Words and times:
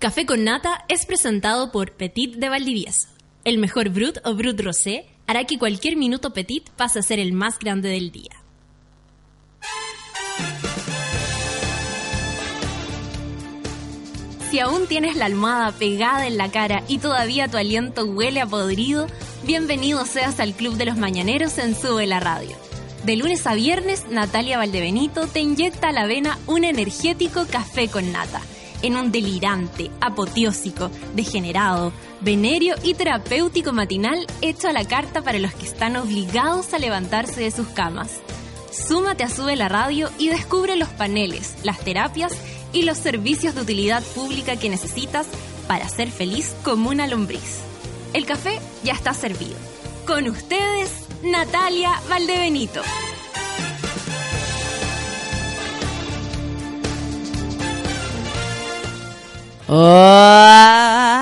Café 0.00 0.24
con 0.24 0.44
Nata 0.44 0.86
es 0.88 1.04
presentado 1.04 1.70
por 1.70 1.92
Petit 1.92 2.36
de 2.36 2.48
Valdivieso. 2.48 3.08
El 3.44 3.58
mejor 3.58 3.90
Brut 3.90 4.16
o 4.24 4.34
Brut 4.34 4.58
Rosé 4.58 5.04
hará 5.26 5.44
que 5.44 5.58
cualquier 5.58 5.96
minuto 5.96 6.32
Petit 6.32 6.70
pase 6.70 7.00
a 7.00 7.02
ser 7.02 7.18
el 7.18 7.34
más 7.34 7.58
grande 7.58 7.90
del 7.90 8.10
día. 8.10 8.30
Si 14.50 14.58
aún 14.58 14.86
tienes 14.86 15.16
la 15.16 15.26
almohada 15.26 15.72
pegada 15.72 16.26
en 16.26 16.38
la 16.38 16.50
cara 16.50 16.82
y 16.88 16.96
todavía 16.96 17.48
tu 17.48 17.58
aliento 17.58 18.06
huele 18.06 18.40
a 18.40 18.46
podrido, 18.46 19.06
bienvenido 19.44 20.06
seas 20.06 20.40
al 20.40 20.54
Club 20.54 20.78
de 20.78 20.86
los 20.86 20.96
Mañaneros 20.96 21.58
en 21.58 21.76
Sube 21.76 22.06
la 22.06 22.20
Radio. 22.20 22.56
De 23.04 23.16
lunes 23.16 23.46
a 23.46 23.52
viernes, 23.52 24.06
Natalia 24.08 24.56
Valdebenito 24.56 25.26
te 25.26 25.40
inyecta 25.40 25.90
a 25.90 25.92
la 25.92 26.06
vena 26.06 26.38
un 26.46 26.64
energético 26.64 27.44
café 27.46 27.88
con 27.88 28.10
nata 28.12 28.40
en 28.82 28.96
un 28.96 29.12
delirante, 29.12 29.90
apoteósico, 30.00 30.90
degenerado, 31.14 31.92
venerio 32.20 32.74
y 32.82 32.94
terapéutico 32.94 33.72
matinal 33.72 34.26
hecho 34.42 34.68
a 34.68 34.72
la 34.72 34.84
carta 34.84 35.22
para 35.22 35.38
los 35.38 35.54
que 35.54 35.66
están 35.66 35.96
obligados 35.96 36.72
a 36.74 36.78
levantarse 36.78 37.40
de 37.40 37.50
sus 37.50 37.68
camas. 37.68 38.20
Súmate 38.70 39.24
a 39.24 39.28
Sube 39.28 39.56
la 39.56 39.68
Radio 39.68 40.10
y 40.18 40.28
descubre 40.28 40.76
los 40.76 40.88
paneles, 40.88 41.56
las 41.64 41.80
terapias 41.80 42.32
y 42.72 42.82
los 42.82 42.98
servicios 42.98 43.54
de 43.54 43.62
utilidad 43.62 44.02
pública 44.14 44.56
que 44.56 44.68
necesitas 44.68 45.26
para 45.66 45.88
ser 45.88 46.10
feliz 46.10 46.54
como 46.62 46.90
una 46.90 47.06
lombriz. 47.06 47.60
El 48.12 48.26
café 48.26 48.60
ya 48.82 48.92
está 48.92 49.14
servido. 49.14 49.56
Con 50.06 50.28
ustedes, 50.28 50.90
Natalia 51.22 51.92
Valdebenito. 52.08 52.82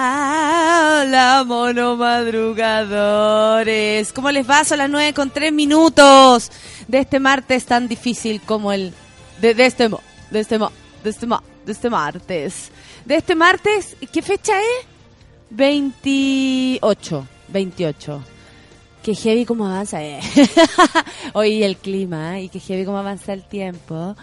Hola, 0.08 1.44
mono 1.46 1.96
madrugadores. 1.96 4.10
¿Cómo 4.14 4.30
les 4.30 4.48
va? 4.48 4.64
Son 4.64 4.78
las 4.78 4.88
nueve 4.88 5.12
con 5.12 5.28
tres 5.28 5.52
minutos 5.52 6.50
de 6.86 7.00
este 7.00 7.20
martes 7.20 7.66
tan 7.66 7.88
difícil 7.88 8.40
como 8.40 8.72
el 8.72 8.94
de, 9.42 9.52
de 9.52 9.66
este 9.66 9.90
mo- 9.90 10.00
de 10.30 10.40
este 10.40 10.58
mo- 10.58 10.72
de 11.04 11.10
este 11.10 11.26
mo- 11.26 11.42
de 11.66 11.72
este 11.72 11.90
martes. 11.90 12.70
De 13.04 13.16
este 13.16 13.34
martes, 13.34 13.94
¿qué 14.10 14.22
fecha 14.22 14.58
es? 14.58 14.86
28, 15.50 17.26
28. 17.48 18.22
Que 19.08 19.14
heavy 19.14 19.46
como 19.46 19.64
avanza, 19.64 20.02
eh. 20.04 20.20
Hoy 21.32 21.62
el 21.62 21.78
clima, 21.78 22.38
¿eh? 22.38 22.42
y 22.42 22.48
que 22.50 22.60
heavy 22.60 22.84
como 22.84 22.98
avanza 22.98 23.32
el 23.32 23.42
tiempo. 23.42 24.14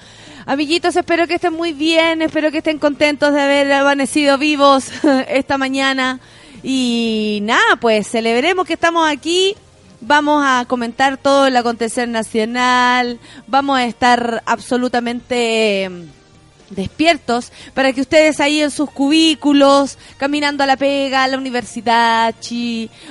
Amiguitos, 0.46 0.96
espero 0.96 1.26
que 1.26 1.34
estén 1.34 1.54
muy 1.54 1.74
bien, 1.74 2.22
espero 2.22 2.52
que 2.52 2.60
estén 2.60 2.78
contentos 2.78 3.34
de 3.34 3.42
haber 3.42 3.74
amanecido 3.74 4.38
vivos 4.38 4.92
esta 5.28 5.58
mañana. 5.58 6.20
Y 6.62 7.40
nada, 7.42 7.78
pues 7.82 8.08
celebremos 8.08 8.68
que 8.68 8.74
estamos 8.74 9.10
aquí. 9.10 9.56
Vamos 10.02 10.44
a 10.46 10.66
comentar 10.68 11.18
todo 11.18 11.48
el 11.48 11.58
acontecer 11.58 12.08
nacional. 12.08 13.20
Vamos 13.48 13.80
a 13.80 13.86
estar 13.86 14.44
absolutamente 14.46 15.90
despiertos 16.70 17.52
para 17.74 17.94
que 17.94 18.02
ustedes 18.02 18.40
ahí 18.40 18.62
en 18.62 18.72
sus 18.72 18.90
cubículos, 18.90 19.98
caminando 20.18 20.64
a 20.64 20.68
la 20.68 20.78
pega, 20.78 21.24
a 21.24 21.28
la 21.28 21.38
universidad, 21.38 22.36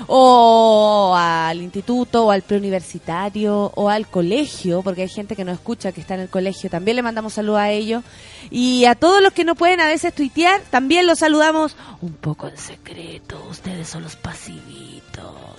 o 0.06 1.14
al 1.16 1.60
instituto, 1.60 2.26
o 2.26 2.30
al 2.30 2.42
preuniversitario, 2.42 3.72
o 3.74 3.88
al 3.88 4.06
colegio, 4.06 4.82
porque 4.82 5.02
hay 5.02 5.08
gente 5.08 5.36
que 5.36 5.44
no 5.44 5.52
escucha 5.52 5.92
que 5.92 6.00
está 6.00 6.14
en 6.14 6.20
el 6.20 6.28
colegio, 6.28 6.70
también 6.70 6.96
le 6.96 7.02
mandamos 7.02 7.34
saludos 7.34 7.60
a 7.60 7.70
ellos. 7.70 8.02
Y 8.50 8.84
a 8.84 8.94
todos 8.94 9.22
los 9.22 9.32
que 9.32 9.44
no 9.44 9.54
pueden 9.54 9.80
a 9.80 9.86
veces 9.86 10.14
tuitear, 10.14 10.60
también 10.70 11.06
los 11.06 11.18
saludamos 11.20 11.76
un 12.00 12.12
poco 12.12 12.48
en 12.48 12.56
secreto, 12.56 13.42
ustedes 13.50 13.88
son 13.88 14.02
los 14.02 14.16
pasivitos. 14.16 15.53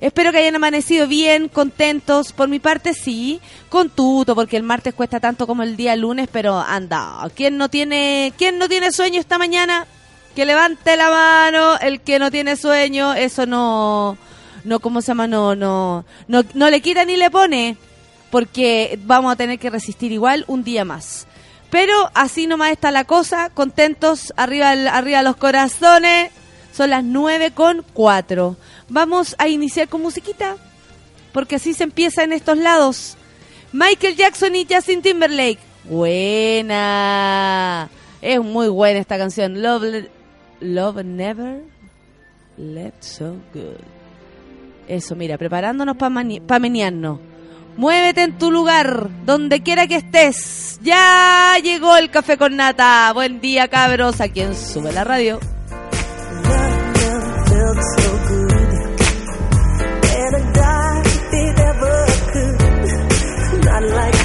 Espero 0.00 0.32
que 0.32 0.38
hayan 0.38 0.56
amanecido 0.56 1.06
bien, 1.06 1.48
contentos. 1.48 2.32
Por 2.32 2.48
mi 2.48 2.58
parte, 2.58 2.94
sí. 2.94 3.40
Con 3.68 3.90
tuto, 3.90 4.34
porque 4.34 4.56
el 4.56 4.62
martes 4.62 4.94
cuesta 4.94 5.20
tanto 5.20 5.46
como 5.46 5.62
el 5.62 5.76
día 5.76 5.94
lunes, 5.94 6.28
pero 6.32 6.58
anda. 6.58 7.18
¿Quién 7.34 7.58
no 7.58 7.68
tiene, 7.68 8.32
quién 8.38 8.58
no 8.58 8.68
tiene 8.68 8.92
sueño 8.92 9.20
esta 9.20 9.36
mañana? 9.36 9.86
Que 10.34 10.46
levante 10.46 10.96
la 10.96 11.10
mano. 11.10 11.78
El 11.78 12.00
que 12.00 12.18
no 12.18 12.30
tiene 12.30 12.56
sueño, 12.56 13.12
eso 13.12 13.44
no, 13.44 14.16
no, 14.64 14.80
¿cómo 14.80 15.02
se 15.02 15.08
llama? 15.08 15.26
No, 15.26 15.54
no, 15.54 16.06
no, 16.28 16.44
no 16.54 16.70
le 16.70 16.80
quita 16.80 17.04
ni 17.04 17.16
le 17.16 17.30
pone. 17.30 17.76
Porque 18.30 18.98
vamos 19.04 19.32
a 19.32 19.36
tener 19.36 19.58
que 19.58 19.68
resistir 19.68 20.12
igual 20.12 20.44
un 20.46 20.64
día 20.64 20.86
más. 20.86 21.26
Pero 21.68 22.10
así 22.14 22.46
nomás 22.46 22.72
está 22.72 22.90
la 22.90 23.04
cosa. 23.04 23.50
Contentos, 23.50 24.32
arriba, 24.36 24.70
arriba 24.70 25.22
los 25.22 25.36
corazones. 25.36 26.32
Son 26.72 26.88
las 26.88 27.04
9 27.04 27.50
con 27.50 27.84
4. 27.92 28.56
Vamos 28.90 29.36
a 29.38 29.48
iniciar 29.48 29.88
con 29.88 30.02
musiquita, 30.02 30.56
porque 31.32 31.56
así 31.56 31.74
se 31.74 31.84
empieza 31.84 32.24
en 32.24 32.32
estos 32.32 32.58
lados. 32.58 33.16
Michael 33.72 34.16
Jackson 34.16 34.56
y 34.56 34.66
Justin 34.68 35.00
Timberlake. 35.00 35.60
Buena. 35.84 37.88
Es 38.20 38.40
muy 38.40 38.68
buena 38.68 39.00
esta 39.00 39.16
canción. 39.16 39.62
Love, 39.62 40.08
Love 40.60 41.04
Never 41.04 41.62
Left 42.56 43.02
So 43.02 43.36
Good. 43.54 43.78
Eso, 44.88 45.14
mira, 45.14 45.38
preparándonos 45.38 45.96
para 45.96 46.58
menearnos. 46.58 47.20
Muévete 47.76 48.24
en 48.24 48.36
tu 48.36 48.50
lugar, 48.50 49.08
donde 49.24 49.62
quiera 49.62 49.86
que 49.86 49.96
estés. 49.96 50.80
Ya 50.82 51.54
llegó 51.62 51.96
el 51.96 52.10
café 52.10 52.36
con 52.36 52.56
nata. 52.56 53.12
Buen 53.14 53.40
día, 53.40 53.68
cabros. 53.68 54.20
A 54.20 54.28
quien 54.28 54.56
sube 54.56 54.92
la 54.92 55.04
radio. 55.04 55.38
unlike 63.82 64.19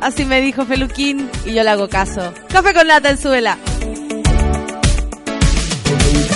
Así 0.00 0.24
me 0.24 0.40
dijo 0.40 0.66
Feluquín 0.66 1.30
y 1.44 1.54
yo 1.54 1.62
le 1.62 1.70
hago 1.70 1.88
caso. 1.88 2.34
Café 2.48 2.74
con 2.74 2.86
nata 2.86 3.10
en 3.10 3.16
suela. 3.18 3.56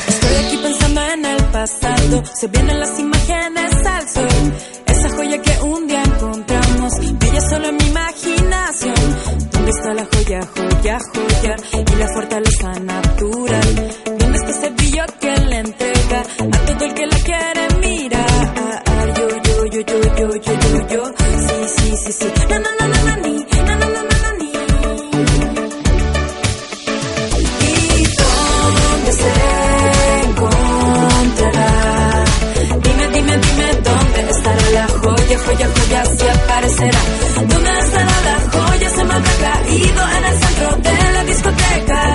Estoy 0.08 0.36
aquí 0.46 0.56
pensando 0.62 1.00
en 1.02 1.24
el 1.24 1.44
pasado, 1.44 2.22
se 2.24 2.46
vienen 2.48 2.80
las 2.80 2.98
imágenes 2.98 3.86
al 3.86 4.08
sol. 4.08 4.52
Esa 4.86 5.08
joya 5.10 5.42
que 5.42 5.62
un 5.62 5.86
día 5.86 6.02
encontramos, 6.02 7.18
brilla 7.18 7.40
solo 7.40 7.68
en 7.68 7.76
mi 7.76 7.84
imaginación. 7.84 8.94
¿Dónde 9.50 9.70
está 9.70 9.94
la 9.94 10.06
joya, 10.12 10.40
joya, 10.56 10.98
joya? 11.14 11.56
Y 11.72 11.96
la 11.96 12.08
fortaleza 12.14 12.72
natural. 12.80 13.03
Aparecerá. 36.84 37.46
¿Dónde 37.48 37.78
estará 37.80 38.20
la 38.22 38.36
joya? 38.50 38.88
Se 38.90 39.04
me 39.04 39.14
habrá 39.14 39.32
caído 39.32 40.02
en 40.16 40.24
el 40.24 40.38
centro 40.38 40.76
de 40.76 41.12
la 41.12 41.24
discoteca. 41.24 42.14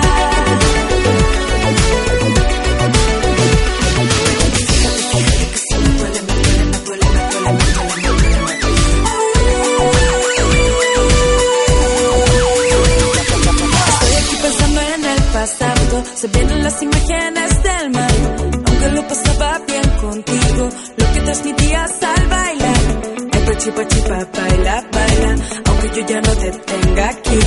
Estoy 5.00 5.24
aquí 14.16 14.36
pensando 14.42 14.80
en 14.80 15.04
el 15.04 15.20
se 16.14 16.28
vienen 16.28 16.62
las 16.62 16.82
imágenes 16.82 17.62
del 17.62 17.90
mar. 17.90 18.10
Aunque 18.66 18.90
lo 18.90 19.08
pasaba 19.08 19.60
bien 19.66 19.88
contigo, 20.00 20.68
lo 20.96 21.12
que 21.12 21.20
transmitías 21.20 22.02
al 22.02 22.26
bailar. 22.28 22.59
Ay, 23.60 23.66
pachi, 23.66 23.76
pachi, 23.78 24.00
pa, 24.08 24.18
baila, 24.32 24.84
baila. 24.90 25.30
Aunque 25.66 25.88
yo 25.94 26.06
ya 26.06 26.20
no 26.22 26.32
te 26.34 26.50
tenga 26.50 27.08
aquí. 27.10 27.38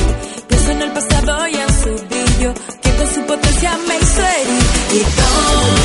Pienso 0.48 0.72
en 0.72 0.82
el 0.84 0.92
pasado 0.92 1.48
y 1.48 1.56
en 1.56 1.74
su 1.82 1.90
brillo, 2.06 2.54
que 2.82 2.92
con 2.98 3.08
su 3.08 3.22
potencia 3.26 3.78
me 3.88 3.98
hizo 3.98 4.22
herir. 4.22 4.64
¿Y 4.92 5.00
dónde 5.18 5.83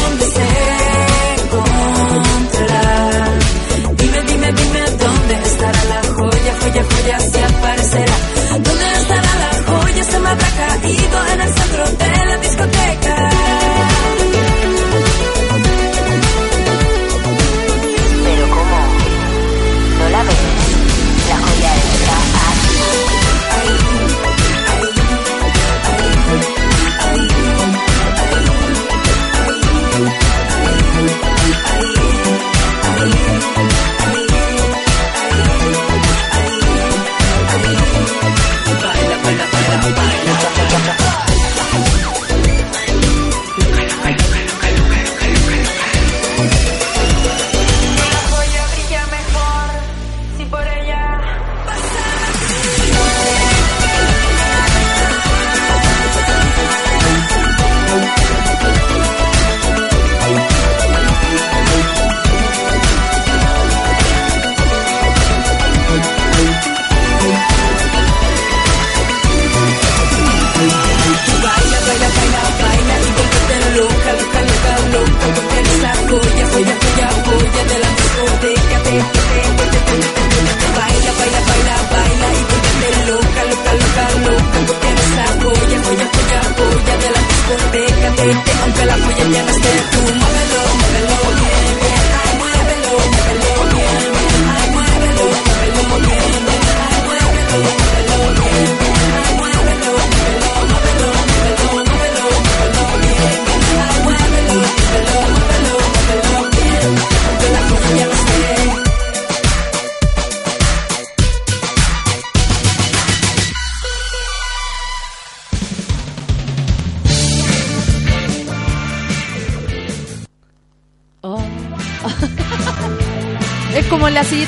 Aunque 88.20 88.84
la 88.84 88.94
joya 88.94 89.28
ya 89.30 89.42
no 89.44 89.50
esté 89.50 89.97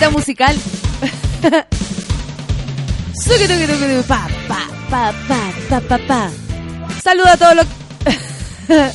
musical. 0.09 0.57
Pa, 4.09 4.29
pa, 4.91 5.13
pa, 5.29 5.53
pa, 5.69 5.81
pa, 5.81 5.99
pa. 5.99 6.31
Saluda 7.03 7.33
a 7.33 7.37
todos 7.37 7.57
los... 7.57 7.67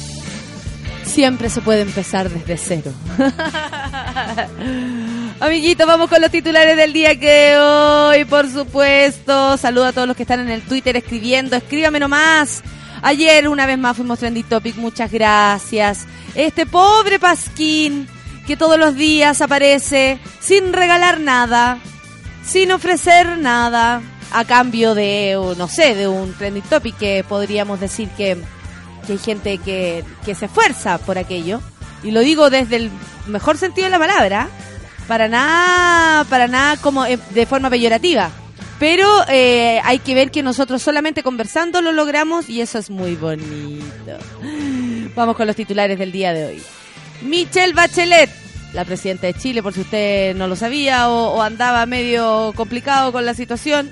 Siempre 1.05 1.50
se 1.50 1.62
puede 1.62 1.81
empezar 1.81 2.29
desde 2.29 2.57
cero. 2.57 2.91
Amiguitos, 5.39 5.88
vamos 5.88 6.09
con 6.09 6.21
los 6.21 6.31
titulares 6.31 6.75
del 6.75 6.91
día 6.91 7.17
que 7.19 7.57
hoy, 7.57 8.25
por 8.25 8.51
supuesto. 8.51 9.57
Saludo 9.57 9.85
a 9.85 9.93
todos 9.93 10.07
los 10.07 10.17
que 10.17 10.24
están 10.24 10.39
en 10.39 10.50
el 10.50 10.63
Twitter 10.63 10.97
escribiendo. 10.97 11.55
Escríbame 11.55 12.00
nomás. 12.00 12.63
Ayer 13.01 13.47
una 13.47 13.65
vez 13.65 13.77
más 13.77 13.95
fuimos 13.95 14.19
Trendy 14.19 14.43
Topic. 14.43 14.75
Muchas 14.77 15.12
gracias. 15.12 16.05
Este 16.33 16.65
pobre 16.65 17.19
Pasquín 17.19 18.07
que 18.46 18.58
todos 18.58 18.78
los 18.78 18.96
días 18.96 19.42
aparece 19.42 20.20
sin 20.40 20.74
regalar 20.74 21.20
nada, 21.20 21.80
sin 22.46 22.72
ofrecer 22.72 23.38
nada, 23.38 24.02
a 24.32 24.46
cambio 24.46 24.96
de, 24.96 25.38
no 25.58 25.68
sé, 25.68 25.96
de 25.96 26.08
un 26.08 26.34
Trendy 26.34 26.62
Topic 26.62 26.98
que 26.98 27.25
podríamos 27.28 27.80
decir 27.80 28.10
que, 28.18 28.38
que 29.06 29.14
hay 29.14 29.18
gente 29.18 29.58
que, 29.60 30.04
que 30.25 30.36
se 30.36 30.46
esfuerza 30.46 30.98
por 30.98 31.18
aquello. 31.18 31.62
Y 32.04 32.12
lo 32.12 32.20
digo 32.20 32.50
desde 32.50 32.75
el 32.75 32.92
mejor 33.28 33.58
sentido 33.58 33.86
de 33.86 33.92
la 33.92 34.00
palabra 34.00 34.50
para 35.08 35.28
nada, 35.28 36.24
para 36.25 36.48
nada 36.48 36.78
como 36.78 37.06
eh, 37.06 37.18
de 37.32 37.46
forma 37.46 37.70
peyorativa. 37.70 38.30
Pero 38.80 39.08
eh, 39.30 39.80
hay 39.84 40.00
que 40.00 40.14
ver 40.14 40.32
que 40.32 40.44
nosotros 40.44 40.82
solamente 40.82 41.24
conversando 41.24 41.82
lo 41.82 41.94
logramos 41.94 42.50
y 42.50 42.62
eso 42.62 42.78
es 42.78 42.90
muy 42.90 43.16
bonito. 43.16 44.18
Vamos 45.16 45.38
con 45.38 45.48
los 45.48 45.56
titulares 45.56 45.98
del 45.98 46.12
día 46.12 46.34
de 46.34 46.46
hoy. 46.46 46.64
Michelle 47.22 47.74
Bachelet, 47.74 48.29
la 48.74 48.86
presidenta 48.86 49.27
de 49.27 49.34
Chile, 49.34 49.63
por 49.63 49.74
si 49.74 49.81
usted 49.81 50.36
no 50.36 50.48
lo 50.48 50.55
sabía 50.55 51.10
o, 51.10 51.41
andaba 51.41 51.86
medio 51.86 52.53
complicado 52.55 53.12
con 53.12 53.25
la 53.25 53.34
situación. 53.34 53.89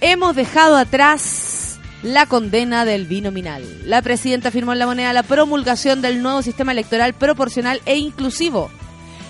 Hemos 0.00 0.34
dejado 0.34 0.76
atrás 0.76 1.78
la 2.02 2.26
condena 2.26 2.84
del 2.84 3.06
binominal. 3.06 3.64
La 3.84 4.02
presidenta 4.02 4.50
firmó 4.50 4.72
en 4.72 4.78
la 4.78 4.86
moneda 4.86 5.12
la 5.12 5.22
promulgación 5.22 6.02
del 6.02 6.22
nuevo 6.22 6.42
sistema 6.42 6.72
electoral 6.72 7.14
proporcional 7.14 7.80
e 7.86 7.96
inclusivo. 7.96 8.70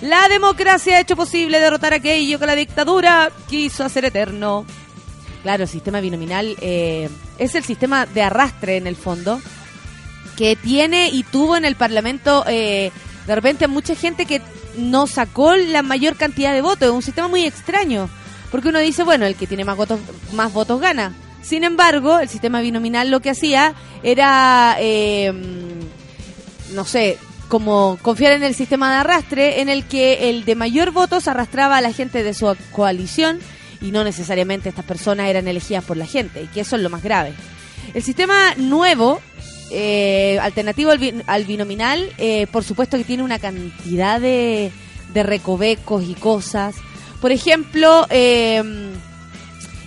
La 0.01 0.27
democracia 0.27 0.97
ha 0.97 0.99
hecho 0.99 1.15
posible 1.15 1.59
derrotar 1.59 1.93
aquello 1.93 2.37
que 2.37 2.45
la 2.45 2.55
dictadura 2.55 3.31
quiso 3.47 3.83
hacer 3.83 4.05
eterno. 4.05 4.65
Claro, 5.43 5.63
el 5.63 5.69
sistema 5.69 6.01
binominal 6.01 6.55
eh, 6.59 7.09
es 7.37 7.55
el 7.55 7.63
sistema 7.63 8.05
de 8.05 8.23
arrastre 8.23 8.77
en 8.77 8.87
el 8.87 8.95
fondo 8.95 9.39
que 10.37 10.55
tiene 10.55 11.09
y 11.09 11.23
tuvo 11.23 11.55
en 11.57 11.65
el 11.65 11.75
Parlamento 11.75 12.43
eh, 12.47 12.91
de 13.27 13.35
repente 13.35 13.67
mucha 13.67 13.95
gente 13.95 14.25
que 14.25 14.41
no 14.77 15.07
sacó 15.07 15.55
la 15.55 15.81
mayor 15.81 16.15
cantidad 16.15 16.53
de 16.53 16.61
votos. 16.61 16.87
Es 16.87 16.93
un 16.93 17.01
sistema 17.01 17.27
muy 17.27 17.45
extraño. 17.45 18.09
Porque 18.51 18.69
uno 18.69 18.79
dice, 18.79 19.03
bueno, 19.03 19.25
el 19.25 19.35
que 19.35 19.47
tiene 19.47 19.65
más 19.65 19.75
votos, 19.75 19.99
más 20.33 20.53
votos 20.53 20.79
gana. 20.79 21.13
Sin 21.41 21.63
embargo, 21.63 22.19
el 22.19 22.29
sistema 22.29 22.61
binominal 22.61 23.09
lo 23.09 23.19
que 23.19 23.31
hacía 23.31 23.75
era, 24.03 24.77
eh, 24.79 25.33
no 26.73 26.85
sé, 26.85 27.17
como 27.47 27.97
confiar 28.01 28.33
en 28.33 28.43
el 28.43 28.55
sistema 28.55 28.91
de 28.91 28.97
arrastre 28.97 29.61
en 29.61 29.69
el 29.69 29.85
que 29.85 30.29
el 30.29 30.45
de 30.45 30.55
mayor 30.55 30.91
votos 30.91 31.27
arrastraba 31.27 31.77
a 31.77 31.81
la 31.81 31.93
gente 31.93 32.23
de 32.23 32.33
su 32.33 32.55
coalición 32.71 33.39
y 33.81 33.91
no 33.91 34.03
necesariamente 34.03 34.69
estas 34.69 34.85
personas 34.85 35.27
eran 35.27 35.47
elegidas 35.47 35.83
por 35.83 35.97
la 35.97 36.05
gente, 36.05 36.43
y 36.43 36.47
que 36.47 36.61
eso 36.61 36.75
es 36.75 36.81
lo 36.81 36.89
más 36.89 37.03
grave. 37.03 37.33
El 37.93 38.01
sistema 38.01 38.55
nuevo, 38.57 39.21
eh, 39.71 40.37
alternativo 40.41 40.91
al, 40.91 40.99
bin- 40.99 41.23
al 41.27 41.45
binominal, 41.45 42.09
eh, 42.17 42.47
por 42.51 42.63
supuesto 42.63 42.97
que 42.97 43.03
tiene 43.03 43.23
una 43.23 43.39
cantidad 43.39 44.19
de, 44.21 44.71
de 45.13 45.23
recovecos 45.23 46.03
y 46.07 46.13
cosas. 46.13 46.75
Por 47.21 47.31
ejemplo, 47.31 48.05
eh, 48.09 48.61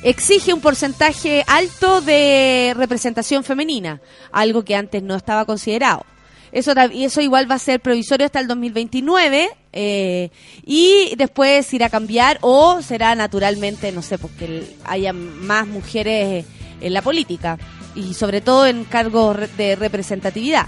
exige 0.03 0.53
un 0.53 0.61
porcentaje 0.61 1.45
alto 1.47 2.01
de 2.01 2.75
representación 2.77 3.45
femenina, 3.45 4.01
algo 4.33 4.65
que 4.65 4.75
antes 4.75 5.03
no 5.03 5.15
estaba 5.15 5.45
considerado. 5.45 6.05
Eso, 6.51 6.73
eso 6.95 7.21
igual 7.21 7.51
va 7.51 7.57
a 7.57 7.59
ser 7.59 7.79
provisorio 7.81 8.25
hasta 8.25 8.41
el 8.41 8.49
2029 8.49 9.51
eh, 9.75 10.31
y 10.65 11.15
después 11.19 11.73
irá 11.75 11.87
a 11.87 11.91
cambiar 11.91 12.39
o 12.41 12.81
será 12.81 13.15
naturalmente, 13.15 13.93
no 13.93 14.01
sé, 14.01 14.17
porque 14.17 14.65
haya 14.85 15.13
más 15.13 15.67
mujeres 15.67 16.47
en 16.81 16.93
la 16.95 17.03
política 17.03 17.59
y 17.99 18.15
sobre 18.15 18.41
todo 18.41 18.67
en 18.67 18.85
cargos 18.85 19.37
de 19.57 19.77
representatividad. 19.77 20.67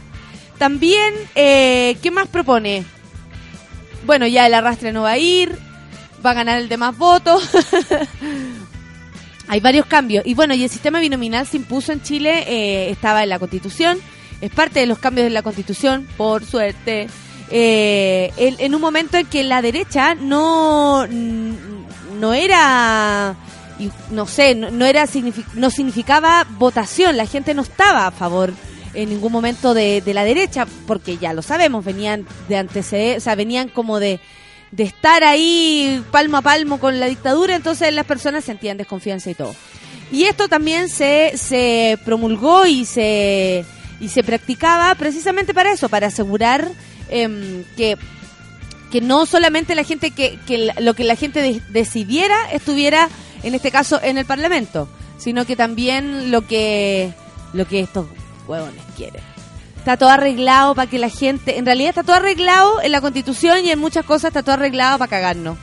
También, 0.58 1.14
eh, 1.34 1.96
¿qué 2.02 2.10
más 2.10 2.28
propone? 2.28 2.84
Bueno, 4.04 4.26
ya 4.26 4.46
el 4.46 4.54
arrastre 4.54 4.92
no 4.92 5.02
va 5.02 5.12
a 5.12 5.18
ir, 5.18 5.56
va 6.25 6.32
a 6.32 6.34
ganar 6.34 6.58
el 6.60 6.68
de 6.68 6.76
más 6.76 6.96
votos. 6.99 7.49
Hay 9.49 9.60
varios 9.60 9.87
cambios. 9.87 10.26
Y 10.26 10.34
bueno, 10.34 10.54
y 10.54 10.62
el 10.62 10.70
sistema 10.70 11.00
binominal 11.00 11.46
se 11.46 11.56
impuso 11.56 11.92
en 11.92 12.02
Chile, 12.02 12.44
eh, 12.46 12.90
estaba 12.90 13.22
en 13.22 13.30
la 13.30 13.38
Constitución, 13.38 13.99
es 14.40 14.50
parte 14.50 14.80
de 14.80 14.87
los 14.87 14.99
cambios 14.99 15.25
de 15.25 15.30
la 15.30 15.42
Constitución, 15.42 16.06
por 16.16 16.44
suerte. 16.44 17.08
Eh, 17.50 18.32
en, 18.37 18.56
en 18.58 18.75
un 18.75 18.80
momento 18.80 19.16
en 19.16 19.26
que 19.26 19.42
la 19.42 19.60
derecha 19.60 20.14
no, 20.14 21.06
no 21.06 22.34
era, 22.34 23.34
y 23.80 23.90
no 24.10 24.26
sé, 24.26 24.54
no, 24.54 24.70
no 24.70 24.84
era 24.87 25.06
no 25.54 25.70
significaba 25.70 26.46
votación, 26.58 27.16
la 27.16 27.26
gente 27.26 27.54
no 27.54 27.62
estaba 27.62 28.06
a 28.06 28.10
favor 28.10 28.52
en 28.94 29.08
ningún 29.08 29.32
momento 29.32 29.72
de, 29.75 30.00
de 30.00 30.14
la 30.14 30.25
derecha, 30.25 30.66
porque 30.87 31.16
ya 31.16 31.32
lo 31.32 31.42
sabemos, 31.42 31.84
venían 31.84 32.26
de 32.49 32.56
antecedentes, 32.56 33.22
o 33.22 33.25
sea, 33.25 33.34
venían 33.37 33.68
como 33.68 34.00
de, 34.00 34.20
de 34.72 34.82
estar 34.84 35.25
ahí 35.25 36.02
palmo 36.10 36.37
a 36.37 36.42
palmo 36.42 36.78
con 36.78 37.00
la 37.00 37.06
dictadura, 37.06 37.54
entonces 37.56 37.92
las 37.94 38.04
personas 38.06 38.44
sentían 38.44 38.76
desconfianza 38.76 39.30
y 39.30 39.34
todo. 39.34 39.54
Y 40.12 40.25
esto 40.25 40.49
también 40.49 40.88
se, 40.88 41.32
se 41.37 41.99
promulgó 42.04 42.66
y 42.66 42.84
se, 42.84 43.64
y 44.00 44.08
se 44.08 44.25
practicaba 44.25 44.92
precisamente 44.96 45.54
para 45.54 45.72
eso, 45.72 45.88
para 45.88 46.08
asegurar 46.08 46.68
em, 47.10 47.62
que, 47.76 47.96
que 48.90 49.00
no 49.00 49.25
solamente 49.25 49.76
la 49.76 49.84
gente, 49.84 50.10
que, 50.10 50.37
que 50.49 50.72
lo 50.80 50.94
que 50.94 51.04
la 51.04 51.14
gente 51.14 51.40
de- 51.42 51.62
decidiera 51.68 52.34
estuviera, 52.52 53.08
en 53.42 53.54
este 53.54 53.70
caso, 53.70 54.00
en 54.02 54.18
el 54.18 54.26
Parlamento, 54.26 54.88
sino 55.18 55.44
que 55.44 55.56
también 55.56 56.30
lo 56.30 56.47
que, 56.47 57.12
lo 57.52 57.66
que 57.66 57.80
estos 57.80 58.06
huevones 58.47 58.82
quieren. 58.97 59.23
Está 59.76 59.97
todo 59.97 60.11
arreglado 60.11 60.75
para 60.75 60.90
que 60.90 60.99
la 60.99 61.09
gente, 61.09 61.59
en 61.59 61.64
realidad 61.64 61.90
está 61.90 62.02
todo 62.02 62.16
arreglado 62.16 62.82
en 62.82 62.92
la 62.92 63.00
constitución 63.00 63.64
y 63.64 63.70
en 63.70 63.78
muchas 63.78 64.04
cosas 64.04 64.28
está 64.28 64.42
todo 64.42 64.54
arreglado 64.54 64.99
para 64.99 65.09
cagarnos. 65.09 65.56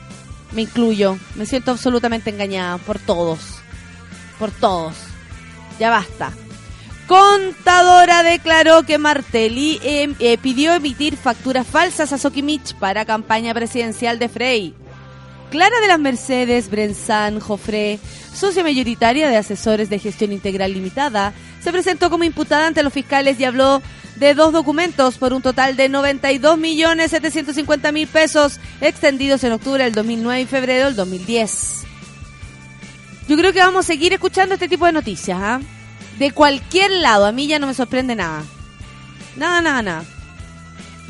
Me 0.52 0.62
incluyo, 0.62 1.18
me 1.34 1.46
siento 1.46 1.70
absolutamente 1.70 2.30
engañada 2.30 2.78
por 2.78 2.98
todos, 2.98 3.38
por 4.38 4.50
todos. 4.50 4.94
Ya 5.78 5.90
basta. 5.90 6.32
Contadora 7.06 8.22
declaró 8.22 8.82
que 8.82 8.98
Martelli 8.98 9.78
eh, 9.82 10.12
eh, 10.18 10.36
pidió 10.36 10.74
emitir 10.74 11.16
facturas 11.16 11.66
falsas 11.66 12.12
a 12.12 12.18
Sokimich 12.18 12.74
para 12.74 13.04
campaña 13.04 13.54
presidencial 13.54 14.18
de 14.18 14.28
Frey. 14.28 14.74
Clara 15.50 15.80
de 15.80 15.88
las 15.88 15.98
Mercedes 15.98 16.70
Brenzán 16.70 17.40
Jofré, 17.40 17.98
socia 18.34 18.62
mayoritaria 18.62 19.30
de 19.30 19.38
Asesores 19.38 19.88
de 19.88 19.98
Gestión 19.98 20.32
Integral 20.32 20.74
Limitada, 20.74 21.32
se 21.60 21.72
presentó 21.72 22.10
como 22.10 22.24
imputada 22.24 22.66
ante 22.66 22.82
los 22.82 22.92
fiscales 22.92 23.40
y 23.40 23.44
habló 23.44 23.80
de 24.16 24.34
dos 24.34 24.52
documentos 24.52 25.16
por 25.16 25.32
un 25.32 25.40
total 25.40 25.74
de 25.76 25.88
92.750.000 25.90 28.06
pesos 28.08 28.60
extendidos 28.82 29.42
en 29.44 29.52
octubre 29.52 29.84
del 29.84 29.94
2009 29.94 30.42
y 30.42 30.46
febrero 30.46 30.84
del 30.86 30.96
2010. 30.96 31.84
Yo 33.26 33.38
creo 33.38 33.54
que 33.54 33.60
vamos 33.60 33.86
a 33.86 33.88
seguir 33.88 34.12
escuchando 34.12 34.52
este 34.54 34.68
tipo 34.68 34.84
de 34.84 34.92
noticias, 34.92 35.38
¿ah? 35.40 35.60
De 36.18 36.32
cualquier 36.32 36.90
lado, 36.90 37.24
a 37.26 37.32
mí 37.32 37.46
ya 37.46 37.58
no 37.58 37.66
me 37.66 37.72
sorprende 37.74 38.14
nada. 38.14 38.42
Nada, 39.36 39.62
nada, 39.62 39.80
nada. 39.82 40.04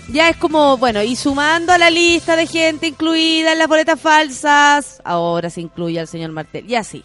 Ya 0.09 0.31
es 0.31 0.37
como, 0.37 0.79
bueno, 0.79 1.03
y 1.03 1.17
sumando 1.17 1.73
a 1.73 1.79
la 1.79 1.91
lista 1.91 2.35
de 2.35 2.47
gente 2.47 2.87
incluida 2.87 3.53
en 3.53 3.59
las 3.59 3.69
boletas 3.69 4.01
falsas, 4.01 5.03
ahora 5.05 5.51
se 5.51 5.61
incluye 5.61 6.01
al 6.01 6.09
señor 6.09 6.33
Martel. 6.33 6.69
Y 6.69 6.77
así. 6.77 7.05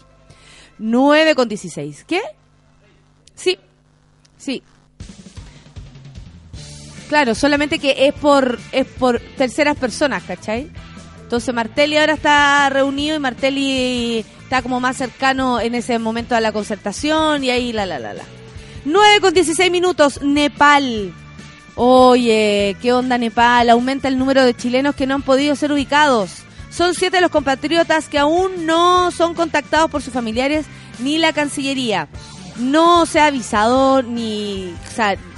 9 0.78 1.34
con 1.34 1.48
16. 1.48 2.04
¿Qué? 2.04 2.22
Sí. 3.34 3.58
Sí. 4.38 4.62
Claro, 7.08 7.34
solamente 7.34 7.78
que 7.78 8.06
es 8.06 8.14
por 8.14 8.58
es 8.72 8.86
por 8.86 9.20
terceras 9.36 9.76
personas, 9.76 10.22
¿cachai? 10.22 10.70
Entonces 11.22 11.54
Martelli 11.54 11.98
ahora 11.98 12.14
está 12.14 12.68
reunido 12.70 13.16
y 13.16 13.18
Martelli 13.18 14.24
está 14.42 14.62
como 14.62 14.80
más 14.80 14.96
cercano 14.96 15.60
en 15.60 15.74
ese 15.74 15.98
momento 15.98 16.34
a 16.34 16.40
la 16.40 16.52
concertación 16.52 17.44
y 17.44 17.50
ahí 17.50 17.72
la 17.72 17.84
la 17.84 17.98
la 17.98 18.14
la. 18.14 18.24
9 18.86 19.20
con 19.20 19.34
16 19.34 19.70
minutos, 19.70 20.22
Nepal. 20.22 21.12
Oye, 21.76 22.76
¿qué 22.80 22.92
onda 22.92 23.18
Nepal? 23.18 23.68
Aumenta 23.68 24.06
el 24.06 24.18
número 24.18 24.44
de 24.44 24.54
chilenos 24.54 24.94
que 24.94 25.06
no 25.06 25.14
han 25.14 25.22
podido 25.22 25.56
ser 25.56 25.72
ubicados. 25.72 26.30
Son 26.70 26.94
siete 26.94 27.20
los 27.20 27.30
compatriotas 27.30 28.08
que 28.08 28.18
aún 28.18 28.66
no 28.66 29.10
son 29.10 29.34
contactados 29.34 29.90
por 29.90 30.02
sus 30.02 30.12
familiares 30.12 30.66
ni 31.00 31.18
la 31.18 31.32
Cancillería. 31.32 32.08
No 32.58 33.06
se 33.06 33.18
ha 33.18 33.26
avisado 33.26 34.02
ni, 34.02 34.72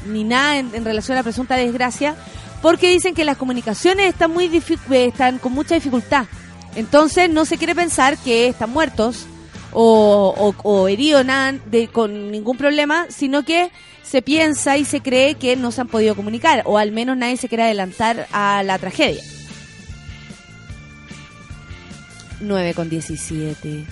ni 0.07 0.25
nada 0.25 0.59
en, 0.59 0.85
relación 0.85 1.17
a 1.17 1.21
la 1.21 1.25
presunta 1.25 1.57
desgracia 1.57 2.15
porque 2.61 2.91
dicen 2.91 3.15
que 3.15 3.25
las 3.25 3.39
comunicaciones 3.39 4.09
están, 4.09 4.33
muy 4.33 4.47
eh, 4.47 5.07
están 5.07 5.39
con 5.39 5.53
mucha 5.53 5.75
dificultad. 5.75 6.27
Entonces 6.75 7.31
no 7.31 7.47
se 7.47 7.57
quiere 7.57 7.75
pensar 7.75 8.19
que 8.19 8.49
están 8.49 8.71
muertos 8.71 9.27
o, 9.73 10.35
o, 10.37 10.55
o 10.69 10.89
heridos 10.89 11.25
nada 11.25 11.59
de, 11.67 11.89
con 11.89 12.31
ningún 12.31 12.59
problema, 12.59 13.07
sino 13.09 13.43
que 13.43 13.71
se 14.09 14.23
piensa 14.23 14.77
y 14.77 14.85
se 14.85 15.01
cree 15.01 15.35
que 15.35 15.57
no 15.57 15.73
se 15.73 15.81
han 15.81 15.89
podido 15.89 16.15
comunicar, 16.15 16.63
o 16.65 16.79
al 16.79 16.93
menos 16.93 17.17
nadie 17.17 17.37
se 17.37 17.49
quiere 17.49 17.65
adelantar 17.65 18.29
a 18.33 18.63
la 18.63 18.79
tragedia. 18.79 19.23
9 22.41 22.75
con 22.75 22.89
17. 22.89 23.85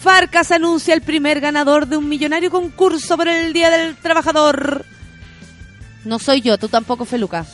Farcas 0.00 0.50
anuncia 0.50 0.94
el 0.94 1.02
primer 1.02 1.40
ganador 1.40 1.86
de 1.86 1.96
un 1.98 2.08
millonario 2.08 2.50
concurso 2.50 3.16
por 3.16 3.28
el 3.28 3.52
Día 3.52 3.68
del 3.68 3.96
Trabajador. 3.96 4.86
No 6.04 6.18
soy 6.18 6.40
yo, 6.40 6.56
tú 6.56 6.68
tampoco, 6.68 7.04
Feluca. 7.04 7.44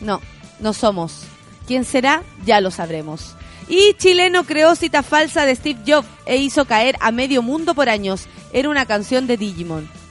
No, 0.00 0.20
no 0.60 0.72
somos. 0.72 1.24
¿Quién 1.66 1.84
será? 1.84 2.22
Ya 2.44 2.60
lo 2.60 2.70
sabremos. 2.70 3.34
Y 3.68 3.94
chileno 3.94 4.44
creó 4.44 4.76
cita 4.76 5.02
falsa 5.02 5.44
de 5.44 5.56
Steve 5.56 5.80
Jobs 5.86 6.08
e 6.26 6.36
hizo 6.36 6.66
caer 6.66 6.96
a 7.00 7.10
medio 7.10 7.42
mundo 7.42 7.74
por 7.74 7.88
años. 7.88 8.26
Era 8.52 8.68
una 8.68 8.86
canción 8.86 9.26
de 9.26 9.36
Digimon. 9.36 10.01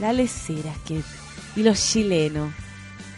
La 0.00 0.12
lecera 0.12 0.74
que... 0.86 1.00
Y 1.56 1.62
los 1.62 1.78
chilenos. 1.78 2.52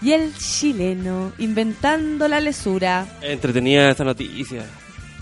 Y 0.02 0.12
el 0.12 0.34
chileno 0.36 1.32
inventando 1.38 2.28
la 2.28 2.38
lesura. 2.38 3.06
Entretenida 3.22 3.90
esta 3.90 4.04
noticia. 4.04 4.64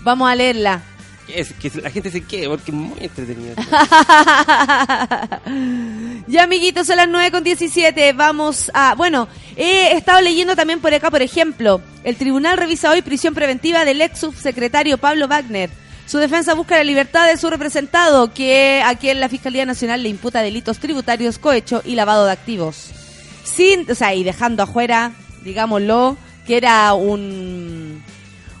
Vamos 0.01 0.29
a 0.29 0.35
leerla. 0.35 0.81
Es 1.27 1.53
que 1.53 1.71
la 1.81 1.89
gente 1.89 2.11
se 2.11 2.21
quede 2.21 2.47
porque 2.47 2.69
es 2.69 2.77
muy 2.77 2.99
entretenida. 2.99 3.55
ya, 6.27 6.43
amiguitos, 6.43 6.85
son 6.85 6.97
las 6.97 7.09
9 7.09 7.31
con 7.31 7.43
17. 7.43 8.13
Vamos 8.13 8.69
a. 8.75 8.93
Bueno, 8.93 9.27
he 9.55 9.97
estado 9.97 10.21
leyendo 10.21 10.55
también 10.55 10.81
por 10.81 10.93
acá, 10.93 11.09
por 11.09 11.23
ejemplo, 11.23 11.81
el 12.03 12.15
tribunal 12.15 12.57
revisa 12.57 12.91
hoy 12.91 13.01
prisión 13.01 13.33
preventiva 13.33 13.85
del 13.85 14.01
ex 14.01 14.19
subsecretario 14.19 14.99
Pablo 14.99 15.27
Wagner. 15.27 15.71
Su 16.05 16.19
defensa 16.19 16.53
busca 16.53 16.77
la 16.77 16.83
libertad 16.83 17.27
de 17.27 17.37
su 17.37 17.49
representado, 17.49 18.31
que 18.31 18.83
a 18.85 18.95
quien 18.95 19.19
la 19.19 19.29
Fiscalía 19.29 19.65
Nacional 19.65 20.03
le 20.03 20.09
imputa 20.09 20.41
delitos 20.41 20.79
tributarios, 20.79 21.39
cohecho 21.39 21.81
y 21.83 21.95
lavado 21.95 22.25
de 22.25 22.31
activos. 22.31 22.91
Sin, 23.43 23.89
o 23.89 23.95
sea, 23.95 24.13
y 24.13 24.23
dejando 24.23 24.63
afuera, 24.63 25.13
digámoslo, 25.43 26.15
que 26.45 26.57
era 26.57 26.93
un, 26.93 28.03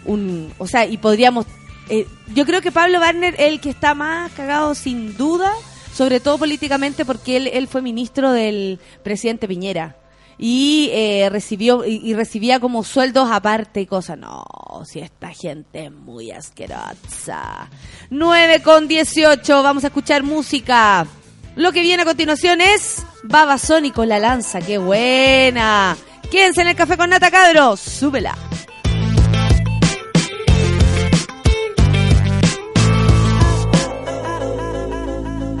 un, 0.05 0.53
o 0.57 0.65
sea, 0.67 0.85
y 0.85 0.97
podríamos, 0.97 1.45
eh, 1.89 2.07
yo 2.33 2.45
creo 2.45 2.61
que 2.61 2.71
Pablo 2.71 2.99
Warner 2.99 3.35
es 3.35 3.47
el 3.47 3.61
que 3.61 3.69
está 3.69 3.93
más 3.93 4.31
cagado 4.31 4.73
sin 4.73 5.15
duda, 5.15 5.51
sobre 5.93 6.19
todo 6.19 6.39
políticamente 6.39 7.05
porque 7.05 7.37
él, 7.37 7.47
él 7.47 7.67
fue 7.67 7.83
ministro 7.83 8.31
del 8.31 8.79
presidente 9.03 9.47
Piñera 9.47 9.95
y 10.37 10.89
eh, 10.91 11.29
recibió 11.31 11.85
y, 11.85 12.13
recibía 12.13 12.59
como 12.59 12.83
sueldos 12.83 13.29
aparte 13.31 13.81
y 13.81 13.85
cosas. 13.85 14.17
No, 14.17 14.45
si 14.85 14.99
esta 14.99 15.29
gente 15.29 15.85
es 15.85 15.91
muy 15.91 16.31
asquerosa. 16.31 17.69
9 18.09 18.61
con 18.61 18.87
18, 18.87 19.63
vamos 19.63 19.83
a 19.83 19.87
escuchar 19.87 20.23
música. 20.23 21.07
Lo 21.55 21.71
que 21.71 21.81
viene 21.81 22.03
a 22.03 22.05
continuación 22.05 22.59
es 22.59 23.03
Babasónico 23.23 24.03
La 24.05 24.19
Lanza, 24.19 24.59
qué 24.61 24.77
buena. 24.77 25.95
Quédense 26.29 26.61
en 26.61 26.67
el 26.67 26.75
café 26.75 26.97
con 26.97 27.09
Nata 27.09 27.31
Cabros, 27.31 27.79
súbela. 27.79 28.35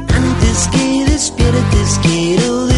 Antes 0.09 0.67
que 0.67 1.05
despiertes 1.05 1.99
quiero 2.03 2.74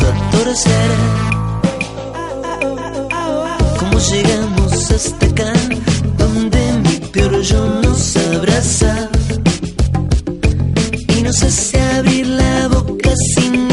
a 0.00 0.30
torcer. 0.30 0.90
¿Cómo 3.78 3.98
llegamos 3.98 4.90
hasta 4.90 5.26
acá? 5.26 5.52
Donde 6.16 6.60
mi 6.84 6.96
peor 7.10 7.40
yo 7.42 7.80
nos 7.82 8.16
abraza 8.16 9.10
y 11.08 11.22
nos 11.22 11.42
hace 11.42 11.80
abrir 11.80 12.26
la 12.26 12.68
boca 12.68 13.10
sin 13.34 13.71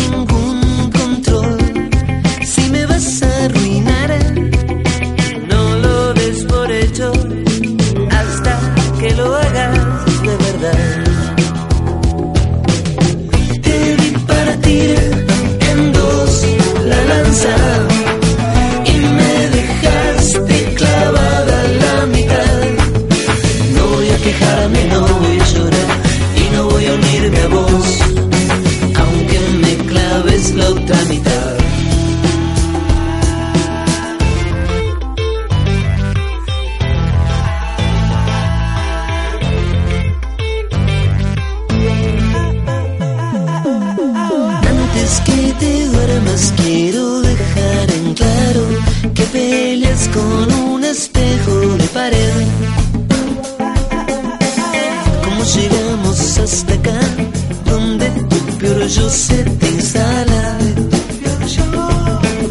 yo 58.96 59.08
se 59.08 59.44
te 59.44 59.68
instala 59.70 60.58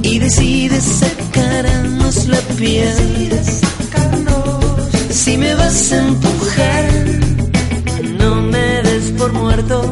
y 0.03 0.19
decides 0.21 0.85
sacarnos 0.85 2.27
la 2.29 2.41
piel. 2.57 3.31
Si 5.11 5.37
me 5.37 5.55
vas 5.57 5.93
a 5.93 5.99
empujar, 6.07 6.85
no 8.19 8.37
me 8.37 8.83
des 8.83 9.11
por 9.19 9.33
muerto 9.33 9.83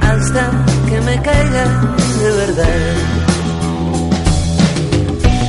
hasta 0.00 0.50
que 0.88 1.00
me 1.02 1.20
caiga 1.20 1.64
de 2.20 2.30
verdad. 2.42 2.94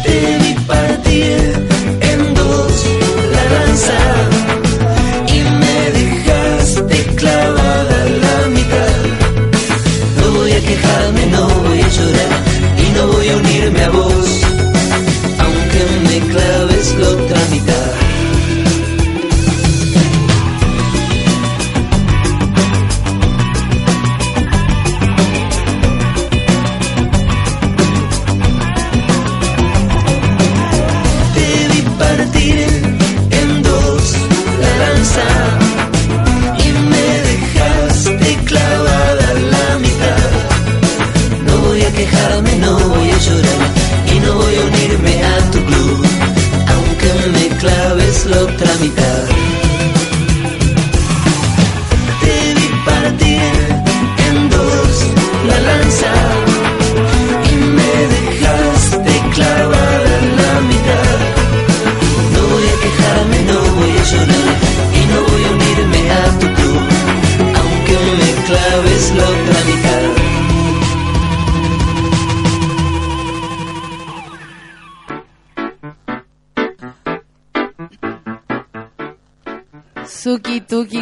Te 0.04 0.38
vi 0.42 0.54
partir 0.66 1.68
en 2.02 2.34
dos 2.34 2.86
la 3.34 3.44
lanza 3.56 4.41
voy 13.62 13.68
a 13.68 13.70
unirme 13.70 14.11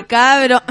Suki 0.09 0.15
tuki 0.15 0.15
cabro. 0.15 0.61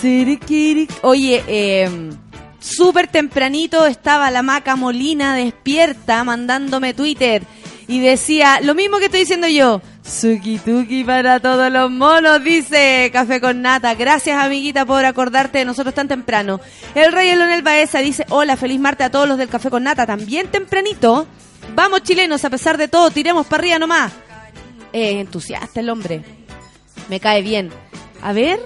Siriquiri. 0.00 0.88
Oye, 1.02 1.44
eh, 1.46 2.10
súper 2.58 3.06
tempranito 3.06 3.86
estaba 3.86 4.30
la 4.30 4.42
maca 4.42 4.76
Molina 4.76 5.36
despierta 5.36 6.24
mandándome 6.24 6.94
Twitter 6.94 7.42
y 7.86 8.00
decía 8.00 8.60
lo 8.60 8.74
mismo 8.74 8.98
que 8.98 9.06
estoy 9.06 9.20
diciendo 9.20 9.46
yo. 9.46 9.80
Suki 10.02 10.58
tuki 10.58 11.04
para 11.04 11.40
todos 11.40 11.72
los 11.72 11.90
monos, 11.90 12.42
dice 12.42 13.08
Café 13.12 13.40
con 13.40 13.62
Nata. 13.62 13.94
Gracias, 13.94 14.36
amiguita, 14.36 14.84
por 14.84 15.04
acordarte 15.04 15.58
de 15.58 15.64
nosotros 15.64 15.94
tan 15.94 16.08
temprano. 16.08 16.60
El 16.94 17.12
rey 17.12 17.34
Leonel 17.34 17.62
Baeza 17.62 18.00
dice: 18.00 18.26
Hola, 18.28 18.56
feliz 18.56 18.80
martes 18.80 19.06
a 19.06 19.10
todos 19.10 19.28
los 19.28 19.38
del 19.38 19.48
Café 19.48 19.70
con 19.70 19.84
Nata. 19.84 20.06
También 20.06 20.48
tempranito. 20.48 21.26
Vamos, 21.74 22.02
chilenos, 22.02 22.44
a 22.44 22.50
pesar 22.50 22.76
de 22.76 22.88
todo, 22.88 23.10
tiremos 23.10 23.46
para 23.46 23.62
arriba 23.62 23.78
nomás. 23.78 24.12
Eh, 24.92 25.20
entusiasta 25.20 25.80
el 25.80 25.88
hombre. 25.88 26.43
Me 27.08 27.20
cae 27.20 27.42
bien. 27.42 27.70
A 28.22 28.32
ver, 28.32 28.58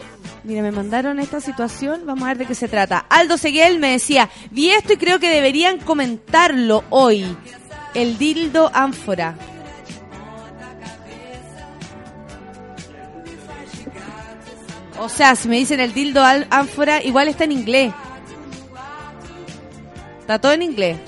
mira, 0.44 0.62
me 0.62 0.70
mandaron 0.70 1.18
esta 1.18 1.40
situación. 1.40 2.02
Vamos 2.06 2.24
a 2.24 2.28
ver 2.28 2.38
de 2.38 2.46
qué 2.46 2.54
se 2.54 2.68
trata. 2.68 2.98
Aldo 3.08 3.38
Seguel 3.38 3.78
me 3.78 3.90
decía, 3.90 4.30
vi 4.50 4.70
esto 4.70 4.92
y 4.92 4.96
creo 4.96 5.18
que 5.18 5.28
deberían 5.28 5.78
comentarlo 5.78 6.84
hoy. 6.90 7.24
El 7.94 8.18
dildo 8.18 8.70
ánfora. 8.72 9.36
O 15.00 15.08
sea, 15.08 15.36
si 15.36 15.48
me 15.48 15.56
dicen 15.56 15.80
el 15.80 15.92
dildo 15.94 16.22
ánfora, 16.50 17.02
igual 17.02 17.28
está 17.28 17.44
en 17.44 17.52
inglés. 17.52 17.92
Está 20.20 20.38
todo 20.38 20.52
en 20.52 20.62
inglés. 20.62 20.98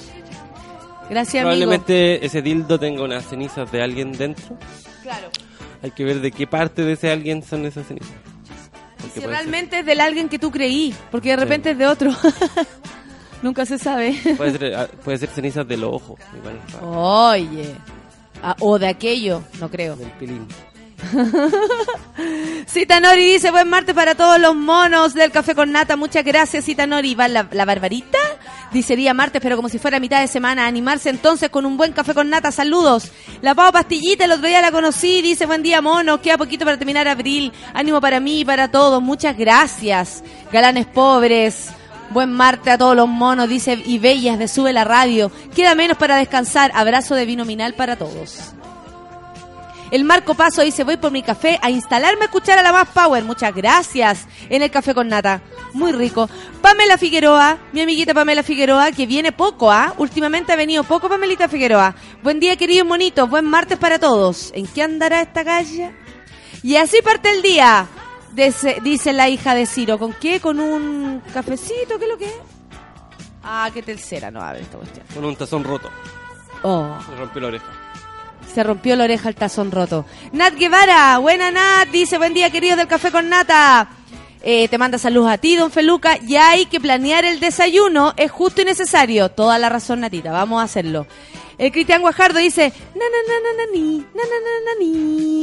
Gracias, 1.11 1.45
amigo. 1.45 1.59
Probablemente 1.59 2.25
ese 2.25 2.41
dildo 2.41 2.79
tenga 2.79 3.03
unas 3.03 3.27
cenizas 3.27 3.71
de 3.73 3.83
alguien 3.83 4.13
dentro. 4.13 4.57
Claro. 5.03 5.29
Hay 5.83 5.91
que 5.91 6.05
ver 6.05 6.21
de 6.21 6.31
qué 6.31 6.47
parte 6.47 6.83
de 6.83 6.93
ese 6.93 7.11
alguien 7.11 7.43
son 7.43 7.65
esas 7.67 7.87
cenizas. 7.87 8.11
Porque 8.99 9.21
Si 9.21 9.27
realmente 9.27 9.81
es 9.81 9.87
del 9.87 10.01
alguien 10.01 10.29
que 10.29 10.39
tú 10.39 10.51
creí, 10.51 10.95
porque 11.11 11.31
de 11.31 11.37
repente 11.37 11.71
es 11.71 11.79
de 11.79 11.87
otro. 11.87 12.13
Nunca 13.43 13.65
se 13.65 13.79
sabe. 13.79 14.15
ser, 14.15 14.37
puede, 14.37 14.59
ser, 14.59 14.75
ah, 14.75 14.89
puede 15.03 15.19
ser 15.19 15.31
cenizas 15.31 15.67
del 15.67 15.85
ojo. 15.85 16.19
Oye, 16.83 17.75
Ah, 18.43 18.57
o 18.61 18.79
de 18.79 18.89
aquello, 18.89 19.43
no 19.61 19.71
creo. 19.71 19.97
Del 19.97 20.11
pilín. 20.13 20.47
Cita 22.67 23.01
Nori 23.01 23.33
dice, 23.33 23.51
buen 23.51 23.69
martes 23.69 23.95
para 23.95 24.15
todos 24.15 24.39
los 24.39 24.55
monos 24.55 25.15
del 25.15 25.31
café 25.31 25.55
con 25.55 25.73
nata. 25.73 25.97
Muchas 25.97 26.25
gracias, 26.25 26.65
Cita 26.65 26.87
Nori. 26.87 27.15
Va 27.15 27.29
la, 27.29 27.47
la 27.51 27.65
barbarita. 27.65 28.19
Dice 28.73 28.95
día 28.95 29.15
martes, 29.15 29.41
pero 29.43 29.57
como 29.57 29.69
si 29.69 29.79
fuera 29.79 29.99
mitad 29.99 30.21
de 30.21 30.29
semana. 30.29 30.67
Animarse 30.67 31.11
entonces 31.11 31.51
con 31.51 31.67
un 31.67 31.77
buen 31.77 31.93
café 31.93 32.15
con 32.15 32.31
nata. 32.31 32.53
Saludos. 32.53 33.11
La 33.41 33.55
Pau 33.55 33.73
Pastillita, 33.73 34.25
el 34.25 34.33
otro 34.33 34.47
día 34.47 34.61
la 34.61 34.71
conocí. 34.71 35.23
Dice, 35.23 35.47
buen 35.47 35.63
día, 35.63 35.81
monos. 35.81 36.21
Queda 36.21 36.39
poquito 36.39 36.65
para 36.65 36.77
terminar 36.77 37.09
abril. 37.09 37.53
Ánimo 37.75 38.01
para 38.01 38.21
mí 38.21 38.41
y 38.41 38.45
para 38.45 38.71
todos. 38.71 39.03
Muchas 39.03 39.37
gracias. 39.37 40.23
Galanes 40.53 40.87
pobres. 40.87 41.71
Buen 42.11 42.33
martes 42.33 42.75
a 42.75 42.79
todos 42.79 42.97
los 42.97 43.09
monos, 43.09 43.49
dice 43.49 43.81
y 43.87 44.01
bellas 44.01 44.37
de 44.37 44.49
Sube 44.49 44.73
la 44.73 44.83
Radio. 44.83 45.31
Queda 45.55 45.77
menos 45.77 45.97
para 45.97 46.17
descansar. 46.17 46.73
Abrazo 46.75 47.15
de 47.15 47.25
vino 47.25 47.45
minal 47.45 47.75
para 47.75 47.95
todos. 47.95 48.53
El 49.91 50.05
Marco 50.05 50.35
Paso 50.35 50.63
dice, 50.63 50.85
voy 50.85 50.97
por 50.97 51.11
mi 51.11 51.23
café 51.23 51.59
a 51.63 51.71
instalarme 51.71 52.23
a 52.23 52.25
escuchar 52.27 52.59
a 52.59 52.63
la 52.63 52.73
más 52.73 52.89
power. 52.89 53.25
Muchas 53.25 53.55
gracias. 53.55 54.27
En 54.49 54.63
el 54.63 54.71
café 54.71 54.95
con 54.95 55.09
nata. 55.09 55.43
Muy 55.73 55.93
rico. 55.93 56.29
Pamela 56.63 56.97
Figueroa, 56.97 57.59
mi 57.73 57.81
amiguita 57.81 58.15
Pamela 58.15 58.43
Figueroa, 58.43 58.93
que 58.93 59.07
viene 59.07 59.33
poco, 59.33 59.71
¿ah? 59.71 59.95
Últimamente 59.99 60.53
ha 60.53 60.57
venido 60.57 60.85
poco 60.85 61.09
Pamelita 61.09 61.49
Figueroa. 61.49 61.95
Buen 62.23 62.39
día, 62.39 62.57
queridos 62.57 62.87
monitos. 62.87 63.29
Buen 63.29 63.47
martes 63.47 63.79
para 63.79 63.99
todos. 63.99 64.53
¿En 64.55 64.67
qué 64.67 64.83
andará 64.83 65.23
esta 65.23 65.45
calle? 65.45 65.93
Y 66.63 66.77
así 66.77 67.03
parte 67.03 67.31
el 67.31 67.43
día, 67.43 67.87
dice, 68.83 69.13
la 69.13 69.29
hija 69.29 69.55
de 69.55 69.67
Ciro. 69.67 69.99
¿Con 69.99 70.13
qué? 70.13 70.41
¿Con 70.41 70.61
un 70.61 71.23
cafecito? 71.33 71.99
¿Qué 71.99 72.05
es 72.05 72.11
lo 72.11 72.19
que 72.19 72.27
es? 72.27 72.35
Ah, 73.43 73.71
qué 73.73 73.83
tercera. 73.83 74.31
No, 74.31 74.41
a 74.41 74.53
ver 74.53 74.63
esta 74.63 74.77
cuestión. 74.77 75.05
Con 75.15 75.25
un 75.25 75.35
tazón 75.35 75.65
roto. 75.65 75.89
Oh. 76.63 76.97
Me 77.09 77.17
rompió 77.17 77.41
la 77.41 77.49
oreja. 77.49 77.80
Se 78.53 78.63
rompió 78.63 78.97
la 78.97 79.05
oreja 79.05 79.29
el 79.29 79.35
tazón 79.35 79.71
roto. 79.71 80.05
Nat 80.33 80.55
Guevara, 80.55 81.19
buena 81.19 81.51
Nat, 81.51 81.89
dice, 81.91 82.19
buen 82.19 82.35
día 82.35 82.51
queridos 82.51 82.79
del 82.79 82.89
Café 82.89 83.11
con 83.11 83.29
Nata. 83.29 83.89
Eh, 84.43 84.69
te 84.69 84.79
manda 84.79 84.99
saludos 84.99 85.31
a 85.31 85.39
ti, 85.39 85.55
don 85.57 85.71
Feluca. 85.71 86.17
Ya 86.19 86.51
hay 86.51 86.67
que 86.67 86.81
planear 86.81 87.25
el 87.25 87.41
desayuno, 87.41 88.13
es 88.17 88.31
justo 88.31 88.63
y 88.63 88.65
necesario. 88.65 89.29
Toda 89.29 89.59
la 89.59 89.69
razón, 89.69 90.01
Natita, 90.01 90.33
vamos 90.33 90.61
a 90.61 90.65
hacerlo. 90.65 91.07
El 91.59 91.71
Cristian 91.73 92.01
Guajardo 92.01 92.39
dice, 92.39 92.73
na 92.95 93.05
na. 93.05 93.65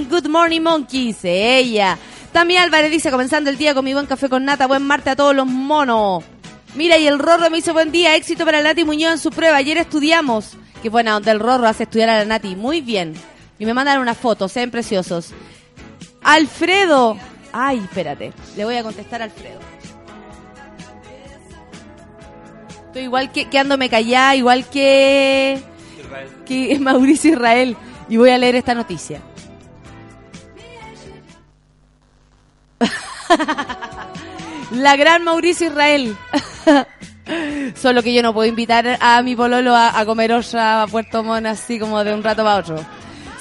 Good 0.09 0.27
morning, 0.27 0.61
monkeys, 0.61 1.19
ella. 1.23 1.97
También 2.31 2.63
Álvarez 2.63 2.91
dice, 2.91 3.11
comenzando 3.11 3.49
el 3.49 3.57
día 3.57 3.73
con 3.73 3.85
mi 3.85 3.93
buen 3.93 4.07
café 4.07 4.27
con 4.27 4.43
nata, 4.43 4.67
buen 4.67 4.83
martes 4.83 5.13
a 5.13 5.15
todos 5.15 5.35
los 5.35 5.45
monos. 5.45 6.23
Mira, 6.75 6.97
y 6.97 7.07
el 7.07 7.19
Rorro 7.19 7.49
me 7.49 7.59
hizo 7.59 7.73
buen 7.73 7.91
día, 7.91 8.15
éxito 8.15 8.45
para 8.45 8.61
Nati 8.61 8.83
Muñoz 8.83 9.13
en 9.13 9.17
su 9.19 9.29
prueba. 9.29 9.57
Ayer 9.57 9.77
estudiamos. 9.77 10.57
Qué 10.81 10.89
buena 10.89 11.17
onda 11.17 11.31
el 11.31 11.39
Rorro 11.39 11.67
hace 11.67 11.83
estudiar 11.83 12.09
a 12.09 12.19
la 12.19 12.25
Nati. 12.25 12.55
Muy 12.55 12.81
bien. 12.81 13.15
Y 13.59 13.65
me 13.65 13.73
mandan 13.73 13.99
unas 13.99 14.17
fotos, 14.17 14.51
sean 14.51 14.69
preciosos. 14.69 15.31
Alfredo. 16.21 17.17
Ay, 17.51 17.79
espérate. 17.79 18.33
Le 18.55 18.65
voy 18.65 18.75
a 18.75 18.83
contestar 18.83 19.21
a 19.21 19.25
Alfredo. 19.25 19.59
Estoy 22.87 23.03
igual 23.03 23.31
que 23.31 23.49
quedándome 23.49 23.89
callada, 23.89 24.35
igual 24.35 24.65
que, 24.69 25.59
que 26.45 26.77
Mauricio 26.81 27.33
Israel. 27.33 27.75
Y 28.09 28.17
voy 28.17 28.29
a 28.29 28.37
leer 28.37 28.55
esta 28.55 28.75
noticia. 28.75 29.21
La 34.71 34.95
gran 34.95 35.23
Mauricio 35.23 35.67
Israel. 35.67 36.15
Solo 37.75 38.03
que 38.03 38.13
yo 38.13 38.21
no 38.21 38.33
puedo 38.33 38.47
invitar 38.47 38.97
a 38.99 39.21
mi 39.21 39.35
pololo 39.35 39.75
a, 39.75 39.99
a 39.99 40.05
comer 40.05 40.31
ostra 40.33 40.83
a 40.83 40.87
Puerto 40.87 41.23
Montt 41.23 41.47
así 41.47 41.79
como 41.79 42.03
de 42.03 42.13
un 42.13 42.23
rato 42.23 42.43
para 42.43 42.57
otro. 42.57 42.85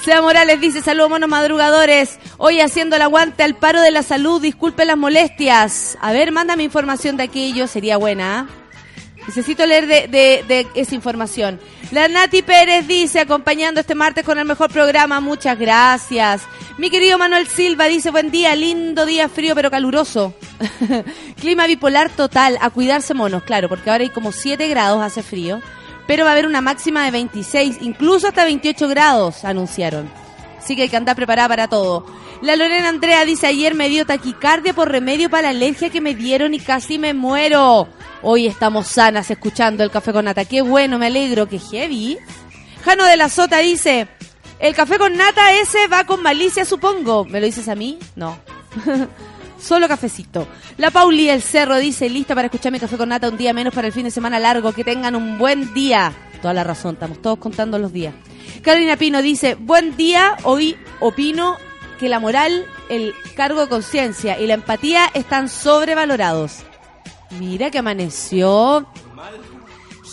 Sea 0.03 0.21
Morales 0.21 0.61
dice, 0.61 0.81
saludos 0.81 1.09
monos 1.09 1.29
madrugadores. 1.29 2.19
Hoy 2.37 2.61
haciendo 2.61 2.95
el 2.95 3.01
aguante 3.01 3.43
al 3.43 3.55
paro 3.55 3.81
de 3.81 3.91
la 3.91 4.03
salud, 4.03 4.41
disculpen 4.41 4.87
las 4.87 4.97
molestias. 4.97 5.97
A 5.99 6.13
ver, 6.13 6.31
mándame 6.31 6.63
información 6.63 7.17
de 7.17 7.23
aquello, 7.23 7.67
sería 7.67 7.97
buena. 7.97 8.47
¿ah? 8.49 8.66
Necesito 9.27 9.65
leer 9.65 9.87
de, 9.87 10.07
de- 10.07 10.43
de 10.47 10.67
esa 10.73 10.95
información. 10.95 11.59
La 11.91 12.07
Nati 12.07 12.41
Pérez 12.41 12.87
dice, 12.87 13.19
acompañando 13.19 13.81
este 13.81 13.93
martes 13.95 14.23
con 14.23 14.39
el 14.39 14.45
mejor 14.45 14.71
programa, 14.71 15.19
muchas 15.19 15.59
gracias. 15.59 16.43
Mi 16.77 16.89
querido 16.89 17.17
Manuel 17.17 17.47
Silva 17.47 17.85
dice, 17.85 18.09
buen 18.09 18.31
día, 18.31 18.55
lindo 18.55 19.05
día, 19.05 19.27
frío 19.29 19.53
pero 19.55 19.69
caluroso. 19.69 20.33
Clima 21.39 21.67
bipolar 21.67 22.09
total, 22.09 22.57
a 22.61 22.69
cuidarse 22.69 23.13
monos, 23.13 23.43
claro, 23.43 23.67
porque 23.69 23.89
ahora 23.89 24.03
hay 24.03 24.09
como 24.09 24.31
7 24.31 24.67
grados, 24.69 25.01
hace 25.03 25.23
frío. 25.23 25.59
Pero 26.07 26.23
va 26.23 26.29
a 26.29 26.33
haber 26.33 26.47
una 26.47 26.61
máxima 26.61 27.03
de 27.03 27.11
26, 27.11 27.79
incluso 27.81 28.27
hasta 28.29 28.45
28 28.45 28.87
grados, 28.87 29.43
anunciaron. 29.43 30.09
Así 30.57 30.75
que 30.75 30.83
hay 30.83 30.89
que 30.89 30.95
andar 30.97 31.15
preparada 31.17 31.49
para 31.49 31.67
todo. 31.67 32.05
La 32.41 32.55
Lorena 32.55 32.89
Andrea 32.89 33.25
dice, 33.25 33.47
ayer 33.47 33.73
me 33.73 33.89
dio 33.89 34.05
taquicardia 34.05 34.73
por 34.73 34.91
remedio 34.91 35.29
para 35.29 35.43
la 35.43 35.49
alergia 35.49 35.89
que 35.89 36.01
me 36.01 36.13
dieron 36.13 36.53
y 36.53 36.59
casi 36.59 36.99
me 36.99 37.15
muero. 37.15 37.87
Hoy 38.21 38.45
estamos 38.45 38.87
sanas 38.87 39.31
escuchando 39.31 39.83
el 39.83 39.89
café 39.89 40.13
con 40.13 40.25
nata. 40.25 40.45
Qué 40.45 40.61
bueno, 40.61 40.99
me 40.99 41.07
alegro. 41.07 41.47
Qué 41.47 41.57
heavy. 41.57 42.19
Jano 42.85 43.05
de 43.05 43.17
la 43.17 43.29
Sota 43.29 43.57
dice, 43.57 44.07
el 44.59 44.75
café 44.75 44.99
con 44.99 45.17
nata 45.17 45.51
ese 45.53 45.87
va 45.87 46.03
con 46.03 46.21
malicia, 46.21 46.63
supongo. 46.63 47.25
¿Me 47.25 47.39
lo 47.39 47.47
dices 47.47 47.67
a 47.69 47.75
mí? 47.75 47.97
No. 48.15 48.37
Solo 49.59 49.87
cafecito. 49.87 50.47
La 50.77 50.91
Pauli 50.91 51.29
El 51.29 51.41
Cerro 51.41 51.77
dice, 51.77 52.07
lista 52.07 52.35
para 52.35 52.45
escuchar 52.47 52.71
mi 52.71 52.79
café 52.79 52.97
con 52.97 53.09
nata 53.09 53.29
un 53.29 53.37
día 53.37 53.51
menos 53.51 53.73
para 53.73 53.87
el 53.87 53.93
fin 53.93 54.03
de 54.03 54.11
semana 54.11 54.39
largo. 54.39 54.73
Que 54.73 54.83
tengan 54.83 55.15
un 55.15 55.39
buen 55.39 55.73
día. 55.73 56.13
Toda 56.43 56.53
la 56.53 56.63
razón, 56.63 56.93
estamos 56.93 57.19
todos 57.19 57.39
contando 57.39 57.79
los 57.79 57.91
días. 57.91 58.13
Carolina 58.61 58.95
Pino 58.95 59.23
dice, 59.23 59.55
buen 59.55 59.97
día, 59.97 60.37
hoy 60.43 60.77
opino 60.99 61.57
que 61.97 62.09
la 62.09 62.19
moral, 62.19 62.65
el 62.89 63.13
cargo 63.35 63.61
de 63.61 63.69
conciencia 63.69 64.39
y 64.39 64.47
la 64.47 64.53
empatía 64.55 65.09
están 65.13 65.49
sobrevalorados. 65.49 66.57
Mira 67.39 67.69
que 67.71 67.79
amaneció 67.79 68.87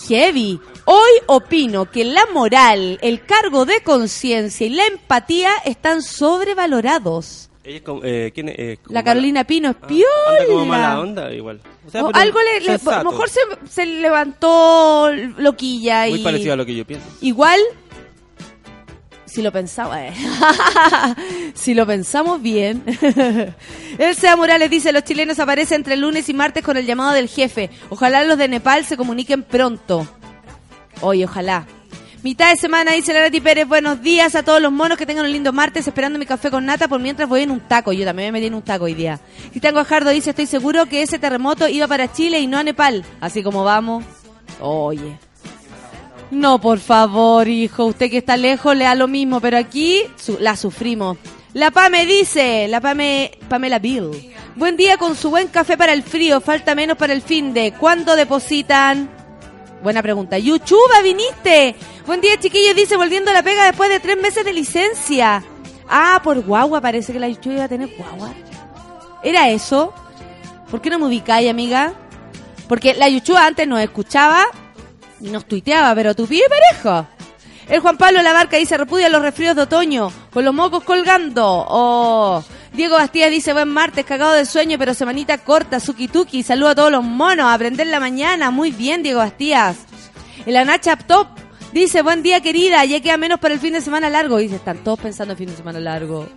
heavy. 0.07 0.59
Hoy 0.85 1.11
opino 1.27 1.89
que 1.89 2.05
la 2.05 2.25
moral, 2.33 2.99
el 3.01 3.25
cargo 3.25 3.65
de 3.65 3.81
conciencia 3.81 4.67
y 4.67 4.69
la 4.69 4.85
empatía 4.85 5.51
están 5.65 6.01
sobrevalorados. 6.03 7.49
Ella 7.63 7.77
es 7.77 7.81
como, 7.83 8.01
eh, 8.03 8.31
¿quién 8.35 8.49
es? 8.49 8.55
Eh, 8.59 8.77
como 8.83 8.93
La 8.93 8.99
mala- 8.99 9.05
Carolina 9.05 9.43
Pino 9.43 9.69
es 9.71 9.75
Ah, 9.81 9.87
anda 9.87 10.45
como 10.45 10.59
piola. 10.59 10.65
mala 10.65 10.99
onda, 10.99 11.33
igual. 11.33 11.61
O 11.87 11.89
sea, 11.89 12.03
O 12.03 12.11
algo 12.13 12.37
le, 12.39 12.59
le- 12.61 12.77
mejor 13.03 13.27
se, 13.29 13.39
se 13.67 13.85
levantó 13.87 15.09
loquilla 15.37 16.05
Muy 16.07 16.19
y 16.19 16.23
parecido 16.23 16.53
a 16.53 16.57
lo 16.57 16.65
que 16.67 16.75
yo 16.75 16.85
pienso. 16.85 17.07
igual 17.21 17.59
si 19.35 19.41
lo 19.41 19.51
pensaba 19.51 20.07
eh. 20.07 20.13
si 21.53 21.73
lo 21.73 21.85
pensamos 21.85 22.41
bien 22.41 22.83
el 23.97 24.15
Sea 24.15 24.37
Morales 24.37 24.69
dice 24.69 24.93
los 24.93 25.03
chilenos 25.03 25.39
aparecen 25.39 25.79
entre 25.79 25.97
lunes 25.97 26.29
y 26.29 26.33
martes 26.33 26.63
con 26.63 26.77
el 26.77 26.85
llamado 26.85 27.11
del 27.11 27.27
jefe 27.27 27.69
ojalá 27.89 28.23
los 28.23 28.37
de 28.37 28.47
Nepal 28.47 28.85
se 28.85 28.95
comuniquen 28.95 29.43
pronto 29.43 30.07
hoy 31.01 31.25
ojalá 31.25 31.67
Mitad 32.23 32.49
de 32.49 32.55
semana, 32.55 32.93
dice 32.93 33.13
la 33.13 33.19
Nati 33.19 33.39
Pérez, 33.39 33.67
buenos 33.67 34.01
días 34.01 34.33
a 34.33 34.41
todos 34.41 34.59
los 34.59 34.71
monos 34.71 34.97
que 34.97 35.05
tengan 35.05 35.25
un 35.25 35.31
lindo 35.31 35.53
martes, 35.53 35.87
esperando 35.87 36.17
mi 36.17 36.25
café 36.25 36.49
con 36.49 36.65
nata, 36.65 36.87
por 36.87 36.99
mientras 36.99 37.29
voy 37.29 37.43
en 37.43 37.51
un 37.51 37.59
taco, 37.59 37.93
yo 37.93 38.03
también 38.03 38.29
me 38.29 38.39
metí 38.39 38.47
en 38.47 38.55
un 38.55 38.63
taco 38.63 38.85
hoy 38.85 38.95
día. 38.95 39.19
Cristian 39.51 39.75
Guajardo 39.75 40.09
dice, 40.09 40.31
estoy 40.31 40.47
seguro 40.47 40.87
que 40.87 41.03
ese 41.03 41.19
terremoto 41.19 41.67
iba 41.67 41.87
para 41.87 42.11
Chile 42.11 42.39
y 42.39 42.47
no 42.47 42.57
a 42.57 42.63
Nepal, 42.63 43.05
así 43.21 43.43
como 43.43 43.63
vamos. 43.63 44.03
Oye. 44.59 45.19
No, 46.35 46.59
por 46.59 46.79
favor, 46.79 47.47
hijo, 47.47 47.85
usted 47.85 48.09
que 48.09 48.17
está 48.17 48.35
lejos 48.35 48.75
le 48.75 48.83
da 48.83 48.93
lo 48.93 49.07
mismo, 49.07 49.39
pero 49.39 49.57
aquí 49.57 50.01
la 50.39 50.57
sufrimos. 50.57 51.17
La 51.53 51.71
Pame 51.71 52.05
dice, 52.05 52.67
la 52.67 52.81
Pame, 52.81 53.31
Pamela 53.47 53.79
Bill. 53.79 54.33
Buen 54.57 54.75
día 54.75 54.97
con 54.97 55.15
su 55.15 55.29
buen 55.29 55.47
café 55.47 55.77
para 55.77 55.93
el 55.93 56.03
frío, 56.03 56.41
falta 56.41 56.75
menos 56.75 56.97
para 56.97 57.13
el 57.13 57.21
fin 57.21 57.53
de. 57.53 57.71
¿Cuándo 57.71 58.17
depositan? 58.17 59.09
Buena 59.81 60.01
pregunta. 60.01 60.37
Yuchuba, 60.37 61.01
viniste. 61.01 61.73
Buen 62.05 62.19
día, 62.19 62.37
chiquillos. 62.37 62.75
Dice, 62.75 62.97
volviendo 62.97 63.31
a 63.31 63.33
la 63.33 63.41
pega 63.41 63.67
después 63.67 63.89
de 63.89 64.01
tres 64.01 64.21
meses 64.21 64.43
de 64.43 64.51
licencia. 64.51 65.41
Ah, 65.87 66.19
por 66.21 66.41
guagua. 66.41 66.81
Parece 66.81 67.13
que 67.13 67.19
la 67.19 67.29
Yuchuba 67.29 67.55
iba 67.55 67.63
a 67.63 67.69
tener 67.69 67.95
guagua. 67.95 68.33
¿Era 69.23 69.49
eso? 69.51 69.93
¿Por 70.69 70.81
qué 70.81 70.89
no 70.89 70.99
me 70.99 71.05
ubicáis, 71.05 71.49
amiga? 71.49 71.93
Porque 72.67 72.93
la 72.93 73.07
Yuchuba 73.07 73.45
antes 73.45 73.65
nos 73.69 73.79
escuchaba 73.79 74.45
nos 75.21 75.45
tuiteaba, 75.45 75.93
pero 75.95 76.15
tu 76.15 76.27
pibe 76.27 76.45
pareja. 76.49 77.09
El 77.67 77.79
Juan 77.79 77.97
Pablo 77.97 78.21
Labarca 78.21 78.57
dice, 78.57 78.77
repudia 78.77 79.09
los 79.09 79.21
resfríos 79.21 79.55
de 79.55 79.63
otoño, 79.63 80.11
con 80.31 80.45
los 80.45 80.53
mocos 80.53 80.83
colgando. 80.83 81.65
Oh. 81.67 82.43
Diego 82.73 82.95
Bastía 82.95 83.29
dice, 83.29 83.53
buen 83.53 83.69
martes, 83.69 84.05
cagado 84.05 84.33
de 84.33 84.45
sueño, 84.45 84.77
pero 84.77 84.93
semanita 84.93 85.37
corta, 85.39 85.79
suki 85.79 86.07
tuki. 86.07 86.43
Saludo 86.43 86.69
a 86.69 86.75
todos 86.75 86.91
los 86.91 87.03
monos, 87.03 87.51
aprender 87.51 87.87
la 87.87 87.99
mañana. 87.99 88.51
Muy 88.51 88.71
bien, 88.71 89.01
Diego 89.01 89.19
Bastías. 89.19 89.77
El 90.45 90.57
Anacha 90.57 90.95
Top 90.95 91.27
dice, 91.71 92.03
buen 92.03 92.21
día 92.21 92.41
querida, 92.41 92.85
ya 92.85 93.01
queda 93.01 93.17
menos 93.17 93.39
para 93.39 93.55
el 93.55 93.59
fin 93.59 93.73
de 93.73 93.81
semana 93.81 94.09
largo. 94.09 94.37
Dice, 94.37 94.57
están 94.57 94.83
todos 94.83 94.99
pensando 94.99 95.31
en 95.33 95.37
fin 95.37 95.49
de 95.49 95.55
semana 95.55 95.79
largo. 95.79 96.29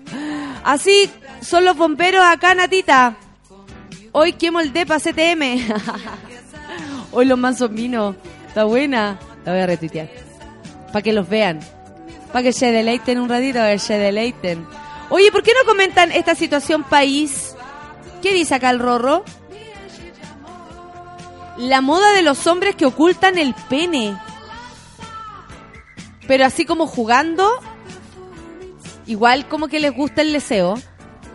Así 0.65 1.11
son 1.43 1.65
los 1.65 1.77
bomberos 1.77 2.25
acá, 2.25 2.55
Natita. 2.55 3.17
Hoy 4.13 4.33
quemo 4.33 4.61
el 4.61 4.73
DEPA 4.73 4.99
CTM. 4.99 5.69
Hoy 7.13 7.27
los 7.27 7.39
mansos 7.39 7.71
vino. 7.71 8.17
Está 8.49 8.65
buena. 8.65 9.19
La 9.45 9.53
voy 9.53 9.61
a 9.61 9.67
retuitear. 9.67 10.09
Para 10.93 11.03
que 11.03 11.13
los 11.13 11.29
vean. 11.29 11.61
Para 12.33 12.43
que 12.43 12.53
se 12.53 12.73
deleiten 12.73 13.19
un 13.21 13.29
ratito, 13.29 13.61
a 13.61 13.67
ver, 13.67 13.81
se 13.81 13.99
deleiten. 13.99 14.67
Oye, 15.11 15.31
¿por 15.33 15.43
qué 15.43 15.53
no 15.53 15.67
comentan 15.67 16.13
esta 16.13 16.35
situación 16.35 16.85
país? 16.85 17.55
¿Qué 18.21 18.35
dice 18.35 18.55
acá 18.55 18.71
el 18.71 18.79
Rorro? 18.79 19.25
La 21.57 21.81
moda 21.81 22.13
de 22.13 22.23
los 22.23 22.47
hombres 22.47 22.77
que 22.77 22.87
ocultan 22.87 23.39
el 23.39 23.55
pene. 23.69 24.19
Pero 26.27 26.45
así 26.45 26.67
como 26.67 26.87
jugando, 26.87 27.49
igual 29.07 29.49
como 29.49 29.69
que 29.69 29.81
les 29.81 29.95
gusta 29.95 30.21
el 30.21 30.33
deseo. 30.33 30.75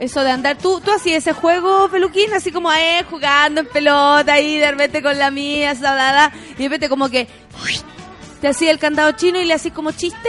Eso 0.03 0.21
de 0.21 0.31
andar, 0.31 0.57
tú, 0.57 0.81
tú 0.81 0.91
hacías 0.91 1.19
ese 1.19 1.31
juego, 1.31 1.87
peluquín, 1.87 2.33
así 2.33 2.51
como, 2.51 2.69
eh, 2.73 3.05
jugando 3.09 3.61
en 3.61 3.67
pelota 3.67 4.33
ahí, 4.33 4.57
de 4.57 4.69
repente 4.69 5.01
con 5.01 5.17
la 5.17 5.31
mía, 5.31 5.71
esa, 5.71 5.95
da, 5.95 6.11
da, 6.11 6.33
y 6.51 6.55
de 6.55 6.63
repente 6.63 6.89
como 6.89 7.07
que 7.07 7.25
te 8.41 8.49
hacía 8.49 8.71
el 8.71 8.79
candado 8.79 9.13
chino 9.13 9.39
y 9.39 9.45
le 9.45 9.53
hacís 9.53 9.71
como 9.71 9.93
chiste. 9.93 10.27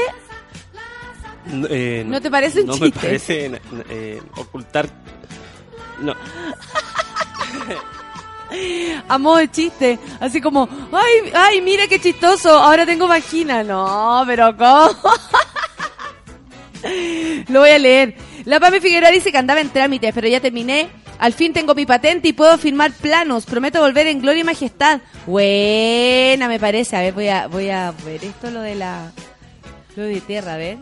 No, 1.46 1.66
eh, 1.68 2.04
¿No 2.06 2.20
te 2.20 2.30
parece 2.30 2.60
un 2.60 2.68
no 2.68 2.74
chiste? 2.74 2.86
me 2.86 2.92
parece 2.92 3.60
eh, 3.90 4.22
ocultar. 4.36 4.88
No. 5.98 6.14
A 9.08 9.18
modo 9.18 9.38
de 9.38 9.50
chiste, 9.50 9.98
así 10.20 10.40
como, 10.40 10.68
ay, 10.92 11.32
ay, 11.34 11.60
mira 11.62 11.88
qué 11.88 11.98
chistoso, 11.98 12.56
ahora 12.56 12.86
tengo 12.86 13.08
vagina. 13.08 13.64
No, 13.64 14.22
pero 14.24 14.56
¿cómo? 14.56 14.92
Lo 17.48 17.58
voy 17.58 17.70
a 17.70 17.78
leer. 17.80 18.14
La 18.44 18.60
Pame 18.60 18.80
Figueroa 18.80 19.10
dice 19.10 19.32
que 19.32 19.38
andaba 19.38 19.60
en 19.60 19.70
trámites, 19.70 20.12
pero 20.14 20.28
ya 20.28 20.40
terminé. 20.40 20.88
Al 21.18 21.32
fin 21.32 21.52
tengo 21.52 21.74
mi 21.74 21.86
patente 21.86 22.28
y 22.28 22.32
puedo 22.34 22.58
firmar 22.58 22.92
planos. 22.92 23.46
Prometo 23.46 23.80
volver 23.80 24.06
en 24.06 24.20
gloria 24.20 24.42
y 24.42 24.44
majestad. 24.44 25.00
Buena, 25.26 26.48
me 26.48 26.60
parece. 26.60 26.96
A 26.96 27.00
ver, 27.00 27.14
voy 27.14 27.28
a, 27.28 27.46
voy 27.46 27.70
a 27.70 27.92
ver 28.04 28.24
esto, 28.24 28.50
lo 28.50 28.60
de 28.60 28.74
la... 28.74 29.12
Lo 29.96 30.02
de 30.02 30.20
tierra, 30.20 30.54
a 30.54 30.56
ver. 30.56 30.78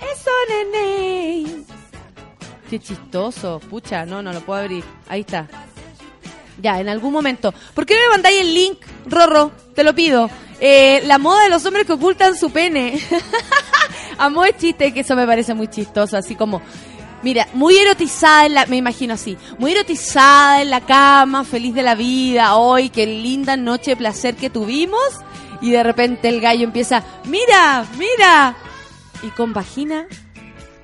Eso, 0.00 0.30
nene. 0.48 1.64
Qué 2.68 2.78
chistoso. 2.78 3.60
Pucha, 3.68 4.04
no, 4.06 4.22
no 4.22 4.32
lo 4.32 4.40
puedo 4.42 4.60
abrir. 4.60 4.84
Ahí 5.08 5.20
está. 5.20 5.48
Ya, 6.60 6.78
en 6.80 6.88
algún 6.88 7.12
momento. 7.12 7.52
¿Por 7.74 7.86
qué 7.86 7.94
me 7.94 8.10
mandáis 8.10 8.40
el 8.40 8.54
link, 8.54 8.78
Rorro? 9.06 9.50
Te 9.74 9.82
lo 9.82 9.94
pido. 9.94 10.30
Eh, 10.60 11.02
la 11.06 11.18
moda 11.18 11.44
de 11.44 11.48
los 11.48 11.64
hombres 11.64 11.86
que 11.86 11.94
ocultan 11.94 12.36
su 12.36 12.50
pene. 12.50 13.00
Amo 14.20 14.44
el 14.44 14.54
chiste, 14.54 14.92
que 14.92 15.00
eso 15.00 15.16
me 15.16 15.26
parece 15.26 15.54
muy 15.54 15.68
chistoso. 15.68 16.16
Así 16.16 16.34
como, 16.34 16.60
mira, 17.22 17.48
muy 17.54 17.76
erotizada 17.76 18.44
en 18.44 18.54
la, 18.54 18.66
me 18.66 18.76
imagino 18.76 19.14
así, 19.14 19.38
muy 19.58 19.72
erotizada 19.72 20.60
en 20.60 20.70
la 20.70 20.82
cama, 20.82 21.44
feliz 21.44 21.74
de 21.74 21.82
la 21.82 21.94
vida. 21.94 22.56
Hoy, 22.56 22.90
qué 22.90 23.06
linda 23.06 23.56
noche 23.56 23.92
de 23.92 23.96
placer 23.96 24.36
que 24.36 24.50
tuvimos. 24.50 25.00
Y 25.62 25.70
de 25.70 25.82
repente 25.82 26.28
el 26.28 26.40
gallo 26.40 26.64
empieza, 26.64 27.02
mira, 27.24 27.86
mira. 27.96 28.56
Y 29.22 29.28
con 29.30 29.52
vagina. 29.52 30.06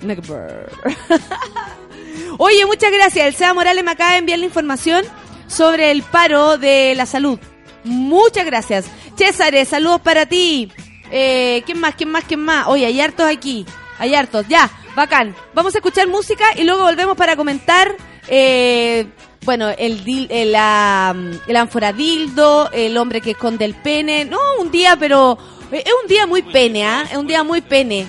Oye, 2.39 2.67
muchas 2.67 2.91
gracias. 2.91 3.27
El 3.27 3.35
Seba 3.35 3.55
Morales 3.55 3.85
me 3.85 3.91
acaba 3.91 4.13
de 4.13 4.19
enviar 4.19 4.39
la 4.39 4.47
información 4.47 5.05
sobre 5.47 5.91
el 5.91 6.03
paro 6.03 6.59
de 6.59 6.95
la 6.95 7.07
salud. 7.07 7.39
Muchas 7.85 8.47
gracias. 8.47 8.87
César, 9.17 9.55
saludos 9.67 10.01
para 10.01 10.27
ti. 10.27 10.73
Eh, 11.11 11.63
¿Quién 11.67 11.81
más? 11.81 11.95
¿Quién 11.95 12.11
más? 12.11 12.25
¿Quién 12.25 12.41
más? 12.41 12.67
Oye, 12.69 12.87
hay 12.87 13.01
hartos 13.01 13.27
aquí. 13.27 13.65
Hay 13.99 14.15
hartos. 14.15 14.47
Ya, 14.49 14.71
bacán. 14.95 15.35
Vamos 15.55 15.75
a 15.75 15.79
escuchar 15.79 16.07
música 16.09 16.45
y 16.57 16.65
luego 16.65 16.83
volvemos 16.85 17.17
para 17.17 17.37
comentar. 17.37 17.95
eh, 18.29 19.07
bueno, 19.45 19.69
el, 19.79 20.05
dil- 20.05 20.27
el, 20.29 20.51
la, 20.53 21.15
el 21.47 21.57
ánfora 21.57 21.93
dildo, 21.93 22.69
el 22.73 22.97
hombre 22.97 23.21
que 23.21 23.31
esconde 23.31 23.65
el 23.65 23.75
pene. 23.77 24.25
No, 24.25 24.39
un 24.59 24.73
día, 24.73 24.97
pero 24.97 25.39
eh, 25.71 25.85
es 25.87 25.93
un 26.03 26.09
día 26.09 26.27
muy 26.27 26.43
pene, 26.43 26.85
¿ah? 26.85 27.05
Es 27.09 27.17
un 27.17 27.29
día 27.29 27.45
muy 27.45 27.61
pene. 27.61 28.09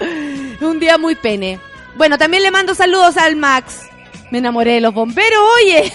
Es 0.00 0.60
un 0.62 0.78
día 0.78 0.96
muy 0.96 1.16
pene. 1.16 1.58
Bueno, 1.96 2.16
también 2.18 2.42
le 2.44 2.50
mando 2.52 2.72
saludos 2.74 3.16
al 3.16 3.34
Max. 3.36 3.82
Me 4.30 4.38
enamoré 4.38 4.74
de 4.74 4.80
los 4.80 4.94
bomberos, 4.94 5.40
oye. 5.64 5.92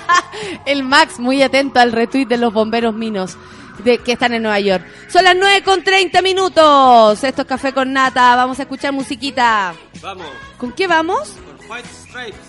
El 0.66 0.84
Max 0.84 1.18
muy 1.18 1.42
atento 1.42 1.80
al 1.80 1.90
retweet 1.92 2.26
de 2.26 2.36
los 2.36 2.52
bomberos 2.52 2.94
minos 2.94 3.36
de, 3.82 3.98
que 3.98 4.12
están 4.12 4.34
en 4.34 4.42
Nueva 4.42 4.60
York. 4.60 4.84
Son 5.08 5.24
las 5.24 5.34
9 5.36 5.62
con 5.62 5.82
30 5.82 6.22
minutos. 6.22 7.24
Esto 7.24 7.42
es 7.42 7.48
Café 7.48 7.72
con 7.72 7.92
Nata. 7.92 8.36
Vamos 8.36 8.58
a 8.58 8.62
escuchar 8.62 8.92
musiquita. 8.92 9.74
Vamos, 10.00 10.26
¿Con 10.58 10.72
qué 10.72 10.86
vamos? 10.86 11.32
con 11.58 11.70
White 11.70 11.88
Stripes. 11.88 12.40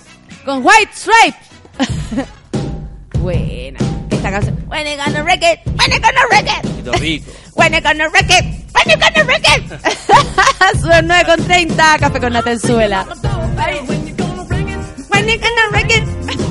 Con 0.45 0.65
White 0.65 0.91
Stripe. 0.93 2.25
Buena. 3.19 3.79
Esta 4.11 4.31
canción. 4.31 4.55
When 4.67 4.85
you 4.85 4.97
gonna 5.03 5.23
wreck 5.23 5.41
it? 5.43 5.59
When 5.65 5.91
you 5.91 5.99
gonna 5.99 6.27
wreck 6.31 6.45
it? 6.45 6.65
When 7.55 7.73
you 7.73 7.81
gonna 7.81 8.09
wreck 8.09 8.29
it? 8.29 8.45
When 8.73 8.89
you 8.89 8.97
gonna 8.99 9.23
wreck 9.23 9.43
it? 9.57 10.79
Son 10.81 11.07
9 11.07 11.25
con 11.25 11.43
30. 11.45 11.97
Café 11.99 12.19
con 12.19 12.33
Nata 12.33 12.51
en 12.51 12.59
Suela. 12.59 13.05
When 13.05 14.07
you 14.07 14.15
gonna 14.15 14.43
ring 14.49 14.69
it? 14.69 14.79
When 15.09 15.27
you 15.27 15.39
gonna 15.39 15.69
wreck 15.71 15.89
it? 15.89 16.44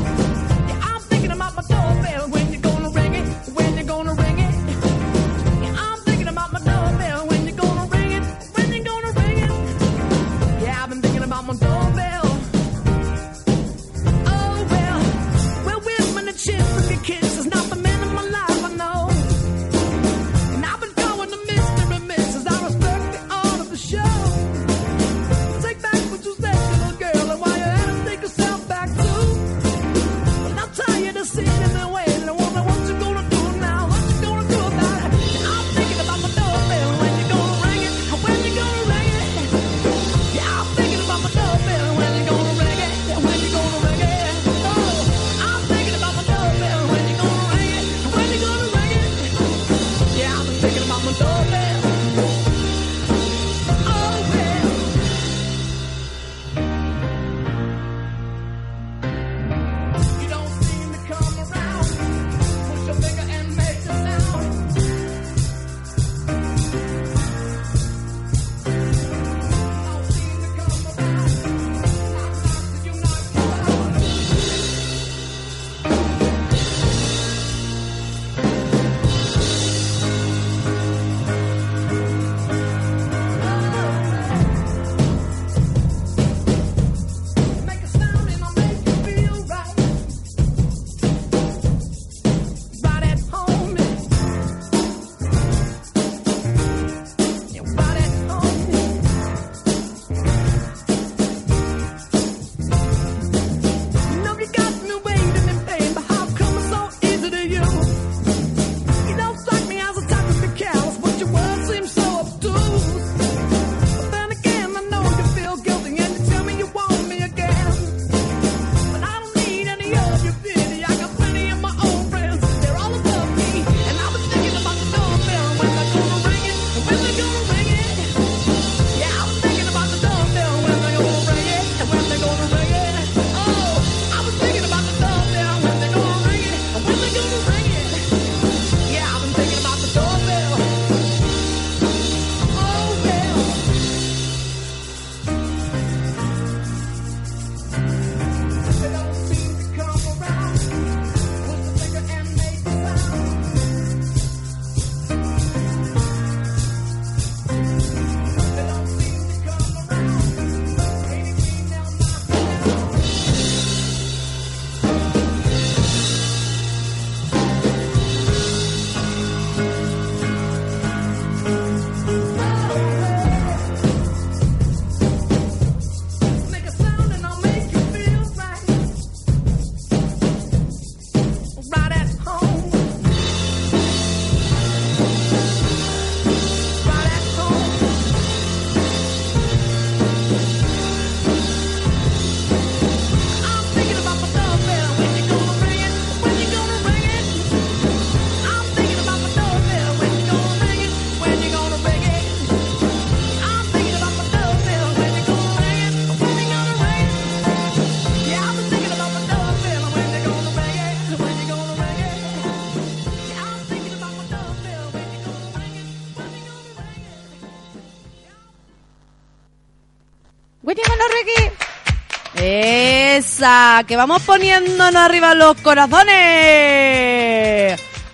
Que 223.87 223.96
vamos 223.96 224.22
poniéndonos 224.22 225.02
arriba 225.02 225.35
los 225.35 225.54
corazones. 225.61 226.09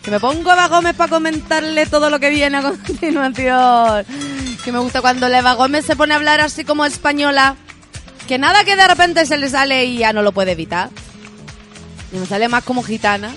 Que 0.03 0.11
me 0.11 0.19
pongo 0.19 0.53
Eva 0.53 0.67
Gómez 0.67 0.97
para 0.97 1.09
comentarle 1.09 1.87
todo 1.87 2.11
lo 2.11 2.19
que 2.19 2.31
viene 2.31 2.57
a 2.57 2.63
continuación. 2.87 4.07
Que 4.65 4.73
me 4.73 4.81
gusta 4.81 5.01
cuando 5.01 5.29
Eva 5.29 5.55
Gómez 5.55 5.87
se 5.87 5.95
pone 5.95 6.15
a 6.15 6.17
hablar 6.17 6.41
así 6.41 6.65
como 6.65 6.85
española. 6.85 7.55
Que 8.27 8.39
nada 8.39 8.65
que 8.65 8.75
de 8.75 8.89
repente 8.89 9.25
se 9.25 9.39
le 9.39 9.49
sale 9.49 9.85
y 9.85 9.99
ya 9.99 10.13
no 10.13 10.23
lo 10.23 10.33
puede 10.33 10.51
evitar. 10.53 10.91
Y 12.13 12.17
me 12.17 12.27
sale 12.27 12.49
más 12.49 12.65
como 12.65 12.83
gitana. 12.83 13.33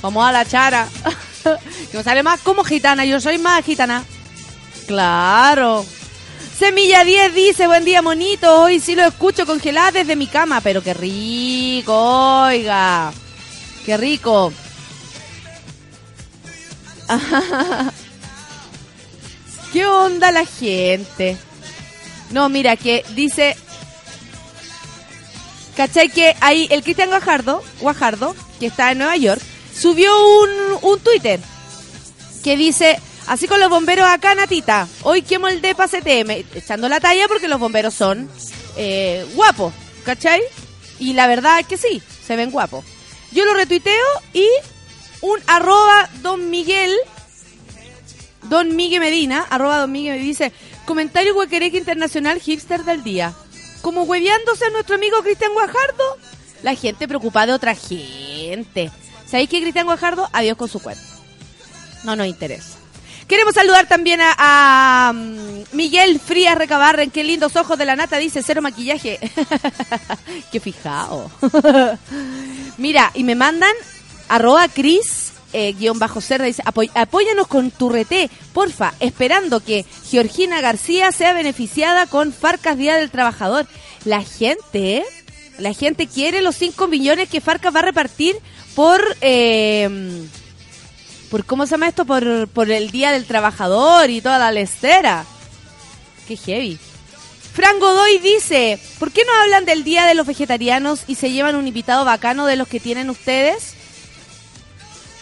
Vamos 0.00 0.26
a 0.26 0.32
la 0.32 0.46
chara. 0.46 0.88
que 1.90 1.98
me 1.98 2.02
sale 2.02 2.22
más 2.22 2.40
como 2.40 2.64
gitana. 2.64 3.04
Yo 3.04 3.20
soy 3.20 3.36
más 3.36 3.62
gitana. 3.62 4.04
Claro. 4.86 5.84
Semilla 6.58 7.04
10 7.04 7.34
dice, 7.34 7.66
buen 7.66 7.84
día 7.84 8.02
monito, 8.02 8.62
hoy 8.62 8.80
sí 8.80 8.94
lo 8.94 9.04
escucho 9.06 9.46
congelada 9.46 9.92
desde 9.92 10.16
mi 10.16 10.26
cama, 10.26 10.60
pero 10.60 10.82
qué 10.82 10.92
rico, 10.94 12.42
oiga, 12.42 13.12
qué 13.86 13.96
rico. 13.96 14.52
¿Qué 19.72 19.86
onda 19.86 20.32
la 20.32 20.44
gente? 20.44 21.36
No, 22.30 22.48
mira, 22.48 22.76
que 22.76 23.04
dice, 23.14 23.56
¿cachai? 25.76 26.08
Que 26.08 26.36
ahí 26.40 26.66
el 26.70 26.82
Cristian 26.82 27.08
Guajardo, 27.08 27.62
Guajardo, 27.80 28.34
que 28.58 28.66
está 28.66 28.92
en 28.92 28.98
Nueva 28.98 29.16
York, 29.16 29.40
subió 29.74 30.12
un, 30.42 30.50
un 30.82 31.00
Twitter 31.00 31.40
que 32.44 32.56
dice, 32.56 33.00
así 33.30 33.46
con 33.46 33.60
los 33.60 33.70
bomberos 33.70 34.08
acá, 34.08 34.34
Natita, 34.34 34.88
hoy 35.02 35.22
quemo 35.22 35.46
el 35.46 35.62
DEPA 35.62 35.86
CTM, 35.86 36.30
echando 36.56 36.88
la 36.88 36.98
talla 36.98 37.28
porque 37.28 37.46
los 37.46 37.60
bomberos 37.60 37.94
son 37.94 38.28
eh, 38.76 39.24
guapos, 39.34 39.72
¿cachai? 40.04 40.42
Y 40.98 41.12
la 41.12 41.28
verdad 41.28 41.60
es 41.60 41.66
que 41.68 41.76
sí, 41.76 42.02
se 42.26 42.34
ven 42.34 42.50
guapos. 42.50 42.84
Yo 43.30 43.44
lo 43.44 43.54
retuiteo 43.54 44.04
y 44.34 44.48
un 45.20 45.38
arroba 45.46 46.10
don 46.22 46.50
Miguel, 46.50 46.92
don 48.48 48.74
Miguel 48.74 48.98
Medina, 48.98 49.46
arroba 49.48 49.86
dice, 49.86 50.52
comentario 50.84 51.36
huequereque 51.36 51.78
internacional 51.78 52.40
hipster 52.40 52.84
del 52.84 53.04
día. 53.04 53.32
Como 53.80 54.02
hueveándose 54.02 54.64
a 54.64 54.70
nuestro 54.70 54.96
amigo 54.96 55.22
Cristian 55.22 55.52
Guajardo, 55.52 56.18
la 56.64 56.74
gente 56.74 57.06
preocupada 57.06 57.46
de 57.46 57.52
otra 57.52 57.76
gente. 57.76 58.90
¿Sabéis 59.24 59.48
que 59.48 59.62
Cristian 59.62 59.86
Guajardo? 59.86 60.28
Adiós 60.32 60.56
con 60.56 60.68
su 60.68 60.80
cuento. 60.80 61.04
No 62.02 62.16
nos 62.16 62.26
interesa. 62.26 62.79
Queremos 63.30 63.54
saludar 63.54 63.86
también 63.86 64.18
a, 64.22 65.12
mm, 65.14 65.62
Miguel 65.76 66.18
Frías 66.18 66.58
Recabarren. 66.58 67.12
Qué 67.12 67.22
lindos 67.22 67.54
ojos 67.54 67.78
de 67.78 67.84
la 67.84 67.94
nata, 67.94 68.16
dice 68.18 68.42
cero 68.44 68.60
maquillaje. 68.60 69.20
Qué 70.52 70.58
fijado. 70.58 71.30
Mira, 72.76 73.12
y 73.14 73.22
me 73.22 73.36
mandan 73.36 73.72
arroba 74.28 74.66
Cris 74.66 75.30
eh, 75.52 75.74
guion 75.78 75.98
bajo 76.00 76.20
cerda 76.20 76.44
dice 76.46 76.62
"Apoy- 76.64 76.90
apóyanos 76.94 77.46
con 77.46 77.70
tu 77.70 77.88
reté, 77.88 78.28
porfa, 78.52 78.94
esperando 78.98 79.60
que 79.60 79.84
Georgina 80.10 80.60
García 80.60 81.12
sea 81.12 81.32
beneficiada 81.32 82.06
con 82.06 82.32
Farcas 82.32 82.76
Día 82.76 82.96
del 82.96 83.10
Trabajador. 83.12 83.66
La 84.04 84.22
gente, 84.22 85.04
la 85.58 85.72
gente 85.72 86.08
quiere 86.08 86.42
los 86.42 86.56
5 86.56 86.88
millones 86.88 87.28
que 87.28 87.40
Farcas 87.40 87.72
va 87.74 87.78
a 87.80 87.84
repartir 87.84 88.36
por 88.74 89.00
eh, 89.20 89.88
por 91.30 91.44
cómo 91.44 91.66
se 91.66 91.72
llama 91.72 91.88
esto 91.88 92.04
por, 92.04 92.48
por 92.48 92.70
el 92.70 92.90
Día 92.90 93.12
del 93.12 93.24
Trabajador 93.24 94.10
y 94.10 94.20
toda 94.20 94.38
la 94.38 94.52
lestera. 94.52 95.24
Qué 96.26 96.36
heavy. 96.36 96.78
Fran 97.52 97.78
Godoy 97.78 98.18
dice, 98.18 98.78
¿por 98.98 99.10
qué 99.12 99.24
no 99.24 99.32
hablan 99.42 99.64
del 99.64 99.84
Día 99.84 100.06
de 100.06 100.14
los 100.14 100.26
Vegetarianos 100.26 101.02
y 101.06 101.16
se 101.16 101.30
llevan 101.30 101.56
un 101.56 101.66
invitado 101.66 102.04
bacano 102.04 102.46
de 102.46 102.56
los 102.56 102.68
que 102.68 102.80
tienen 102.80 103.10
ustedes? 103.10 103.74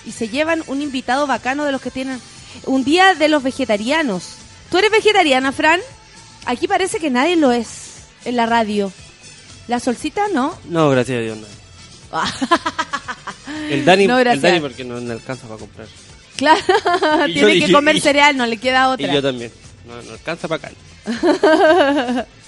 Y 0.07 0.13
se 0.13 0.29
llevan 0.29 0.63
un 0.67 0.83
invitado 0.83 1.27
bacano 1.27 1.65
de 1.65 1.73
los 1.73 1.81
que 1.81 1.91
tienen... 1.91 2.21
Un 2.65 2.85
Día 2.85 3.15
de 3.15 3.29
los 3.29 3.43
Vegetarianos. 3.43 4.25
¿Tú 4.71 4.79
eres 4.79 4.91
vegetariana, 4.91 5.53
Fran? 5.53 5.81
Aquí 6.47 6.67
parece 6.67 6.99
que 6.99 7.11
nadie 7.11 7.37
lo 7.37 7.53
es 7.53 7.69
en 8.25 8.37
la 8.37 8.47
radio. 8.47 8.93
La 9.67 9.81
solcita 9.81 10.29
no. 10.33 10.59
No, 10.65 10.91
gracias 10.91 11.19
a 11.19 11.21
Dios, 11.21 11.39
no. 11.39 11.47
El 13.71 13.85
Dani, 13.85 14.07
No, 14.07 14.19
el. 14.19 14.41
Dani 14.41 14.61
porque 14.61 14.85
no 14.85 15.01
me 15.01 15.13
alcanza 15.13 15.47
para 15.47 15.59
comprar. 15.61 15.87
Claro, 16.37 16.61
Y 17.29 17.33
tiene 17.35 17.59
yo- 17.59 17.65
que 17.67 17.71
y- 17.71 17.75
comer 17.75 17.97
y- 17.97 18.01
cereal, 18.01 18.37
no 18.37 18.47
le 18.47 18.57
queda 18.59 18.89
otra. 18.91 19.07
Y 19.07 19.13
yo 19.15 19.23
también. 19.23 19.51
No, 19.87 20.01
no 20.03 20.13
alcanza 20.13 20.49
para 20.49 20.69
acá. 20.69 22.25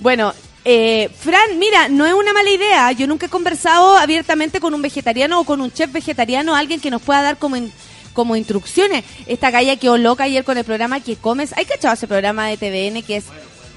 Bueno, 0.00 0.32
eh, 0.64 1.10
Fran, 1.18 1.58
mira, 1.58 1.88
no 1.88 2.06
es 2.06 2.14
una 2.14 2.32
mala 2.32 2.50
idea. 2.50 2.92
Yo 2.92 3.06
nunca 3.06 3.26
he 3.26 3.28
conversado 3.28 3.96
abiertamente 3.96 4.60
con 4.60 4.72
un 4.74 4.82
vegetariano 4.82 5.40
o 5.40 5.44
con 5.44 5.60
un 5.60 5.70
chef 5.72 5.92
vegetariano, 5.92 6.54
alguien 6.56 6.80
que 6.80 6.90
nos 6.90 7.02
pueda 7.02 7.22
dar 7.22 7.38
como, 7.38 7.56
in- 7.56 7.72
como 8.14 8.34
instrucciones. 8.36 9.04
Esta 9.26 9.50
galla 9.50 9.76
quedó 9.76 9.98
loca 9.98 10.24
ayer 10.24 10.44
con 10.44 10.56
el 10.58 10.64
programa 10.64 11.00
que 11.00 11.16
comes. 11.16 11.52
¿Hay 11.56 11.64
cachado 11.66 11.94
ese 11.94 12.06
programa 12.08 12.46
de 12.48 12.56
TVN 12.56 13.02
que 13.02 13.16
es 13.18 13.24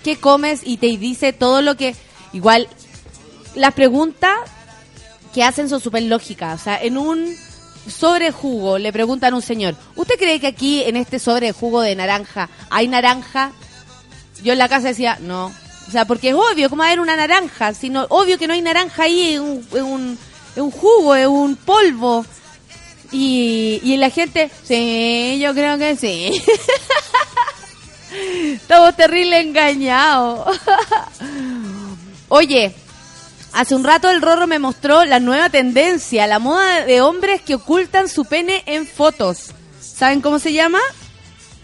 que 0.03 0.15
comes 0.17 0.61
y 0.63 0.77
te 0.77 0.87
dice 0.97 1.33
todo 1.33 1.61
lo 1.61 1.75
que... 1.77 1.95
Igual, 2.33 2.67
las 3.55 3.73
preguntas 3.73 4.33
que 5.33 5.43
hacen 5.43 5.69
son 5.69 5.81
súper 5.81 6.03
lógicas. 6.03 6.61
O 6.61 6.63
sea, 6.63 6.81
en 6.81 6.97
un 6.97 7.35
sobre 7.87 8.31
jugo 8.31 8.77
le 8.77 8.93
preguntan 8.93 9.33
a 9.33 9.35
un 9.35 9.41
señor, 9.41 9.75
¿usted 9.95 10.15
cree 10.17 10.39
que 10.39 10.47
aquí 10.47 10.83
en 10.83 10.95
este 10.95 11.19
sobre 11.19 11.51
jugo 11.51 11.81
de 11.81 11.95
naranja 11.95 12.49
hay 12.69 12.87
naranja? 12.87 13.51
Yo 14.43 14.53
en 14.53 14.59
la 14.59 14.69
casa 14.69 14.89
decía, 14.89 15.17
no. 15.21 15.51
O 15.87 15.91
sea, 15.91 16.05
porque 16.05 16.29
es 16.29 16.35
obvio, 16.35 16.69
¿cómo 16.69 16.81
va 16.81 16.85
a 16.85 16.89
haber 16.89 17.01
una 17.01 17.15
naranja? 17.15 17.73
Sino, 17.73 18.05
obvio 18.09 18.37
que 18.37 18.47
no 18.47 18.53
hay 18.53 18.61
naranja 18.61 19.03
ahí, 19.03 19.33
es 19.33 19.39
un, 19.39 19.67
es 19.73 19.81
un, 19.81 20.17
un 20.55 20.71
jugo, 20.71 21.15
es 21.15 21.27
un 21.27 21.55
polvo. 21.55 22.25
Y, 23.11 23.79
y 23.83 23.97
la 23.97 24.09
gente, 24.09 24.49
sí, 24.63 25.39
yo 25.41 25.53
creo 25.53 25.77
que 25.77 25.95
sí. 25.95 26.41
Estamos 28.53 28.95
terrible 28.95 29.39
engañados. 29.39 30.59
Oye, 32.29 32.73
hace 33.53 33.75
un 33.75 33.83
rato 33.83 34.09
el 34.09 34.21
Rorro 34.21 34.47
me 34.47 34.59
mostró 34.59 35.05
la 35.05 35.19
nueva 35.19 35.49
tendencia, 35.49 36.27
la 36.27 36.39
moda 36.39 36.85
de 36.85 37.01
hombres 37.01 37.41
que 37.41 37.55
ocultan 37.55 38.09
su 38.09 38.25
pene 38.25 38.63
en 38.65 38.85
fotos. 38.85 39.51
¿Saben 39.79 40.21
cómo 40.21 40.39
se 40.39 40.53
llama? 40.53 40.79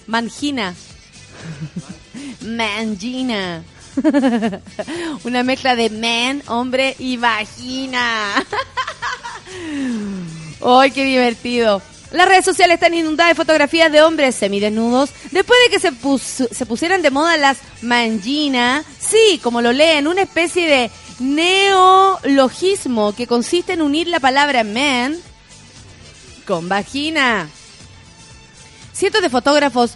Mangina. 0.07 0.75
Mangina. 2.41 3.63
Una 5.23 5.43
mezcla 5.43 5.75
de 5.75 5.89
man, 5.89 6.43
hombre 6.47 6.95
y 6.99 7.17
vagina. 7.17 8.33
¡Ay, 10.65 10.91
qué 10.91 11.03
divertido! 11.03 11.81
Las 12.11 12.27
redes 12.27 12.45
sociales 12.45 12.75
están 12.75 12.93
inundadas 12.95 13.31
de 13.31 13.35
fotografías 13.35 13.91
de 13.91 14.01
hombres 14.01 14.35
semidesnudos 14.35 15.11
después 15.29 15.59
de 15.63 15.69
que 15.69 15.79
se, 15.79 16.55
se 16.55 16.65
pusieran 16.65 17.03
de 17.03 17.11
moda 17.11 17.37
las 17.37 17.57
mangina. 17.81 18.83
Sí, 18.99 19.39
como 19.43 19.61
lo 19.61 19.71
leen, 19.71 20.07
una 20.07 20.23
especie 20.23 20.67
de 20.67 20.91
neologismo 21.19 23.13
que 23.13 23.27
consiste 23.27 23.73
en 23.73 23.81
unir 23.81 24.07
la 24.07 24.19
palabra 24.19 24.63
man 24.63 25.17
con 26.45 26.69
vagina. 26.69 27.49
Cientos 28.93 29.21
de 29.21 29.29
fotógrafos 29.29 29.95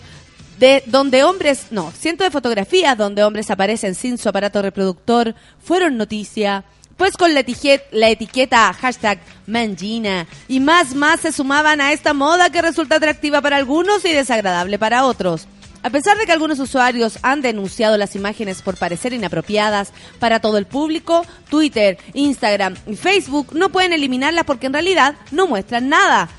de 0.60 0.84
donde 0.86 1.24
hombres, 1.24 1.68
no, 1.72 1.92
cientos 1.92 2.26
de 2.26 2.32
fotografías 2.32 2.98
donde 2.98 3.24
hombres 3.24 3.50
aparecen 3.50 3.96
sin 3.96 4.18
su 4.18 4.30
aparato 4.30 4.62
reproductor 4.62 5.36
fueron 5.64 5.98
noticia, 5.98 6.64
pues 6.96 7.18
con 7.18 7.34
la 7.34 7.40
etiqueta, 7.40 7.84
la 7.92 8.10
etiqueta 8.10 8.72
hashtag 8.74 9.20
Mangina 9.48 10.28
y 10.48 10.60
más 10.60 10.94
más 10.94 11.22
se 11.22 11.32
sumaban 11.32 11.82
a 11.82 11.92
esta 11.92 12.14
moda 12.14 12.50
que 12.50 12.62
resulta 12.62 12.98
atractiva 12.98 13.42
para 13.42 13.58
algunos 13.58 14.06
y 14.06 14.14
desagradable 14.14 14.78
para 14.78 15.06
otros. 15.06 15.48
A 15.84 15.90
pesar 15.90 16.18
de 16.18 16.26
que 16.26 16.32
algunos 16.32 16.60
usuarios 16.60 17.20
han 17.22 17.42
denunciado 17.42 17.98
las 17.98 18.16
imágenes 18.16 18.62
por 18.62 18.78
parecer 18.78 19.12
inapropiadas 19.12 19.92
para 20.18 20.40
todo 20.40 20.58
el 20.58 20.66
público, 20.66 21.26
Twitter, 21.50 21.98
Instagram 22.14 22.76
y 22.88 22.96
Facebook 22.96 23.50
no 23.54 23.70
pueden 23.70 23.92
eliminarlas 23.92 24.46
porque 24.46 24.68
en 24.68 24.74
realidad 24.74 25.16
no 25.32 25.46
muestran 25.46 25.90
nada 25.90 26.30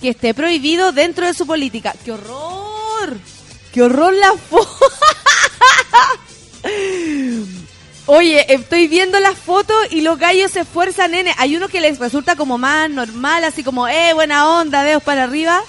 que 0.00 0.08
esté 0.10 0.34
prohibido 0.34 0.90
dentro 0.90 1.26
de 1.26 1.34
su 1.34 1.46
política. 1.46 1.94
¡Qué 2.04 2.10
horror! 2.10 3.16
¡Qué 3.72 3.82
horror 3.82 4.12
la 4.14 4.32
foto! 4.32 4.90
Oye, 8.06 8.52
estoy 8.52 8.88
viendo 8.88 9.20
las 9.20 9.36
fotos 9.36 9.76
y 9.90 10.00
los 10.00 10.18
gallos 10.18 10.52
se 10.52 10.60
esfuerzan, 10.60 11.10
nene. 11.10 11.34
Hay 11.38 11.56
uno 11.56 11.68
que 11.68 11.80
les 11.80 11.98
resulta 11.98 12.36
como 12.36 12.58
más 12.58 12.90
normal, 12.90 13.44
así 13.44 13.62
como, 13.62 13.86
eh, 13.86 14.12
buena 14.14 14.48
onda, 14.48 14.82
dedos 14.82 15.02
para 15.02 15.24
arriba. 15.24 15.60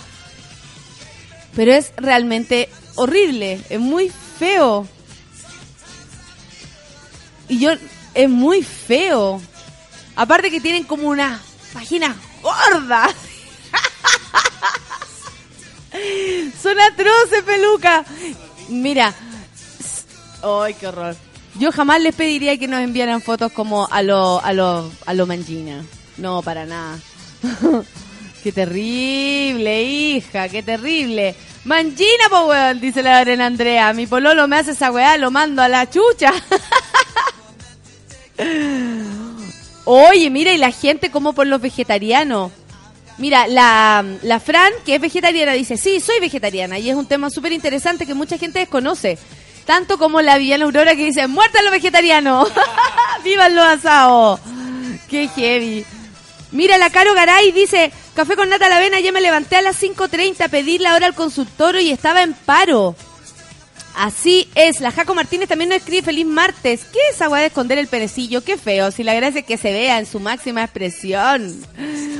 Pero 1.54 1.74
es 1.74 1.92
realmente 1.98 2.70
horrible, 3.00 3.62
es 3.70 3.80
muy 3.80 4.12
feo. 4.38 4.86
Y 7.48 7.60
yo, 7.60 7.72
es 8.14 8.30
muy 8.30 8.62
feo. 8.62 9.42
Aparte 10.18 10.52
que 10.52 10.60
tienen 10.60 10.84
como 10.84 11.08
una 11.08 11.42
página 11.74 12.14
gorda. 12.42 13.10
Son 16.62 16.78
atroces, 16.78 17.44
peluca. 17.46 18.04
Mira. 18.68 19.14
Ay, 20.44 20.74
qué 20.74 20.88
horror. 20.88 21.16
Yo 21.56 21.72
jamás 21.72 22.02
les 22.02 22.14
pediría 22.14 22.58
que 22.58 22.68
nos 22.68 22.82
enviaran 22.82 23.22
fotos 23.22 23.54
como 23.54 23.88
a 23.90 24.04
lo, 24.04 24.44
a 24.44 24.52
lo, 24.52 24.92
a 25.06 25.14
lo 25.14 25.26
mangina. 25.26 25.86
No, 26.18 26.42
para 26.42 26.66
nada. 26.66 27.00
qué 28.44 28.52
terrible, 28.52 29.84
hija, 29.84 30.50
qué 30.50 30.62
terrible. 30.64 31.36
Mangina, 31.70 32.30
po 32.32 32.48
weón, 32.48 32.82
dice 32.82 33.04
la 33.04 33.20
Lorena 33.20 33.46
Andrea. 33.46 33.94
Mi 33.94 34.08
pololo 34.08 34.48
me 34.48 34.56
hace 34.56 34.72
esa 34.72 34.92
weá, 34.92 35.20
lo 35.20 35.30
mando 35.30 35.62
a 35.62 35.68
la 35.68 35.88
chucha. 35.88 36.34
Oye, 39.86 40.32
mira, 40.32 40.52
y 40.52 40.58
la 40.58 40.72
gente 40.72 41.12
como 41.12 41.34
por 41.34 41.46
los 41.46 41.62
vegetarianos. 41.62 42.52
Mira, 43.20 43.46
la, 43.46 44.04
la 44.24 44.40
Fran, 44.40 44.74
que 44.84 44.96
es 44.96 45.02
vegetariana, 45.02 45.52
dice, 45.54 45.78
sí, 45.78 46.00
soy 46.00 46.20
vegetariana. 46.20 46.80
Y 46.80 46.90
es 46.90 46.96
un 46.96 47.06
tema 47.06 47.30
súper 47.30 47.52
interesante 47.52 48.08
que 48.08 48.16
mucha 48.16 48.40
gente 48.40 48.58
desconoce. 48.58 49.20
Tanto 49.66 50.00
como 50.00 50.24
la 50.24 50.40
Villana 50.40 50.66
Aurora 50.66 50.96
que 50.96 51.06
dice, 51.06 51.28
muerta 51.28 51.62
los 51.62 51.72
vegetarianos. 51.72 52.52
¡Vivan 53.24 53.56
los 53.56 53.66
asados! 53.66 54.40
¡Qué 55.08 55.28
heavy! 55.28 55.86
Mira, 56.52 56.80
la 56.80 56.90
Caro 56.90 57.14
Garay 57.14 57.52
dice, 57.52 57.92
café 58.20 58.36
con 58.36 58.50
nata 58.50 58.66
a 58.66 58.70
la 58.70 58.78
avena, 58.78 59.00
ya 59.00 59.14
me 59.14 59.22
levanté 59.22 59.56
a 59.56 59.62
las 59.62 59.82
5.30 59.82 60.42
a 60.44 60.48
pedir 60.50 60.82
la 60.82 60.94
hora 60.94 61.06
al 61.08 61.16
consultorio 61.16 61.80
y 61.80 61.90
estaba 61.90 62.22
en 62.22 62.34
paro. 62.34 62.94
Así 63.96 64.50
es, 64.56 64.82
la 64.82 64.92
Jaco 64.92 65.16
Martínez 65.16 65.48
también 65.48 65.70
nos 65.70 65.78
escribe 65.78 66.02
feliz 66.04 66.26
martes. 66.26 66.82
¿Qué 66.92 67.00
es 67.14 67.20
weá 67.22 67.40
de 67.40 67.48
esconder 67.48 67.78
el 67.78 67.88
perecillo? 67.88 68.44
Qué 68.44 68.58
feo, 68.58 68.92
si 68.92 69.04
la 69.04 69.14
gracia 69.14 69.40
es 69.40 69.46
que 69.46 69.56
se 69.58 69.72
vea 69.72 70.00
en 70.00 70.06
su 70.06 70.20
máxima 70.20 70.64
expresión. 70.66 71.66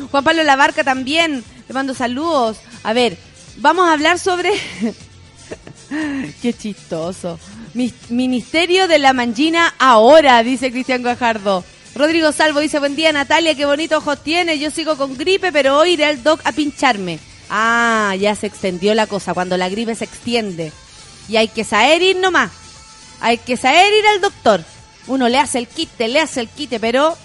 Juan 0.10 0.24
Pablo 0.24 0.44
Labarca 0.44 0.86
también, 0.86 1.44
le 1.68 1.74
mando 1.74 1.94
saludos. 1.94 2.58
A 2.84 2.94
ver, 2.94 3.18
vamos 3.58 3.86
a 3.90 3.92
hablar 3.92 4.20
sobre... 4.20 4.52
Qué 6.42 6.54
chistoso. 6.54 7.38
Mi- 7.74 7.94
Ministerio 8.10 8.88
de 8.88 9.00
la 9.00 9.12
Mangina 9.12 9.74
ahora, 9.80 10.44
dice 10.44 10.72
Cristian 10.72 11.02
Guajardo. 11.02 11.66
Rodrigo 11.96 12.32
Salvo 12.32 12.60
dice, 12.60 12.80
buen 12.80 12.96
día 12.96 13.12
Natalia, 13.12 13.56
qué 13.56 13.66
bonito 13.66 13.98
ojos 13.98 14.24
tiene. 14.24 14.60
Yo 14.60 14.72
sigo 14.72 14.96
con 14.98 15.18
gripe, 15.18 15.52
pero 15.52 15.78
hoy 15.78 15.92
iré 15.92 16.06
al 16.06 16.24
doc 16.24 16.42
a 16.44 16.52
pincharme. 16.52 17.20
Ah, 17.50 18.16
ya 18.20 18.36
se 18.36 18.48
extendió 18.48 18.94
la 18.94 19.08
cosa, 19.08 19.34
cuando 19.34 19.58
la 19.58 19.70
gripe 19.70 19.96
se 19.96 20.06
extiende. 20.06 20.72
Y 21.28 21.38
hay 21.38 21.48
que 21.48 21.64
saber 21.64 22.02
ir 22.02 22.18
nomás. 22.18 22.52
Hay 23.22 23.38
que 23.38 23.58
saber 23.58 23.92
ir 23.94 24.08
al 24.08 24.22
doctor. 24.22 24.64
Uno 25.08 25.28
le 25.28 25.40
hace 25.40 25.58
el 25.58 25.68
quite, 25.68 26.08
le 26.08 26.20
hace 26.20 26.42
el 26.42 26.48
quite, 26.50 26.80
pero 26.80 27.18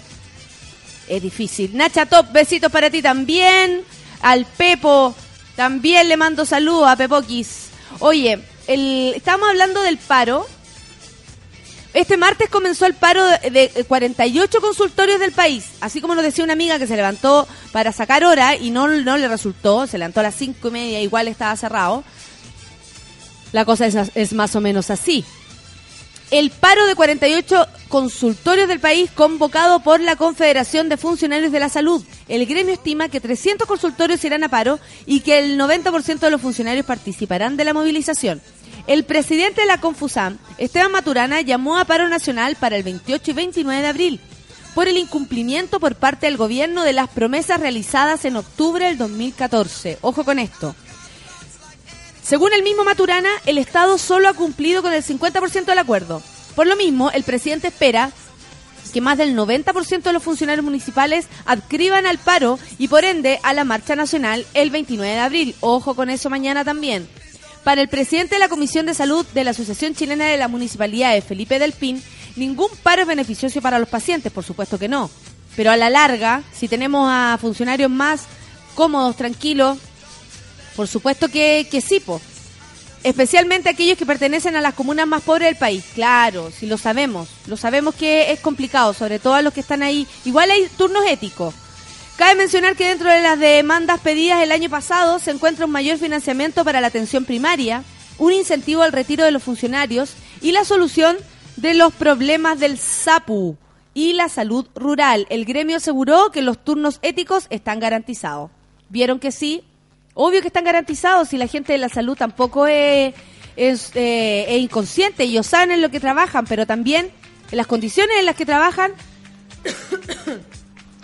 es 1.07 1.21
difícil. 1.21 1.75
Nacha 1.77 2.05
Top, 2.05 2.31
besitos 2.31 2.71
para 2.71 2.89
ti 2.89 3.01
también. 3.01 3.83
Al 4.21 4.45
Pepo, 4.45 5.15
también 5.55 6.09
le 6.09 6.17
mando 6.17 6.45
saludos 6.45 6.87
a 6.87 6.95
Pepoquis. 6.95 7.67
Oye, 7.99 8.39
el, 8.67 9.13
estábamos 9.15 9.49
hablando 9.49 9.81
del 9.81 9.97
paro. 9.97 10.47
Este 11.95 12.17
martes 12.17 12.49
comenzó 12.49 12.85
el 12.85 12.93
paro 12.93 13.25
de, 13.25 13.49
de 13.49 13.85
48 13.85 14.59
consultorios 14.59 15.17
del 15.17 15.31
país. 15.31 15.71
Así 15.79 16.01
como 16.01 16.13
nos 16.13 16.25
decía 16.25 16.43
una 16.43 16.51
amiga 16.51 16.77
que 16.77 16.87
se 16.87 16.97
levantó 16.97 17.47
para 17.71 17.93
sacar 17.93 18.25
hora 18.25 18.57
y 18.57 18.69
no, 18.69 18.89
no 18.89 19.15
le 19.15 19.29
resultó. 19.29 19.87
Se 19.87 19.97
levantó 19.97 20.19
a 20.19 20.23
las 20.23 20.35
cinco 20.35 20.67
y 20.67 20.71
media, 20.71 21.01
igual 21.01 21.29
estaba 21.29 21.55
cerrado. 21.55 22.03
La 23.53 23.63
cosa 23.63 23.87
es, 23.87 23.95
es 24.13 24.33
más 24.33 24.57
o 24.57 24.61
menos 24.61 24.89
así. 24.89 25.23
El 26.31 26.49
paro 26.49 26.85
de 26.85 26.95
48 26.95 27.65
consultorios 27.87 28.67
del 28.67 28.81
país 28.81 29.09
convocado 29.11 29.79
por 29.79 30.01
la 30.01 30.17
Confederación 30.17 30.89
de 30.89 30.97
Funcionarios 30.97 31.53
de 31.53 31.61
la 31.61 31.69
Salud. 31.69 32.03
El 32.27 32.45
gremio 32.45 32.73
estima 32.73 33.07
que 33.07 33.21
300 33.21 33.65
consultorios 33.65 34.25
irán 34.25 34.43
a 34.43 34.49
paro 34.49 34.81
y 35.05 35.21
que 35.21 35.39
el 35.39 35.57
90% 35.57 36.19
de 36.19 36.31
los 36.31 36.41
funcionarios 36.41 36.85
participarán 36.85 37.55
de 37.55 37.63
la 37.63 37.73
movilización. 37.73 38.41
El 38.87 39.03
presidente 39.03 39.61
de 39.61 39.67
la 39.67 39.79
Confusam, 39.79 40.37
Esteban 40.59 40.91
Maturana, 40.91 41.41
llamó 41.41 41.77
a 41.77 41.85
paro 41.85 42.07
nacional 42.07 42.55
para 42.55 42.75
el 42.75 42.83
28 42.83 43.31
y 43.31 43.33
29 43.33 43.81
de 43.81 43.87
abril 43.87 44.21
por 44.75 44.87
el 44.87 44.97
incumplimiento 44.97 45.79
por 45.79 45.95
parte 45.95 46.27
del 46.27 46.37
gobierno 46.37 46.83
de 46.83 46.93
las 46.93 47.09
promesas 47.09 47.59
realizadas 47.59 48.25
en 48.25 48.35
octubre 48.35 48.85
del 48.85 48.97
2014. 48.97 49.97
Ojo 50.01 50.23
con 50.23 50.37
esto. 50.37 50.75
Según 52.21 52.53
el 52.53 52.61
mismo 52.61 52.83
Maturana, 52.83 53.29
el 53.45 53.57
Estado 53.57 53.97
solo 53.97 54.27
ha 54.27 54.33
cumplido 54.33 54.81
con 54.81 54.93
el 54.93 55.03
50% 55.03 55.65
del 55.65 55.79
acuerdo. 55.79 56.21
Por 56.55 56.67
lo 56.67 56.75
mismo, 56.75 57.09
el 57.11 57.23
presidente 57.23 57.69
espera 57.69 58.11
que 58.93 59.01
más 59.01 59.17
del 59.17 59.35
90% 59.35 60.03
de 60.03 60.13
los 60.13 60.23
funcionarios 60.23 60.63
municipales 60.63 61.27
adscriban 61.45 62.05
al 62.05 62.17
paro 62.17 62.59
y 62.77 62.87
por 62.87 63.03
ende 63.03 63.39
a 63.43 63.53
la 63.53 63.63
marcha 63.63 63.95
nacional 63.95 64.45
el 64.53 64.69
29 64.69 65.13
de 65.13 65.19
abril. 65.19 65.55
Ojo 65.61 65.95
con 65.95 66.09
eso 66.09 66.29
mañana 66.29 66.63
también. 66.63 67.07
Para 67.65 67.81
el 67.81 67.89
presidente 67.89 68.35
de 68.35 68.39
la 68.39 68.47
Comisión 68.47 68.85
de 68.85 68.93
Salud 68.93 69.25
de 69.33 69.43
la 69.43 69.49
Asociación 69.49 69.95
Chilena 69.95 70.27
de 70.27 70.37
la 70.37 70.47
Municipalidad, 70.47 71.19
Felipe 71.23 71.57
Delpín, 71.57 71.99
ningún 72.35 72.69
paro 72.83 73.01
es 73.01 73.07
beneficioso 73.07 73.59
para 73.59 73.79
los 73.79 73.89
pacientes, 73.89 74.31
por 74.31 74.43
supuesto 74.43 74.77
que 74.77 74.87
no. 74.87 75.09
Pero 75.55 75.71
a 75.71 75.75
la 75.75 75.89
larga, 75.89 76.43
si 76.53 76.67
tenemos 76.67 77.09
a 77.11 77.39
funcionarios 77.41 77.89
más 77.89 78.25
cómodos, 78.75 79.17
tranquilos, 79.17 79.79
por 80.75 80.87
supuesto 80.87 81.27
que, 81.27 81.67
que 81.71 81.81
sí, 81.81 81.99
po. 81.99 82.21
Especialmente 83.01 83.69
aquellos 83.69 83.97
que 83.97 84.05
pertenecen 84.05 84.55
a 84.55 84.61
las 84.61 84.75
comunas 84.75 85.07
más 85.07 85.23
pobres 85.23 85.47
del 85.47 85.55
país. 85.55 85.83
Claro, 85.95 86.51
si 86.51 86.67
lo 86.67 86.77
sabemos. 86.77 87.29
Lo 87.47 87.57
sabemos 87.57 87.95
que 87.95 88.31
es 88.31 88.41
complicado, 88.41 88.93
sobre 88.93 89.17
todo 89.17 89.33
a 89.33 89.41
los 89.41 89.53
que 89.53 89.61
están 89.61 89.81
ahí. 89.81 90.05
Igual 90.23 90.51
hay 90.51 90.67
turnos 90.77 91.03
éticos. 91.07 91.55
Cabe 92.17 92.35
mencionar 92.35 92.77
que 92.77 92.87
dentro 92.87 93.11
de 93.11 93.21
las 93.21 93.37
demandas 93.37 93.99
pedidas 93.99 94.41
el 94.41 94.53
año 94.53 94.69
pasado 94.69 95.19
se 95.19 95.31
encuentra 95.31 95.65
un 95.65 95.71
mayor 95.71 95.97
financiamiento 95.97 96.63
para 96.63 96.79
la 96.79 96.87
atención 96.87 97.25
primaria, 97.25 97.83
un 98.17 98.31
incentivo 98.31 98.83
al 98.83 98.93
retiro 98.93 99.25
de 99.25 99.31
los 99.31 99.43
funcionarios 99.43 100.13
y 100.41 100.53
la 100.53 100.63
solución 100.63 101.17
de 101.57 101.73
los 101.73 101.93
problemas 101.93 102.57
del 102.57 102.77
SAPU 102.77 103.57
y 103.93 104.13
la 104.13 104.29
salud 104.29 104.65
rural. 104.75 105.27
El 105.29 105.43
gremio 105.43 105.75
aseguró 105.75 106.31
que 106.31 106.41
los 106.41 106.63
turnos 106.63 106.99
éticos 107.01 107.47
están 107.49 107.81
garantizados. 107.81 108.49
¿Vieron 108.87 109.19
que 109.19 109.33
sí? 109.33 109.63
Obvio 110.13 110.39
que 110.39 110.47
están 110.47 110.63
garantizados 110.63 111.33
y 111.33 111.37
la 111.37 111.47
gente 111.47 111.73
de 111.73 111.79
la 111.79 111.89
salud 111.89 112.15
tampoco 112.15 112.65
es, 112.65 113.13
es, 113.57 113.91
eh, 113.93 114.45
es 114.47 114.61
inconsciente. 114.61 115.23
Ellos 115.23 115.47
saben 115.47 115.71
en 115.71 115.81
lo 115.81 115.91
que 115.91 115.99
trabajan, 115.99 116.45
pero 116.45 116.65
también 116.65 117.11
en 117.51 117.57
las 117.57 117.67
condiciones 117.67 118.15
en 118.19 118.25
las 118.25 118.37
que 118.37 118.45
trabajan 118.45 118.93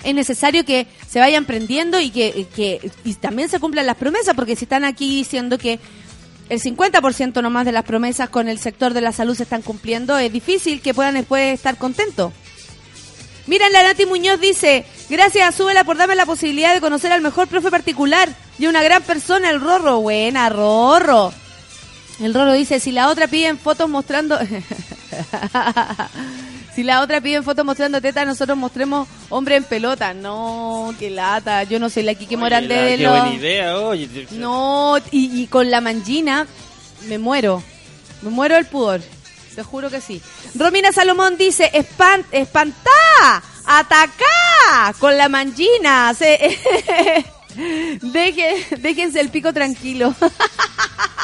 es 0.03 0.15
necesario 0.15 0.65
que 0.65 0.87
se 1.07 1.19
vayan 1.19 1.45
prendiendo 1.45 1.99
y 1.99 2.09
que, 2.09 2.91
también 3.19 3.49
se 3.49 3.59
cumplan 3.59 3.85
las 3.85 3.97
promesas, 3.97 4.35
porque 4.35 4.55
si 4.55 4.65
están 4.65 4.83
aquí 4.83 5.17
diciendo 5.17 5.57
que 5.57 5.79
el 6.49 6.61
50% 6.61 7.41
nomás 7.41 7.65
de 7.65 7.71
las 7.71 7.85
promesas 7.85 8.29
con 8.29 8.49
el 8.49 8.59
sector 8.59 8.93
de 8.93 9.01
la 9.01 9.11
salud 9.11 9.35
se 9.35 9.43
están 9.43 9.61
cumpliendo, 9.61 10.17
es 10.17 10.31
difícil 10.31 10.81
que 10.81 10.93
puedan 10.93 11.13
después 11.13 11.53
estar 11.53 11.77
contentos. 11.77 12.33
Mira, 13.47 13.69
la 13.69 13.83
Nati 13.83 14.05
Muñoz 14.05 14.39
dice, 14.39 14.85
gracias 15.09 15.47
a 15.47 15.51
Súbela 15.51 15.83
por 15.83 15.97
darme 15.97 16.15
la 16.15 16.25
posibilidad 16.25 16.73
de 16.73 16.81
conocer 16.81 17.11
al 17.11 17.21
mejor 17.21 17.47
profe 17.47 17.71
particular 17.71 18.29
y 18.59 18.67
una 18.67 18.83
gran 18.83 19.01
persona, 19.01 19.49
el 19.49 19.59
Rorro. 19.59 20.01
Buena, 20.01 20.49
Rorro. 20.49 21.33
El 22.19 22.33
Rorro 22.33 22.53
dice, 22.53 22.79
si 22.79 22.91
la 22.91 23.09
otra 23.09 23.27
piden 23.27 23.57
fotos 23.57 23.89
mostrando... 23.89 24.37
si 26.75 26.83
la 26.83 27.01
otra 27.01 27.19
piden 27.21 27.43
fotos 27.43 27.65
mostrando 27.65 27.99
teta, 28.01 28.23
nosotros 28.25 28.57
mostremos 28.57 29.07
hombre 29.29 29.55
en 29.57 29.63
pelota. 29.63 30.13
No, 30.13 30.93
qué 30.99 31.09
lata. 31.09 31.63
Yo 31.63 31.79
no 31.79 31.89
soy 31.89 32.03
la 32.03 32.15
Kike 32.15 32.37
Morandé 32.37 32.75
de 32.75 32.97
Qué 32.97 33.03
los... 33.03 33.11
buena 33.19 33.35
idea, 33.35 33.77
oye. 33.77 34.27
No, 34.31 34.97
y, 35.11 35.41
y 35.41 35.47
con 35.47 35.69
la 35.69 35.81
mangina 35.81 36.47
me 37.07 37.17
muero. 37.17 37.61
Me 38.21 38.29
muero 38.29 38.55
del 38.55 38.65
pudor. 38.65 39.01
Te 39.55 39.63
juro 39.63 39.89
que 39.89 39.99
sí. 39.99 40.21
Romina 40.55 40.91
Salomón 40.93 41.35
dice, 41.37 41.69
Espan, 41.73 42.23
espantá, 42.31 43.43
atacá 43.65 44.93
con 44.99 45.17
la 45.17 45.27
mangina. 45.27 46.13
Se- 46.13 46.57
Deje- 48.01 48.77
déjense 48.77 49.19
el 49.19 49.29
pico 49.29 49.51
tranquilo. 49.51 50.15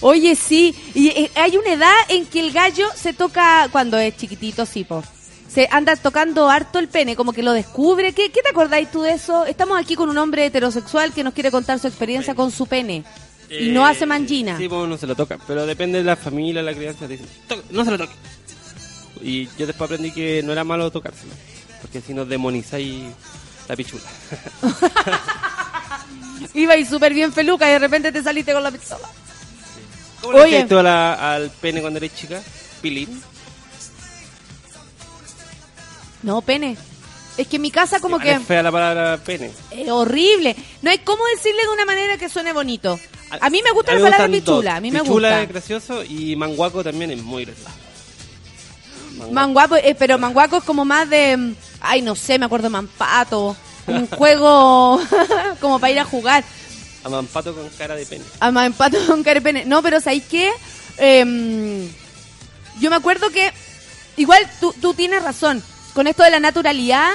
Oye, 0.00 0.34
sí, 0.36 0.74
y 0.94 1.08
eh, 1.08 1.30
hay 1.34 1.56
una 1.56 1.72
edad 1.72 1.94
en 2.08 2.26
que 2.26 2.40
el 2.40 2.52
gallo 2.52 2.86
se 2.94 3.12
toca 3.12 3.68
cuando 3.72 3.98
es 3.98 4.16
chiquitito, 4.16 4.66
sí, 4.66 4.84
po. 4.84 5.02
Se 5.48 5.68
anda 5.70 5.94
tocando 5.96 6.50
harto 6.50 6.78
el 6.80 6.88
pene, 6.88 7.14
como 7.14 7.32
que 7.32 7.42
lo 7.42 7.52
descubre. 7.52 8.12
¿Qué, 8.12 8.30
qué 8.30 8.42
te 8.42 8.48
acordáis 8.50 8.90
tú 8.90 9.02
de 9.02 9.12
eso? 9.12 9.46
Estamos 9.46 9.78
aquí 9.80 9.94
con 9.94 10.08
un 10.08 10.18
hombre 10.18 10.44
heterosexual 10.46 11.12
que 11.12 11.22
nos 11.22 11.32
quiere 11.32 11.50
contar 11.52 11.78
su 11.78 11.86
experiencia 11.86 12.34
con 12.34 12.50
su 12.50 12.66
pene. 12.66 13.04
Y 13.48 13.68
no 13.70 13.86
Eh, 13.86 13.90
hace 13.90 14.04
mangina. 14.04 14.58
Sí, 14.58 14.68
pues 14.68 14.88
no 14.88 14.96
se 14.96 15.06
lo 15.06 15.14
toca. 15.14 15.38
Pero 15.46 15.64
depende 15.64 15.98
de 15.98 16.04
la 16.04 16.16
familia, 16.16 16.60
la 16.62 16.74
crianza. 16.74 17.06
Dicen, 17.06 17.26
"Toque, 17.46 17.62
no 17.70 17.84
se 17.84 17.90
lo 17.92 17.98
toque. 17.98 18.14
Y 19.22 19.46
yo 19.56 19.66
después 19.66 19.82
aprendí 19.88 20.10
que 20.10 20.42
no 20.42 20.50
era 20.52 20.64
malo 20.64 20.90
tocárselo. 20.90 21.32
Porque 21.82 22.00
si 22.00 22.14
no 22.14 22.24
demonizáis 22.24 23.04
la 23.68 23.76
pichula. 23.76 24.02
Iba 26.54 26.76
y 26.76 26.84
súper 26.84 27.12
bien 27.14 27.32
peluca 27.32 27.66
y 27.68 27.72
de 27.72 27.78
repente 27.78 28.12
te 28.12 28.22
saliste 28.22 28.52
con 28.52 28.62
la 28.62 28.70
pistola. 28.70 29.08
¿Cómo 30.20 30.32
le 30.34 30.40
Oye. 30.40 30.50
decías 30.52 30.68
tú 30.68 30.78
a 30.78 30.82
la- 30.82 31.34
al 31.34 31.50
pene 31.50 31.80
cuando 31.80 31.98
eres 31.98 32.14
chica? 32.14 32.40
Pilín. 32.80 33.22
No, 36.22 36.40
pene. 36.40 36.76
Es 37.36 37.48
que 37.48 37.56
en 37.56 37.62
mi 37.62 37.70
casa 37.70 37.98
como 38.00 38.18
que 38.18 38.30
Es 38.32 38.42
fea 38.42 38.62
la 38.62 38.70
palabra 38.72 39.18
pene. 39.18 39.50
es 39.70 39.88
horrible. 39.90 40.54
No 40.82 40.90
hay 40.90 40.98
cómo 40.98 41.22
decirle 41.34 41.62
de 41.62 41.68
una 41.68 41.84
manera 41.84 42.16
que 42.16 42.28
suene 42.28 42.52
bonito. 42.52 42.98
A 43.40 43.50
mí 43.50 43.60
me 43.62 43.72
gusta 43.72 43.92
A 43.92 43.94
la 43.96 43.98
mí 43.98 44.04
me 44.04 44.10
palabra 44.10 44.28
dos. 44.28 44.36
pichula, 44.44 44.76
a 44.76 44.80
mí 44.80 44.90
me 44.92 45.00
Pichula 45.00 45.28
gusta. 45.30 45.42
es 45.42 45.48
gracioso 45.48 46.04
y 46.04 46.36
manguaco 46.36 46.84
también 46.84 47.10
es 47.10 47.22
muy 47.22 47.44
gracioso. 47.44 47.70
Manguaco. 49.16 49.32
Manguaco, 49.32 49.76
eh, 49.76 49.96
pero 49.98 50.18
manguaco 50.18 50.56
es 50.58 50.64
como 50.64 50.84
más 50.84 51.10
de, 51.10 51.36
mm, 51.36 51.54
ay, 51.80 52.02
no 52.02 52.14
sé, 52.14 52.38
me 52.38 52.46
acuerdo 52.46 52.64
de 52.64 52.70
Mampato, 52.70 53.56
un 53.86 54.06
juego 54.08 55.00
como 55.60 55.78
para 55.78 55.92
ir 55.92 56.00
a 56.00 56.04
jugar. 56.04 56.44
Amampato 57.04 57.54
con 57.54 57.68
cara 57.70 57.94
de 57.94 58.06
pene. 58.06 58.24
A 58.40 58.50
Mampato 58.50 58.98
con 59.06 59.22
carepene. 59.22 59.64
No, 59.64 59.82
pero 59.82 60.00
¿sabes 60.00 60.22
qué? 60.24 60.50
Em, 60.96 61.88
yo 62.80 62.90
me 62.90 62.96
acuerdo 62.96 63.30
que, 63.30 63.52
igual 64.16 64.42
tú, 64.60 64.74
tú 64.80 64.94
tienes 64.94 65.22
razón, 65.22 65.62
con 65.92 66.06
esto 66.06 66.22
de 66.22 66.30
la 66.30 66.40
naturalidad, 66.40 67.10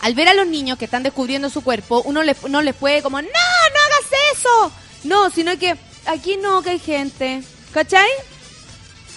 al 0.00 0.14
ver 0.14 0.28
a 0.28 0.34
los 0.34 0.46
niños 0.46 0.78
que 0.78 0.84
están 0.84 1.02
descubriendo 1.02 1.50
su 1.50 1.62
cuerpo, 1.62 2.02
uno 2.04 2.22
les, 2.22 2.42
no 2.48 2.62
les 2.62 2.74
puede 2.74 3.02
como, 3.02 3.20
no, 3.20 3.28
no 3.28 3.32
hagas 3.32 4.36
eso. 4.36 4.72
No, 5.04 5.30
sino 5.30 5.58
que 5.58 5.76
aquí 6.06 6.36
no, 6.36 6.62
que 6.62 6.70
hay 6.70 6.78
gente, 6.78 7.42
¿cachai? 7.72 8.08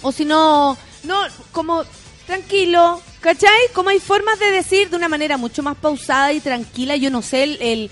O 0.02 0.12
si 0.12 0.26
no, 0.26 0.78
no, 1.04 1.22
como 1.52 1.84
tranquilo, 2.26 3.02
¿cachai? 3.24 3.70
Como 3.74 3.90
hay 3.90 4.00
formas 4.00 4.38
de 4.38 4.52
decir 4.52 4.90
de 4.90 4.98
una 4.98 5.08
manera 5.08 5.38
mucho 5.38 5.64
más 5.64 5.78
pausada 5.78 6.34
y 6.34 6.42
tranquila, 6.42 6.98
yo 6.98 7.10
no 7.10 7.22
sé 7.22 7.44
el, 7.44 7.58
el, 7.62 7.92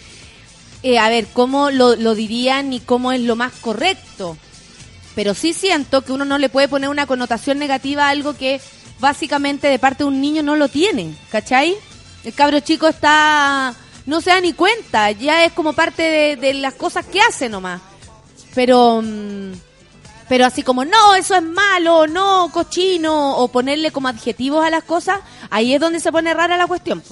eh, 0.83 0.99
a 0.99 1.09
ver, 1.09 1.27
cómo 1.31 1.71
lo, 1.71 1.95
dirían 2.15 2.69
ni 2.69 2.81
cómo 2.81 3.13
es 3.13 3.21
lo 3.21 3.37
más 3.37 3.53
correcto. 3.53 4.37
Pero 5.15 5.33
sí 5.33 5.53
siento 5.53 6.03
que 6.03 6.11
uno 6.11 6.25
no 6.25 6.37
le 6.37 6.49
puede 6.49 6.67
poner 6.67 6.89
una 6.89 7.07
connotación 7.07 7.59
negativa 7.59 8.07
a 8.07 8.09
algo 8.09 8.35
que 8.35 8.59
básicamente 8.99 9.69
de 9.69 9.79
parte 9.79 10.03
de 10.03 10.09
un 10.09 10.21
niño 10.21 10.43
no 10.43 10.57
lo 10.57 10.67
tiene, 10.67 11.15
¿cachai? 11.31 11.75
El 12.25 12.33
cabro 12.33 12.59
chico 12.59 12.87
está, 12.87 13.73
no 14.05 14.21
se 14.21 14.31
da 14.31 14.41
ni 14.41 14.51
cuenta, 14.51 15.11
ya 15.11 15.45
es 15.45 15.53
como 15.53 15.73
parte 15.73 16.03
de, 16.03 16.35
de 16.35 16.53
las 16.55 16.73
cosas 16.73 17.05
que 17.05 17.21
hace 17.21 17.47
nomás. 17.47 17.81
Pero, 18.53 19.01
mm, 19.01 19.53
pero 20.31 20.45
así 20.45 20.63
como, 20.63 20.85
no, 20.85 21.13
eso 21.15 21.35
es 21.35 21.43
malo, 21.43 22.07
no, 22.07 22.49
cochino, 22.53 23.35
o 23.35 23.49
ponerle 23.49 23.91
como 23.91 24.07
adjetivos 24.07 24.65
a 24.65 24.69
las 24.69 24.85
cosas, 24.85 25.19
ahí 25.49 25.73
es 25.73 25.81
donde 25.81 25.99
se 25.99 26.09
pone 26.09 26.33
rara 26.33 26.55
la 26.55 26.67
cuestión. 26.67 27.03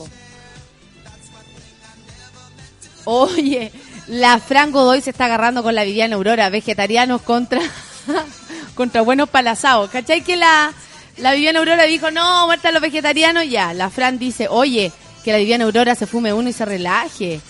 Oye, 3.03 3.73
la 4.07 4.39
Fran 4.39 4.71
Godoy 4.71 5.01
se 5.01 5.09
está 5.09 5.25
agarrando 5.25 5.63
con 5.63 5.75
la 5.75 5.83
Viviana 5.83 6.15
Aurora, 6.15 6.49
vegetarianos 6.49 7.21
contra 7.21 7.59
contra 8.75 9.01
buenos 9.01 9.27
palazados. 9.27 9.89
¿Cachai 9.89 10.23
que 10.23 10.37
la, 10.37 10.71
la 11.17 11.33
Viviana 11.33 11.59
Aurora 11.59 11.83
dijo, 11.83 12.11
no, 12.11 12.45
muerta 12.45 12.71
los 12.71 12.81
vegetarianos? 12.81 13.49
Ya, 13.49 13.73
la 13.73 13.89
Fran 13.89 14.17
dice, 14.17 14.47
oye, 14.49 14.93
que 15.25 15.33
la 15.33 15.39
Viviana 15.39 15.65
Aurora 15.65 15.93
se 15.93 16.07
fume 16.07 16.31
uno 16.31 16.47
y 16.47 16.53
se 16.53 16.63
relaje. 16.63 17.41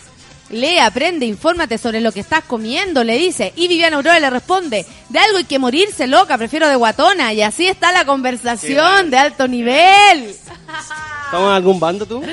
Lee, 0.50 0.80
aprende, 0.80 1.26
infórmate 1.26 1.78
sobre 1.78 2.02
lo 2.02 2.12
que 2.12 2.22
estás 2.22 2.44
comiendo, 2.44 3.04
le 3.04 3.18
dice. 3.18 3.54
Y 3.56 3.68
Viviana 3.68 3.98
Aurora 3.98 4.20
le 4.20 4.30
responde, 4.30 4.86
de 5.10 5.20
algo 5.20 5.38
hay 5.38 5.44
que 5.44 5.60
morirse, 5.60 6.08
loca, 6.08 6.38
prefiero 6.38 6.68
de 6.68 6.76
guatona. 6.76 7.34
Y 7.34 7.42
así 7.42 7.68
está 7.68 7.92
la 7.92 8.06
conversación 8.06 9.12
de 9.12 9.18
alto 9.18 9.48
nivel. 9.48 10.30
¿Estamos 11.26 11.50
en 11.50 11.56
algún 11.56 11.80
bando 11.80 12.06
tú? 12.06 12.24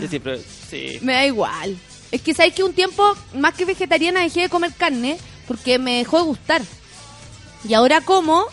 Yo 0.00 0.08
siempre, 0.08 0.40
sí. 0.70 0.98
Me 1.02 1.12
da 1.12 1.26
igual. 1.26 1.76
Es 2.10 2.22
que 2.22 2.32
sabes 2.32 2.54
que 2.54 2.64
un 2.64 2.72
tiempo, 2.72 3.14
más 3.34 3.54
que 3.54 3.66
vegetariana, 3.66 4.20
dejé 4.20 4.42
de 4.42 4.48
comer 4.48 4.72
carne 4.72 5.18
porque 5.46 5.78
me 5.78 5.98
dejó 5.98 6.18
de 6.18 6.24
gustar. 6.24 6.62
Y 7.68 7.74
ahora 7.74 8.00
como 8.00 8.46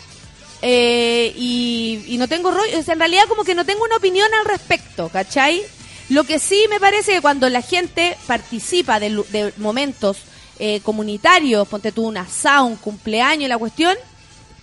eh, 0.60 1.32
y, 1.34 2.04
y 2.08 2.18
no 2.18 2.28
tengo 2.28 2.50
rollo. 2.50 2.78
O 2.78 2.82
sea, 2.82 2.92
en 2.92 3.00
realidad 3.00 3.24
como 3.26 3.44
que 3.44 3.54
no 3.54 3.64
tengo 3.64 3.84
una 3.84 3.96
opinión 3.96 4.28
al 4.40 4.44
respecto, 4.44 5.08
¿cachai? 5.08 5.62
Lo 6.08 6.24
que 6.24 6.38
sí 6.38 6.66
me 6.70 6.80
parece 6.80 7.12
que 7.12 7.20
cuando 7.20 7.48
la 7.48 7.62
gente 7.62 8.16
participa 8.26 8.98
de, 8.98 9.10
de 9.30 9.52
momentos 9.58 10.18
eh, 10.58 10.80
comunitarios, 10.80 11.68
ponte 11.68 11.92
tú 11.92 12.06
un 12.06 12.16
asado, 12.16 12.64
un 12.64 12.76
cumpleaños, 12.76 13.48
la 13.48 13.58
cuestión, 13.58 13.94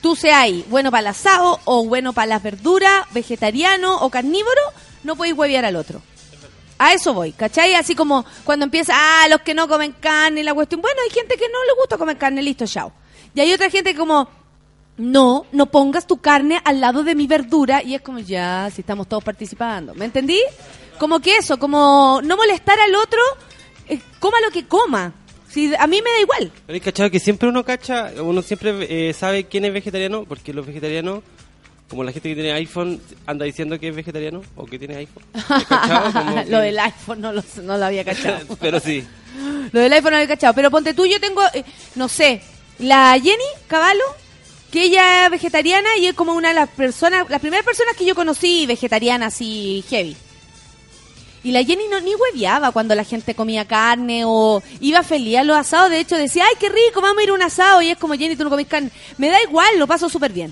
tú 0.01 0.15
seas 0.15 0.37
ahí, 0.37 0.65
bueno 0.69 0.91
para 0.91 1.01
el 1.01 1.07
asado 1.07 1.59
o 1.65 1.85
bueno 1.85 2.13
para 2.13 2.27
las 2.27 2.43
verduras, 2.43 3.05
vegetariano 3.11 3.97
o 3.97 4.09
carnívoro, 4.09 4.61
no 5.03 5.15
podéis 5.15 5.37
huevear 5.37 5.65
al 5.65 5.75
otro. 5.75 6.01
A 6.77 6.93
eso 6.93 7.13
voy, 7.13 7.31
¿cachai? 7.31 7.75
Así 7.75 7.95
como 7.95 8.25
cuando 8.43 8.65
empieza, 8.65 8.93
ah, 8.95 9.27
los 9.29 9.41
que 9.41 9.53
no 9.53 9.67
comen 9.67 9.93
carne, 9.93 10.43
la 10.43 10.53
cuestión. 10.53 10.81
Bueno, 10.81 10.99
hay 11.03 11.09
gente 11.09 11.37
que 11.37 11.47
no 11.47 11.63
le 11.63 11.79
gusta 11.79 11.97
comer 11.97 12.17
carne, 12.17 12.41
listo, 12.41 12.65
chao. 12.67 12.91
Y 13.33 13.39
hay 13.39 13.53
otra 13.53 13.69
gente 13.69 13.93
que 13.93 13.97
como, 13.97 14.27
no, 14.97 15.45
no 15.53 15.67
pongas 15.67 16.05
tu 16.05 16.17
carne 16.17 16.59
al 16.65 16.81
lado 16.81 17.03
de 17.03 17.15
mi 17.15 17.27
verdura. 17.27 17.81
Y 17.81 17.95
es 17.95 18.01
como, 18.01 18.19
ya, 18.19 18.69
si 18.73 18.81
estamos 18.81 19.07
todos 19.07 19.23
participando. 19.23 19.93
¿Me 19.93 20.03
entendí? 20.03 20.41
Como 20.97 21.19
que 21.19 21.37
eso, 21.37 21.57
como 21.57 22.21
no 22.23 22.37
molestar 22.37 22.79
al 22.79 22.95
otro, 22.95 23.19
eh, 23.87 23.99
coma 24.19 24.37
lo 24.41 24.51
que 24.51 24.65
coma. 24.65 25.13
Si, 25.49 25.73
a 25.75 25.87
mí 25.87 26.01
me 26.01 26.09
da 26.11 26.19
igual. 26.21 26.51
Pero 26.67 26.83
cachado 26.83 27.09
que 27.09 27.19
siempre 27.19 27.47
uno 27.47 27.63
cacha, 27.63 28.11
uno 28.21 28.41
siempre 28.41 29.09
eh, 29.09 29.13
sabe 29.13 29.45
quién 29.45 29.65
es 29.65 29.73
vegetariano, 29.73 30.25
porque 30.25 30.53
los 30.53 30.65
vegetarianos, 30.65 31.23
como 31.89 32.03
la 32.03 32.11
gente 32.11 32.29
que 32.29 32.35
tiene 32.35 32.51
iPhone, 32.53 33.01
anda 33.25 33.45
diciendo 33.45 33.79
que 33.79 33.89
es 33.89 33.95
vegetariano 33.95 34.41
o 34.55 34.65
que 34.65 34.77
tiene 34.79 34.95
iPhone. 34.95 35.23
Lo 36.49 36.59
del 36.59 36.77
iPhone 36.79 37.21
no 37.21 37.31
lo, 37.31 37.43
no 37.63 37.77
lo 37.77 37.85
había 37.85 38.03
cachado. 38.03 38.39
Pero 38.59 38.79
sí. 38.79 39.05
Lo 39.71 39.79
del 39.79 39.93
iPhone 39.93 40.11
no 40.11 40.17
lo 40.17 40.23
había 40.23 40.35
cachado. 40.35 40.53
Pero 40.53 40.71
ponte 40.71 40.93
tú, 40.93 41.05
yo 41.05 41.19
tengo, 41.19 41.41
eh, 41.53 41.63
no 41.95 42.09
sé, 42.09 42.41
la 42.79 43.13
Jenny 43.13 43.43
Cavallo, 43.67 44.03
que 44.71 44.83
ella 44.83 45.25
es 45.25 45.31
vegetariana 45.31 45.95
y 45.97 46.07
es 46.07 46.15
como 46.15 46.33
una 46.33 46.49
de 46.49 46.55
las 46.55 46.69
personas, 46.69 47.29
las 47.29 47.39
primeras 47.39 47.65
personas 47.65 47.95
que 47.95 48.05
yo 48.05 48.13
conocí 48.13 48.65
vegetariana 48.65 49.27
así 49.27 49.85
heavy. 49.89 50.17
Y 51.45 51.51
la 51.51 51.63
Jenny 51.63 51.87
no, 51.87 52.01
ni 52.01 52.15
hueveaba 52.15 52.71
cuando 52.71 52.95
la 52.95 53.03
gente 53.03 53.35
comía 53.35 53.65
carne 53.65 54.23
o 54.25 54.63
iba 54.79 55.03
feliz 55.03 55.37
a 55.37 55.43
los 55.43 55.55
asados. 55.55 55.91
De 55.91 55.99
hecho, 55.99 56.17
decía, 56.17 56.43
ay, 56.43 56.55
qué 56.59 56.69
rico, 56.69 57.01
vamos 57.01 57.19
a 57.19 57.23
ir 57.23 57.29
a 57.29 57.33
un 57.33 57.41
asado. 57.43 57.83
Y 57.83 57.91
es 57.91 57.99
como, 57.99 58.15
Jenny, 58.15 58.35
tú 58.35 58.45
no 58.45 58.49
comís 58.49 58.65
carne. 58.65 58.89
Me 59.19 59.29
da 59.29 59.39
igual, 59.43 59.77
lo 59.77 59.85
paso 59.85 60.09
súper 60.09 60.33
bien. 60.33 60.51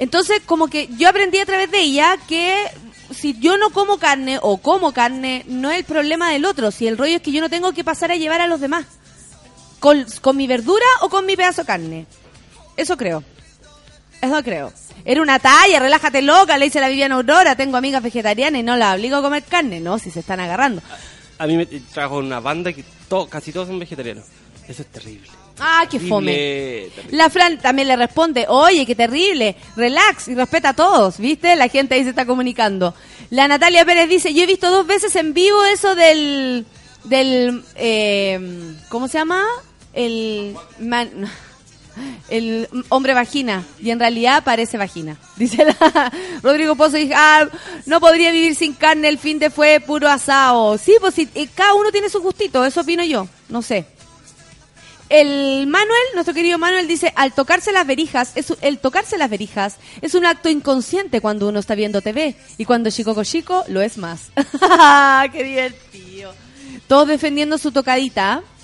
Entonces, 0.00 0.42
como 0.44 0.66
que 0.66 0.88
yo 0.98 1.08
aprendí 1.08 1.38
a 1.38 1.46
través 1.46 1.70
de 1.70 1.78
ella 1.78 2.16
que 2.26 2.56
si 3.14 3.38
yo 3.38 3.56
no 3.56 3.70
como 3.70 3.98
carne 3.98 4.40
o 4.42 4.56
como 4.56 4.92
carne, 4.92 5.44
no 5.46 5.70
es 5.70 5.78
el 5.78 5.84
problema 5.84 6.32
del 6.32 6.44
otro. 6.44 6.72
Si 6.72 6.88
el 6.88 6.98
rollo 6.98 7.14
es 7.14 7.22
que 7.22 7.30
yo 7.30 7.40
no 7.40 7.48
tengo 7.48 7.70
que 7.70 7.84
pasar 7.84 8.10
a 8.10 8.16
llevar 8.16 8.40
a 8.40 8.48
los 8.48 8.58
demás. 8.58 8.84
Con, 9.78 10.06
con 10.22 10.36
mi 10.36 10.48
verdura 10.48 10.86
o 11.02 11.08
con 11.08 11.24
mi 11.24 11.36
pedazo 11.36 11.62
de 11.62 11.66
carne. 11.68 12.06
Eso 12.76 12.96
creo. 12.96 13.22
Eso 14.26 14.42
creo. 14.42 14.72
Era 15.04 15.22
una 15.22 15.38
talla, 15.38 15.78
relájate 15.78 16.20
loca, 16.22 16.58
le 16.58 16.64
dice 16.66 16.80
la 16.80 16.88
Viviana 16.88 17.14
Aurora. 17.16 17.54
Tengo 17.56 17.76
amigas 17.76 18.02
vegetarianas 18.02 18.60
y 18.60 18.62
no 18.64 18.76
las 18.76 18.96
obligo 18.96 19.16
a 19.16 19.22
comer 19.22 19.44
carne. 19.44 19.80
No, 19.80 19.98
si 19.98 20.10
se 20.10 20.20
están 20.20 20.40
agarrando. 20.40 20.82
A 21.38 21.46
mí 21.46 21.56
me 21.56 21.66
trabajo 21.66 22.20
en 22.20 22.26
una 22.26 22.40
banda 22.40 22.72
que 22.72 22.84
casi 23.30 23.52
todos 23.52 23.68
son 23.68 23.78
vegetarianos. 23.78 24.24
Eso 24.68 24.82
es 24.82 24.88
terrible. 24.88 25.28
Ah, 25.58 25.82
qué 25.84 25.92
Terrible, 25.98 26.08
fome. 26.10 26.90
terrible. 26.94 27.16
La 27.16 27.30
Fran 27.30 27.58
también 27.58 27.88
le 27.88 27.96
responde, 27.96 28.44
oye, 28.48 28.84
qué 28.84 28.94
terrible, 28.94 29.56
relax 29.76 30.28
y 30.28 30.34
respeta 30.34 30.70
a 30.70 30.74
todos, 30.74 31.16
¿viste? 31.18 31.54
La 31.56 31.68
gente 31.68 31.94
ahí 31.94 32.02
se 32.02 32.10
está 32.10 32.26
comunicando. 32.26 32.94
La 33.30 33.48
Natalia 33.48 33.84
Pérez 33.86 34.08
dice, 34.08 34.34
yo 34.34 34.42
he 34.42 34.46
visto 34.46 34.70
dos 34.70 34.86
veces 34.86 35.14
en 35.16 35.32
vivo 35.32 35.64
eso 35.64 35.94
del, 35.94 36.66
del, 37.04 37.62
eh, 37.76 38.74
¿cómo 38.90 39.08
se 39.08 39.16
llama? 39.18 39.42
El, 39.94 40.54
man- 40.78 41.30
el 42.28 42.68
hombre 42.88 43.14
vagina, 43.14 43.64
y 43.80 43.90
en 43.90 43.98
realidad 43.98 44.44
parece 44.44 44.76
vagina. 44.76 45.16
Dice 45.36 45.64
la, 45.64 46.12
Rodrigo 46.42 46.76
Pozo, 46.76 46.96
dice, 46.96 47.14
ah, 47.14 47.46
no 47.84 48.00
podría 48.00 48.32
vivir 48.32 48.54
sin 48.54 48.74
carne, 48.74 49.08
el 49.08 49.18
fin 49.18 49.38
de 49.38 49.50
fue 49.50 49.80
puro 49.80 50.08
asado. 50.08 50.78
Sí, 50.78 50.94
pues 51.00 51.14
sí, 51.14 51.28
cada 51.54 51.74
uno 51.74 51.90
tiene 51.90 52.08
su 52.08 52.20
gustito, 52.20 52.64
eso 52.64 52.80
opino 52.80 53.04
yo, 53.04 53.28
no 53.48 53.62
sé. 53.62 53.86
El 55.08 55.68
Manuel, 55.68 56.02
nuestro 56.14 56.34
querido 56.34 56.58
Manuel, 56.58 56.88
dice, 56.88 57.12
al 57.14 57.32
tocarse 57.32 57.70
las 57.70 57.86
verijas, 57.86 58.32
es, 58.34 58.52
el 58.60 58.78
tocarse 58.78 59.16
las 59.18 59.30
verijas 59.30 59.76
es 60.00 60.14
un 60.14 60.26
acto 60.26 60.48
inconsciente 60.48 61.20
cuando 61.20 61.48
uno 61.48 61.60
está 61.60 61.76
viendo 61.76 62.00
TV 62.00 62.34
y 62.58 62.64
cuando 62.64 62.90
chico 62.90 63.22
chico 63.22 63.64
lo 63.68 63.80
es 63.82 63.98
más. 63.98 64.30
¡Qué 65.32 65.44
divertido! 65.44 66.34
Todos 66.88 67.06
defendiendo 67.06 67.56
su 67.56 67.70
tocadita. 67.70 68.34
¿ah? 68.34 68.55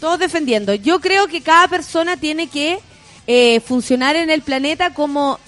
Todos 0.00 0.18
defendiendo. 0.18 0.74
Yo 0.74 1.00
creo 1.00 1.26
que 1.28 1.40
cada 1.40 1.68
persona 1.68 2.16
tiene 2.16 2.48
que 2.48 2.78
eh, 3.26 3.60
funcionar 3.60 4.16
en 4.16 4.30
el 4.30 4.42
planeta 4.42 4.94
como 4.94 5.38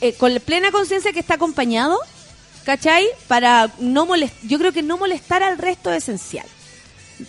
eh, 0.00 0.14
con 0.14 0.34
plena 0.40 0.70
conciencia 0.70 1.12
que 1.12 1.20
está 1.20 1.34
acompañado, 1.34 1.98
¿cachai? 2.64 3.06
Para 3.28 3.70
no 3.78 4.06
molestar, 4.06 4.48
yo 4.48 4.58
creo 4.58 4.72
que 4.72 4.82
no 4.82 4.96
molestar 4.96 5.42
al 5.42 5.58
resto 5.58 5.92
es 5.92 6.04
esencial 6.04 6.46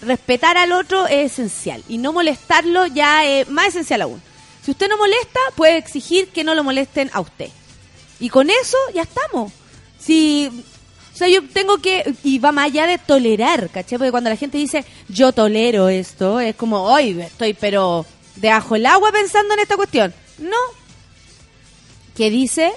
respetar 0.01 0.57
al 0.57 0.71
otro 0.71 1.07
es 1.07 1.33
esencial 1.33 1.83
y 1.87 1.97
no 1.97 2.13
molestarlo 2.13 2.87
ya 2.87 3.25
es 3.25 3.49
más 3.49 3.67
esencial 3.67 4.03
aún. 4.03 4.21
Si 4.63 4.71
usted 4.71 4.87
no 4.87 4.97
molesta, 4.97 5.39
puede 5.55 5.77
exigir 5.77 6.29
que 6.29 6.43
no 6.43 6.53
lo 6.53 6.63
molesten 6.63 7.09
a 7.13 7.19
usted. 7.19 7.49
Y 8.19 8.29
con 8.29 8.49
eso 8.49 8.77
ya 8.93 9.01
estamos. 9.01 9.51
Si, 9.99 10.51
sea, 11.27 11.27
yo 11.27 11.47
tengo 11.47 11.77
que, 11.77 12.15
y 12.23 12.39
va 12.39 12.51
más 12.51 12.65
allá 12.65 12.87
de 12.87 12.97
tolerar, 12.97 13.69
¿cachai? 13.69 13.97
Porque 13.97 14.11
cuando 14.11 14.29
la 14.29 14.35
gente 14.35 14.57
dice, 14.57 14.83
yo 15.07 15.31
tolero 15.31 15.89
esto, 15.89 16.39
es 16.39 16.55
como, 16.55 16.83
hoy 16.83 17.21
estoy 17.21 17.53
pero 17.53 18.05
de 18.35 18.49
ajo 18.49 18.75
el 18.75 18.85
agua 18.85 19.11
pensando 19.11 19.53
en 19.53 19.59
esta 19.59 19.75
cuestión. 19.75 20.13
No. 20.39 20.57
¿Qué 22.15 22.29
dice? 22.29 22.71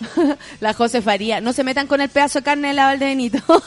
la 0.60 0.74
José 0.74 1.00
Faría, 1.00 1.40
no 1.40 1.52
se 1.52 1.64
metan 1.64 1.86
con 1.86 2.00
el 2.00 2.08
pedazo 2.08 2.40
de 2.40 2.44
carne 2.44 2.68
de 2.68 2.74
la 2.74 2.86
Valdebenito. 2.86 3.38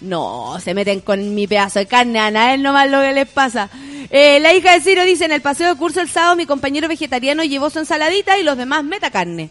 No, 0.00 0.58
se 0.62 0.74
meten 0.74 1.00
con 1.00 1.34
mi 1.34 1.46
pedazo 1.46 1.78
de 1.78 1.86
carne, 1.86 2.18
a 2.18 2.30
nadie 2.30 2.58
nomás 2.58 2.90
lo 2.90 3.00
que 3.00 3.12
les 3.12 3.28
pasa. 3.28 3.70
Eh, 4.10 4.40
la 4.40 4.52
hija 4.52 4.72
de 4.72 4.80
Ciro 4.80 5.04
dice, 5.04 5.24
en 5.24 5.32
el 5.32 5.40
paseo 5.40 5.68
de 5.68 5.78
curso 5.78 6.00
el 6.00 6.08
sábado 6.08 6.36
mi 6.36 6.46
compañero 6.46 6.88
vegetariano 6.88 7.44
llevó 7.44 7.70
su 7.70 7.78
ensaladita 7.78 8.38
y 8.38 8.42
los 8.42 8.56
demás 8.56 8.84
meta 8.84 9.10
carne. 9.10 9.50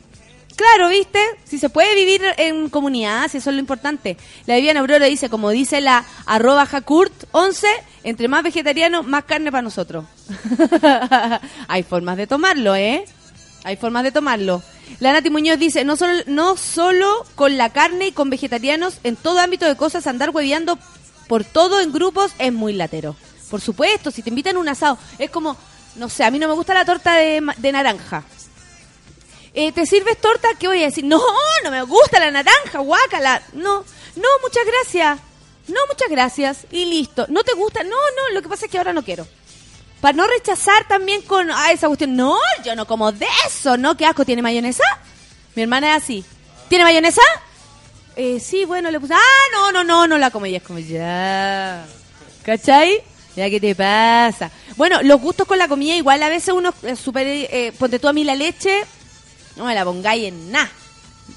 Claro, 0.56 0.90
¿viste? 0.90 1.20
Si 1.44 1.58
se 1.58 1.70
puede 1.70 1.96
vivir 1.96 2.22
en 2.38 2.70
comunidad, 2.70 3.30
si 3.30 3.38
eso 3.38 3.50
es 3.50 3.56
lo 3.56 3.60
importante. 3.60 4.18
La 4.46 4.56
Viviana 4.56 4.80
Aurora 4.80 5.06
dice, 5.06 5.30
como 5.30 5.50
dice 5.50 5.82
la 5.82 6.06
arroba 6.26 6.66
jacurt 6.66 7.12
11, 7.32 7.68
entre 8.04 8.28
más 8.28 8.44
vegetariano, 8.44 9.04
más 9.04 9.26
carne 9.26 9.52
para 9.52 9.62
nosotros. 9.62 10.06
Hay 11.68 11.84
formas 11.84 12.16
de 12.18 12.28
tomarlo, 12.28 12.76
¿eh? 12.76 13.04
Hay 13.66 13.76
formas 13.76 14.04
de 14.04 14.12
tomarlo. 14.12 14.62
La 15.00 15.12
Nati 15.12 15.30
Muñoz 15.30 15.60
dice, 15.60 15.84
no 15.84 15.98
solo, 15.98 16.24
no 16.28 16.56
solo 16.56 17.26
con 17.36 17.58
la 17.58 17.72
carne 17.72 18.08
y 18.08 18.12
con 18.12 18.30
vegetarianos, 18.30 19.00
en 19.04 19.16
todo 19.18 19.40
ámbito 19.40 19.66
de 19.66 19.76
cosas, 19.76 20.08
andar 20.08 20.30
hueveando 20.30 20.80
por 21.28 21.44
todo 21.44 21.82
en 21.82 21.92
grupos 21.92 22.32
es 22.40 22.54
muy 22.54 22.74
latero. 22.74 23.16
Por 23.50 23.60
supuesto, 23.62 24.12
si 24.12 24.22
te 24.22 24.30
invitan 24.30 24.56
a 24.56 24.60
un 24.60 24.70
asado, 24.70 24.98
es 25.18 25.30
como, 25.32 25.58
no 25.96 26.08
sé, 26.08 26.24
a 26.24 26.32
mí 26.32 26.40
no 26.40 26.48
me 26.48 26.54
gusta 26.54 26.74
la 26.74 26.86
torta 26.86 27.16
de, 27.16 27.42
de 27.58 27.72
naranja. 27.72 28.24
Eh, 29.58 29.72
¿Te 29.72 29.86
sirves 29.86 30.20
torta? 30.20 30.50
¿Qué 30.60 30.68
voy 30.68 30.82
a 30.82 30.88
decir? 30.88 31.06
No, 31.06 31.22
no 31.64 31.72
me 31.72 31.82
gusta 31.84 32.20
la 32.20 32.30
naranja, 32.30 32.80
guácala. 32.80 33.42
No, 33.54 33.86
no, 34.18 34.28
muchas 34.44 34.66
gracias. 34.66 35.20
No, 35.70 35.80
muchas 35.88 36.10
gracias. 36.10 36.68
Y 36.72 36.84
listo. 36.86 37.26
¿No 37.30 37.42
te 37.44 37.54
gusta? 37.54 37.84
No, 37.84 37.90
no, 37.90 38.34
lo 38.34 38.42
que 38.42 38.50
pasa 38.50 38.66
es 38.66 38.72
que 38.72 38.78
ahora 38.78 38.92
no 38.92 39.04
quiero. 39.04 39.26
Para 40.02 40.18
no 40.18 40.28
rechazar 40.28 40.86
también 40.90 41.22
con 41.22 41.50
ah, 41.50 41.72
esa 41.72 41.88
cuestión. 41.88 42.18
No, 42.18 42.38
yo 42.66 42.76
no 42.76 42.86
como 42.86 43.14
de 43.14 43.28
eso, 43.48 43.78
¿no? 43.78 43.96
¿Qué 43.96 44.06
asco 44.06 44.26
tiene 44.26 44.42
mayonesa? 44.42 44.84
Mi 45.56 45.64
hermana 45.64 45.96
es 45.96 46.04
así. 46.04 46.26
¿Tiene 46.68 46.84
mayonesa? 46.84 47.22
Eh, 48.18 48.42
sí, 48.42 48.66
bueno, 48.66 48.92
le 48.92 49.00
puse. 49.00 49.14
Ah, 49.14 49.48
no, 49.54 49.72
no, 49.72 49.86
no, 49.86 50.06
no 50.06 50.18
la 50.18 50.32
como. 50.32 50.48
Y 50.48 50.56
es 50.56 50.64
como 50.64 50.80
ya. 50.80 51.86
¿Cachai? 52.44 53.02
Ya, 53.38 53.50
¿qué 53.50 53.60
te 53.60 53.74
pasa? 53.74 54.52
Bueno, 54.76 55.02
los 55.02 55.20
gustos 55.22 55.48
con 55.48 55.58
la 55.58 55.68
comida, 55.70 55.96
igual 55.96 56.22
a 56.24 56.30
veces 56.30 56.54
uno 56.54 56.74
es 56.84 57.00
súper. 57.00 57.26
Eh, 57.26 57.74
ponte 57.80 58.00
tú 58.00 58.10
a 58.10 58.14
mí 58.14 58.26
la 58.26 58.36
leche, 58.36 58.84
no 59.56 59.66
me 59.66 59.76
la 59.76 59.86
pongáis 59.86 60.26
en 60.26 60.52
nada. 60.52 60.72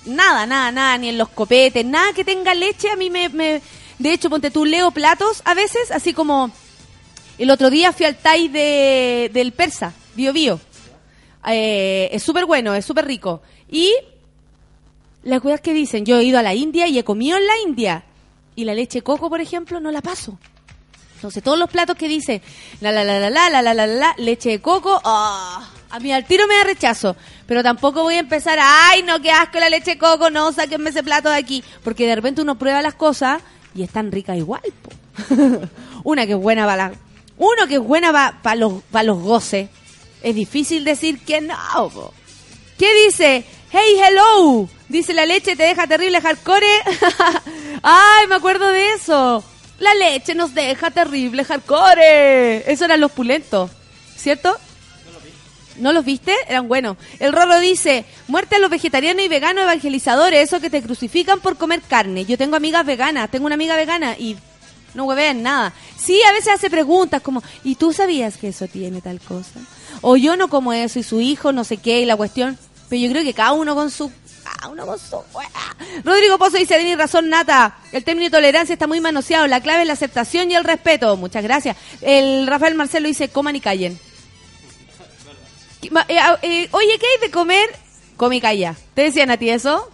Nada, 0.05 0.47
nada, 0.47 0.71
nada, 0.71 0.99
ni 0.99 1.09
en 1.09 1.19
los 1.19 1.29
copetes, 1.31 1.85
nada 1.85 2.13
que 2.13 2.25
tenga 2.25 2.55
leche. 2.55 2.91
A 2.91 2.97
mí 2.97 3.11
me. 3.11 3.29
de 3.99 4.13
hecho, 4.13 4.29
ponte 4.29 4.51
tú, 4.51 4.65
leo 4.65 4.91
platos 4.91 5.43
a 5.45 5.55
veces, 5.55 5.91
así 5.91 6.13
como. 6.13 6.51
El 7.39 7.51
otro 7.51 7.71
día 7.71 7.93
fui 7.93 8.05
al 8.05 8.17
Thai 8.17 8.49
de, 8.49 9.31
del 9.33 9.53
Persa, 9.53 9.93
Bio 10.17 10.33
Bio. 10.33 10.61
Eh, 11.47 12.09
es 12.13 12.23
súper 12.23 12.47
bueno, 12.47 12.75
es 12.75 12.85
súper 12.85 13.07
rico. 13.07 13.43
Y 13.71 13.95
las 15.23 15.41
cosas 15.41 15.61
que 15.61 15.73
dicen, 15.73 16.05
yo 16.05 16.19
he 16.19 16.25
ido 16.25 16.39
a 16.39 16.43
la 16.43 16.55
India 16.55 16.89
y 16.89 16.99
he 16.99 17.05
comido 17.05 17.37
en 17.37 17.47
la 17.47 17.59
India. 17.65 18.05
Y 18.57 18.65
la 18.65 18.75
leche 18.75 19.03
coco, 19.03 19.31
por 19.31 19.41
ejemplo, 19.41 19.79
no 19.79 19.93
la 19.93 20.03
paso. 20.03 20.37
Entonces, 21.15 21.43
todos 21.43 21.59
los 21.59 21.71
platos 21.71 21.97
que 21.97 22.09
dicen 22.09 22.43
la 22.81 22.91
la 22.91 23.05
la 23.05 23.21
la 23.21 23.31
la 23.31 23.51
la 23.51 23.63
la 23.63 23.75
la 23.75 23.75
la, 23.75 23.87
la, 23.87 24.15
leche 24.19 24.51
de 24.51 24.61
coco, 24.61 25.01
ah, 25.05 25.69
a 25.91 26.01
mí 26.01 26.13
al 26.13 26.25
tiro 26.25 26.47
me 26.47 26.57
da 26.57 26.65
rechazo. 26.65 27.17
Pero 27.47 27.63
tampoco 27.63 28.03
voy 28.03 28.15
a 28.15 28.21
empezar, 28.21 28.59
ay, 28.61 29.03
no, 29.03 29.21
qué 29.21 29.31
asco 29.31 29.59
la 29.59 29.71
leche 29.71 29.99
coco, 29.99 30.31
no, 30.31 30.53
sáquenme 30.53 30.91
ese 30.91 31.03
plato 31.03 31.29
de 31.31 31.37
aquí. 31.37 31.65
Porque 31.83 32.07
de 32.07 32.15
repente 32.15 32.43
uno 32.43 32.59
prueba 32.59 32.83
las 32.83 32.95
cosas 32.95 33.43
y 33.75 33.83
es 33.83 33.91
tan 33.91 34.13
rica 34.13 34.37
igual. 34.37 34.63
Una 36.05 36.27
que 36.27 36.33
es 36.33 36.39
buena 36.39 36.65
para 36.67 36.89
la... 36.89 36.93
Uno 37.39 37.67
que 37.69 37.77
es 37.77 37.81
buena 37.81 38.41
para 38.43 38.57
los, 38.57 38.83
pa 38.91 39.03
los 39.03 39.21
goces. 39.21 39.69
Es 40.23 40.35
difícil 40.35 40.85
decir 40.85 41.21
que 41.21 41.41
no. 41.41 42.13
¿Qué 42.77 43.07
dice? 43.07 43.45
Hey, 43.71 43.97
hello. 44.05 44.69
Dice 44.89 45.13
la 45.13 45.27
leche 45.27 45.55
te 45.55 45.63
deja 45.63 45.87
terrible 45.87 46.21
hardcore. 46.21 46.67
Ay, 47.83 48.27
me 48.29 48.35
acuerdo 48.35 48.69
de 48.69 48.93
eso. 48.95 49.45
La 49.79 49.95
leche 49.95 50.35
nos 50.35 50.55
deja 50.55 50.91
terrible 50.91 51.45
hardcore. 51.45 52.71
Eso 52.71 52.85
eran 52.85 53.01
los 53.01 53.13
pulentos, 53.13 53.71
¿cierto? 54.17 54.57
¿No 55.79 55.93
los 55.93 56.05
viste? 56.05 56.35
Eran 56.49 56.69
buenos. 56.69 56.97
El 57.19 57.33
Rorro 57.33 57.59
dice, 57.59 58.05
muerte 58.27 58.57
a 58.57 58.59
los 58.59 58.71
vegetarianos 58.71 59.25
y 59.25 59.29
veganos 59.29 59.65
evangelizadores, 59.65 60.43
esos 60.43 60.61
que 60.61 60.71
te 60.71 60.83
crucifican 60.83 61.41
por 61.41 61.57
comer 61.57 61.81
carne. 61.83 62.25
Yo 62.25 62.37
tengo 62.37 62.57
amigas 62.57 62.85
veganas, 62.85 63.31
tengo 63.31 63.47
una 63.47 63.55
amiga 63.55 63.77
vegana 63.77 64.17
y 64.19 64.37
no 64.95 65.05
huevean 65.05 65.43
nada. 65.43 65.73
Sí, 65.97 66.21
a 66.29 66.33
veces 66.33 66.55
hace 66.55 66.71
preguntas 66.71 67.23
como, 67.23 67.43
¿y 67.65 67.77
tú 67.77 67.93
sabías 67.93 68.37
que 68.37 68.49
eso 68.49 68.67
tiene 68.67 69.01
tal 69.01 69.21
cosa? 69.21 69.61
O 70.01 70.17
yo 70.17 70.37
no 70.37 70.49
como 70.49 70.73
eso 70.73 70.99
y 70.99 71.03
su 71.03 71.21
hijo 71.21 71.53
no 71.53 71.65
sé 71.65 71.77
qué 71.77 72.01
y 72.01 72.05
la 72.05 72.17
cuestión. 72.17 72.59
Pero 72.89 73.03
yo 73.03 73.11
creo 73.11 73.25
que 73.25 73.35
cada 73.35 73.53
uno 73.53 73.75
con 73.75 73.91
su... 73.91 74.11
Rodrigo 76.05 76.39
Pozo 76.39 76.57
dice, 76.57 76.77
tenés 76.77 76.97
razón, 76.97 77.29
Nata. 77.29 77.77
El 77.93 78.03
término 78.03 78.31
tolerancia 78.31 78.73
está 78.73 78.87
muy 78.87 79.01
manoseado. 79.01 79.47
La 79.47 79.61
clave 79.61 79.83
es 79.83 79.87
la 79.87 79.93
aceptación 79.93 80.51
y 80.51 80.55
el 80.55 80.65
respeto. 80.65 81.17
Muchas 81.17 81.43
gracias. 81.43 81.77
El 82.01 82.47
Rafael 82.47 82.75
Marcelo 82.75 83.09
dice, 83.09 83.29
coman 83.29 83.57
y 83.57 83.61
callen. 83.61 83.99
¿Qué- 85.81 85.91
ma- 85.91 86.05
eh, 86.09 86.19
ah, 86.19 86.39
eh, 86.43 86.69
oye, 86.73 86.99
¿qué 86.99 87.07
hay 87.07 87.21
de 87.27 87.31
comer? 87.31 87.69
Come 88.17 88.37
y 88.37 88.41
calla. 88.41 88.75
¿Te 88.95 89.03
decían 89.03 89.31
a 89.31 89.37
ti 89.37 89.49
eso? 89.51 89.89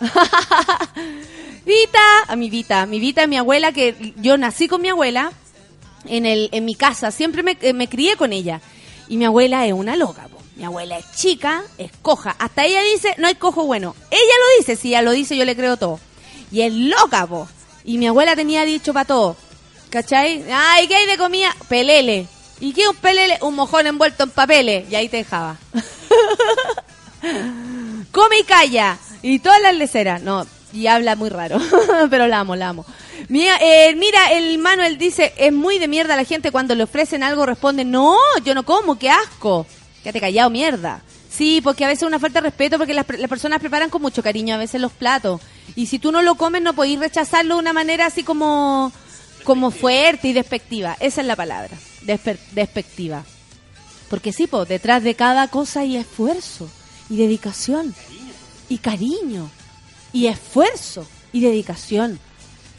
Vita, 1.64 1.98
a 2.26 2.36
mi 2.36 2.50
Vita, 2.50 2.86
mi 2.86 2.98
Vita, 3.00 3.26
mi 3.26 3.36
abuela, 3.36 3.72
que 3.72 4.14
yo 4.16 4.36
nací 4.38 4.66
con 4.68 4.80
mi 4.82 4.88
abuela 4.88 5.32
en, 6.06 6.26
el, 6.26 6.48
en 6.52 6.64
mi 6.64 6.74
casa, 6.74 7.10
siempre 7.10 7.42
me, 7.42 7.56
eh, 7.60 7.72
me 7.72 7.88
crié 7.88 8.16
con 8.16 8.32
ella. 8.32 8.60
Y 9.08 9.16
mi 9.16 9.24
abuela 9.24 9.66
es 9.66 9.72
una 9.72 9.96
loca, 9.96 10.28
po. 10.28 10.38
mi 10.56 10.64
abuela 10.64 10.96
es 10.98 11.04
chica, 11.16 11.62
es 11.78 11.90
coja. 12.02 12.34
Hasta 12.38 12.64
ella 12.64 12.82
dice, 12.82 13.14
no 13.18 13.26
hay 13.26 13.34
cojo 13.34 13.64
bueno. 13.66 13.94
Ella 14.10 14.20
lo 14.22 14.58
dice, 14.58 14.76
si 14.76 14.88
ella 14.88 15.02
lo 15.02 15.10
dice, 15.12 15.36
yo 15.36 15.44
le 15.44 15.56
creo 15.56 15.76
todo. 15.76 16.00
Y 16.50 16.62
es 16.62 16.72
loca, 16.72 17.26
po. 17.26 17.48
Y 17.84 17.98
mi 17.98 18.06
abuela 18.06 18.34
tenía 18.36 18.64
dicho 18.64 18.92
para 18.92 19.06
todo. 19.06 19.36
¿Cachai? 19.90 20.44
Ay, 20.52 20.86
¿qué 20.86 20.94
hay 20.96 21.06
de 21.06 21.18
comida? 21.18 21.54
Pelele. 21.68 22.26
¿Y 22.60 22.72
qué 22.72 22.88
un 22.88 22.96
pelele? 22.96 23.38
Un 23.40 23.54
mojón 23.54 23.86
envuelto 23.86 24.24
en 24.24 24.30
papeles. 24.30 24.90
Y 24.90 24.94
ahí 24.94 25.08
te 25.08 25.18
dejaba. 25.18 25.56
come 28.12 28.40
y 28.40 28.44
calla. 28.44 28.98
Y 29.22 29.38
todas 29.38 29.60
las 29.62 29.74
leceras. 29.74 30.22
No, 30.22 30.46
y 30.72 30.86
habla 30.86 31.16
muy 31.16 31.30
raro. 31.30 31.58
Pero 32.10 32.26
la 32.26 32.40
amo, 32.40 32.56
la 32.56 32.68
amo. 32.68 32.84
Mira, 33.28 33.56
eh, 33.60 33.94
mira, 33.96 34.32
el 34.32 34.58
Manuel 34.58 34.98
dice, 34.98 35.32
es 35.36 35.52
muy 35.52 35.78
de 35.78 35.88
mierda 35.88 36.16
la 36.16 36.24
gente 36.24 36.50
cuando 36.50 36.74
le 36.74 36.84
ofrecen 36.84 37.22
algo 37.22 37.46
responde, 37.46 37.84
no, 37.84 38.16
yo 38.44 38.54
no 38.54 38.64
como, 38.64 38.98
qué 38.98 39.10
asco. 39.10 39.66
Quédate 40.02 40.20
callado, 40.20 40.50
mierda. 40.50 41.02
Sí, 41.30 41.60
porque 41.62 41.84
a 41.84 41.88
veces 41.88 42.02
es 42.02 42.08
una 42.08 42.18
falta 42.18 42.40
de 42.40 42.48
respeto 42.48 42.76
porque 42.76 42.94
las, 42.94 43.04
personas 43.04 43.60
preparan 43.60 43.88
con 43.88 44.02
mucho 44.02 44.22
cariño 44.22 44.54
a 44.54 44.58
veces 44.58 44.80
los 44.80 44.92
platos. 44.92 45.40
Y 45.76 45.86
si 45.86 45.98
tú 45.98 46.10
no 46.10 46.22
lo 46.22 46.34
comes 46.34 46.62
no 46.62 46.74
podéis 46.74 46.98
rechazarlo 46.98 47.54
de 47.54 47.60
una 47.60 47.72
manera 47.72 48.06
así 48.06 48.24
como, 48.24 48.92
como 49.44 49.70
fuerte 49.70 50.28
y 50.28 50.32
despectiva. 50.32 50.96
Esa 50.98 51.20
es 51.20 51.26
la 51.26 51.36
palabra, 51.36 51.76
despectiva. 52.02 53.24
Porque 54.08 54.32
sí, 54.32 54.46
po, 54.46 54.64
detrás 54.64 55.02
de 55.02 55.14
cada 55.14 55.48
cosa 55.48 55.80
hay 55.80 55.96
esfuerzo 55.96 56.68
y 57.08 57.16
dedicación 57.16 57.94
y 58.68 58.78
cariño 58.78 59.50
y 60.12 60.26
esfuerzo 60.26 61.06
y 61.32 61.40
dedicación 61.40 62.18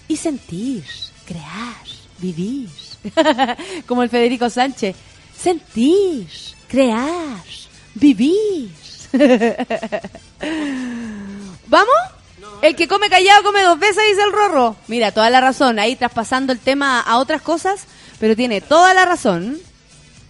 y 0.07 0.17
sentir, 0.17 0.83
crear, 1.25 1.85
vivir. 2.19 2.69
Como 3.87 4.03
el 4.03 4.09
Federico 4.09 4.49
Sánchez. 4.49 4.95
Sentir, 5.37 6.27
crear, 6.67 7.43
vivir. 7.95 8.71
¿Vamos? 11.67 11.95
El 12.61 12.75
que 12.75 12.87
come 12.87 13.09
callado 13.09 13.43
come 13.43 13.63
dos 13.63 13.79
veces, 13.79 14.03
dice 14.09 14.21
el 14.23 14.31
Rorro. 14.31 14.75
Mira, 14.87 15.11
toda 15.11 15.29
la 15.29 15.41
razón. 15.41 15.79
Ahí 15.79 15.95
traspasando 15.95 16.53
el 16.53 16.59
tema 16.59 16.99
a 16.99 17.17
otras 17.17 17.41
cosas, 17.41 17.85
pero 18.21 18.37
tiene 18.37 18.61
toda 18.61 18.93
la 18.93 19.03
razón. 19.03 19.57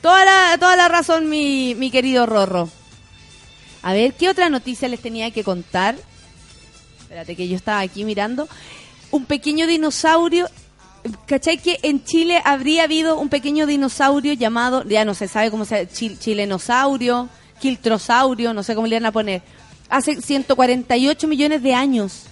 Toda 0.01 0.25
la, 0.25 0.57
toda 0.57 0.75
la 0.75 0.87
razón, 0.87 1.29
mi, 1.29 1.75
mi 1.75 1.91
querido 1.91 2.25
Rorro. 2.25 2.67
A 3.83 3.93
ver, 3.93 4.13
¿qué 4.15 4.29
otra 4.29 4.49
noticia 4.49 4.87
les 4.87 4.99
tenía 4.99 5.29
que 5.29 5.43
contar? 5.43 5.95
Espérate 7.01 7.35
que 7.35 7.47
yo 7.47 7.55
estaba 7.55 7.81
aquí 7.81 8.03
mirando. 8.03 8.47
Un 9.11 9.25
pequeño 9.25 9.67
dinosaurio. 9.67 10.49
¿Cachai 11.27 11.57
que 11.59 11.79
en 11.83 12.03
Chile 12.03 12.41
habría 12.45 12.83
habido 12.83 13.19
un 13.19 13.29
pequeño 13.29 13.65
dinosaurio 13.67 14.33
llamado, 14.33 14.83
ya 14.87 15.03
no 15.03 15.13
se 15.15 15.27
sabe 15.27 15.51
cómo 15.51 15.65
se 15.65 15.85
llama, 15.87 16.19
chilenosaurio, 16.19 17.27
quiltrosaurio, 17.59 18.53
no 18.53 18.61
sé 18.63 18.75
cómo 18.75 18.85
le 18.87 18.95
van 18.97 19.07
a 19.07 19.11
poner, 19.11 19.41
hace 19.89 20.21
148 20.21 21.27
millones 21.27 21.63
de 21.63 21.73
años. 21.73 22.23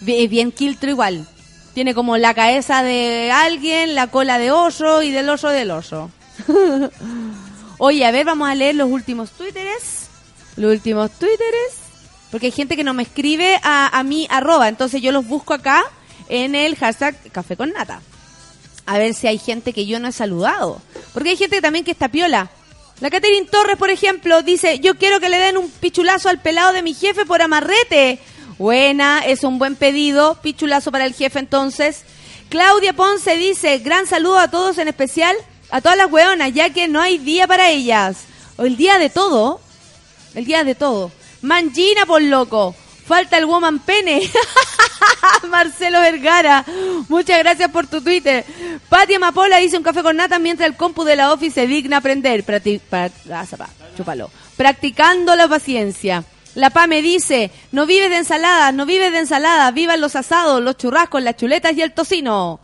Bi- 0.00 0.26
Bien 0.26 0.50
quiltro 0.52 0.88
igual. 0.90 1.26
Tiene 1.74 1.94
como 1.94 2.16
la 2.16 2.34
cabeza 2.34 2.82
de 2.82 3.30
alguien, 3.32 3.94
la 3.94 4.08
cola 4.08 4.38
de 4.38 4.50
oso 4.50 5.02
y 5.02 5.10
del 5.10 5.28
oso 5.28 5.48
del 5.48 5.70
oso. 5.70 6.10
Oye, 7.78 8.04
a 8.04 8.10
ver, 8.10 8.26
vamos 8.26 8.48
a 8.48 8.54
leer 8.54 8.74
los 8.74 8.90
últimos 8.90 9.30
twitteres. 9.30 10.08
Los 10.56 10.72
últimos 10.72 11.10
twitteres. 11.12 11.78
Porque 12.30 12.46
hay 12.46 12.52
gente 12.52 12.76
que 12.76 12.84
no 12.84 12.94
me 12.94 13.04
escribe 13.04 13.58
a, 13.62 13.98
a 13.98 14.02
mi 14.02 14.26
arroba. 14.30 14.68
Entonces 14.68 15.00
yo 15.00 15.12
los 15.12 15.26
busco 15.26 15.54
acá 15.54 15.84
en 16.28 16.54
el 16.54 16.76
hashtag 16.76 17.16
Café 17.32 17.56
con 17.56 17.72
Nata. 17.72 18.02
A 18.86 18.98
ver 18.98 19.14
si 19.14 19.26
hay 19.26 19.38
gente 19.38 19.72
que 19.72 19.86
yo 19.86 20.00
no 20.00 20.08
he 20.08 20.12
saludado. 20.12 20.80
Porque 21.12 21.30
hay 21.30 21.36
gente 21.36 21.60
también 21.60 21.84
que 21.84 21.92
está 21.92 22.08
piola. 22.08 22.50
La 23.00 23.08
Catherine 23.08 23.46
Torres, 23.46 23.78
por 23.78 23.88
ejemplo, 23.88 24.42
dice, 24.42 24.78
yo 24.80 24.96
quiero 24.96 25.20
que 25.20 25.30
le 25.30 25.38
den 25.38 25.56
un 25.56 25.70
pichulazo 25.70 26.28
al 26.28 26.40
pelado 26.40 26.72
de 26.72 26.82
mi 26.82 26.92
jefe 26.92 27.24
por 27.24 27.40
amarrete. 27.40 28.18
Buena, 28.60 29.20
es 29.20 29.42
un 29.42 29.58
buen 29.58 29.74
pedido. 29.74 30.34
Pichulazo 30.42 30.92
para 30.92 31.06
el 31.06 31.14
jefe 31.14 31.38
entonces. 31.38 32.02
Claudia 32.50 32.92
Ponce 32.92 33.38
dice, 33.38 33.78
gran 33.78 34.06
saludo 34.06 34.38
a 34.38 34.50
todos, 34.50 34.76
en 34.76 34.86
especial 34.86 35.34
a 35.70 35.80
todas 35.80 35.96
las 35.96 36.12
hueonas, 36.12 36.52
ya 36.52 36.68
que 36.68 36.86
no 36.86 37.00
hay 37.00 37.16
día 37.16 37.46
para 37.46 37.70
ellas. 37.70 38.24
O 38.58 38.64
el 38.64 38.76
día 38.76 38.98
de 38.98 39.08
todo. 39.08 39.62
El 40.34 40.44
día 40.44 40.62
de 40.62 40.74
todo. 40.74 41.10
Mangina, 41.40 42.04
por 42.04 42.20
loco. 42.20 42.74
Falta 43.06 43.38
el 43.38 43.46
woman 43.46 43.78
pene. 43.78 44.30
Marcelo 45.48 46.02
Vergara. 46.02 46.62
Muchas 47.08 47.38
gracias 47.38 47.70
por 47.70 47.86
tu 47.86 48.02
Twitter. 48.02 48.44
Pati 48.90 49.14
Amapola 49.14 49.56
dice 49.56 49.78
un 49.78 49.82
café 49.82 50.02
con 50.02 50.16
nata 50.16 50.38
mientras 50.38 50.68
el 50.68 50.76
compu 50.76 51.04
de 51.04 51.16
la 51.16 51.32
office 51.32 51.62
se 51.62 51.66
digna 51.66 51.96
aprender. 51.96 52.44
Ah. 53.30 53.46
Practicando 54.58 55.34
la 55.34 55.48
paciencia. 55.48 56.24
La 56.54 56.70
Pame 56.70 57.00
dice, 57.02 57.50
no 57.70 57.86
vives 57.86 58.10
de 58.10 58.18
ensaladas, 58.18 58.74
no 58.74 58.84
vives 58.86 59.12
de 59.12 59.20
ensaladas, 59.20 59.72
vivan 59.72 60.00
los 60.00 60.16
asados, 60.16 60.60
los 60.60 60.76
churrascos, 60.76 61.22
las 61.22 61.36
chuletas 61.36 61.76
y 61.76 61.82
el 61.82 61.92
tocino. 61.92 62.60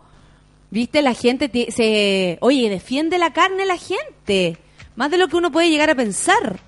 ¿Viste? 0.70 1.02
La 1.02 1.14
gente 1.14 1.50
se... 1.70 2.38
Oye, 2.40 2.68
defiende 2.68 3.18
la 3.18 3.32
carne 3.32 3.64
la 3.64 3.76
gente. 3.76 4.58
Más 4.96 5.10
de 5.10 5.18
lo 5.18 5.28
que 5.28 5.36
uno 5.36 5.52
puede 5.52 5.70
llegar 5.70 5.90
a 5.90 5.94
pensar. 5.94 6.58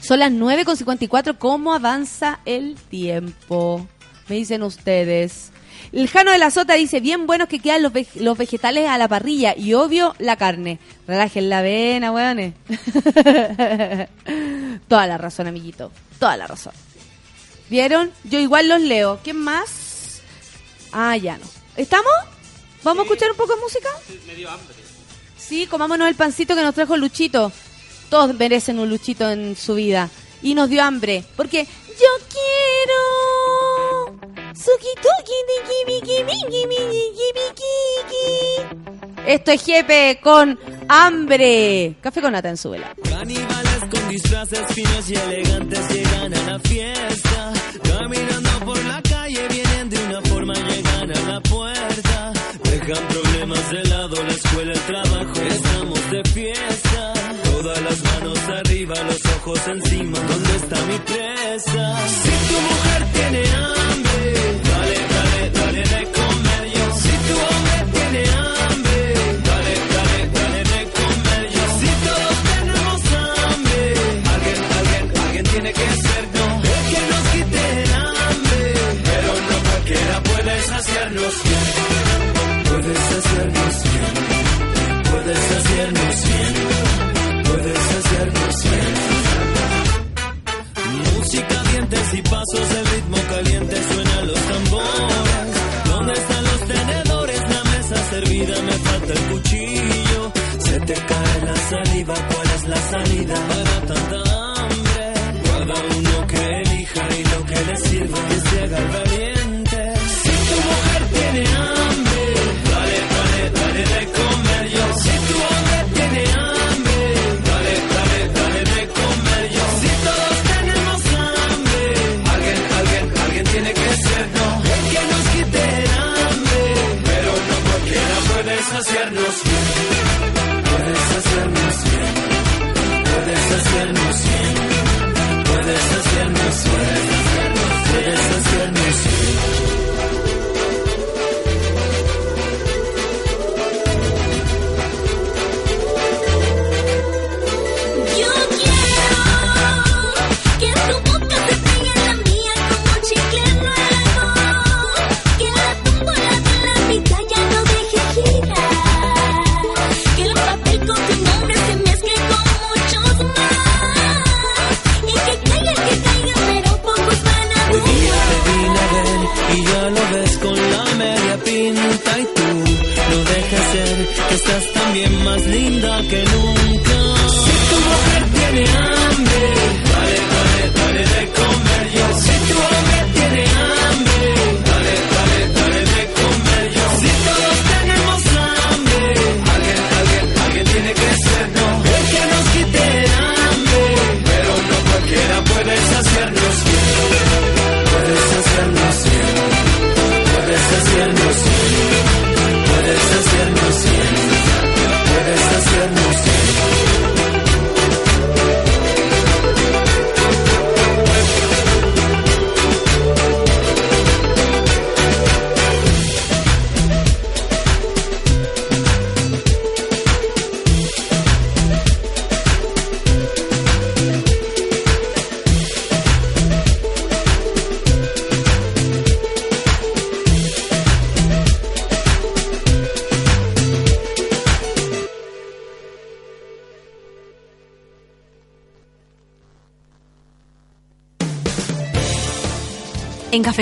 Son 0.00 0.18
las 0.18 0.32
9.54. 0.32 1.38
¿Cómo 1.38 1.72
avanza 1.72 2.40
el 2.44 2.74
tiempo? 2.74 3.86
Me 4.28 4.36
dicen 4.36 4.62
ustedes. 4.62 5.52
El 5.92 6.08
Jano 6.08 6.30
de 6.32 6.38
la 6.38 6.50
Sota 6.50 6.74
dice, 6.74 7.00
bien 7.00 7.26
buenos 7.26 7.48
que 7.48 7.60
quedan 7.60 7.82
los, 7.82 7.92
los 8.16 8.38
vegetales 8.38 8.88
a 8.88 8.98
la 8.98 9.08
parrilla 9.08 9.54
y 9.56 9.74
obvio 9.74 10.14
la 10.18 10.36
carne. 10.36 10.78
Relajen 11.06 11.48
la 11.48 11.62
vena, 11.62 12.12
weones. 12.12 12.54
Toda 14.88 15.06
la 15.06 15.18
razón, 15.18 15.46
amiguito. 15.46 15.92
Toda 16.18 16.36
la 16.36 16.46
razón. 16.46 16.72
¿Vieron? 17.68 18.12
Yo 18.24 18.38
igual 18.38 18.68
los 18.68 18.80
leo. 18.80 19.20
¿Quién 19.22 19.36
más? 19.36 20.20
Ah, 20.92 21.16
ya 21.16 21.38
no. 21.38 21.46
¿Estamos? 21.76 22.12
¿Vamos 22.82 23.00
a 23.00 23.04
escuchar 23.04 23.30
un 23.30 23.36
poco 23.36 23.54
de 23.54 23.60
música? 23.60 23.88
Medio 24.26 24.48
hambre. 24.48 24.74
Sí, 25.36 25.66
comámonos 25.66 26.08
el 26.08 26.14
pancito 26.14 26.54
que 26.54 26.62
nos 26.62 26.74
trajo 26.74 26.96
Luchito. 26.96 27.52
Todos 28.10 28.34
merecen 28.34 28.78
un 28.78 28.88
Luchito 28.88 29.30
en 29.30 29.56
su 29.56 29.74
vida. 29.74 30.08
Y 30.42 30.54
nos 30.54 30.68
dio 30.70 30.82
hambre. 30.82 31.24
Porque 31.36 31.64
yo 31.64 32.26
quiero. 32.28 33.15
Esto 39.26 39.50
es 39.50 39.64
Jepe 39.64 40.18
con 40.22 40.58
hambre. 40.88 41.96
Café 42.00 42.22
con 42.22 42.32
nata 42.32 42.48
en 42.48 42.56
su 42.56 42.70
vela. 42.70 42.94
Caníbales 43.02 43.80
con 43.90 44.08
disfraces 44.08 44.60
finos 44.72 45.10
y 45.10 45.14
elegantes 45.14 45.88
llegan 45.90 46.34
a 46.34 46.52
la 46.52 46.58
fiesta. 46.60 47.52
Caminando 47.82 48.50
por 48.64 48.84
la 48.84 49.02
calle 49.02 49.48
vienen 49.48 49.90
de 49.90 49.98
una 50.04 50.22
forma, 50.22 50.54
llegan 50.54 51.10
a 51.10 51.32
la 51.32 51.40
puerta. 51.40 52.32
Dejan 52.64 53.08
problemas 53.08 53.70
de 53.70 53.84
lado, 53.84 54.22
la 54.22 54.30
escuela, 54.30 54.72
el 54.72 54.80
trabajo, 54.80 55.40
estamos 55.48 56.10
de 56.10 56.22
fiesta. 56.30 57.12
Todas 57.44 57.82
las 57.82 58.02
manos 58.04 58.38
arriba, 58.48 58.94
los 59.02 59.34
ojos 59.36 59.68
encima, 59.68 60.18
¿dónde 60.20 60.56
está 60.56 60.80
mi 60.86 60.98
presa? 60.98 62.08
Si 62.08 62.30
tu 62.48 62.60
mujer 62.60 63.06
tiene 63.12 63.50
hambre, 63.56 63.85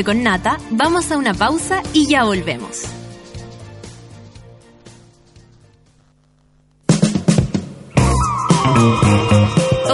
Con 0.05 0.23
Nata 0.23 0.59
vamos 0.71 1.11
a 1.11 1.17
una 1.17 1.33
pausa 1.33 1.83
y 1.95 2.07
ya 2.07 2.25
volvemos. 2.25 2.83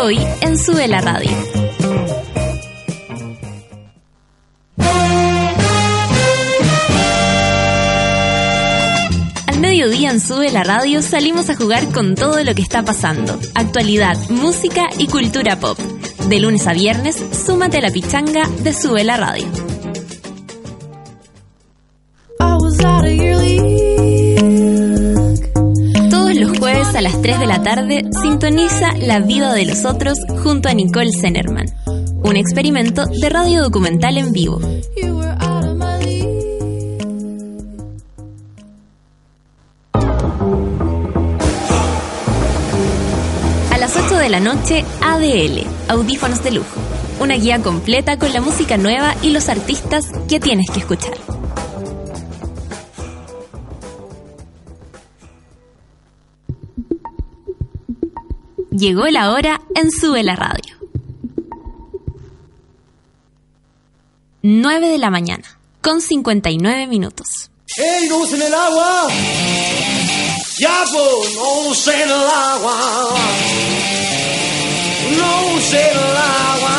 Hoy 0.02 0.18
en 0.40 0.58
Sube 0.58 0.88
la 0.88 1.00
Radio. 1.00 1.30
mediodía 9.60 10.10
en 10.10 10.20
Sube 10.20 10.50
la 10.50 10.64
Radio 10.64 11.00
salimos 11.00 11.48
a 11.48 11.54
jugar 11.54 11.86
con 11.92 12.14
todo 12.14 12.42
lo 12.42 12.54
que 12.54 12.62
está 12.62 12.82
pasando. 12.82 13.38
Actualidad, 13.54 14.18
música 14.28 14.88
y 14.98 15.06
cultura 15.06 15.60
pop. 15.60 15.78
De 16.28 16.40
lunes 16.40 16.66
a 16.66 16.72
viernes, 16.72 17.16
súmate 17.46 17.78
a 17.78 17.82
la 17.82 17.90
pichanga 17.90 18.48
de 18.62 18.72
Sube 18.72 19.04
la 19.04 19.16
Radio. 19.16 19.59
A 27.00 27.02
las 27.02 27.22
3 27.22 27.40
de 27.40 27.46
la 27.46 27.62
tarde 27.62 28.04
sintoniza 28.20 28.92
La 28.98 29.20
vida 29.20 29.54
de 29.54 29.64
los 29.64 29.86
otros 29.86 30.18
junto 30.42 30.68
a 30.68 30.74
Nicole 30.74 31.08
Zenerman. 31.18 31.64
Un 32.22 32.36
experimento 32.36 33.06
de 33.06 33.30
radio 33.30 33.62
documental 33.62 34.18
en 34.18 34.32
vivo. 34.32 34.60
A 43.70 43.78
las 43.78 43.96
8 43.96 44.16
de 44.16 44.28
la 44.28 44.40
noche, 44.40 44.84
ADL, 45.00 45.66
Audífonos 45.88 46.44
de 46.44 46.50
Lujo. 46.50 46.66
Una 47.18 47.36
guía 47.36 47.62
completa 47.62 48.18
con 48.18 48.30
la 48.34 48.42
música 48.42 48.76
nueva 48.76 49.14
y 49.22 49.30
los 49.30 49.48
artistas 49.48 50.04
que 50.28 50.38
tienes 50.38 50.68
que 50.70 50.80
escuchar. 50.80 51.14
Llegó 58.80 59.04
la 59.08 59.32
hora 59.32 59.60
en 59.74 59.90
Sube 59.90 60.22
la 60.22 60.36
Radio. 60.36 60.74
9 64.40 64.88
de 64.88 64.96
la 64.96 65.10
mañana, 65.10 65.44
con 65.82 66.00
59 66.00 66.86
minutos. 66.86 67.50
¡Ey, 67.76 68.08
no 68.08 68.16
usen 68.16 68.40
el 68.40 68.54
agua! 68.54 69.08
¡Ya, 70.58 70.84
pues, 70.90 71.34
no 71.34 71.68
usen 71.68 72.00
el 72.00 72.10
agua! 72.10 73.10
¡No 75.18 75.54
usen 75.56 75.78
el 75.78 76.16
agua! 76.16 76.76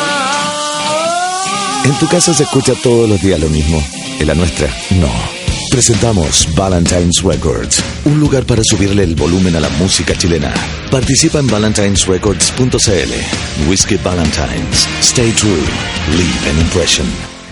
En 1.84 1.94
tu 2.00 2.08
casa 2.08 2.34
se 2.34 2.42
escucha 2.42 2.74
todos 2.82 3.08
los 3.08 3.22
días 3.22 3.38
lo 3.38 3.48
mismo. 3.48 3.80
En 4.18 4.26
la 4.26 4.34
nuestra, 4.34 4.68
no. 4.98 5.41
Presentamos 5.72 6.46
Valentine's 6.54 7.22
Records, 7.22 7.82
un 8.04 8.20
lugar 8.20 8.44
para 8.44 8.62
subirle 8.62 9.04
el 9.04 9.14
volumen 9.14 9.56
a 9.56 9.60
la 9.60 9.70
música 9.70 10.14
chilena. 10.14 10.52
Participa 10.90 11.38
en 11.38 11.46
valentinesrecords.cl. 11.46 13.68
Whiskey 13.70 13.96
Valentines. 14.04 14.86
Stay 15.00 15.32
true. 15.32 15.62
Leave 16.10 16.50
an 16.50 16.58
impression. 16.60 17.06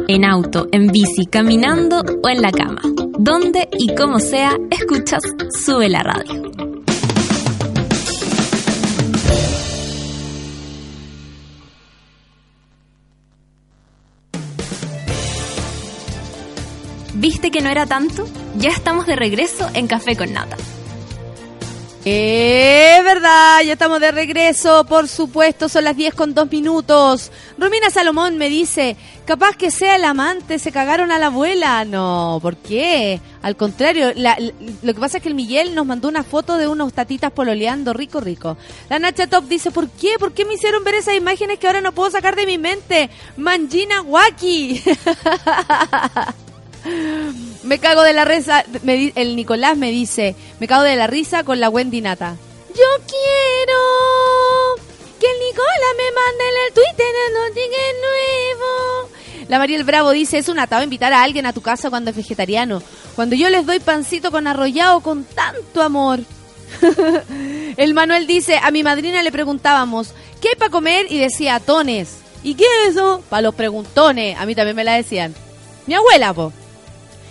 En 0.08 0.24
auto, 0.24 0.66
en 0.72 0.88
bici, 0.88 1.26
caminando 1.26 2.02
o 2.22 2.28
en 2.28 2.42
la 2.42 2.50
cama. 2.50 2.82
Donde 3.16 3.68
y 3.78 3.94
como 3.94 4.18
sea, 4.18 4.58
escuchas 4.68 5.22
Sube 5.64 5.88
la 5.88 6.02
Radio. 6.02 6.71
¿Viste 17.22 17.52
que 17.52 17.60
no 17.60 17.70
era 17.70 17.86
tanto? 17.86 18.26
Ya 18.56 18.70
estamos 18.70 19.06
de 19.06 19.14
regreso 19.14 19.70
en 19.74 19.86
Café 19.86 20.16
con 20.16 20.32
Nata. 20.32 20.56
Es 22.04 23.04
verdad, 23.04 23.60
ya 23.64 23.74
estamos 23.74 24.00
de 24.00 24.10
regreso, 24.10 24.84
por 24.86 25.06
supuesto, 25.06 25.68
son 25.68 25.84
las 25.84 25.96
10 25.96 26.14
con 26.14 26.34
2 26.34 26.50
minutos. 26.50 27.30
Romina 27.58 27.90
Salomón 27.90 28.38
me 28.38 28.48
dice, 28.48 28.96
capaz 29.24 29.56
que 29.56 29.70
sea 29.70 29.94
el 29.94 30.04
amante, 30.04 30.58
se 30.58 30.72
cagaron 30.72 31.12
a 31.12 31.20
la 31.20 31.26
abuela. 31.26 31.84
No, 31.84 32.40
¿por 32.42 32.56
qué? 32.56 33.20
Al 33.40 33.54
contrario, 33.54 34.12
lo 34.16 34.92
que 34.92 35.00
pasa 35.00 35.18
es 35.18 35.22
que 35.22 35.28
el 35.28 35.36
Miguel 35.36 35.76
nos 35.76 35.86
mandó 35.86 36.08
una 36.08 36.24
foto 36.24 36.58
de 36.58 36.66
unos 36.66 36.92
tatitas 36.92 37.30
pololeando 37.30 37.92
rico, 37.92 38.18
rico. 38.18 38.56
La 38.90 38.98
Nacha 38.98 39.28
Top 39.28 39.44
dice, 39.44 39.70
¿por 39.70 39.88
qué? 39.90 40.16
¿Por 40.18 40.32
qué 40.32 40.44
me 40.44 40.54
hicieron 40.54 40.82
ver 40.82 40.96
esas 40.96 41.14
imágenes 41.14 41.60
que 41.60 41.68
ahora 41.68 41.80
no 41.80 41.92
puedo 41.92 42.10
sacar 42.10 42.34
de 42.34 42.46
mi 42.46 42.58
mente? 42.58 43.10
Mangina 43.36 44.02
Waki. 44.02 44.82
Me 47.62 47.78
cago 47.78 48.02
de 48.02 48.12
la 48.12 48.24
risa. 48.24 48.64
el 48.84 49.36
Nicolás 49.36 49.76
me 49.76 49.90
dice, 49.90 50.34
me 50.58 50.66
cago 50.66 50.82
de 50.82 50.96
la 50.96 51.06
risa 51.06 51.44
con 51.44 51.60
la 51.60 51.68
Wendy 51.68 52.00
Nata. 52.00 52.36
Yo 52.74 53.04
quiero 53.06 53.78
que 55.20 55.26
el 55.26 55.38
Nicolás 55.38 55.94
me 55.96 56.10
mande 56.10 56.44
en 56.48 56.66
el 56.66 56.74
Twitter 56.74 57.12
nuevo. 58.00 59.08
La 59.48 59.58
Mariel 59.58 59.84
Bravo 59.84 60.10
dice, 60.10 60.38
es 60.38 60.48
un 60.48 60.58
atado 60.58 60.82
invitar 60.82 61.12
a 61.12 61.22
alguien 61.22 61.46
a 61.46 61.52
tu 61.52 61.60
casa 61.60 61.90
cuando 61.90 62.10
es 62.10 62.16
vegetariano. 62.16 62.82
Cuando 63.14 63.36
yo 63.36 63.50
les 63.50 63.66
doy 63.66 63.80
pancito 63.80 64.30
con 64.30 64.46
arrollado 64.46 65.00
con 65.00 65.24
tanto 65.24 65.82
amor. 65.82 66.20
el 67.76 67.94
Manuel 67.94 68.26
dice, 68.26 68.58
a 68.62 68.70
mi 68.70 68.82
madrina 68.82 69.22
le 69.22 69.30
preguntábamos, 69.30 70.14
¿qué 70.40 70.48
hay 70.50 70.54
para 70.56 70.70
comer? 70.70 71.06
Y 71.10 71.18
decía, 71.18 71.60
tones. 71.60 72.18
¿Y 72.42 72.54
qué 72.54 72.64
es 72.64 72.92
eso? 72.92 73.22
Para 73.28 73.42
los 73.42 73.54
preguntones. 73.54 74.36
A 74.38 74.46
mí 74.46 74.54
también 74.54 74.74
me 74.74 74.84
la 74.84 74.94
decían. 74.94 75.34
Mi 75.86 75.94
abuela, 75.94 76.32
po. 76.32 76.52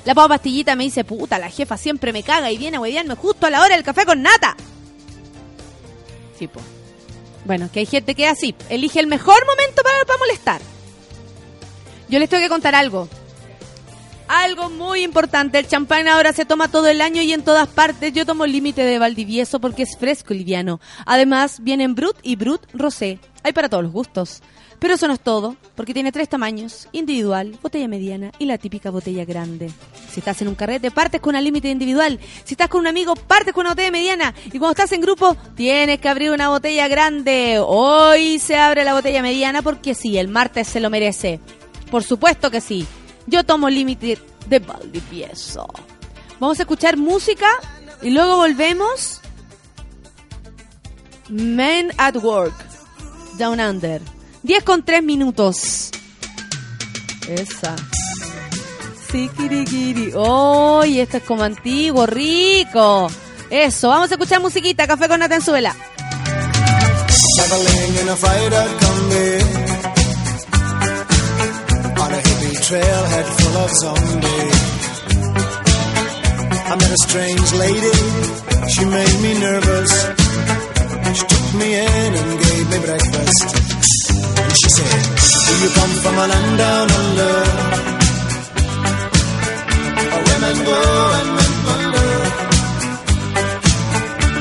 La 0.06 0.16
papa 0.16 0.36
pastillita 0.36 0.76
me 0.76 0.84
dice, 0.84 1.04
puta, 1.04 1.38
la 1.38 1.50
jefa 1.50 1.78
siempre 1.78 2.12
me 2.12 2.24
caga 2.24 2.52
y 2.52 2.58
viene 2.58 2.78
a 2.78 2.80
huevearme 2.80 3.16
justo 3.16 3.46
a 3.46 3.50
la 3.50 3.62
hora 3.62 3.76
del 3.76 3.84
café 3.84 4.06
con 4.06 4.22
nata. 4.22 4.56
Sí. 6.38 6.50
Bueno, 7.46 7.70
que 7.72 7.82
hay 7.82 7.86
gente 7.86 8.16
que 8.16 8.28
así. 8.28 8.56
Elige 8.70 9.00
el 9.00 9.08
mejor 9.08 9.46
momento 9.46 9.84
para, 9.84 10.04
para 10.06 10.20
molestar. 10.20 10.62
Yo 12.10 12.20
les 12.20 12.30
tengo 12.30 12.44
que 12.44 12.50
contar 12.50 12.74
algo. 12.76 13.08
Algo 14.28 14.70
muy 14.70 15.04
importante. 15.04 15.60
El 15.60 15.68
champán 15.68 16.08
ahora 16.08 16.34
se 16.34 16.46
toma 16.46 16.70
todo 16.70 16.88
el 16.88 17.02
año 17.02 17.22
y 17.22 17.34
en 17.34 17.44
todas 17.44 17.68
partes. 17.68 18.14
Yo 18.14 18.26
tomo 18.26 18.46
límite 18.46 18.84
de 18.84 18.98
Valdivieso 18.98 19.60
porque 19.60 19.84
es 19.84 19.98
fresco 20.00 20.34
y 20.34 20.40
liviano. 20.40 20.80
Además, 21.06 21.60
vienen 21.62 21.96
Brut 21.96 22.18
y 22.24 22.38
Brut 22.38 22.62
Rosé. 22.74 23.20
Hay 23.44 23.54
para 23.54 23.70
todos 23.70 23.84
los 23.84 23.92
gustos. 23.92 24.42
Pero 24.82 24.96
eso 24.96 25.08
no 25.08 25.14
es 25.14 25.20
todo, 25.20 25.56
porque 25.76 25.94
tiene 25.94 26.12
tres 26.12 26.28
tamaños, 26.28 26.88
individual, 26.92 27.56
botella 27.62 27.88
mediana 27.88 28.32
y 28.40 28.46
la 28.46 28.58
típica 28.58 28.90
botella 28.90 29.26
grande. 29.26 29.70
Si 30.10 30.22
estás 30.22 30.42
en 30.42 30.48
un 30.48 30.56
carrete, 30.56 30.90
partes 30.90 31.22
con 31.22 31.30
una 31.30 31.42
límite 31.42 31.70
individual. 31.70 32.20
Si 32.44 32.56
estás 32.56 32.68
con 32.68 32.82
un 32.82 32.88
amigo, 32.88 33.14
partes 33.16 33.54
con 33.54 33.62
una 33.62 33.74
botella 33.74 33.92
mediana. 33.92 34.34
Y 34.48 34.58
cuando 34.58 34.72
estás 34.72 34.92
en 34.94 35.02
grupo, 35.02 35.38
tienes 35.56 36.00
que 36.00 36.10
abrir 36.10 36.32
una 36.32 36.50
botella 36.50 36.88
grande. 36.88 37.60
Hoy 37.64 38.40
se 38.40 38.56
abre 38.56 38.84
la 38.84 38.96
botella 38.96 39.22
mediana 39.22 39.62
porque 39.62 39.94
sí, 39.94 40.18
el 40.18 40.30
martes 40.30 40.68
se 40.68 40.80
lo 40.80 40.90
merece. 40.90 41.40
Por 41.92 42.04
supuesto 42.04 42.50
que 42.50 42.60
sí. 42.60 42.88
Yo 43.28 43.44
tomo 43.44 43.70
límite 43.70 44.18
de 44.48 44.58
Valdivieso. 44.58 45.68
Vamos 46.40 46.58
a 46.58 46.64
escuchar 46.64 46.98
música 46.98 47.48
y 48.02 48.10
luego 48.10 48.38
volvemos. 48.38 49.22
Men 51.30 51.92
at 52.00 52.16
Work. 52.16 52.56
Down 53.38 53.60
Under. 53.60 54.02
10 54.44 54.64
con 54.64 54.84
3 54.84 55.04
minutos. 55.04 55.92
Esa. 57.28 57.76
Sikirikiri. 59.12 60.14
¡Oh! 60.16 60.84
Y 60.86 61.00
esto 61.00 61.18
es 61.18 61.24
como 61.24 61.44
antiguo, 61.44 62.06
rico. 62.06 63.10
Eso, 63.50 63.90
vamos 63.90 64.10
a 64.12 64.16
escuchar 64.16 64.42
musiquita. 64.42 64.88
Café 64.88 65.08
con 65.08 65.20
Nata 65.20 65.36
en 65.36 65.42
suela. 65.42 65.76
Traveling 67.36 68.02
in 68.02 68.10
a 68.10 68.16
freighter 68.16 68.68
combi 68.80 69.72
on 72.00 72.14
a 72.14 72.18
hippie 72.18 72.58
trailhead 72.68 73.26
full 73.38 73.58
of 73.58 73.72
zombies. 73.82 74.62
I 76.72 76.76
met 76.76 76.92
a 76.92 76.98
strange 77.08 77.54
lady, 77.54 77.96
she 78.70 78.86
made 78.86 79.20
me 79.22 79.40
nervous. 79.40 79.92
She 81.14 81.26
took 81.26 81.54
me 81.60 81.76
in 81.76 82.14
and 82.16 82.40
gave 82.40 82.70
me 82.70 82.80
breakfast. 82.86 83.61
And 84.80 85.04
Do 85.48 85.54
you 85.64 85.70
come 85.76 85.94
from 86.02 86.16
a 86.16 86.26
land 86.32 86.58
down 86.58 86.92
under? 87.00 87.34
Where 90.12 90.24
women 90.30 90.58
go 90.70 90.80
and 91.20 91.30
men 91.38 91.54
wonder. 91.68 92.12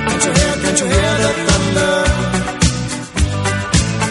Can't 0.06 0.24
you 0.26 0.32
hear, 0.38 0.52
can't 0.62 0.80
you 0.80 0.86
hear 0.94 1.12
the 1.22 1.30
thunder? 1.46 1.94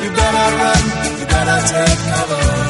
You 0.04 0.10
better 0.20 0.48
run, 0.60 0.84
you 1.20 1.26
better 1.34 1.58
take 1.72 2.00
cover. 2.10 2.69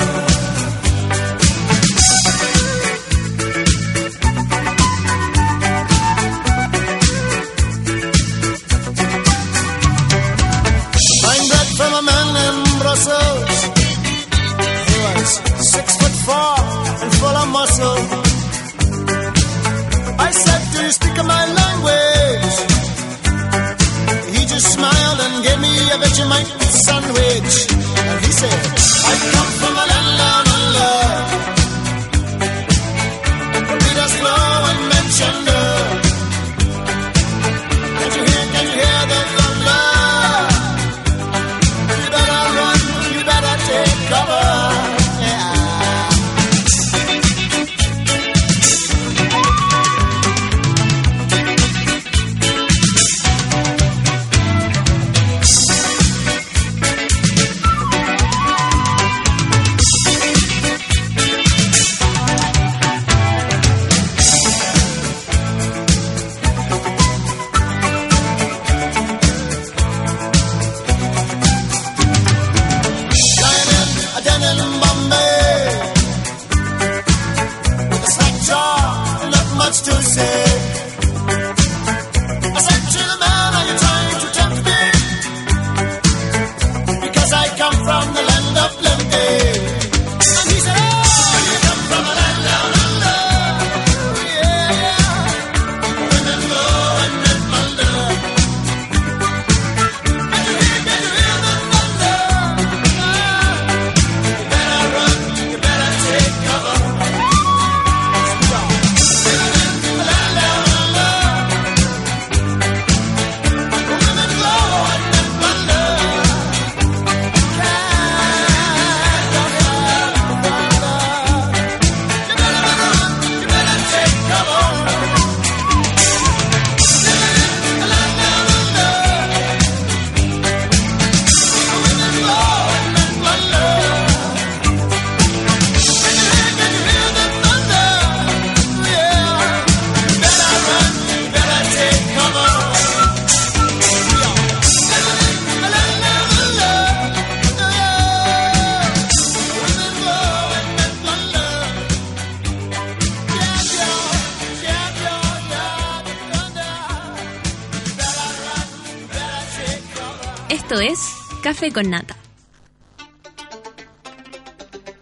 Café 161.70 161.74
con 161.74 161.90
Nata. 161.92 162.16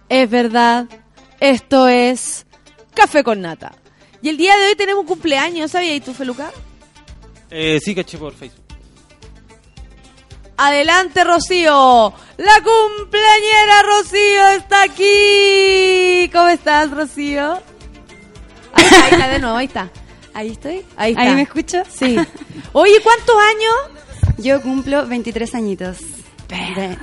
Es 0.10 0.30
verdad, 0.30 0.86
esto 1.40 1.88
es 1.88 2.46
Café 2.94 3.24
con 3.24 3.42
Nata. 3.42 3.74
Y 4.22 4.30
el 4.30 4.38
día 4.38 4.58
de 4.58 4.68
hoy 4.68 4.76
tenemos 4.76 5.02
un 5.02 5.08
cumpleaños, 5.08 5.72
¿sabías 5.72 6.04
tú, 6.04 6.14
Feluca? 6.14 6.52
Eh, 7.50 7.80
sí, 7.82 7.96
caché 7.96 8.18
por 8.18 8.34
Facebook. 8.34 8.66
Adelante, 10.58 11.24
Rocío. 11.24 12.14
La 12.38 12.62
cumpleañera 12.62 13.84
Rocío 13.84 14.48
está 14.58 14.84
aquí. 14.84 16.30
¿Cómo 16.34 16.50
estás, 16.50 16.92
Rocío? 16.92 17.62
Ahí 18.74 18.84
está, 18.84 19.06
ahí 19.06 19.12
está 19.12 19.28
de 19.30 19.40
nuevo, 19.40 19.56
ahí 19.56 19.66
está. 19.68 19.90
Ahí 20.34 20.50
estoy. 20.50 20.86
Ahí 20.98 21.12
está. 21.12 21.22
¿Ahí 21.22 21.36
me 21.36 21.44
escucho? 21.44 21.84
Sí. 21.90 22.18
Oye, 22.74 23.00
¿cuántos 23.04 23.36
años? 23.38 24.36
Yo 24.38 24.62
cumplo 24.62 25.08
23 25.08 25.56
añitos. 25.56 26.17
Perra. 26.48 26.98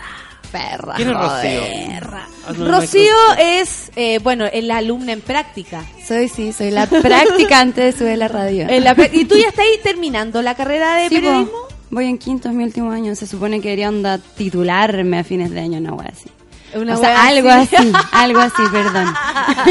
Perra. 0.52 0.94
¿Quién 0.96 1.10
es. 1.10 1.14
Rocío? 1.16 2.62
Una 2.64 2.78
Rocío 2.78 3.12
es, 3.38 3.90
eh, 3.96 4.18
bueno, 4.22 4.44
es 4.46 4.62
la 4.64 4.76
alumna 4.76 5.12
en 5.12 5.20
práctica. 5.20 5.84
Soy, 6.06 6.28
sí, 6.28 6.52
soy 6.52 6.70
la 6.70 6.86
practicante 6.86 7.80
de 7.80 7.92
Sube 7.92 8.16
la 8.16 8.28
Radio. 8.28 8.68
En 8.68 8.84
la 8.84 8.94
pra- 8.94 9.10
¿Y 9.12 9.24
tú 9.24 9.36
ya 9.36 9.48
estás 9.48 9.64
ahí 9.64 9.80
terminando 9.82 10.42
la 10.42 10.54
carrera 10.54 10.94
de 10.94 11.08
Sí, 11.08 11.16
periodismo? 11.16 11.58
Voy 11.90 12.06
en 12.06 12.18
quinto, 12.18 12.48
es 12.48 12.54
mi 12.54 12.62
último 12.64 12.90
año. 12.92 13.14
Se 13.16 13.26
supone 13.26 13.56
que 13.60 13.68
quería 13.70 13.88
onda 13.88 14.18
titularme 14.18 15.18
a 15.18 15.24
fines 15.24 15.50
de 15.50 15.60
año, 15.60 15.78
una 15.78 15.92
wea 15.94 16.08
así. 16.12 16.30
Una 16.76 16.94
o 16.94 17.00
sea, 17.00 17.26
algo 17.26 17.48
así. 17.48 17.76
así. 17.76 17.92
algo 18.12 18.40
así, 18.40 18.62
perdón. 18.72 19.14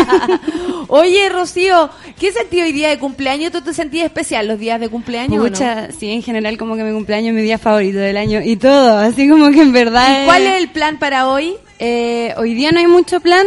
Oye, 0.87 1.29
Rocío, 1.29 1.89
¿qué 2.19 2.31
sentí 2.31 2.61
hoy 2.61 2.71
día 2.71 2.89
de 2.89 2.99
cumpleaños? 2.99 3.51
¿Tú 3.51 3.61
te 3.61 3.73
sentías 3.73 4.05
especial 4.05 4.47
los 4.47 4.59
días 4.59 4.79
de 4.79 4.89
cumpleaños 4.89 5.43
o 5.43 5.49
no? 5.49 5.87
Sí, 5.97 6.11
en 6.11 6.21
general 6.21 6.57
como 6.57 6.75
que 6.75 6.83
mi 6.83 6.93
cumpleaños 6.93 7.29
es 7.29 7.35
mi 7.35 7.41
día 7.41 7.57
favorito 7.57 7.97
del 7.97 8.17
año 8.17 8.41
y 8.43 8.55
todo, 8.57 8.97
así 8.97 9.27
como 9.27 9.51
que 9.51 9.61
en 9.61 9.73
verdad... 9.73 10.23
¿Y 10.23 10.25
cuál 10.25 10.43
es 10.43 10.61
el 10.61 10.69
plan 10.69 10.99
para 10.99 11.27
hoy? 11.27 11.55
Eh, 11.79 12.33
hoy 12.37 12.53
día 12.53 12.71
no 12.71 12.79
hay 12.79 12.87
mucho 12.87 13.19
plan 13.19 13.45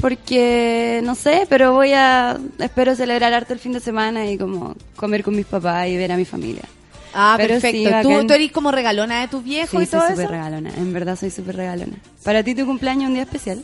porque 0.00 1.00
no 1.04 1.14
sé, 1.14 1.46
pero 1.48 1.72
voy 1.72 1.92
a 1.92 2.38
espero 2.58 2.94
celebrar 2.94 3.32
harto 3.32 3.52
el 3.52 3.58
fin 3.58 3.72
de 3.72 3.80
semana 3.80 4.30
y 4.30 4.38
como 4.38 4.74
comer 4.96 5.22
con 5.22 5.34
mis 5.34 5.46
papás 5.46 5.88
y 5.88 5.96
ver 5.96 6.12
a 6.12 6.16
mi 6.16 6.24
familia. 6.24 6.62
Ah, 7.14 7.34
Pero 7.36 7.54
perfecto. 7.54 7.90
sí, 7.90 8.26
¿Tú, 8.26 8.32
eres 8.34 8.52
como 8.52 8.70
regalona 8.72 9.20
de 9.20 9.28
tus 9.28 9.42
viejos 9.44 9.70
Sí, 9.80 9.84
y 9.84 9.86
todo 9.86 10.00
soy 10.02 10.12
eso? 10.12 10.22
súper 10.22 10.30
regalona, 10.32 10.70
en 10.76 10.92
verdad 10.92 11.16
soy 11.16 11.30
súper 11.30 11.56
regalona. 11.56 11.96
¿Para 12.24 12.42
ti 12.42 12.54
tu 12.54 12.66
cumpleaños 12.66 13.04
es 13.04 13.08
un 13.08 13.14
día 13.14 13.22
especial? 13.22 13.62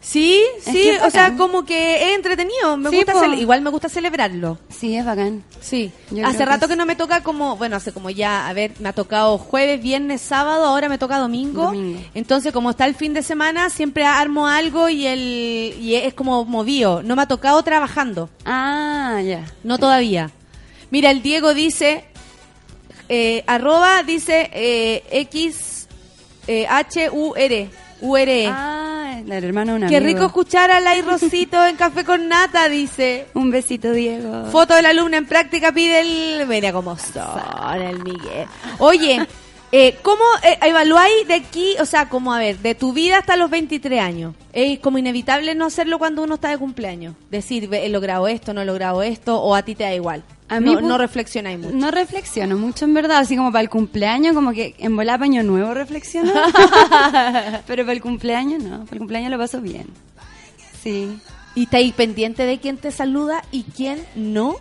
Sí, 0.00 0.40
Es 0.58 0.72
sí, 0.72 0.88
o 1.04 1.10
sea, 1.10 1.34
como 1.36 1.64
que 1.64 2.10
es 2.10 2.14
entretenido. 2.16 2.76
Me 2.76 2.90
Sí, 2.90 2.96
gusta 2.98 3.12
po. 3.14 3.24
igual 3.32 3.60
me 3.62 3.70
gusta 3.70 3.88
celebrarlo. 3.88 4.56
Sí, 4.68 4.96
es 4.96 5.04
bacán. 5.04 5.42
Sí. 5.60 5.90
Yo 6.12 6.24
hace 6.24 6.38
que 6.38 6.44
rato 6.44 6.66
es- 6.66 6.70
que 6.70 6.76
no 6.76 6.86
me 6.86 6.94
toca 6.94 7.24
como, 7.24 7.56
bueno, 7.56 7.74
hace 7.74 7.90
como 7.90 8.08
ya, 8.10 8.46
a 8.46 8.52
ver, 8.52 8.70
me 8.78 8.88
ha 8.88 8.92
tocado 8.92 9.36
jueves, 9.36 9.82
viernes, 9.82 10.20
sábado, 10.20 10.64
ahora 10.66 10.88
me 10.88 10.98
toca 10.98 11.18
domingo. 11.18 11.64
Domingo. 11.64 11.98
Entonces, 12.14 12.52
como 12.52 12.70
está 12.70 12.86
el 12.86 12.94
fin 12.94 13.14
de 13.14 13.24
semana, 13.24 13.68
siempre 13.68 14.04
armo 14.04 14.46
algo 14.46 14.88
y 14.88 15.06
el 15.08 15.74
y 15.80 15.96
es 15.96 16.14
como 16.14 16.44
movido. 16.44 17.02
No 17.02 17.16
me 17.16 17.22
ha 17.22 17.26
tocado 17.26 17.60
trabajando. 17.64 18.30
Ah, 18.44 19.20
ya. 19.26 19.44
No 19.64 19.76
todavía. 19.78 20.30
Mira, 20.92 21.10
el 21.10 21.20
Diego 21.20 21.52
dice, 21.52 22.04
eh, 23.08 23.44
arroba 23.46 24.02
dice 24.02 24.50
eh, 24.52 25.02
X 25.10 25.88
eh, 26.46 26.66
H 26.68 27.10
U 27.10 27.34
R 27.36 27.68
U 28.00 28.16
R 28.16 28.44
E. 28.44 28.48
Ah, 28.48 29.20
el 29.26 29.44
hermano 29.44 29.72
de 29.72 29.84
un 29.84 29.88
Qué 29.88 29.96
amigo. 29.96 30.12
rico 30.12 30.26
escuchar 30.26 30.70
a 30.70 30.80
Lai 30.80 31.02
Rosito 31.02 31.64
en 31.66 31.76
Café 31.76 32.04
con 32.04 32.28
Nata, 32.28 32.68
dice. 32.68 33.26
Un 33.34 33.50
besito, 33.50 33.92
Diego. 33.92 34.46
Foto 34.50 34.74
del 34.74 34.86
alumno 34.86 35.16
en 35.16 35.26
práctica 35.26 35.72
pide 35.72 36.00
el... 36.00 36.46
Mira 36.46 36.72
cómo 36.72 36.96
son 36.96 37.82
el 37.82 38.02
Miguel. 38.02 38.46
Oye, 38.78 39.26
Eh, 39.72 39.98
¿Cómo 40.02 40.22
eh, 40.44 40.58
evaluáis 40.62 41.26
de 41.26 41.34
aquí, 41.34 41.74
o 41.80 41.84
sea, 41.84 42.08
como 42.08 42.32
a 42.32 42.38
ver, 42.38 42.58
de 42.58 42.76
tu 42.76 42.92
vida 42.92 43.18
hasta 43.18 43.36
los 43.36 43.50
23 43.50 44.00
años? 44.00 44.34
Es 44.52 44.78
como 44.78 44.96
inevitable 44.98 45.54
no 45.56 45.66
hacerlo 45.66 45.98
cuando 45.98 46.22
uno 46.22 46.36
está 46.36 46.50
de 46.50 46.58
cumpleaños. 46.58 47.14
Decir, 47.30 47.68
he 47.74 47.88
logrado 47.88 48.28
esto, 48.28 48.54
no 48.54 48.62
he 48.62 48.64
logrado 48.64 49.02
esto, 49.02 49.42
o 49.42 49.54
a 49.56 49.62
ti 49.62 49.74
te 49.74 49.82
da 49.84 49.92
igual. 49.92 50.22
A 50.48 50.60
mí, 50.60 50.66
no, 50.66 50.72
pues, 50.74 50.84
no 50.84 50.98
reflexionáis 50.98 51.58
mucho. 51.58 51.74
No 51.76 51.90
reflexiono 51.90 52.56
mucho 52.56 52.84
en 52.84 52.94
verdad, 52.94 53.18
así 53.18 53.36
como 53.36 53.50
para 53.50 53.62
el 53.62 53.68
cumpleaños, 53.70 54.34
como 54.34 54.52
que 54.52 54.74
en 54.78 54.94
volar 54.94 55.22
año 55.22 55.42
nuevo 55.42 55.74
reflexiono. 55.74 56.32
Pero 57.66 57.82
para 57.84 57.92
el 57.92 58.00
cumpleaños 58.00 58.62
no, 58.62 58.80
para 58.84 58.92
el 58.92 58.98
cumpleaños 58.98 59.30
lo 59.30 59.38
paso 59.38 59.60
bien. 59.60 59.86
Sí. 60.82 61.18
¿Y 61.54 61.64
estáis 61.64 61.92
pendiente 61.94 62.44
de 62.44 62.58
quién 62.58 62.76
te 62.76 62.90
saluda 62.92 63.42
y 63.50 63.64
quién 63.64 63.98
no? 64.14 64.56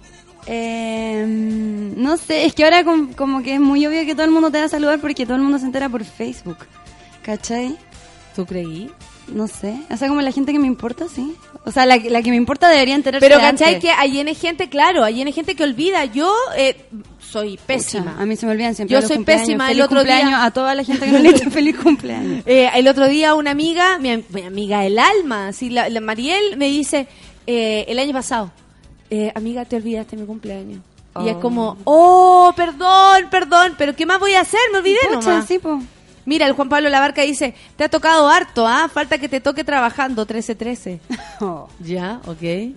Eh, 0.48 1.26
no 1.28 2.18
sé, 2.18 2.46
es 2.46 2.54
que 2.54 2.64
ahora 2.64 2.84
com- 2.84 3.14
como 3.14 3.42
que 3.44 3.56
es 3.56 3.60
muy 3.60 3.86
obvio 3.86 4.06
que 4.06 4.14
todo 4.14 4.26
el 4.26 4.32
mundo 4.32 4.52
te 4.52 4.60
va 4.60 4.66
a 4.66 4.70
saludar 4.70 5.00
porque 5.00 5.26
todo 5.26 5.36
el 5.38 5.44
mundo 5.44 5.60
se 5.60 5.66
entera 5.66 5.90
por 5.90 6.04
Facebook. 6.04 6.58
¿Cachai? 7.24 7.76
¿Tú 8.36 8.46
creí? 8.46 8.90
No 9.28 9.48
sé. 9.48 9.76
O 9.90 9.98
sea, 9.98 10.08
como 10.08 10.22
la 10.22 10.32
gente 10.32 10.52
que 10.52 10.60
me 10.60 10.68
importa, 10.68 11.06
sí. 11.14 11.36
O 11.66 11.72
sea, 11.72 11.86
la, 11.86 11.98
que- 12.00 12.10
la 12.12 12.22
que 12.22 12.30
me 12.30 12.36
importa 12.36 12.70
debería 12.70 12.94
enterarse 12.96 13.28
Pero 13.28 13.40
¿cachai? 13.42 13.80
Que 13.80 13.90
hay 13.92 14.20
N 14.20 14.34
gente, 14.36 14.70
claro, 14.70 15.04
hay 15.04 15.22
N 15.22 15.32
gente 15.32 15.56
que 15.56 15.64
olvida. 15.64 16.06
Yo 16.06 16.32
eh, 16.56 16.76
soy 17.20 17.60
pésima. 17.66 18.12
Pucha, 18.12 18.22
a 18.22 18.26
mí 18.28 18.36
se 18.36 18.46
me 18.46 18.52
olvidan 18.52 18.76
siempre 18.76 18.94
Yo 18.94 19.00
los 19.02 19.08
soy 19.08 19.18
cumpleaños. 19.18 19.48
pésima. 19.48 19.72
El 19.72 19.82
otro 19.82 19.98
cumpleaños 19.98 20.30
día- 20.30 20.44
a 20.46 20.52
toda 20.52 20.76
la 20.76 20.84
gente 20.84 21.06
que 21.06 21.12
no 21.12 21.20
le 21.20 21.30
he 21.30 21.34
dicho 21.34 21.50
feliz 21.50 21.76
cumpleaños. 21.78 22.44
Eh, 22.46 22.70
el 22.76 22.88
otro 22.88 23.08
día 23.08 23.34
una 23.34 23.52
amiga, 23.52 23.98
mi, 24.00 24.12
am- 24.12 24.24
mi 24.30 24.44
amiga 24.44 24.82
del 24.82 25.00
alma, 25.00 25.52
sí, 25.54 25.70
la, 25.72 25.90
la 25.90 26.02
Mariel, 26.02 26.56
me 26.58 26.68
dice, 26.68 27.08
eh, 27.48 27.86
el 27.88 27.98
año 28.00 28.14
pasado, 28.14 28.52
eh, 29.10 29.32
amiga, 29.36 29.66
te 29.66 29.76
olvidaste 29.76 30.16
mi 30.18 30.26
cumpleaños. 30.26 30.80
Y 31.24 31.30
es 31.30 31.36
Oh. 31.36 31.40
como, 31.40 31.78
oh, 31.86 32.54
perdón, 32.56 33.28
perdón, 33.32 33.74
pero 33.78 33.96
¿qué 33.96 34.06
más 34.06 34.20
voy 34.20 34.34
a 34.34 34.42
hacer? 34.42 34.60
Me 34.72 34.80
olvidé 34.80 34.98
Pucha, 35.08 35.30
nomás. 35.32 35.48
sí, 35.48 35.58
po. 35.60 35.82
Mira, 36.26 36.48
el 36.48 36.54
Juan 36.54 36.70
Pablo 36.70 36.90
Labarca 36.90 37.22
dice, 37.22 37.54
te 37.76 37.84
ha 37.84 37.90
tocado 37.90 38.28
harto, 38.28 38.68
¿ah? 38.68 38.90
Falta 38.92 39.18
que 39.18 39.30
te 39.30 39.42
toque 39.42 39.64
trabajando, 39.64 40.28
13-13. 40.28 41.00
Oh. 41.42 41.68
Ya, 41.82 42.22
ok. 42.28 42.40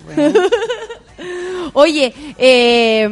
Oye, 1.74 2.12
eh, 2.36 3.08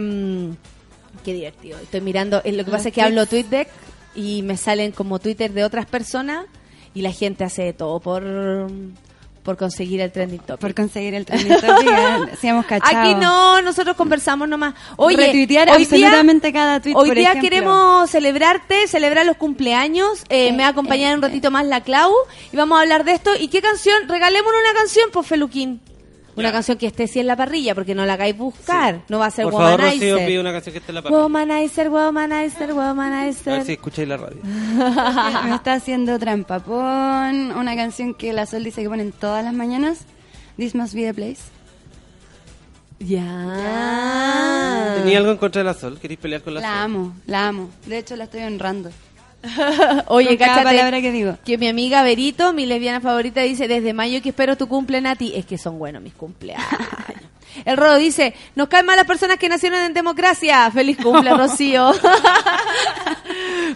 qué 1.25 1.33
divertido. 1.33 1.79
Estoy 1.79 2.01
mirando, 2.01 2.43
eh, 2.45 2.51
lo 2.51 2.65
que 2.65 2.71
pasa 2.73 2.89
es 2.89 2.95
que 2.95 3.01
hablo 3.01 3.27
TweetDeck 3.27 3.69
y 4.17 4.43
me 4.43 4.57
salen 4.57 4.91
como 4.91 5.21
Twitter 5.21 5.53
de 5.53 5.63
otras 5.63 5.87
personas 5.87 6.47
y 6.95 7.03
la 7.03 7.13
gente 7.13 7.45
hace 7.45 7.63
de 7.63 7.73
todo 7.75 8.01
por, 8.01 8.25
por 9.47 9.57
conseguir 9.57 10.01
el 10.03 10.11
trending 10.13 10.41
topic. 10.41 10.61
Por 10.61 10.75
conseguir 10.75 11.15
el 11.15 11.25
trending 11.25 11.55
topic, 11.61 11.89
eh, 11.89 12.37
sí 12.41 12.49
hemos 12.49 12.67
cachado. 12.67 12.99
Aquí 13.01 13.15
no, 13.15 13.63
nosotros 13.63 13.97
conversamos 13.97 14.49
nomás. 14.49 14.75
Oye, 14.97 15.17
Retuitear 15.17 15.71
hoy 15.71 15.85
día- 15.87 16.07
absolutamente 16.09 16.53
cada 16.53 16.81
tweet, 16.81 16.95
Hoy 16.97 17.09
por 17.09 17.17
día 17.17 17.29
ejemplo. 17.31 17.49
queremos 17.49 18.11
celebrarte, 18.11 18.89
celebrar 18.89 19.25
los 19.25 19.37
cumpleaños. 19.37 20.23
Eh, 20.29 20.49
Eh, 20.49 20.53
me 20.53 20.59
va 20.65 20.67
a 20.67 20.71
acompañar 20.73 21.13
eh, 21.13 21.15
un 21.17 21.23
ratito 21.23 21.51
más 21.51 21.65
la 21.65 21.81
Clau 21.81 22.13
y 22.53 22.57
vamos 22.57 22.77
a 22.77 22.83
hablar 22.83 23.05
de 23.05 23.13
esto. 23.13 23.31
¿Y 23.39 23.49
qué 23.49 23.63
canción? 23.63 24.09
Regalémonos 24.09 24.61
una 24.61 24.79
canción, 24.79 25.11
por 25.13 25.25
Feluquín. 25.25 25.81
Una 26.37 26.53
canción 26.53 26.77
que 26.77 26.87
esté 26.87 27.07
sí 27.09 27.19
en 27.21 27.27
la 27.27 27.35
parrilla, 27.37 27.75
porque 27.75 27.95
no 27.95 28.05
la 28.05 28.13
hagáis 28.13 28.37
buscar. 28.37 29.01
No 29.09 29.19
va 29.19 29.27
a 29.27 29.31
ser 29.31 29.45
Por 29.45 29.55
favor, 29.55 29.81
Rocío, 29.81 29.93
Womanizer. 30.11 30.27
pide 30.27 30.41
una 30.41 30.53
canción 30.53 30.73
que 30.75 30.79
esté 30.79 30.91
en 30.93 30.95
la 30.97 31.03
parte. 31.03 31.17
Womanizer, 31.17 31.89
Womanizer, 31.89 32.71
A 32.71 32.75
Womanizer. 32.75 33.53
ver 33.55 33.65
si 33.65 33.73
escucháis 33.73 34.09
la 34.09 34.17
radio. 34.19 34.39
me 35.45 35.55
está 35.55 35.73
haciendo 35.75 36.19
trampa. 36.19 36.61
Pon 36.61 37.53
una 37.57 37.75
canción 37.75 38.13
que 38.15 38.33
la 38.35 38.45
Sol 38.47 38.65
dice 38.65 38.83
que 38.83 38.89
ponen 38.89 39.13
todas 39.13 39.43
las 39.45 39.55
mañanas. 39.55 40.01
This 40.59 40.75
must 40.75 40.95
be 40.95 41.03
the 41.05 41.15
place. 41.15 41.41
Ya. 42.99 44.95
¿Tenía 44.99 45.19
algo 45.19 45.31
en 45.33 45.37
contra 45.39 45.61
de 45.61 45.65
la 45.65 45.75
Sol? 45.75 45.99
¿Queréis 46.01 46.19
pelear 46.21 46.43
con 46.43 46.55
la, 46.55 46.61
La 46.61 46.69
Sol? 46.69 46.77
amo, 46.79 47.15
la 47.27 47.49
amo. 47.49 47.71
De 47.87 47.99
hecho, 47.99 48.17
la 48.17 48.25
estoy 48.25 48.43
honrando. 48.43 48.91
Oye, 50.07 50.37
cada 50.37 50.63
palabra 50.63 51.01
que 51.01 51.13
digo. 51.13 51.37
que 51.45 51.59
mi 51.59 51.69
amiga 51.69 52.03
Berito, 52.03 52.53
mi 52.53 52.67
lesbiana 52.67 53.01
favorita, 53.01 53.41
dice, 53.43 53.69
desde 53.69 53.93
mayo 53.93 54.23
que 54.23 54.31
espero 54.31 54.57
tu 54.57 54.69
cumple, 54.69 55.01
Nati. 55.01 55.33
Es 55.35 55.47
que 55.47 55.59
son 55.59 55.79
buenos 55.79 56.03
mis 56.03 56.15
cumpleaños. 56.15 56.67
El 57.65 57.77
Rodo 57.77 57.97
dice, 57.97 58.35
nos 58.55 58.69
caen 58.69 58.85
mal 58.85 58.97
las 58.97 59.07
personas 59.07 59.39
que 59.39 59.49
nacieron 59.49 59.81
en 59.81 59.95
democracia. 59.95 60.71
Feliz 60.71 60.99
cumple, 61.03 61.31
Rocío. 61.37 61.93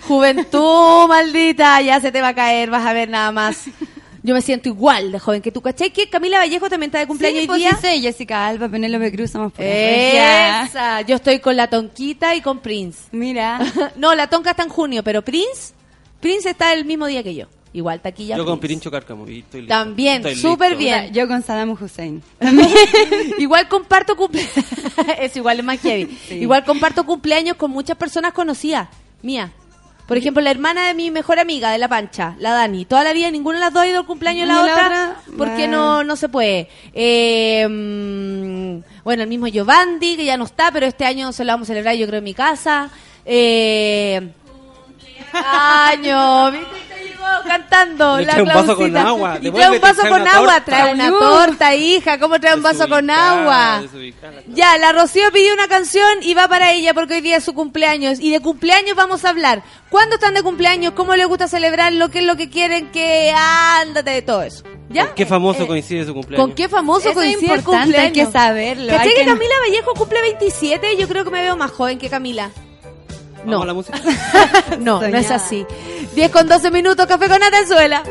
Juventud, 0.07 1.09
maldita, 1.09 1.81
ya 1.81 2.01
se 2.01 2.13
te 2.13 2.21
va 2.21 2.29
a 2.29 2.35
caer, 2.35 2.71
vas 2.71 2.87
a 2.87 2.93
ver 2.93 3.09
nada 3.09 3.33
más. 3.33 3.65
Yo 4.23 4.35
me 4.35 4.43
siento 4.43 4.69
igual 4.69 5.13
de 5.13 5.19
joven 5.19 5.41
que 5.41 5.51
tú, 5.51 5.63
¿cachai? 5.63 5.91
Que 5.91 6.09
Camila 6.09 6.39
Vallejo 6.39 6.69
también 6.69 6.89
está 6.89 6.99
de 6.99 7.07
cumpleaños 7.07 7.39
Sí, 7.39 7.43
hoy 7.43 7.47
pues 7.47 7.59
día. 7.59 7.71
sí 7.71 7.81
sé, 7.81 8.01
Jessica 8.01 8.47
Alba, 8.47 8.69
Penélope 8.69 9.11
Cruz, 9.13 9.31
somos 9.31 9.57
regias. 9.57 10.69
Esa, 10.69 11.01
yo 11.03 11.17
estoy 11.17 11.39
con 11.39 11.57
la 11.57 11.69
Tonquita 11.69 12.35
y 12.35 12.43
con 12.43 12.59
Prince. 12.59 13.09
Mira. 13.13 13.61
no, 13.97 14.15
la 14.15 14.29
Tonca 14.29 14.51
está 14.51 14.63
en 14.63 14.69
junio, 14.69 15.03
pero 15.03 15.23
Prince, 15.23 15.73
Prince 16.21 16.51
está 16.51 16.73
el 16.75 16.85
mismo 16.85 17.07
día 17.07 17.23
que 17.23 17.35
yo. 17.35 17.47
Igual 17.73 18.01
taquilla. 18.01 18.37
Yo 18.37 18.45
con 18.45 18.59
Prince. 18.59 18.69
Pirincho 18.69 18.91
Cárcamo. 18.91 19.29
y 19.29 19.39
estoy 19.39 19.61
listo. 19.63 19.75
También, 19.75 20.37
súper 20.37 20.77
bien. 20.77 21.13
Yo 21.15 21.29
con 21.29 21.43
Saddam 21.43 21.71
Hussein. 21.71 22.23
igual 23.39 23.69
comparto 23.69 24.17
cumpleaños. 24.17 24.53
es 25.21 25.37
igual, 25.37 25.61
es 25.61 25.65
más 25.65 25.81
heavy. 25.81 26.19
Sí. 26.29 26.35
Igual 26.35 26.65
comparto 26.65 27.07
cumpleaños 27.07 27.57
con 27.57 27.71
muchas 27.71 27.97
personas 27.97 28.33
conocidas. 28.33 28.89
Mía. 29.23 29.53
Por 30.11 30.19
ejemplo, 30.19 30.43
la 30.43 30.51
hermana 30.51 30.89
de 30.89 30.95
mi 30.95 31.13
mejor 31.13 31.39
amiga 31.39 31.71
de 31.71 31.79
La 31.79 31.87
Pancha, 31.87 32.35
la 32.41 32.51
Dani. 32.51 32.85
Toda 32.85 33.05
la 33.05 33.13
vida 33.13 33.31
ninguna 33.31 33.59
de 33.59 33.65
las 33.67 33.73
dos 33.73 33.85
ha 33.85 33.87
ido 33.87 34.01
al 34.01 34.07
cumpleaños 34.07 34.49
de 34.49 34.53
la 34.53 34.55
¿Y 34.55 34.57
la 34.57 34.73
otra, 34.73 34.87
otra? 34.87 35.17
porque 35.39 35.69
no, 35.69 36.03
no 36.03 36.17
se 36.17 36.29
puede. 36.29 36.69
Eh, 36.93 37.65
bueno, 39.05 39.23
el 39.23 39.29
mismo 39.29 39.47
Giovanni, 39.47 40.17
que 40.17 40.25
ya 40.25 40.37
no 40.37 40.47
está, 40.47 40.73
pero 40.73 40.87
este 40.87 41.05
año 41.05 41.33
se 41.33 41.45
lo 41.45 41.53
vamos 41.53 41.67
a 41.67 41.69
celebrar 41.69 41.95
yo 41.95 42.09
creo 42.09 42.19
en 42.19 42.25
mi 42.25 42.35
casa. 42.35 42.91
Eh, 43.25 44.33
año, 45.33 46.51
¿viste? 46.51 46.90
Cantando 47.47 48.19
Le 48.19 48.25
la 48.27 48.33
trae 48.33 48.43
un 48.43 48.49
vaso 48.49 48.65
Clausita. 48.77 48.87
con 48.87 48.97
agua. 49.09 49.39
Y 49.41 49.51
trae 49.51 49.71
un 49.71 49.81
vaso 49.81 50.03
con 50.09 50.29
agua, 50.29 50.61
trae 50.65 50.95
una 50.95 51.11
torta, 51.11 51.75
hija. 51.75 52.19
¿Cómo 52.19 52.39
trae 52.41 52.55
un 52.55 52.63
vaso 52.63 52.89
con 52.89 53.11
agua? 53.11 53.83
Ya, 54.49 54.79
la 54.79 54.93
Rocío 54.93 55.31
pidió 55.33 55.53
una 55.55 55.69
canción 55.69 56.19
y 56.23 56.35
va 56.35 56.49
para 56.49 56.73
ella 56.73 56.95
porque 56.95 57.15
hoy 57.15 57.21
día 57.21 57.37
es 57.39 57.45
su 57.45 57.55
cumpleaños. 57.55 58.21
Y 58.21 58.31
de 58.31 58.41
cumpleaños 58.41 58.97
vamos 58.97 59.25
a 59.25 59.31
hablar. 59.31 59.63
¿Cuándo 59.89 60.17
están 60.17 60.35
de 60.35 60.43
cumpleaños? 60.43 60.93
¿Cómo 60.95 61.15
les 61.17 61.27
gusta 61.27 61.49
celebrarlo? 61.49 62.11
¿Qué 62.11 62.21
es 62.21 62.25
lo 62.25 62.37
que 62.37 62.49
quieren? 62.49 62.91
que 62.93 63.33
Ándate 63.35 64.11
de 64.11 64.23
todo 64.23 64.43
eso. 64.43 64.65
¿Ya? 64.91 65.07
¿Con 65.07 65.15
qué 65.15 65.27
famoso 65.27 65.63
Eh, 65.63 65.67
coincide 65.67 66.05
su 66.05 66.15
cumpleaños? 66.15 66.47
¿Con 66.47 66.55
qué 66.55 66.69
famoso 66.69 67.01
Eso 67.01 67.11
es 67.11 67.15
coincide 67.15 67.53
el 67.53 67.59
importante, 67.61 67.97
hay 67.97 68.07
cumpleaños? 68.09 68.27
que 68.29 68.33
saberlo, 68.39 68.87
¿Cachai 68.93 69.09
hay 69.09 69.15
que 69.15 69.21
que- 69.21 69.27
Camila 69.27 69.55
Vallejo 69.69 69.95
cumple 69.95 70.21
27? 70.23 70.97
Yo 70.97 71.09
creo 71.09 71.25
que 71.25 71.31
me 71.31 71.43
veo 71.43 71.57
más 71.57 71.71
joven 71.71 71.99
que 71.99 72.09
Camila. 72.11 72.51
¿Vamos 73.45 73.51
No. 73.59 73.63
a 73.63 73.67
la 73.67 73.75
música? 73.75 73.99
No, 74.79 75.01
no 75.01 75.07
es 75.07 75.27
Soñada. 75.27 75.35
así. 75.37 75.67
10 76.15 76.31
con 76.31 76.47
12 76.49 76.71
minutos, 76.71 77.07
café 77.07 77.29
con 77.29 77.43
Atenzuela. 77.43 78.03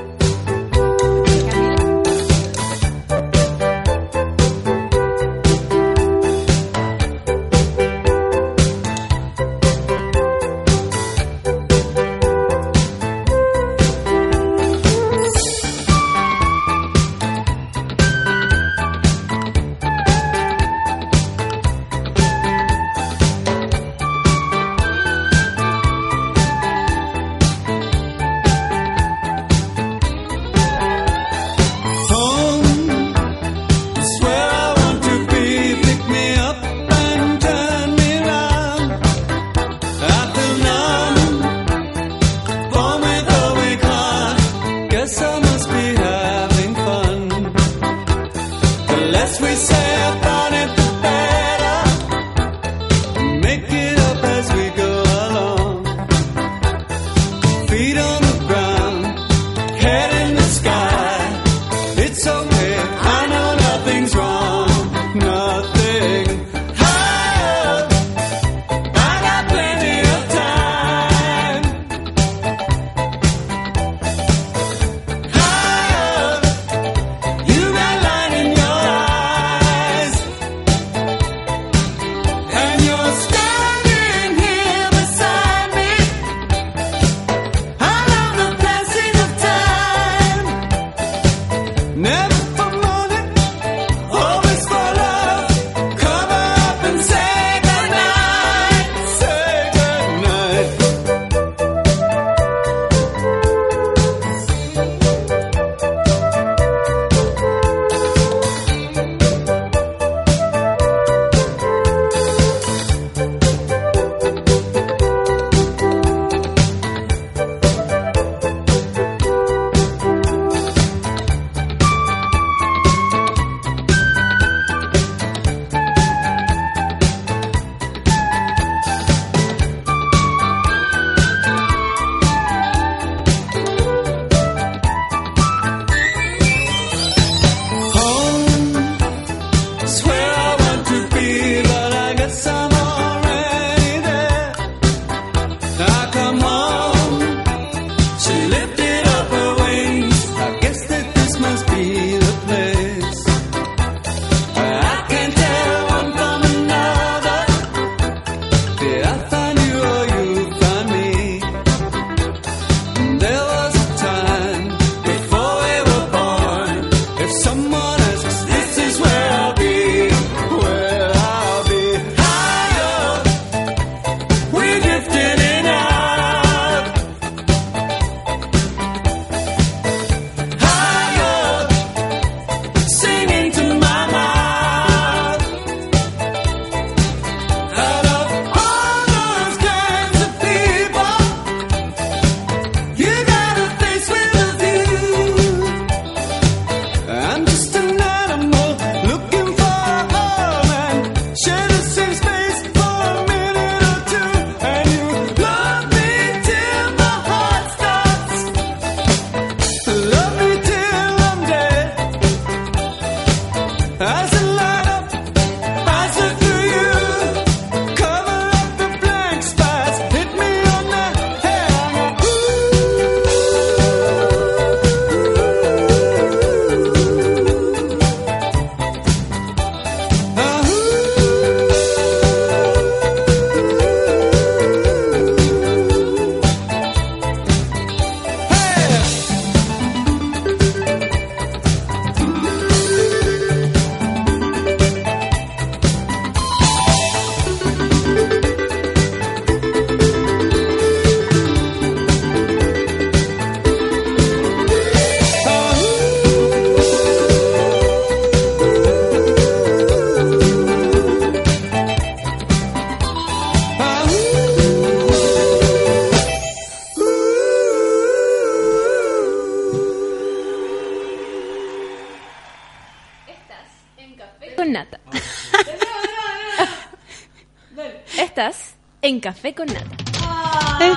En 279.20 279.22
Café 279.22 279.54
con 279.54 279.68
Nata. 279.68 279.98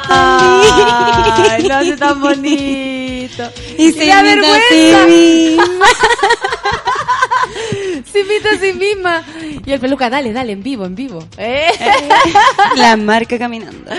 Ay, 0.09 1.63
lo 1.67 1.75
hace 1.75 1.97
tan 1.97 2.21
bonito. 2.21 3.51
Y 3.79 3.91
se 3.93 3.99
se 3.99 4.07
da 4.07 4.21
imita 4.21 4.21
a 4.21 4.23
vergüenza. 4.23 5.07
sí 5.09 5.57
Se 8.13 8.21
a 8.21 8.61
sí 8.61 8.73
misma. 8.75 9.25
Y 9.67 9.73
el 9.73 9.81
peluca, 9.81 10.09
dale, 10.09 10.33
dale, 10.33 10.53
en 10.53 10.63
vivo, 10.63 10.85
en 10.85 10.95
vivo. 10.95 11.27
Eh. 11.37 11.67
La 12.77 12.97
marca 12.97 13.39
caminando. 13.39 13.91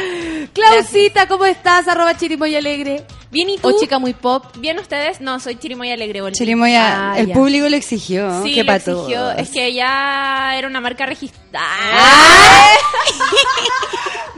Clausita, 0.53 1.27
¿cómo 1.27 1.45
estás? 1.45 1.87
Arroba 1.87 2.15
chirimoy 2.15 2.55
alegre. 2.55 3.05
Bien, 3.31 3.49
¿y 3.49 3.57
tú? 3.57 3.69
O 3.75 3.79
chica 3.79 3.97
muy 3.97 4.13
pop. 4.13 4.45
¿Bien 4.59 4.77
ustedes? 4.77 5.19
No, 5.19 5.39
soy 5.39 5.55
Chirimoy 5.55 5.91
Alegre. 5.91 6.21
volví. 6.21 6.35
Chirimoya, 6.35 7.13
Ah, 7.13 7.17
el 7.19 7.27
ya. 7.27 7.33
público 7.33 7.67
lo 7.67 7.75
exigió. 7.75 8.43
Sí, 8.43 8.53
que 8.53 8.63
lo 8.63 8.71
exigió. 8.73 9.19
todos. 9.19 9.39
Es 9.39 9.49
que 9.49 9.73
ya 9.73 10.53
era 10.55 10.67
una 10.67 10.79
marca 10.79 11.07
registrada. 11.07 11.65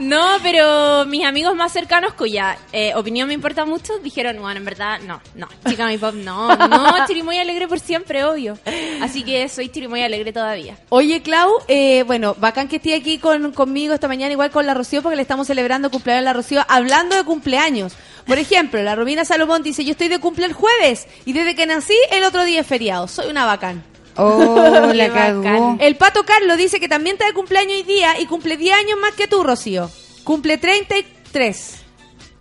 No, 0.06 0.26
pero 0.42 1.04
mis 1.06 1.24
amigos 1.24 1.54
más 1.54 1.72
cercanos, 1.72 2.14
cuya 2.14 2.56
eh, 2.72 2.94
opinión 2.94 3.28
me 3.28 3.34
importa 3.34 3.64
mucho, 3.64 3.98
dijeron, 3.98 4.36
bueno, 4.40 4.58
en 4.58 4.64
verdad, 4.64 5.00
no, 5.06 5.20
no, 5.34 5.48
chica 5.68 5.86
mi 5.86 5.98
pop, 5.98 6.14
no, 6.14 6.56
no, 6.56 7.06
Chirimoy 7.06 7.38
Alegre 7.38 7.68
por 7.68 7.80
siempre, 7.80 8.24
obvio. 8.24 8.58
Así 9.02 9.22
que 9.24 9.48
soy 9.48 9.68
Chirimoy 9.68 10.02
Alegre 10.02 10.32
todavía. 10.32 10.78
Oye, 10.88 11.22
Clau, 11.22 11.50
eh, 11.68 12.04
bueno, 12.04 12.34
bacán 12.38 12.68
que 12.68 12.76
esté 12.76 12.94
aquí 12.94 13.18
con, 13.18 13.52
conmigo 13.52 13.94
esta 13.94 14.08
mañana, 14.08 14.32
igual 14.32 14.50
con 14.50 14.66
la 14.66 14.74
Rocío, 14.74 15.02
porque 15.02 15.16
le 15.16 15.22
estamos 15.22 15.46
celebrando 15.46 15.90
cumpleaños 15.90 16.22
a 16.22 16.24
la 16.24 16.32
Rocío, 16.32 16.64
hablando 16.68 17.16
de 17.16 17.24
cumpleaños. 17.24 17.94
Por 18.26 18.38
ejemplo, 18.38 18.82
la 18.82 18.94
Romina 18.94 19.24
Salomón 19.24 19.62
dice, 19.62 19.84
yo 19.84 19.92
estoy 19.92 20.08
de 20.08 20.18
cumple 20.18 20.46
el 20.46 20.52
jueves, 20.52 21.06
y 21.24 21.32
desde 21.32 21.54
que 21.54 21.66
nací, 21.66 21.96
el 22.12 22.24
otro 22.24 22.44
día 22.44 22.60
es 22.60 22.66
feriado. 22.66 23.08
Soy 23.08 23.28
una 23.28 23.44
bacán. 23.44 23.95
Oh, 24.16 24.92
la 24.94 25.12
cagó. 25.12 25.76
El 25.80 25.96
Pato 25.96 26.24
Carlos 26.24 26.56
dice 26.56 26.80
que 26.80 26.88
también 26.88 27.14
está 27.16 27.26
de 27.26 27.32
cumpleaños 27.34 27.76
hoy 27.76 27.82
día, 27.82 28.18
y 28.20 28.26
cumple 28.26 28.56
10 28.56 28.74
años 28.76 28.98
más 29.00 29.14
que 29.14 29.26
tú, 29.26 29.42
Rocío. 29.42 29.90
Cumple 30.24 30.58
33. 30.58 31.82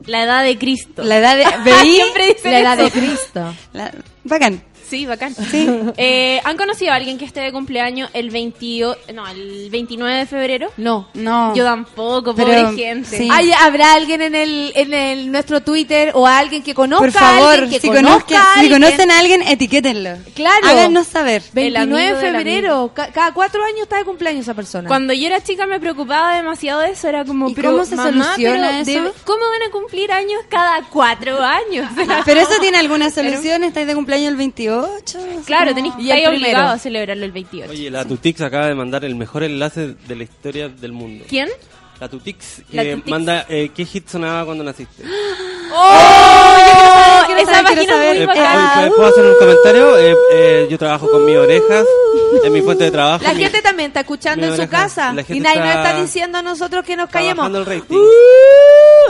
La 0.07 0.23
edad 0.23 0.43
de 0.43 0.57
Cristo. 0.57 1.03
La 1.03 1.17
edad 1.17 1.35
de... 1.37 1.45
¿Veí? 1.63 2.01
La 2.43 2.59
edad 2.59 2.73
eso. 2.79 2.83
de 2.85 2.91
Cristo. 2.91 3.55
La- 3.73 3.91
Bacán. 4.23 4.63
Sí, 4.89 5.05
bacán. 5.05 5.35
Eh, 5.97 6.39
¿Han 6.43 6.57
conocido 6.57 6.91
a 6.91 6.95
alguien 6.95 7.17
que 7.17 7.25
esté 7.25 7.39
de 7.41 7.51
cumpleaños 7.51 8.09
el 8.13 8.29
28, 8.29 8.99
no, 9.13 9.27
el 9.27 9.69
29 9.69 10.19
de 10.19 10.25
febrero? 10.25 10.71
No. 10.77 11.07
No. 11.13 11.55
Yo 11.55 11.63
tampoco, 11.63 12.35
Pero, 12.35 12.47
pobre 12.47 12.75
gente. 12.77 13.17
sí. 13.17 13.27
Ay, 13.31 13.51
¿Habrá 13.51 13.93
alguien 13.93 14.21
en 14.21 14.35
el, 14.35 14.71
en 14.75 14.93
el 14.93 15.31
nuestro 15.31 15.61
Twitter 15.61 16.11
o 16.13 16.27
alguien 16.27 16.61
que 16.63 16.73
conozca 16.73 16.99
Por 17.05 17.09
a 17.09 17.19
favor, 17.19 17.53
alguien 17.53 17.69
que 17.71 17.79
si, 17.79 17.87
conozca 17.87 18.05
conozca, 18.25 18.41
a 18.51 18.53
si 18.53 18.59
alguien? 18.61 18.81
conocen 18.81 19.11
a 19.11 19.19
alguien, 19.19 19.41
etiquétenlo. 19.41 20.17
Claro. 20.35 20.67
Háganos 20.67 21.07
saber. 21.07 21.41
El 21.55 21.73
29 21.73 22.07
de 22.07 22.15
febrero, 22.31 22.91
ca- 22.93 23.09
cada 23.11 23.33
cuatro 23.33 23.63
años 23.63 23.81
está 23.83 23.97
de 23.97 24.05
cumpleaños 24.05 24.41
esa 24.41 24.53
persona. 24.53 24.87
Cuando 24.87 25.13
yo 25.13 25.27
era 25.27 25.41
chica 25.43 25.65
me 25.65 25.79
preocupaba 25.79 26.35
demasiado 26.35 26.81
de 26.81 26.91
eso, 26.91 27.07
era 27.07 27.25
como, 27.25 27.49
¿Y 27.49 27.53
pero, 27.55 27.71
cómo 27.71 27.85
se 27.85 27.95
mamá, 27.95 28.11
soluciona 28.11 28.67
pero 28.67 28.81
eso? 28.81 28.91
debe- 28.91 29.11
¿Cómo 29.23 29.39
van 29.49 29.67
a 29.69 29.71
cumplir 29.71 30.11
años 30.11 30.41
cada 30.49 30.81
cuatro 30.89 31.39
años? 31.41 31.89
Pero 32.25 32.39
eso 32.41 32.53
tiene 32.59 32.77
alguna 32.77 33.09
solución. 33.09 33.63
¿Estáis 33.63 33.87
de 33.87 33.95
cumpleaños 33.95 34.29
el 34.29 34.35
28? 34.35 34.74
Claro, 35.45 35.73
tenéis 35.73 35.93
Y 35.97 36.07
que 36.07 36.13
estar 36.17 36.33
obligado 36.33 36.69
a 36.69 36.77
celebrarlo 36.79 37.25
el 37.25 37.31
28. 37.31 37.71
Oye, 37.71 37.89
la 37.91 38.05
Tutix 38.05 38.41
acaba 38.41 38.67
de 38.67 38.75
mandar 38.75 39.03
el 39.05 39.15
mejor 39.15 39.43
enlace 39.43 39.95
de 40.07 40.15
la 40.15 40.23
historia 40.23 40.69
del 40.69 40.91
mundo. 40.91 41.25
¿Quién? 41.27 41.49
La 41.99 42.09
Tutix, 42.09 42.61
La 42.71 42.83
que 42.83 42.91
Tutix. 42.95 43.07
manda 43.09 43.45
eh, 43.47 43.71
qué 43.73 43.85
hit 43.85 44.07
sonaba 44.09 44.43
cuando 44.45 44.63
naciste. 44.65 45.03
¡Oh! 45.73 47.23
quiero 47.25 47.41
Esa 47.41 47.51
saber, 47.53 47.65
quiero 47.73 47.81
página 47.81 47.81
es 47.81 47.87
saber. 47.87 48.27
muy 48.27 48.87
Eh, 48.87 48.91
¿Puedo 48.95 49.09
hacer 49.09 49.25
un 49.25 49.35
comentario? 49.39 49.97
Eh, 49.97 50.15
eh, 50.33 50.67
yo 50.69 50.77
trabajo 50.77 51.09
con 51.09 51.25
mis 51.25 51.37
orejas, 51.37 51.85
en 52.43 52.53
mi 52.53 52.61
fuente 52.61 52.83
de 52.85 52.91
trabajo. 52.91 53.23
La 53.23 53.33
mi- 53.33 53.43
gente 53.43 53.61
también 53.61 53.87
está 53.87 54.01
escuchando 54.01 54.45
en 54.45 54.51
su 54.55 54.61
oreja. 54.61 54.71
casa 54.83 55.13
La 55.13 55.23
gente 55.23 55.37
y 55.37 55.39
nadie 55.39 55.59
nos 55.61 55.69
está- 55.75 56.01
diciendo 56.01 56.37
a 56.37 56.41
nosotros 56.41 56.83
que 56.85 56.95
nos 56.95 57.09
callemos. 57.09 57.37
bajando 57.37 57.59
el 57.59 57.65
rating. 57.65 57.95
Uh, 57.97 58.03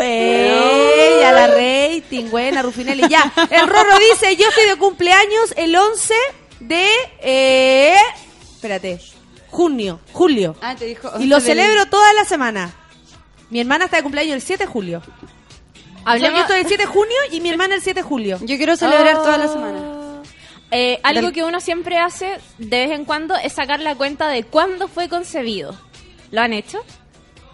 eh, 0.02 1.18
ya 1.22 1.32
la 1.32 1.48
rating, 1.48 2.30
buena, 2.30 2.62
Rufinelli. 2.62 3.08
Ya, 3.10 3.32
el 3.50 3.68
Rorro 3.68 3.98
dice, 4.12 4.36
yo 4.36 4.48
estoy 4.50 4.66
de 4.68 4.76
cumpleaños 4.78 5.54
el 5.58 5.76
11 5.76 6.14
de... 6.62 6.88
Eh, 7.22 7.96
espérate, 8.54 9.00
junio, 9.50 10.00
julio. 10.12 10.56
Ah, 10.62 10.76
te 10.76 10.86
dijo. 10.86 11.12
Y 11.20 11.26
lo 11.26 11.38
11 11.38 11.48
del- 11.56 11.58
celebro 11.66 11.86
toda 11.90 12.14
la 12.14 12.26
semana. 12.26 12.74
Mi 13.50 13.60
hermana 13.60 13.86
está 13.86 13.98
de 13.98 14.04
cumpleaños 14.04 14.36
el 14.36 14.42
7 14.42 14.66
de 14.66 14.72
julio. 14.72 15.02
Hablemos... 16.06 16.38
Yo 16.38 16.42
estoy 16.44 16.60
el 16.62 16.68
7 16.68 16.84
de 16.84 16.88
junio 16.88 17.16
y 17.32 17.42
mi 17.42 17.50
hermana 17.50 17.76
el 17.76 17.82
7 17.82 18.00
de 18.02 18.04
julio. 18.08 18.38
Yo 18.42 18.58
quiero 18.58 18.76
celebrar 18.76 19.16
Oh. 19.18 19.22
toda 19.24 19.38
la 19.38 19.48
semana. 19.48 19.80
Eh, 20.72 21.00
algo 21.04 21.28
Del- 21.28 21.34
que 21.34 21.44
uno 21.44 21.60
siempre 21.60 21.98
hace 22.00 22.38
de 22.58 22.88
vez 22.88 22.92
en 22.92 23.06
cuando 23.06 23.36
es 23.36 23.54
sacar 23.54 23.80
la 23.80 23.96
cuenta 23.96 24.28
de 24.28 24.44
cuándo 24.44 24.88
fue 24.88 25.10
concebido. 25.10 25.76
¿Lo 26.32 26.42
han 26.42 26.54
hecho? 26.54 26.84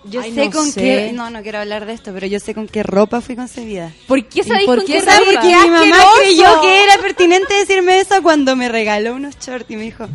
Yo 0.03 0.21
Ay, 0.21 0.33
sé 0.33 0.45
no 0.45 0.51
con 0.51 0.71
sé. 0.71 0.81
qué. 0.81 1.11
No, 1.13 1.29
no 1.29 1.41
quiero 1.43 1.59
hablar 1.59 1.85
de 1.85 1.93
esto, 1.93 2.11
pero 2.13 2.25
yo 2.25 2.39
sé 2.39 2.55
con 2.55 2.67
qué 2.67 2.81
ropa 2.81 3.21
fui 3.21 3.35
concebida. 3.35 3.91
¿Por 4.07 4.25
qué 4.25 4.43
sabéis 4.43 4.65
por 4.65 4.77
con 4.77 4.87
qué 4.87 4.93
qué 4.93 5.01
ropa? 5.01 5.41
que- 5.41 5.47
mi 5.47 5.69
mamá 5.69 6.03
creyó 6.19 6.61
que 6.61 6.83
era 6.83 6.97
pertinente 7.01 7.53
decirme 7.53 7.99
eso 7.99 8.21
cuando 8.23 8.55
me 8.55 8.67
regaló 8.67 9.13
unos 9.13 9.37
shorts 9.39 9.69
y 9.69 9.75
me 9.75 9.83
dijo, 9.83 10.07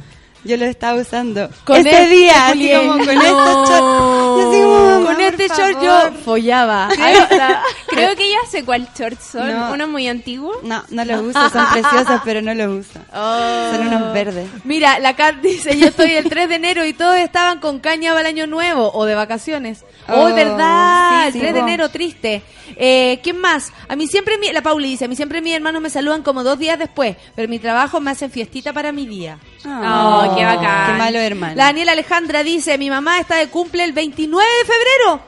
yo 0.44 0.56
los 0.56 0.68
estaba 0.68 1.00
usando 1.00 1.48
Con 1.64 1.76
ese 1.78 1.90
este, 1.90 2.06
día, 2.08 2.48
así 2.48 2.70
como 2.72 2.92
con 3.04 3.14
No. 3.14 3.22
estos 3.22 3.68
shorts. 3.68 4.36
Y 4.36 4.40
así 4.42 4.62
como, 4.62 4.90
mamá, 4.90 5.06
Con 5.06 5.20
este 5.20 5.48
short 5.48 5.82
yo 5.82 6.12
follaba. 6.24 6.88
Creo 7.88 8.14
que 8.16 8.30
ya 8.30 8.38
sé 8.50 8.64
cuál 8.64 8.88
shorts 8.96 9.24
son. 9.32 9.52
No. 9.52 9.72
Uno 9.72 9.88
muy 9.88 10.08
antiguo. 10.08 10.52
No, 10.62 10.82
no 10.90 11.04
los 11.04 11.22
uso, 11.22 11.50
son 11.50 11.66
preciosas, 11.72 12.20
pero 12.24 12.42
no 12.42 12.54
los 12.54 12.86
uso. 12.86 13.00
Son 13.12 13.86
unos 13.86 14.12
verdes. 14.12 14.48
Mira, 14.64 14.98
la 14.98 15.14
Kat 15.16 15.36
dice, 15.36 15.76
yo 15.78 15.86
estoy 15.88 16.12
el 16.12 16.28
3 16.28 16.48
de 16.48 16.54
enero 16.56 16.84
y 16.84 16.92
todos 16.92 17.16
estaban 17.16 17.58
con 17.60 17.78
caña 17.80 18.10
para 18.10 18.20
el 18.20 18.26
año 18.26 18.46
nuevo 18.46 18.90
o 18.92 19.04
de 19.04 19.14
vacaciones. 19.14 19.84
Oh, 20.08 20.26
Oh, 20.26 20.34
verdad, 20.34 21.20
sí, 21.22 21.26
el 21.28 21.32
sí, 21.34 21.38
3 21.40 21.54
de 21.54 21.60
enero 21.60 21.88
triste. 21.88 22.42
Eh, 22.76 23.20
¿Quién 23.22 23.40
más? 23.40 23.72
A 23.88 23.96
mí 23.96 24.06
siempre, 24.08 24.38
mi- 24.38 24.52
la 24.52 24.60
Pauli 24.62 24.88
dice, 24.90 25.04
a 25.04 25.08
mí 25.08 25.14
siempre 25.16 25.40
mis 25.40 25.54
hermanos 25.54 25.80
me 25.80 25.88
saludan 25.90 26.22
como 26.22 26.42
dos 26.44 26.58
días 26.58 26.78
después, 26.78 27.16
pero 27.34 27.48
mi 27.48 27.58
trabajo 27.58 28.00
me 28.00 28.10
hacen 28.10 28.30
fiestita 28.30 28.72
para 28.72 28.92
mi 28.92 29.06
día. 29.06 29.38
Oh, 29.64 30.34
qué 30.36 30.44
bacán. 30.44 30.86
Qué 30.92 30.98
malo 30.98 31.18
hermano. 31.18 31.54
La 31.56 31.64
Daniela 31.64 31.92
Alejandra 31.92 32.42
dice, 32.42 32.78
mi 32.78 32.90
mamá 32.90 33.18
está 33.20 33.36
de 33.36 33.48
cumple 33.48 33.84
el 33.84 33.92
29 33.92 34.44
de 34.58 34.64
febrero. 34.64 35.20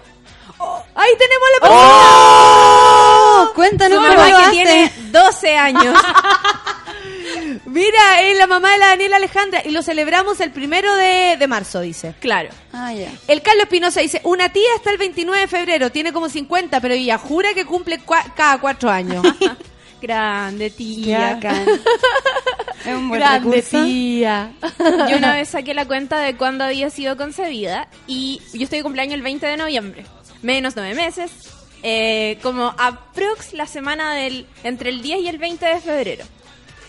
Oh, 0.61 0.83
ahí 0.97 1.11
tenemos 1.19 1.49
la 1.61 1.69
¡Oh! 1.71 3.53
Cuéntanos 3.55 3.99
Su 3.99 4.03
cómo 4.05 4.17
mamá 4.17 4.29
lo 4.31 4.37
que 4.39 4.43
hace. 4.45 4.51
tiene 4.53 4.93
12 5.13 5.57
años. 5.57 5.95
Mira, 7.67 8.23
es 8.23 8.37
la 8.39 8.47
mamá 8.47 8.73
de 8.73 8.79
la 8.79 8.87
Daniela 8.89 9.17
Alejandra 9.17 9.63
y 9.65 9.71
lo 9.71 9.83
celebramos 9.83 10.41
el 10.41 10.51
primero 10.51 10.95
de, 10.97 11.37
de 11.39 11.47
marzo, 11.47 11.81
dice. 11.81 12.15
claro. 12.21 12.49
Ah, 12.73 12.93
ya. 12.93 13.11
El 13.29 13.43
Carlos 13.43 13.65
Espinosa 13.65 14.01
dice, 14.01 14.21
una 14.25 14.49
tía 14.53 14.69
está 14.77 14.91
el 14.91 14.99
29 14.99 15.43
de 15.43 15.47
febrero, 15.49 15.91
tiene 15.93 16.13
como 16.13 16.29
50, 16.29 16.81
pero 16.81 16.95
ella 16.95 17.19
jura 17.19 17.55
que 17.55 17.65
cumple 17.65 18.01
cua- 18.01 18.33
cada 18.35 18.59
cuatro 18.59 18.91
años. 18.91 19.25
Grande, 20.01 20.71
tía. 20.71 21.39
Es 22.87 22.95
un 22.95 23.09
buen 23.09 23.21
Grande 23.21 23.57
recurso. 23.57 23.85
tía. 23.85 24.53
Yo 25.11 25.17
una 25.19 25.33
vez 25.35 25.49
saqué 25.49 25.75
la 25.75 25.85
cuenta 25.87 26.21
de 26.21 26.37
cuándo 26.37 26.65
había 26.65 26.89
sido 26.91 27.17
concebida 27.17 27.89
y 28.07 28.41
yo 28.55 28.63
estoy 28.63 28.79
de 28.79 28.83
cumpleaños 28.85 29.15
el 29.15 29.23
20 29.23 29.47
de 29.47 29.57
noviembre. 29.57 30.05
Menos 30.43 30.75
nueve 30.77 30.95
meses. 30.95 31.31
eh, 31.83 32.39
como 32.43 32.75
aprox 32.79 33.53
la 33.53 33.67
semana 33.67 34.15
del 34.15 34.47
entre 34.65 34.91
el 34.91 35.03
10 35.03 35.21
y 35.21 35.29
el 35.29 35.39
20 35.39 35.67
de 35.67 35.81
febrero. 35.81 36.25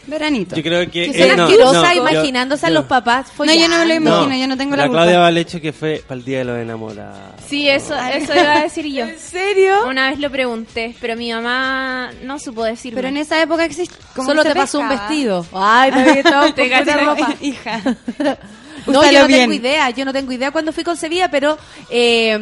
Veranito. 0.09 0.55
Yo 0.55 0.63
creo 0.63 0.81
que... 0.89 1.11
Que 1.11 1.23
eh, 1.23 1.27
son 1.27 1.37
no, 1.37 1.43
asquerosas 1.45 1.83
no, 1.83 1.93
yo- 1.93 2.01
imaginándose 2.11 2.65
a 2.65 2.69
los 2.69 2.85
papás 2.85 3.27
No, 3.37 3.45
yo 3.45 3.67
no 3.69 3.77
me 3.79 3.85
lo 3.85 3.93
imagino, 3.93 4.35
yo 4.35 4.47
no 4.47 4.57
tengo 4.57 4.75
la, 4.75 4.83
la 4.83 4.87
culpa. 4.87 5.01
Claudia 5.03 5.19
Valecho 5.19 5.61
que 5.61 5.71
fue 5.73 6.03
para 6.07 6.17
el 6.19 6.25
Día 6.25 6.39
de 6.39 6.43
los 6.45 6.57
Enamorados. 6.59 7.17
Sí, 7.47 7.67
eso, 7.69 7.95
eso 7.95 8.33
iba 8.33 8.53
a 8.53 8.63
decir 8.63 8.85
yo. 8.87 9.05
¿En 9.07 9.19
serio? 9.19 9.87
Una 9.87 10.09
vez 10.09 10.19
lo 10.19 10.29
pregunté, 10.29 10.95
pero 10.99 11.15
mi 11.15 11.31
mamá 11.31 12.11
no 12.23 12.39
supo 12.39 12.63
decirme. 12.63 12.95
Pero 12.97 13.07
en 13.07 13.17
esa 13.17 13.41
época 13.41 13.65
existe. 13.65 13.95
Solo 14.15 14.43
te 14.43 14.53
pasó 14.55 14.79
un 14.79 14.89
vestido. 14.89 15.45
Ay, 15.53 15.91
no 15.91 15.99
había 15.99 16.13
estado 16.13 16.53
Te 16.53 16.67
gasté- 16.69 16.97
ropa. 17.05 17.33
Hija. 17.41 17.81
No, 18.87 19.01
Úsalo 19.01 19.11
yo 19.11 19.19
no 19.23 19.27
bien. 19.27 19.39
tengo 19.41 19.53
idea, 19.53 19.89
yo 19.89 20.05
no 20.05 20.13
tengo 20.13 20.31
idea 20.31 20.51
cuándo 20.51 20.71
fui 20.71 20.83
concebida, 20.85 21.29
pero 21.29 21.57
eh, 21.89 22.37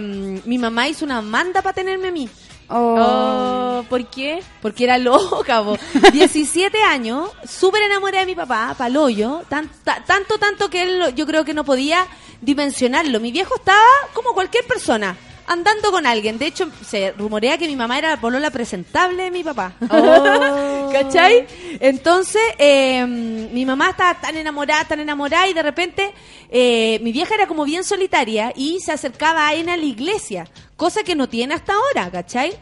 mi 0.45 0.57
mamá 0.59 0.87
hizo 0.87 1.03
una 1.03 1.19
manda 1.21 1.61
para 1.63 1.73
tenerme 1.73 2.09
a 2.09 2.11
mí. 2.11 2.29
Oh, 2.69 3.83
¿Por 3.89 4.05
qué? 4.07 4.41
Porque 4.61 4.83
era 4.83 4.97
loca, 4.97 5.63
po. 5.63 5.77
17 6.11 6.81
años, 6.83 7.29
súper 7.47 7.83
enamorada 7.83 8.21
de 8.21 8.25
mi 8.25 8.35
papá, 8.35 8.75
paloyo, 8.77 9.43
tan, 9.49 9.69
ta- 9.83 10.03
tanto, 10.05 10.37
tanto 10.37 10.69
que 10.69 10.83
él, 10.83 11.15
yo 11.15 11.25
creo 11.25 11.45
que 11.45 11.53
no 11.53 11.63
podía 11.63 12.05
dimensionarlo. 12.41 13.19
Mi 13.19 13.31
viejo 13.31 13.55
estaba 13.55 13.81
como 14.13 14.33
cualquier 14.33 14.65
persona, 14.65 15.15
andando 15.47 15.91
con 15.91 16.05
alguien. 16.05 16.37
De 16.37 16.45
hecho, 16.45 16.69
se 16.85 17.13
rumorea 17.13 17.57
que 17.57 17.67
mi 17.67 17.75
mamá 17.75 17.97
era 17.97 18.09
la 18.09 18.21
polola 18.21 18.51
presentable 18.51 19.23
de 19.23 19.31
mi 19.31 19.43
papá. 19.43 19.73
¿Cachai? 20.91 21.47
Entonces, 21.79 22.41
eh, 22.57 23.05
mi 23.05 23.65
mamá 23.65 23.89
estaba 23.91 24.19
tan 24.19 24.35
enamorada, 24.35 24.83
tan 24.85 24.99
enamorada, 24.99 25.47
y 25.47 25.53
de 25.53 25.63
repente 25.63 26.13
eh, 26.49 26.99
mi 27.01 27.11
vieja 27.11 27.33
era 27.35 27.47
como 27.47 27.63
bien 27.63 27.83
solitaria 27.83 28.53
y 28.55 28.79
se 28.81 28.91
acercaba 28.91 29.47
a 29.47 29.53
él 29.53 29.69
a 29.69 29.77
la 29.77 29.85
iglesia, 29.85 30.47
cosa 30.75 31.03
que 31.03 31.15
no 31.15 31.27
tiene 31.29 31.55
hasta 31.55 31.73
ahora, 31.73 32.11
¿cachai? 32.11 32.53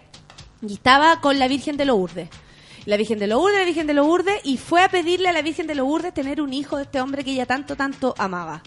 Y 0.67 0.73
estaba 0.73 1.19
con 1.21 1.39
la 1.39 1.47
Virgen 1.47 1.77
de 1.77 1.85
Lourdes. 1.85 2.29
La 2.85 2.97
Virgen 2.97 3.17
de 3.17 3.25
Lourdes, 3.25 3.57
la 3.57 3.65
Virgen 3.65 3.87
de 3.87 3.93
Lourdes, 3.95 4.41
y 4.43 4.57
fue 4.57 4.83
a 4.83 4.89
pedirle 4.89 5.29
a 5.29 5.33
la 5.33 5.41
Virgen 5.41 5.65
de 5.65 5.73
Lourdes 5.73 6.13
tener 6.13 6.39
un 6.39 6.53
hijo 6.53 6.77
de 6.77 6.83
este 6.83 7.01
hombre 7.01 7.23
que 7.23 7.31
ella 7.31 7.47
tanto, 7.47 7.75
tanto 7.75 8.13
amaba. 8.17 8.61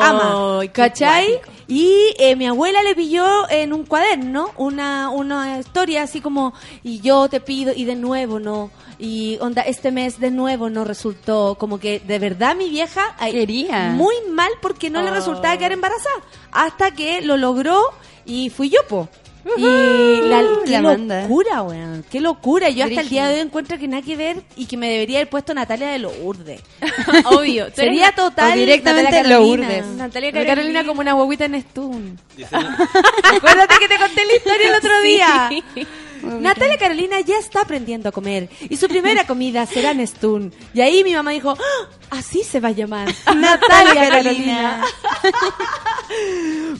Ama, 0.00 0.60
¿cachai? 0.72 1.40
Y 1.68 1.90
eh, 2.18 2.36
mi 2.36 2.46
abuela 2.46 2.82
le 2.82 2.94
pilló 2.94 3.48
en 3.50 3.72
un 3.72 3.84
cuaderno 3.84 4.50
una, 4.56 5.08
una 5.10 5.58
historia 5.58 6.02
así 6.02 6.20
como, 6.20 6.52
y 6.82 7.00
yo 7.00 7.28
te 7.28 7.40
pido, 7.40 7.72
y 7.74 7.84
de 7.84 7.96
nuevo 7.96 8.38
no, 8.38 8.70
y 8.98 9.38
onda, 9.40 9.62
este 9.62 9.90
mes 9.90 10.20
de 10.20 10.30
nuevo 10.30 10.68
no 10.70 10.84
resultó, 10.84 11.56
como 11.58 11.78
que 11.80 12.00
de 12.00 12.18
verdad 12.18 12.54
mi 12.56 12.68
vieja 12.68 13.14
ay, 13.18 13.32
Quería. 13.32 13.90
muy 13.90 14.14
mal 14.30 14.50
porque 14.60 14.90
no 14.90 15.00
le 15.02 15.10
Oh. 15.10 15.14
resultaba 15.14 15.56
quedar 15.56 15.72
embarazada, 15.72 16.16
hasta 16.50 16.90
que 16.90 17.22
lo 17.22 17.36
logró 17.36 17.80
y 18.26 18.50
fui 18.50 18.68
yo, 18.68 18.80
po. 18.88 19.08
Y 19.56 20.20
la, 20.28 20.44
qué 20.64 20.70
la 20.80 20.80
locura, 20.94 21.62
weón. 21.62 22.04
Qué 22.10 22.20
locura. 22.20 22.68
Yo 22.70 22.84
hasta 22.84 23.00
el 23.00 23.08
día 23.08 23.28
de 23.28 23.34
hoy 23.34 23.40
encuentro 23.40 23.76
que 23.78 23.88
nada 23.88 24.02
que 24.02 24.16
ver 24.16 24.42
y 24.56 24.66
que 24.66 24.76
me 24.76 24.88
debería 24.88 25.18
haber 25.18 25.30
puesto 25.30 25.52
Natalia 25.52 25.88
de 25.88 25.98
Lourdes. 25.98 26.60
Obvio. 27.24 27.66
Sería 27.74 28.12
total 28.12 28.52
o 28.52 28.56
directamente. 28.56 29.24
Lourdes. 29.24 29.84
Natalia 29.86 30.30
Carolina. 30.32 30.54
Carolina 30.54 30.86
como 30.86 31.00
una 31.00 31.14
huevita 31.14 31.44
en 31.46 31.60
Stun. 31.60 32.18
Acuérdate 32.52 33.74
que 33.80 33.88
te 33.88 33.98
conté 33.98 34.24
la 34.24 34.34
historia 34.36 34.68
el 34.68 34.74
otro 34.76 35.02
día. 35.02 35.50
Sí. 35.74 35.86
Natalia 36.22 36.78
Carolina 36.78 37.18
ya 37.18 37.36
está 37.36 37.62
aprendiendo 37.62 38.08
a 38.08 38.12
comer 38.12 38.48
y 38.70 38.76
su 38.76 38.86
primera 38.86 39.26
comida 39.26 39.66
será 39.66 39.90
en 39.90 40.06
Stun. 40.06 40.54
Y 40.72 40.80
ahí 40.80 41.02
mi 41.02 41.14
mamá 41.14 41.32
dijo, 41.32 41.50
"Ah, 41.58 41.88
así 42.10 42.44
se 42.44 42.60
va 42.60 42.68
a 42.68 42.72
llamar. 42.72 43.12
Natalia 43.34 44.08
Carolina. 44.08 44.84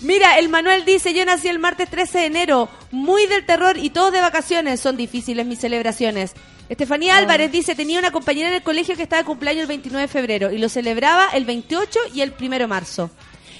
Mira, 0.02 0.38
el 0.38 0.48
Manuel 0.48 0.84
dice, 0.84 1.12
yo 1.14 1.24
nací 1.24 1.48
el 1.48 1.58
martes 1.58 1.88
13 1.90 2.18
de 2.20 2.26
enero, 2.26 2.68
muy 2.90 3.26
del 3.26 3.44
terror 3.44 3.76
y 3.76 3.90
todos 3.90 4.12
de 4.12 4.20
vacaciones. 4.20 4.80
Son 4.80 4.96
difíciles 4.96 5.44
mis 5.46 5.58
celebraciones. 5.60 6.32
Estefanía 6.68 7.18
Álvarez 7.18 7.52
dice, 7.52 7.74
tenía 7.74 7.98
una 7.98 8.10
compañera 8.12 8.48
en 8.48 8.54
el 8.54 8.62
colegio 8.62 8.96
que 8.96 9.02
estaba 9.02 9.22
de 9.22 9.26
cumpleaños 9.26 9.62
el 9.62 9.66
29 9.68 10.02
de 10.02 10.08
febrero 10.08 10.50
y 10.52 10.58
lo 10.58 10.68
celebraba 10.68 11.28
el 11.34 11.44
28 11.44 11.98
y 12.14 12.22
el 12.22 12.32
1 12.40 12.58
de 12.58 12.66
marzo. 12.66 13.10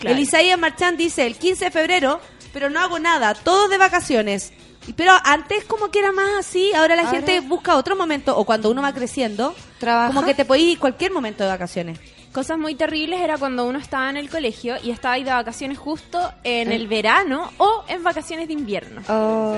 Claro. 0.00 0.16
El 0.16 0.22
Isaías 0.22 0.58
dice, 0.96 1.26
el 1.26 1.36
15 1.36 1.66
de 1.66 1.70
febrero, 1.70 2.20
pero 2.52 2.70
no 2.70 2.80
hago 2.80 2.98
nada, 2.98 3.34
todos 3.34 3.68
de 3.70 3.78
vacaciones. 3.78 4.52
Pero 4.96 5.12
antes 5.24 5.64
como 5.64 5.90
que 5.90 6.00
era 6.00 6.10
más 6.12 6.38
así, 6.40 6.72
ahora 6.74 6.96
la 6.96 7.02
Ahora- 7.02 7.18
gente 7.18 7.40
busca 7.40 7.76
otro 7.76 7.94
momento, 7.94 8.36
o 8.36 8.44
cuando 8.44 8.70
uno 8.70 8.82
va 8.82 8.92
creciendo, 8.92 9.54
Trabaja. 9.78 10.08
como 10.12 10.24
que 10.26 10.34
te 10.34 10.44
podés 10.44 10.62
ir 10.64 10.78
cualquier 10.78 11.12
momento 11.12 11.44
de 11.44 11.50
vacaciones. 11.50 12.00
Cosas 12.32 12.58
muy 12.58 12.74
terribles 12.74 13.20
era 13.20 13.36
cuando 13.36 13.66
uno 13.66 13.78
estaba 13.78 14.08
en 14.08 14.16
el 14.16 14.30
colegio 14.30 14.76
y 14.82 14.90
estaba 14.90 15.14
ahí 15.14 15.24
de 15.24 15.30
vacaciones 15.32 15.78
justo 15.78 16.32
en 16.44 16.72
Eh. 16.72 16.76
el 16.76 16.88
verano 16.88 17.50
o 17.58 17.84
en 17.88 18.02
vacaciones 18.02 18.48
de 18.48 18.54
invierno. 18.54 19.02
Oh, 19.08 19.54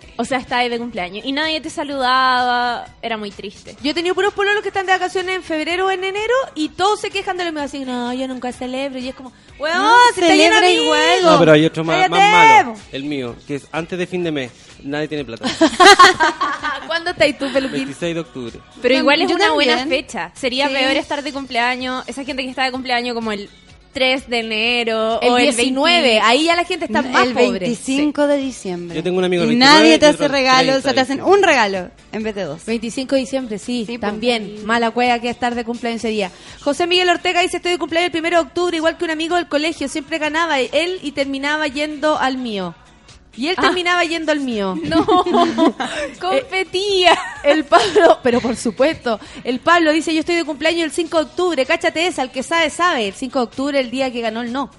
sí. 0.00 0.08
O 0.16 0.24
sea, 0.24 0.44
ahí 0.50 0.68
de 0.68 0.78
cumpleaños 0.78 1.24
y 1.24 1.32
nadie 1.32 1.60
te 1.60 1.70
saludaba, 1.70 2.86
era 3.02 3.16
muy 3.16 3.30
triste. 3.30 3.76
Yo 3.82 3.90
he 3.90 3.94
tenido 3.94 4.14
puros 4.14 4.32
pololos 4.34 4.62
que 4.62 4.68
están 4.68 4.86
de 4.86 4.92
vacaciones 4.92 5.36
en 5.36 5.42
febrero 5.42 5.86
o 5.86 5.90
en 5.90 6.04
enero 6.04 6.34
y 6.54 6.70
todos 6.70 7.00
se 7.00 7.10
quejan 7.10 7.36
de 7.36 7.44
lo 7.44 7.52
mismo, 7.52 7.64
así, 7.64 7.84
no, 7.84 8.12
yo 8.12 8.26
nunca 8.28 8.52
celebro. 8.52 8.98
Y 8.98 9.08
es 9.08 9.14
como, 9.14 9.32
weón, 9.58 9.76
No, 9.78 9.96
se 10.14 10.20
está 10.22 10.34
lleno 10.34 10.60
de 10.60 10.66
celebra 10.66 10.98
amigos. 11.14 11.32
No, 11.32 11.38
pero 11.38 11.52
hay 11.52 11.64
otro 11.66 11.84
más, 11.84 12.08
malo, 12.10 12.74
el 12.92 13.04
mío, 13.04 13.36
que 13.46 13.56
es 13.56 13.66
antes 13.72 13.98
de 13.98 14.06
fin 14.06 14.24
de 14.24 14.32
mes. 14.32 14.52
Nadie 14.82 15.08
tiene 15.08 15.24
plata. 15.24 15.48
¿Cuándo 16.86 17.10
estáis 17.10 17.38
tú, 17.38 17.50
peluquín? 17.52 17.78
26 17.86 18.14
de 18.14 18.20
octubre. 18.20 18.58
Pero 18.82 18.94
igual 18.94 19.22
es 19.22 19.28
yo 19.30 19.36
una 19.36 19.52
buena 19.52 19.86
fecha. 19.86 20.30
Sería 20.34 20.68
Sí. 20.68 20.74
peor 20.74 20.96
estar 20.96 21.22
de 21.22 21.32
cumpleaños, 21.32 22.04
esa 22.06 22.24
gente 22.24 22.42
que 22.42 22.50
está 22.50 22.64
de 22.64 22.72
cumpleaños 22.72 23.14
como 23.14 23.32
el 23.32 23.48
3 23.96 24.28
de 24.28 24.38
enero 24.40 25.18
El 25.22 25.30
o 25.32 25.38
el 25.38 25.44
19, 25.56 26.02
20. 26.02 26.20
ahí 26.20 26.44
ya 26.44 26.54
la 26.54 26.64
gente 26.64 26.84
está 26.84 27.00
más 27.00 27.28
el 27.28 27.32
pobre. 27.32 27.60
25 27.60 28.26
de 28.26 28.36
diciembre. 28.36 28.94
Yo 28.94 29.02
tengo 29.02 29.16
un 29.16 29.24
amigo 29.24 29.42
el 29.44 29.52
Y 29.52 29.56
29 29.56 29.78
nadie 29.80 29.98
te 29.98 30.04
hace 30.04 30.14
otro 30.16 30.26
el 30.26 30.32
regalo, 30.32 30.72
o 30.72 30.80
30 30.80 30.82
sea, 30.82 30.94
te 30.94 31.00
hacen 31.00 31.22
un 31.22 31.42
regalo 31.42 31.90
en 32.12 32.22
vez 32.22 32.34
de 32.34 32.42
dos. 32.44 32.66
25 32.66 33.14
de 33.14 33.20
diciembre, 33.22 33.58
sí, 33.58 33.84
Sí, 33.86 33.96
pues. 33.96 34.00
también. 34.00 34.66
Mala 34.66 34.90
cueva 34.90 35.18
que 35.18 35.30
estar 35.30 35.54
de 35.54 35.64
cumpleaños 35.64 36.00
ese 36.04 36.08
día. 36.08 36.30
José 36.60 36.86
Miguel 36.86 37.08
Ortega 37.08 37.40
dice, 37.40 37.56
estoy 37.56 37.72
de 37.72 37.78
cumpleaños 37.78 38.12
el 38.12 38.20
1 38.20 38.28
de 38.28 38.38
octubre, 38.38 38.76
igual 38.76 38.98
que 38.98 39.04
un 39.06 39.10
amigo 39.12 39.36
del 39.36 39.48
colegio, 39.48 39.88
siempre 39.88 40.18
ganaba 40.18 40.60
él 40.60 40.98
y 41.02 41.12
terminaba 41.12 41.66
yendo 41.66 42.18
al 42.18 42.36
mío. 42.36 42.74
Y 43.36 43.48
él 43.48 43.54
Ah. 43.58 43.62
terminaba 43.62 44.02
yendo 44.04 44.32
al 44.32 44.40
mío. 44.40 44.74
No, 44.84 45.04
competía. 46.20 47.16
El 47.42 47.64
Pablo, 47.64 48.18
pero 48.22 48.40
por 48.40 48.56
supuesto, 48.56 49.20
el 49.44 49.60
Pablo 49.60 49.92
dice, 49.92 50.12
yo 50.14 50.20
estoy 50.20 50.36
de 50.36 50.44
cumpleaños 50.44 50.84
el 50.84 50.90
5 50.92 51.16
de 51.18 51.24
octubre, 51.24 51.66
cáchate 51.66 52.06
esa, 52.06 52.22
el 52.22 52.30
que 52.30 52.42
sabe, 52.42 52.70
sabe. 52.70 53.08
El 53.08 53.14
5 53.14 53.38
de 53.38 53.44
octubre, 53.44 53.78
el 53.80 53.90
día 53.90 54.10
que 54.12 54.20
ganó 54.20 54.40
el 54.42 54.52
no. 54.52 54.70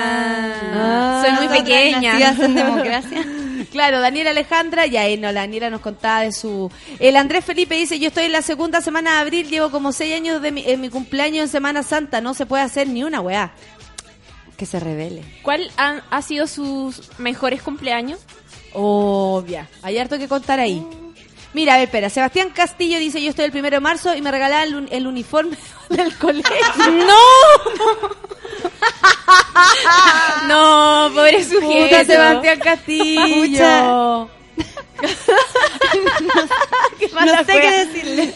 Ah, 0.00 1.22
soy 1.24 1.32
muy 1.46 1.48
pequeña. 1.58 2.18
en 2.30 2.54
democracia. 2.54 3.26
Claro, 3.72 4.00
Daniela 4.00 4.30
Alejandra, 4.30 4.86
ya 4.86 5.02
ahí 5.02 5.16
no, 5.18 5.30
la 5.32 5.40
Daniela 5.40 5.68
nos 5.70 5.80
contaba 5.80 6.20
de 6.22 6.32
su... 6.32 6.70
El 7.00 7.16
Andrés 7.16 7.44
Felipe 7.44 7.74
dice, 7.74 7.98
yo 7.98 8.08
estoy 8.08 8.24
en 8.26 8.32
la 8.32 8.42
segunda 8.42 8.80
semana 8.80 9.12
de 9.14 9.18
abril, 9.18 9.48
llevo 9.48 9.70
como 9.70 9.92
seis 9.92 10.14
años 10.14 10.40
de 10.40 10.52
mi, 10.52 10.62
en 10.66 10.80
mi 10.80 10.88
cumpleaños 10.88 11.42
en 11.42 11.48
Semana 11.48 11.82
Santa, 11.82 12.20
no 12.20 12.32
se 12.34 12.46
puede 12.46 12.62
hacer 12.62 12.88
ni 12.88 13.02
una 13.04 13.20
weá. 13.20 13.52
Que 14.58 14.66
se 14.66 14.78
revele. 14.80 15.22
¿Cuál 15.42 15.70
han- 15.78 16.02
ha 16.10 16.20
sido 16.20 16.46
sus 16.46 17.18
mejores 17.18 17.62
cumpleaños? 17.62 18.20
Obvia, 18.74 19.68
hay 19.82 19.96
harto 19.98 20.18
que 20.18 20.28
contar 20.28 20.60
ahí. 20.60 20.84
Mira, 21.54 21.74
a 21.74 21.76
ver, 21.78 21.86
espera, 21.86 22.10
Sebastián 22.10 22.50
Castillo 22.50 22.98
dice, 22.98 23.22
yo 23.22 23.30
estoy 23.30 23.46
el 23.46 23.52
primero 23.52 23.76
de 23.76 23.80
marzo 23.80 24.14
y 24.14 24.20
me 24.20 24.30
regalaban 24.30 24.68
el, 24.68 24.74
un- 24.74 24.88
el 24.90 25.06
uniforme 25.06 25.56
del 25.88 26.14
colegio. 26.18 26.52
No, 30.48 31.10
pobre 31.14 31.44
sujeto. 31.44 31.84
Puta 31.88 32.04
Sebastián 32.04 32.58
Castillo. 32.60 34.28
Qué 36.98 37.08
No 37.12 37.44
sé 37.44 37.46
qué 37.46 37.86
decirle. 37.86 38.34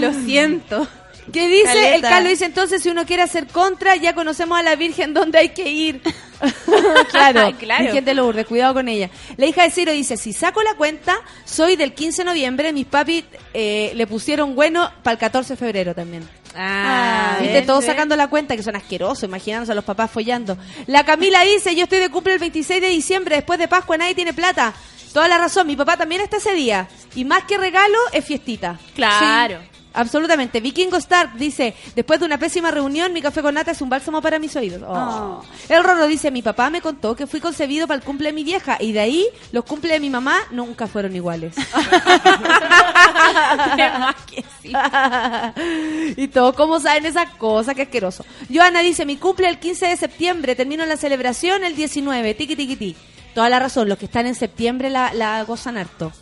Lo 0.00 0.12
siento. 0.24 0.86
¿Qué 1.32 1.48
dice? 1.48 1.94
El. 1.94 2.02
Carlos 2.02 2.30
dice, 2.30 2.44
entonces 2.46 2.82
si 2.82 2.88
uno 2.88 3.04
quiere 3.06 3.22
hacer 3.22 3.46
contra, 3.46 3.96
ya 3.96 4.14
conocemos 4.14 4.58
a 4.58 4.62
la 4.62 4.76
Virgen 4.76 5.14
dónde 5.14 5.38
hay 5.38 5.48
que 5.50 5.68
ir. 5.70 6.02
claro, 7.10 7.52
Claro. 7.58 7.84
Virgen 7.84 8.04
de 8.04 8.14
Lourdes, 8.14 8.46
cuidado 8.46 8.74
con 8.74 8.88
ella. 8.88 9.10
La 9.36 9.46
hija 9.46 9.62
de 9.64 9.70
Ciro 9.70 9.92
dice, 9.92 10.16
si 10.16 10.32
saco 10.32 10.62
la 10.62 10.74
cuenta, 10.74 11.16
soy 11.44 11.76
del 11.76 11.92
15 11.94 12.22
de 12.22 12.26
noviembre, 12.26 12.72
mis 12.72 12.86
papis 12.86 13.24
eh, 13.54 13.92
le 13.94 14.06
pusieron 14.06 14.54
bueno 14.54 14.90
para 15.02 15.12
el 15.12 15.18
14 15.18 15.54
de 15.54 15.56
febrero 15.56 15.94
también. 15.94 16.28
Ah, 16.54 17.38
Viste, 17.40 17.62
todos 17.62 17.84
sacando 17.84 18.16
la 18.16 18.28
cuenta, 18.28 18.56
que 18.56 18.62
son 18.62 18.74
asquerosos, 18.74 19.24
imaginándose 19.24 19.72
a 19.72 19.74
los 19.74 19.84
papás 19.84 20.10
follando. 20.10 20.56
La 20.86 21.04
Camila 21.04 21.42
dice, 21.42 21.74
yo 21.76 21.84
estoy 21.84 21.98
de 21.98 22.08
cumple 22.08 22.32
el 22.34 22.38
26 22.38 22.80
de 22.80 22.88
diciembre, 22.88 23.36
después 23.36 23.58
de 23.58 23.68
Pascua 23.68 23.96
nadie 23.98 24.14
tiene 24.14 24.32
plata. 24.32 24.72
Toda 25.12 25.28
la 25.28 25.38
razón, 25.38 25.66
mi 25.66 25.76
papá 25.76 25.96
también 25.96 26.20
está 26.20 26.36
ese 26.36 26.52
día. 26.54 26.88
Y 27.14 27.24
más 27.24 27.44
que 27.44 27.58
regalo, 27.58 27.98
es 28.12 28.24
fiestita. 28.24 28.78
Claro. 28.94 29.58
Sí, 29.60 29.77
absolutamente. 29.92 30.60
Vikingo 30.60 30.96
Stark 30.96 31.34
dice, 31.34 31.74
después 31.94 32.20
de 32.20 32.26
una 32.26 32.38
pésima 32.38 32.70
reunión, 32.70 33.12
mi 33.12 33.22
café 33.22 33.42
con 33.42 33.54
nata 33.54 33.70
es 33.72 33.80
un 33.80 33.88
bálsamo 33.88 34.20
para 34.22 34.38
mis 34.38 34.54
oídos. 34.56 34.82
Oh. 34.86 35.42
El 35.68 35.82
Rorro 35.84 36.06
dice, 36.06 36.30
mi 36.30 36.42
papá 36.42 36.70
me 36.70 36.80
contó 36.80 37.16
que 37.16 37.26
fui 37.26 37.40
concebido 37.40 37.86
para 37.86 37.98
el 37.98 38.04
cumple 38.04 38.28
de 38.28 38.32
mi 38.32 38.44
vieja 38.44 38.76
y 38.80 38.92
de 38.92 39.00
ahí 39.00 39.26
los 39.52 39.64
cumples 39.64 39.92
de 39.92 40.00
mi 40.00 40.10
mamá 40.10 40.38
nunca 40.50 40.86
fueron 40.86 41.14
iguales. 41.14 41.54
Más 43.98 44.14
que 44.26 44.44
sí. 44.62 44.72
y 46.16 46.28
todos 46.28 46.54
como 46.54 46.80
saben 46.80 47.06
esas 47.06 47.30
cosas, 47.36 47.74
qué 47.74 47.82
asqueroso. 47.82 48.24
Joana 48.52 48.80
dice, 48.80 49.04
mi 49.04 49.16
cumple 49.16 49.48
el 49.48 49.58
15 49.58 49.86
de 49.86 49.96
septiembre, 49.96 50.54
termino 50.54 50.84
la 50.86 50.96
celebración 50.96 51.64
el 51.64 51.74
19, 51.74 52.34
tiqui 52.34 52.56
tiqui 52.56 52.76
ti. 52.76 52.96
Toda 53.34 53.48
la 53.48 53.58
razón, 53.58 53.88
los 53.88 53.98
que 53.98 54.06
están 54.06 54.26
en 54.26 54.34
septiembre 54.34 54.90
la, 54.90 55.12
la 55.14 55.42
gozan 55.44 55.76
harto. 55.76 56.12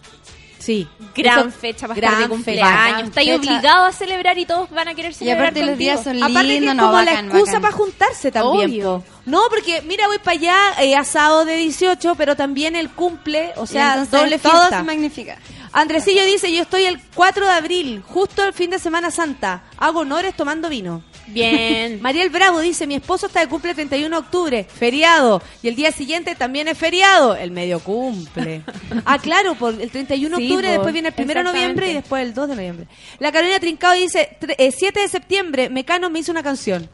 Sí. 0.66 0.88
Gran 1.14 1.48
Eso- 1.48 1.50
fecha 1.60 1.86
para 1.86 1.94
gran 2.00 2.12
estar 2.14 2.22
de 2.24 2.28
cumpleaños. 2.28 3.02
Estáis 3.04 3.30
fecha. 3.30 3.38
obligado 3.40 3.84
a 3.84 3.92
celebrar 3.92 4.36
y 4.36 4.46
todos 4.46 4.68
van 4.70 4.88
a 4.88 4.94
querer 4.96 5.12
Y 5.12 5.14
celebrar 5.14 5.42
aparte 5.46 5.60
los 5.60 5.68
contigo. 5.70 5.78
días 5.92 6.02
son 6.04 6.16
Aparte 6.16 6.32
que 6.48 6.54
es 6.56 6.60
lindos, 6.60 6.84
como 6.86 7.00
la 7.02 7.12
excusa 7.12 7.44
bacán. 7.44 7.62
para 7.62 7.72
juntarse 7.74 8.32
también. 8.32 8.70
Obvio. 8.70 9.04
No, 9.26 9.42
porque 9.48 9.82
mira, 9.82 10.08
voy 10.08 10.18
para 10.18 10.32
allá, 10.38 10.56
eh, 10.82 10.96
asado 10.96 11.44
de 11.44 11.56
18, 11.56 12.16
pero 12.16 12.34
también 12.34 12.74
el 12.74 12.90
cumple, 12.90 13.52
o 13.56 13.62
Y 13.64 13.66
sea, 13.68 14.04
doble 14.06 14.38
todo 14.40 14.52
fiesta. 14.58 14.78
se 14.78 14.82
magnifica. 14.82 15.38
Andresillo 15.76 16.24
dice, 16.24 16.50
yo 16.54 16.62
estoy 16.62 16.84
el 16.86 16.98
4 17.14 17.44
de 17.44 17.52
abril, 17.52 18.02
justo 18.06 18.42
el 18.42 18.54
fin 18.54 18.70
de 18.70 18.78
Semana 18.78 19.10
Santa. 19.10 19.64
Hago 19.76 20.00
honores 20.00 20.34
tomando 20.34 20.70
vino. 20.70 21.04
Bien. 21.26 21.98
Mariel 22.02 22.30
Bravo 22.30 22.60
dice, 22.60 22.86
mi 22.86 22.94
esposo 22.94 23.26
está 23.26 23.40
de 23.40 23.48
cumple 23.48 23.70
el 23.72 23.76
31 23.76 24.08
de 24.16 24.20
octubre, 24.26 24.64
feriado. 24.64 25.42
Y 25.62 25.68
el 25.68 25.76
día 25.76 25.92
siguiente 25.92 26.34
también 26.34 26.66
es 26.68 26.78
feriado, 26.78 27.36
el 27.36 27.50
medio 27.50 27.80
cumple. 27.80 28.62
ah, 29.04 29.18
claro, 29.18 29.54
por 29.54 29.78
el 29.78 29.90
31 29.90 30.38
de 30.38 30.42
Sí, 30.42 30.48
octubre, 30.50 30.66
po, 30.68 30.72
después 30.72 30.92
viene 30.94 31.08
el 31.08 31.14
1 31.24 31.34
de 31.34 31.42
noviembre 31.44 31.90
y 31.90 31.94
después 31.94 32.22
el 32.22 32.32
2 32.32 32.48
de 32.48 32.56
noviembre. 32.56 32.86
La 33.18 33.30
Carolina 33.30 33.60
Trincado 33.60 33.92
dice, 33.94 34.38
tre- 34.40 34.54
eh, 34.56 34.72
7 34.72 35.00
de 35.00 35.08
septiembre, 35.08 35.68
Mecano 35.68 36.08
me 36.08 36.20
hizo 36.20 36.32
una 36.32 36.42
canción. 36.42 36.88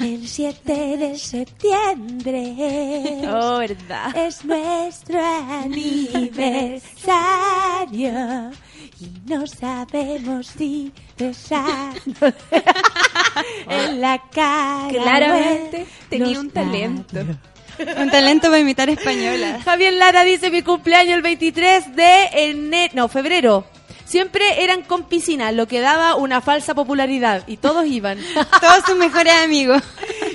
El 0.00 0.28
7 0.28 0.96
de 0.98 1.18
septiembre 1.18 2.54
Oh, 3.28 3.58
verdad. 3.58 4.14
es 4.16 4.44
nuestro 4.44 5.18
aniversario 7.20 8.50
y 9.00 9.08
no 9.26 9.46
sabemos 9.46 10.46
si 10.48 10.92
besarnos 11.18 12.34
en 13.68 14.00
la 14.00 14.22
cara. 14.30 14.88
Claramente 14.90 15.86
tenía 16.08 16.38
un 16.40 16.50
talento. 16.50 17.06
labios. 17.16 17.36
Un 17.98 18.10
talento 18.10 18.48
para 18.48 18.58
imitar 18.58 18.90
española. 18.90 19.60
Javier 19.64 19.94
Lara 19.94 20.22
dice 20.24 20.50
mi 20.50 20.60
cumpleaños 20.62 21.14
el 21.16 21.22
23 21.22 21.96
de 21.96 22.24
enero, 22.50 22.92
no, 22.94 23.08
febrero. 23.08 23.64
Siempre 24.10 24.64
eran 24.64 24.82
con 24.82 25.04
piscina, 25.04 25.52
lo 25.52 25.68
que 25.68 25.78
daba 25.78 26.16
una 26.16 26.40
falsa 26.40 26.74
popularidad 26.74 27.44
y 27.46 27.58
todos 27.58 27.86
iban. 27.86 28.18
Todos 28.60 28.84
sus 28.84 28.96
mejores 28.96 29.32
amigos. 29.44 29.82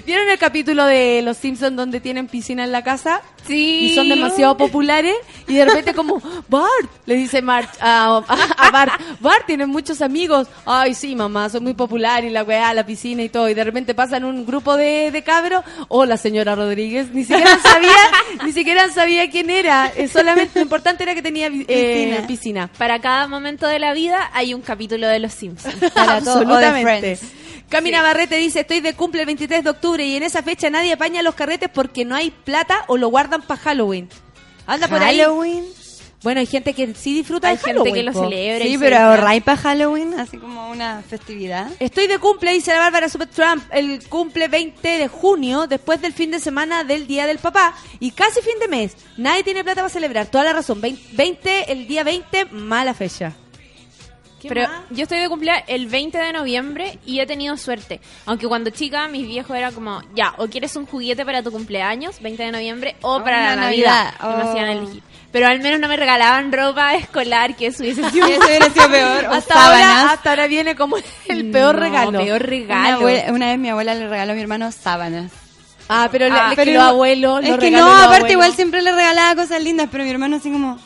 ¿Vieron 0.05 0.29
el 0.29 0.39
capítulo 0.39 0.85
de 0.85 1.21
Los 1.21 1.35
Simpsons 1.37 1.75
donde 1.75 1.99
tienen 1.99 2.27
piscina 2.27 2.63
en 2.63 2.71
la 2.71 2.85
casa? 2.85 3.21
Sí. 3.47 3.87
Y 3.91 3.95
son 3.95 4.09
demasiado 4.09 4.57
populares 4.57 5.15
y 5.47 5.55
de 5.55 5.65
repente 5.65 5.93
como, 5.93 6.21
Bart, 6.47 6.89
le 7.05 7.15
dice 7.15 7.41
March 7.41 7.69
a, 7.79 8.17
a- 8.27 8.53
a 8.67 8.71
Bart, 8.71 8.93
Bart, 9.19 9.45
tienes 9.45 9.67
muchos 9.67 10.01
amigos. 10.01 10.47
Ay, 10.65 10.93
sí, 10.93 11.15
mamá, 11.15 11.49
soy 11.49 11.61
muy 11.61 11.73
popular 11.73 12.23
y 12.23 12.29
la 12.29 12.43
weá, 12.43 12.73
la 12.73 12.85
piscina 12.85 13.21
y 13.23 13.29
todo. 13.29 13.47
Y 13.49 13.53
de 13.53 13.63
repente 13.63 13.93
pasan 13.93 14.23
un 14.25 14.45
grupo 14.45 14.75
de, 14.75 15.11
de 15.11 15.23
cabros. 15.23 15.63
Hola, 15.87 16.17
señora 16.17 16.55
Rodríguez. 16.55 17.11
Ni 17.13 17.23
siquiera 17.23 17.59
sabía, 17.63 18.43
ni 18.43 18.51
siquiera 18.51 18.89
sabía 18.89 19.29
quién 19.29 19.49
era. 19.49 19.91
Eh, 19.95 20.07
solamente 20.07 20.51
lo 20.59 20.61
importante 20.61 21.03
era 21.03 21.13
que 21.13 21.21
tenía 21.21 21.47
eh, 21.47 21.65
Piscina. 21.67 22.27
piscina. 22.27 22.69
Para 22.77 22.99
cada 22.99 23.27
momento 23.27 23.67
de 23.67 23.79
la 23.79 23.93
vida 23.93 24.31
hay 24.33 24.53
un 24.53 24.61
capítulo 24.61 25.07
de 25.07 25.19
Los 25.19 25.33
Simpsons. 25.33 25.75
Para 25.93 26.19
todo. 26.21 26.37
Absolutamente. 26.39 27.15
Friends. 27.17 27.21
Camina 27.67 28.03
Barrete 28.03 28.35
dice, 28.37 28.59
estoy 28.59 28.79
de 28.79 28.93
cumple 28.93 29.21
el 29.21 29.25
23 29.25 29.63
de 29.63 29.69
octubre 29.71 30.05
y 30.05 30.15
en 30.15 30.21
esa 30.21 30.43
fecha 30.43 30.69
nadie 30.69 30.93
apaña 30.93 31.23
los 31.23 31.33
carretes 31.33 31.67
porque 31.73 32.05
no 32.05 32.15
hay 32.15 32.29
plata 32.29 32.85
o 32.87 32.95
lo 32.95 33.09
guardan 33.35 33.47
para 33.47 33.61
Halloween. 33.61 34.09
Anda 34.67 34.87
por 34.87 35.01
ahí. 35.01 35.19
Halloween. 35.19 35.65
Bueno, 36.23 36.39
hay 36.39 36.47
gente 36.47 36.73
que 36.73 36.91
sí 36.95 37.13
disfruta 37.13 37.49
Hay 37.49 37.57
de 37.57 37.61
gente 37.61 37.71
Halloween. 37.81 37.93
que 37.93 38.03
lo 38.03 38.11
po. 38.13 38.23
celebra. 38.23 38.65
Sí, 38.65 38.73
y 38.73 38.77
pero 38.79 38.97
ahorráis 38.97 39.43
para 39.43 39.57
Halloween, 39.61 40.19
así 40.19 40.37
como 40.37 40.71
una 40.71 41.03
festividad. 41.07 41.69
Estoy 41.79 42.07
de 42.07 42.17
cumple, 42.17 42.51
dice 42.51 42.71
la 42.71 42.79
Bárbara 42.79 43.09
Super 43.09 43.27
Trump, 43.27 43.63
el 43.71 44.03
cumple 44.09 44.47
20 44.47 44.87
de 44.97 45.07
junio, 45.07 45.67
después 45.67 46.01
del 46.01 46.13
fin 46.13 46.31
de 46.31 46.39
semana 46.39 46.83
del 46.83 47.05
Día 47.05 47.27
del 47.27 47.37
Papá, 47.37 47.75
y 47.99 48.09
casi 48.09 48.41
fin 48.41 48.57
de 48.59 48.67
mes. 48.67 48.93
Nadie 49.17 49.43
tiene 49.43 49.63
plata 49.63 49.81
para 49.81 49.89
celebrar, 49.89 50.25
toda 50.25 50.45
la 50.45 50.53
razón. 50.53 50.81
Vein- 50.81 50.99
20, 51.11 51.71
el 51.71 51.85
día 51.87 52.03
20, 52.03 52.45
mala 52.45 52.95
fecha. 52.95 53.33
¿Qué 54.47 54.53
Pero 54.55 54.67
más? 54.67 54.81
yo 54.91 55.03
estoy 55.03 55.19
de 55.19 55.29
cumpleaños 55.29 55.63
el 55.67 55.87
20 55.87 56.17
de 56.17 56.33
noviembre 56.33 56.99
y 57.05 57.19
he 57.19 57.25
tenido 57.25 57.57
suerte. 57.57 57.99
Aunque 58.25 58.47
cuando 58.47 58.69
chica, 58.69 59.07
mis 59.07 59.27
viejos 59.27 59.55
eran 59.57 59.73
como, 59.73 60.01
ya, 60.15 60.33
o 60.37 60.47
quieres 60.47 60.75
un 60.75 60.85
juguete 60.85 61.25
para 61.25 61.43
tu 61.43 61.51
cumpleaños, 61.51 62.21
20 62.21 62.43
de 62.43 62.51
noviembre, 62.51 62.95
o 63.01 63.23
para 63.23 63.37
una 63.39 63.49
la 63.55 63.55
Navidad. 63.63 64.13
Navidad, 64.13 64.13
Y 64.21 64.37
me 64.37 64.43
oh. 64.43 64.49
hacían 64.49 64.65
elegir. 64.69 65.03
Pero 65.31 65.47
al 65.47 65.59
menos 65.59 65.79
no 65.81 65.87
me 65.89 65.97
regalaban 65.97 66.51
ropa 66.51 66.93
escolar, 66.95 67.55
que 67.57 67.67
eso 67.67 67.83
hubiese 67.83 68.09
sido... 68.11 68.25
Peor. 68.89 69.25
Hasta, 69.25 69.65
ahora, 69.65 70.11
hasta 70.11 70.29
ahora 70.29 70.47
viene 70.47 70.75
como 70.75 70.95
el 71.27 71.51
peor 71.51 71.75
No, 71.75 71.81
regalo. 71.81 72.11
peor 72.19 72.41
Una, 72.41 72.49
regalo. 72.49 72.99
abue- 73.01 73.31
una 73.33 73.47
vez 73.47 73.59
mi 73.59 73.69
abuela 73.69 73.93
le 73.95 74.07
regaló 74.07 74.31
a 74.31 74.35
mi 74.35 74.41
hermano 74.41 74.71
sábanas. 74.71 75.31
Ah, 75.89 76.07
pero, 76.11 76.27
Ah, 76.31 76.49
es 76.51 76.55
pero 76.55 76.71
los 76.71 76.83
abuelos... 76.83 77.43
Es 77.43 77.57
que 77.57 77.69
no, 77.71 77.85
aparte 77.85 78.05
abuelos. 78.05 78.31
igual 78.31 78.53
siempre 78.53 78.81
le 78.81 78.91
regalaba 78.93 79.35
cosas 79.35 79.61
lindas, 79.61 79.89
pero 79.91 80.03
mi 80.05 80.09
hermano 80.11 80.37
así 80.37 80.49
como 80.51 80.79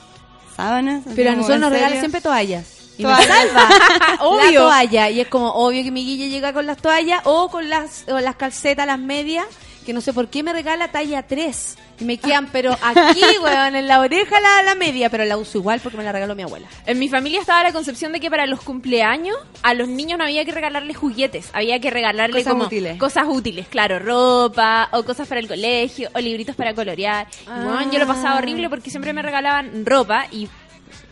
sábanas. 0.56 1.04
Pero 1.16 1.30
a 1.30 1.34
nosotros 1.36 1.56
¿en 1.56 1.62
nos 1.62 1.72
regalan 1.72 2.00
siempre 2.00 2.20
toallas. 2.22 2.79
Y 3.00 3.04
salva. 3.04 3.70
Obvio. 4.22 4.64
La 4.66 4.70
toalla. 4.70 5.10
Y 5.10 5.20
es 5.22 5.28
como 5.28 5.50
obvio 5.54 5.84
que 5.84 5.92
mi 5.92 6.06
guille 6.06 6.30
llega 6.30 6.54
con 6.54 6.66
las 6.66 6.78
toallas 6.78 7.22
o 7.26 7.50
con 7.50 7.70
las, 7.70 8.06
o 8.10 8.20
las 8.20 8.36
calcetas, 8.36 8.86
las 8.86 9.00
medias, 9.00 9.46
que 9.86 9.94
no 9.94 10.02
sé 10.02 10.14
por 10.14 10.28
qué 10.30 10.44
me 10.44 10.54
regala 10.54 10.90
talla 10.90 11.24
3. 11.24 11.78
Y 12.02 12.06
me 12.06 12.18
quedan, 12.18 12.48
pero 12.52 12.72
aquí, 12.82 13.22
weón, 13.44 13.76
en 13.76 13.86
la 13.88 14.00
oreja 14.00 14.40
la, 14.40 14.64
la 14.64 14.76
media, 14.76 15.10
pero 15.10 15.26
la 15.26 15.36
uso 15.36 15.58
igual 15.58 15.82
porque 15.82 15.98
me 15.98 16.04
la 16.06 16.14
regaló 16.14 16.34
mi 16.34 16.44
abuela. 16.44 16.68
En 16.86 16.98
mi 16.98 17.10
familia 17.10 17.42
estaba 17.42 17.62
la 17.64 17.74
concepción 17.74 18.14
de 18.14 18.22
que 18.22 18.30
para 18.30 18.46
los 18.46 18.62
cumpleaños 18.62 19.36
a 19.64 19.74
los 19.74 19.90
niños 19.90 20.18
no 20.18 20.24
había 20.24 20.46
que 20.46 20.52
regalarles 20.54 20.96
juguetes, 20.96 21.50
había 21.52 21.80
que 21.82 21.90
regalarles 21.90 22.44
Cosas 22.44 22.54
como 22.54 22.66
útiles. 22.66 22.98
cosas 22.98 23.26
útiles, 23.28 23.68
claro, 23.68 24.00
ropa 24.00 24.88
o 24.94 25.04
cosas 25.04 25.28
para 25.28 25.42
el 25.42 25.48
colegio 25.50 26.10
o 26.14 26.20
libritos 26.20 26.56
para 26.56 26.74
colorear. 26.74 27.28
Y, 27.30 27.50
Ah. 27.50 27.64
bueno, 27.66 27.92
yo 27.92 28.00
lo 28.00 28.08
pasaba 28.08 28.38
horrible 28.38 28.70
porque 28.70 28.90
siempre 28.90 29.12
me 29.12 29.22
regalaban 29.22 29.86
ropa 29.86 30.26
y 30.32 30.48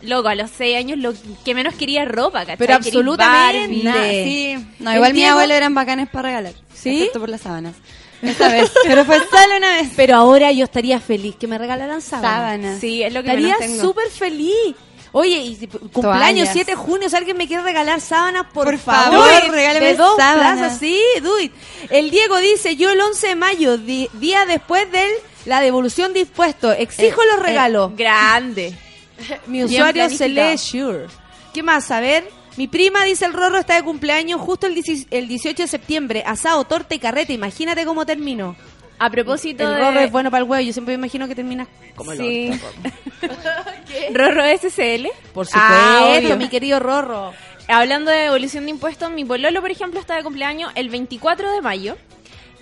loco, 0.02 0.28
a 0.28 0.34
los 0.34 0.50
seis 0.50 0.76
años 0.76 0.98
lo 0.98 1.12
que 1.44 1.54
menos 1.54 1.74
quería 1.74 2.02
es 2.02 2.08
ropa, 2.08 2.40
¿cachai? 2.40 2.56
Pero 2.56 2.74
absolutamente. 2.74 4.24
Sí. 4.24 4.66
No, 4.78 4.94
igual 4.94 5.12
mis 5.12 5.22
Diego- 5.22 5.32
abuelos 5.32 5.56
eran 5.56 5.74
bacanes 5.74 6.08
para 6.08 6.28
regalar. 6.28 6.52
¿Sí? 6.74 6.98
Excepto 6.98 7.20
por 7.20 7.28
las 7.28 7.40
sábanas. 7.40 7.74
Esta 8.22 8.48
vez. 8.48 8.70
Pero 8.84 9.04
fue 9.04 9.18
solo 9.18 9.56
una 9.58 9.76
vez. 9.76 9.90
Pero 9.96 10.16
ahora 10.16 10.50
yo 10.52 10.64
estaría 10.64 10.98
feliz 11.00 11.36
que 11.36 11.46
me 11.46 11.56
regalaran 11.58 12.00
sábanas. 12.00 12.32
Sábanas. 12.38 12.80
Sí, 12.80 13.02
es 13.02 13.12
lo 13.12 13.22
que 13.22 13.28
Estaría 13.30 13.56
súper 13.80 14.08
feliz. 14.10 14.74
Oye, 15.12 15.38
y 15.38 15.56
cumpleaños 15.66 16.48
Toallas. 16.48 16.52
7 16.52 16.70
de 16.72 16.76
junio, 16.76 17.08
si 17.08 17.16
alguien 17.16 17.36
me 17.38 17.46
quiere 17.48 17.62
regalar 17.62 17.98
sábanas, 18.00 18.44
por, 18.52 18.66
Por 18.66 18.78
favor, 18.78 19.18
favor, 19.30 19.50
regálame 19.52 19.86
de 19.86 19.94
dos 19.94 20.16
sábanas. 20.18 20.58
plazas, 20.58 20.78
sí, 20.78 21.00
do 21.22 21.40
it. 21.40 21.50
El 21.88 22.10
Diego 22.10 22.36
dice, 22.38 22.76
yo 22.76 22.90
el 22.90 23.00
11 23.00 23.28
de 23.28 23.34
mayo, 23.34 23.78
di- 23.78 24.10
día 24.14 24.44
después 24.44 24.90
de 24.92 25.02
la 25.46 25.62
devolución 25.62 26.12
de 26.12 26.20
impuestos, 26.20 26.76
exijo 26.78 27.22
los 27.24 27.38
regalos. 27.42 27.92
Eh, 27.92 27.94
grande. 27.96 28.74
Mi 29.46 29.64
usuario 29.64 30.06
lee 30.08 30.58
sure. 30.58 31.06
¿Qué 31.52 31.62
más? 31.62 31.90
A 31.90 32.00
ver. 32.00 32.28
Mi 32.56 32.66
prima, 32.66 33.04
dice 33.04 33.24
el 33.24 33.32
Rorro, 33.34 33.58
está 33.58 33.76
de 33.76 33.84
cumpleaños 33.84 34.40
justo 34.40 34.66
el, 34.66 34.74
10 34.74 35.06
el 35.12 35.28
18 35.28 35.62
de 35.62 35.68
septiembre. 35.68 36.24
Asado, 36.26 36.64
torta 36.64 36.94
y 36.94 36.98
carrete. 36.98 37.32
Imagínate 37.32 37.84
cómo 37.84 38.04
termino. 38.04 38.56
A 38.98 39.10
propósito 39.10 39.62
El 39.62 39.70
de 39.76 39.80
Rorro 39.80 40.00
es 40.00 40.10
bueno 40.10 40.28
para 40.30 40.42
el 40.42 40.50
huevo. 40.50 40.60
Yo 40.64 40.72
siempre 40.72 40.96
me 40.96 41.04
imagino 41.06 41.28
que 41.28 41.36
termina 41.36 41.68
como 41.94 42.10
el 42.12 42.18
Sí. 42.18 42.50
orto. 42.50 42.96
Rorro 44.12 44.42
SCL. 44.44 45.06
Por 45.32 45.46
supuesto, 45.46 45.52
Ah, 45.72 46.14
obvio. 46.18 46.36
mi 46.36 46.48
querido 46.48 46.80
Rorro. 46.80 47.32
Hablando 47.68 48.10
de 48.10 48.18
devolución 48.22 48.64
de 48.64 48.70
impuestos, 48.70 49.10
mi 49.10 49.24
pololo, 49.24 49.60
por 49.60 49.70
ejemplo, 49.70 50.00
está 50.00 50.16
de 50.16 50.22
cumpleaños 50.24 50.72
el 50.74 50.88
24 50.88 51.52
de 51.52 51.60
mayo. 51.60 51.96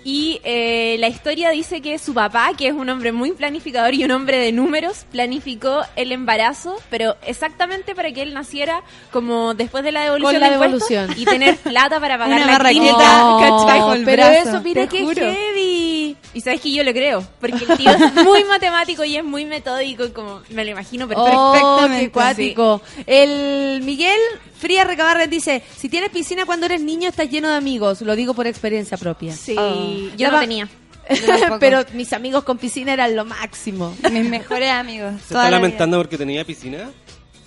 Y 0.09 0.39
eh, 0.45 0.95
la 0.99 1.09
historia 1.09 1.49
dice 1.49 1.81
que 1.81 1.99
su 1.99 2.13
papá, 2.13 2.51
que 2.57 2.67
es 2.69 2.73
un 2.73 2.87
hombre 2.89 3.11
muy 3.11 3.33
planificador 3.33 3.93
y 3.93 4.05
un 4.05 4.11
hombre 4.11 4.37
de 4.37 4.53
números, 4.53 5.05
planificó 5.11 5.81
el 5.97 6.13
embarazo, 6.13 6.77
pero 6.89 7.17
exactamente 7.25 7.93
para 7.93 8.13
que 8.13 8.21
él 8.21 8.33
naciera 8.33 8.83
como 9.11 9.53
después 9.53 9.83
de 9.83 9.91
la 9.91 10.03
devolución 10.03 10.31
Con 10.35 10.39
la 10.39 10.47
de 10.47 10.53
impuestos 10.65 10.87
devolución. 10.87 11.19
y 11.21 11.25
tener 11.25 11.57
plata 11.57 11.99
para 11.99 12.17
pagar 12.19 12.41
Una 12.41 12.53
la 12.57 12.69
clínica, 12.69 13.93
el 13.95 14.05
pero 14.05 14.23
brazo, 14.23 14.49
eso, 14.49 14.61
mira 14.61 14.87
qué 14.87 15.03
juro. 15.03 15.21
heavy. 15.29 16.15
Y 16.33 16.41
sabes 16.41 16.61
que 16.61 16.71
yo 16.71 16.83
le 16.83 16.93
creo, 16.93 17.25
porque 17.41 17.65
el 17.67 17.77
tío 17.77 17.89
es 17.91 18.13
muy 18.23 18.45
matemático 18.45 19.03
y 19.03 19.17
es 19.17 19.25
muy 19.25 19.43
metódico, 19.43 20.05
y 20.05 20.11
como 20.11 20.41
me 20.51 20.63
lo 20.63 20.71
imagino 20.71 21.05
perfecto. 21.07 21.33
Oh, 21.33 21.51
Perfectamente, 21.51 22.05
qué 22.05 22.11
cuático. 22.11 22.81
El 23.07 23.81
Miguel 23.81 24.19
Fría 24.57 24.83
Recabarren 24.83 25.29
dice, 25.29 25.63
si 25.77 25.89
tienes 25.89 26.11
piscina 26.11 26.45
cuando 26.45 26.65
eres 26.67 26.81
niño 26.81 27.09
estás 27.09 27.29
lleno 27.29 27.49
de 27.49 27.55
amigos. 27.55 28.01
Lo 28.01 28.15
digo 28.15 28.33
por 28.33 28.47
experiencia 28.47 28.97
propia. 28.97 29.33
Sí, 29.35 29.55
Oh. 29.57 29.96
Yo 30.17 30.27
La 30.27 30.33
no 30.33 30.39
tenía. 30.39 30.69
Pero 31.59 31.85
mis 31.93 32.11
amigos 32.13 32.43
con 32.43 32.57
piscina 32.57 32.93
eran 32.93 33.15
lo 33.15 33.25
máximo. 33.25 33.95
Mis 34.11 34.25
mejores 34.25 34.71
amigos. 34.71 35.13
¿Se 35.19 35.33
está 35.33 35.43
la 35.43 35.51
lamentando 35.51 35.97
porque 35.97 36.17
tenía 36.17 36.43
piscina? 36.43 36.89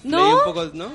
No. 0.03 0.25
Leí 0.25 0.35
un 0.35 0.45
poco, 0.45 0.65
¿no? 0.73 0.91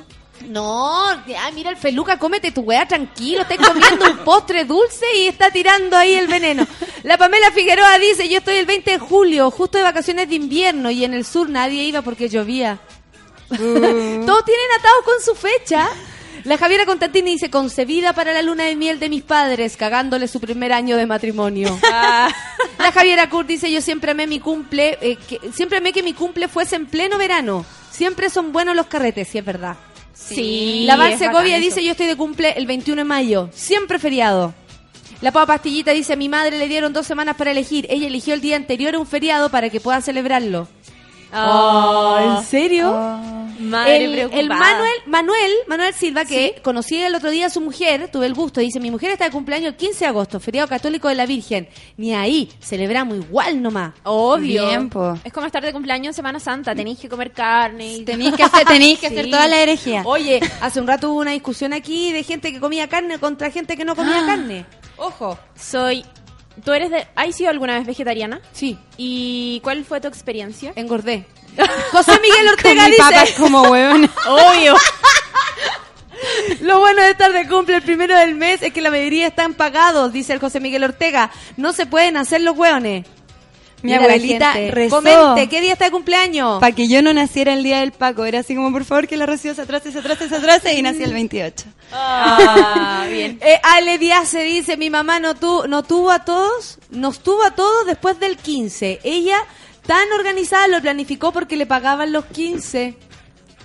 No, 0.48 1.10
ay, 1.10 1.54
mira 1.54 1.70
el 1.70 1.78
feluca, 1.78 2.20
cómete 2.20 2.52
tu 2.52 2.62
weá 2.62 2.86
tranquilo, 2.86 3.44
estás 3.44 3.58
comiendo 3.58 4.06
un 4.12 4.18
postre 4.18 4.66
dulce 4.66 5.06
y 5.16 5.28
está 5.28 5.50
tirando 5.50 5.96
ahí 5.96 6.14
el 6.14 6.28
veneno. 6.28 6.68
La 7.04 7.18
Pamela 7.18 7.52
Figueroa 7.52 7.98
dice, 8.00 8.28
yo 8.28 8.40
estoy 8.40 8.58
el 8.58 8.66
20 8.66 8.92
de 8.92 9.00
julio, 9.00 9.50
justo 9.50 9.78
de 9.78 9.86
vacaciones 9.86 10.28
de 10.28 10.36
invierno 10.36 10.92
y 10.92 11.06
en 11.06 11.14
el 11.14 11.26
sur 11.26 11.50
nadie 11.50 11.84
iba 11.84 12.02
porque 12.02 12.28
llovía. 12.28 12.80
Todos 13.50 14.46
tienen 14.46 14.72
atados 14.78 15.06
con 15.06 15.22
su 15.24 15.36
fecha. 15.36 15.88
La 16.46 16.60
Javiera 16.60 16.86
Constantini 16.86 17.32
dice, 17.32 17.50
concebida 17.50 18.14
para 18.14 18.32
la 18.32 18.44
luna 18.44 18.66
de 18.66 18.76
miel 18.76 19.00
de 19.00 19.10
mis 19.10 19.24
padres, 19.24 19.76
cagándole 19.78 20.28
su 20.28 20.40
primer 20.40 20.74
año 20.74 20.96
de 20.96 21.08
matrimonio. 21.08 21.76
La 22.78 22.92
Javiera 22.94 23.30
Kurt 23.32 23.48
dice, 23.48 23.72
yo 23.72 23.82
siempre 23.82 24.12
amé 24.12 24.28
mi 24.28 24.40
cumple, 24.40 25.00
eh, 25.02 25.18
que, 25.28 25.40
siempre 25.52 25.80
amé 25.80 25.92
que 25.92 26.04
mi 26.04 26.14
cumple 26.14 26.48
fuese 26.48 26.76
en 26.76 26.86
pleno 26.86 27.18
verano. 27.18 27.66
Siempre 27.90 28.30
son 28.30 28.52
buenos 28.52 28.76
los 28.76 28.86
carretes, 28.86 29.28
si 29.28 29.40
es 29.40 29.46
verdad. 29.46 29.76
Sí. 30.14 30.84
La 30.86 30.98
Val 30.98 31.18
Segovia 31.18 31.58
dice, 31.58 31.84
yo 31.84 31.92
estoy 31.92 32.06
de 32.06 32.16
cumple 32.16 32.52
el 32.52 32.68
21 32.68 33.02
de 33.02 33.06
mayo, 33.06 33.50
siempre 33.52 33.98
feriado. 33.98 34.54
La 35.22 35.32
Papa 35.32 35.54
Pastillita 35.54 35.92
dice, 35.94 36.14
a 36.14 36.16
mi 36.16 36.30
madre 36.30 36.60
le 36.60 36.68
dieron 36.68 36.94
dos 36.94 37.08
semanas 37.08 37.38
para 37.38 37.50
elegir. 37.50 37.88
Ella 37.90 38.06
eligió 38.06 38.36
el 38.36 38.42
día 38.42 38.56
anterior 38.56 38.94
a 38.94 39.00
un 39.00 39.08
feriado 39.08 39.50
para 39.50 39.72
que 39.72 39.80
pueda 39.80 40.00
celebrarlo. 40.00 40.68
Oh, 41.36 42.38
¿En 42.40 42.46
serio? 42.46 42.92
Madre 43.58 44.04
el, 44.06 44.12
preocupada. 44.12 44.40
el 44.42 44.50
Manuel, 44.50 44.92
Manuel, 45.08 45.52
Manuel 45.68 45.94
Silva, 45.94 46.26
que 46.26 46.60
conocí 46.64 46.98
el 47.02 47.16
otro 47.16 47.30
día 47.32 47.46
a 47.48 47.50
su 47.50 47.62
mujer, 47.62 48.10
tuve 48.12 48.26
el 48.26 48.34
gusto, 48.34 48.60
dice, 48.60 48.80
mi 48.82 48.92
mujer 48.92 49.12
está 49.12 49.26
de 49.26 49.32
cumpleaños 49.32 49.70
el 49.70 49.76
15 49.76 50.00
de 50.00 50.06
agosto, 50.10 50.40
feriado 50.40 50.68
católico 50.68 51.08
de 51.08 51.16
la 51.16 51.26
Virgen. 51.26 51.68
Ni 51.98 52.14
ahí, 52.14 52.52
celebramos 52.62 53.18
igual 53.18 53.62
nomás. 53.62 53.94
Obvio. 54.04 54.70
Es 55.24 55.32
como 55.34 55.46
estar 55.48 55.64
de 55.64 55.72
cumpleaños 55.72 56.08
en 56.08 56.14
Semana 56.14 56.40
Santa. 56.40 56.76
Tenéis 56.76 57.00
que 57.00 57.08
comer 57.10 57.32
carne. 57.32 57.96
Y... 57.96 58.04
Tenéis 58.06 58.34
que 58.36 58.44
hacer, 58.44 58.66
tenéis 58.66 59.00
que 59.00 59.08
hacer 59.08 59.30
toda 59.30 59.48
la 59.48 59.62
herejía. 59.62 60.04
Oye, 60.06 60.42
hace 60.62 60.80
un 60.82 60.88
rato 60.88 61.12
hubo 61.12 61.22
una 61.22 61.32
discusión 61.32 61.72
aquí 61.74 62.12
de 62.12 62.24
gente 62.24 62.52
que 62.52 62.60
comía 62.60 62.88
carne 62.90 63.20
contra 63.20 63.50
gente 63.52 63.78
que 63.78 63.86
no 63.86 63.96
comía 63.96 64.20
Ah. 64.24 64.28
carne. 64.28 64.66
Ojo. 64.98 65.40
Soy. 65.56 66.06
¿Tú 66.64 66.74
eres 66.74 66.90
de. 66.90 67.08
¿Has 67.16 67.36
sido 67.36 67.50
alguna 67.50 67.78
vez 67.78 67.86
vegetariana? 67.86 68.40
Sí, 68.54 68.78
¿Y 68.98 69.60
cuál 69.64 69.84
fue 69.86 70.00
tu 70.02 70.08
experiencia? 70.08 70.72
engordé. 70.76 71.26
José 71.92 72.20
Miguel 72.22 72.48
Ortega 72.50 72.86
dice, 72.88 73.34
como 73.38 73.64
huevón. 73.64 74.10
Obvio. 74.28 74.76
lo 76.62 76.80
bueno 76.80 77.02
de 77.02 77.12
estar 77.12 77.32
de 77.32 77.48
cumple 77.48 77.78
el 77.78 77.82
primero 77.82 78.18
del 78.18 78.36
mes 78.36 78.62
es 78.62 78.74
que 78.74 78.82
la 78.82 78.90
mayoría 78.90 79.28
están 79.28 79.54
pagados, 79.54 80.12
dice 80.12 80.34
el 80.34 80.40
José 80.40 80.60
Miguel 80.60 80.84
Ortega. 80.84 81.32
No 81.58 81.74
se 81.74 81.86
pueden 81.86 82.18
hacer 82.18 82.42
los 82.42 82.58
hueones. 82.58 83.06
Mi 83.82 83.92
Mira 83.92 84.04
abuelita 84.04 84.54
rezó. 84.72 84.96
Comente, 84.96 85.48
¿qué 85.48 85.62
día 85.62 85.74
está 85.74 85.86
de 85.86 85.92
cumpleaños? 85.92 86.60
Para 86.60 86.74
que 86.74 86.88
yo 86.88 87.02
no 87.02 87.14
naciera 87.14 87.54
el 87.54 87.64
día 87.64 87.82
del 87.82 87.92
Paco. 87.92 88.26
Era 88.26 88.40
así 88.40 88.56
como, 88.56 88.72
por 88.72 88.86
favor, 88.86 89.08
que 89.08 89.18
la 89.18 89.26
Rocío 89.26 89.54
se 89.54 89.62
atrase, 89.62 89.92
se 89.92 90.00
atrase, 90.00 90.28
se 90.28 90.36
atrase. 90.36 90.74
Y 90.74 90.82
nací 90.82 91.04
el 91.04 91.14
28. 91.14 91.66
Ah, 91.92 93.06
bien. 93.12 93.38
Eh, 93.42 93.60
Ale 93.64 93.98
Díaz 93.98 94.30
se 94.30 94.44
dice, 94.44 94.78
mi 94.78 94.90
mamá 94.90 95.20
no, 95.20 95.36
tu, 95.36 95.68
no 95.68 95.84
tuvo 95.84 96.12
a 96.12 96.26
todos, 96.26 96.80
nos 96.90 97.20
tuvo 97.20 97.44
a 97.44 97.52
todos 97.52 97.86
después 97.86 98.20
del 98.20 98.38
15. 98.38 99.02
Ella, 99.04 99.38
tan 99.86 100.12
organizada, 100.14 100.68
lo 100.68 100.82
planificó 100.82 101.32
porque 101.32 101.58
le 101.58 101.66
pagaban 101.66 102.12
los 102.12 102.26
15. 102.26 102.96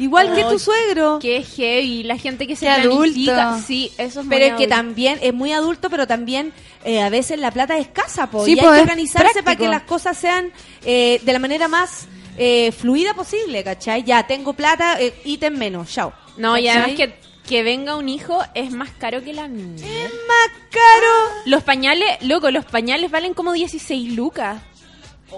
Igual 0.00 0.34
que 0.34 0.42
tu 0.44 0.58
suegro. 0.58 1.18
Qué 1.20 1.42
heavy, 1.44 2.02
la 2.02 2.16
gente 2.16 2.46
que 2.46 2.56
se 2.56 2.66
Qué 2.66 2.72
planifica. 2.82 3.48
adulto. 3.50 3.66
Sí, 3.66 3.92
eso 3.98 4.20
es 4.20 4.26
muy 4.26 4.34
Pero 4.34 4.44
es 4.46 4.50
que 4.52 4.64
adulto. 4.64 4.74
también 4.76 5.18
es 5.22 5.32
muy 5.34 5.52
adulto, 5.52 5.90
pero 5.90 6.06
también 6.06 6.52
eh, 6.84 7.00
a 7.02 7.08
veces 7.10 7.38
la 7.38 7.50
plata 7.50 7.76
es 7.78 7.86
escasa, 7.86 8.28
po, 8.30 8.44
Sí, 8.44 8.54
y 8.54 8.58
hay 8.58 8.64
po, 8.66 8.70
que 8.72 8.76
es 8.78 8.82
organizarse 8.82 9.28
para 9.34 9.42
práctico. 9.44 9.64
que 9.64 9.68
las 9.70 9.82
cosas 9.82 10.16
sean 10.18 10.50
eh, 10.84 11.20
de 11.22 11.32
la 11.32 11.38
manera 11.38 11.68
más 11.68 12.06
eh, 12.38 12.72
fluida 12.72 13.14
posible, 13.14 13.62
¿cachai? 13.62 14.02
Ya, 14.02 14.26
tengo 14.26 14.54
plata, 14.54 15.00
eh, 15.00 15.14
ítem 15.24 15.56
menos, 15.56 15.90
chao. 15.92 16.12
No, 16.38 16.56
y 16.56 16.66
además 16.68 16.92
que, 16.96 17.14
que 17.46 17.62
venga 17.62 17.96
un 17.96 18.08
hijo 18.08 18.38
es 18.54 18.70
más 18.70 18.90
caro 18.92 19.22
que 19.22 19.34
la 19.34 19.46
niña. 19.48 19.84
Es 19.86 20.10
más 20.26 20.50
caro. 20.70 21.42
Los 21.44 21.62
pañales, 21.62 22.06
loco, 22.22 22.50
los 22.50 22.64
pañales 22.64 23.10
valen 23.10 23.34
como 23.34 23.52
16 23.52 24.14
lucas. 24.14 24.62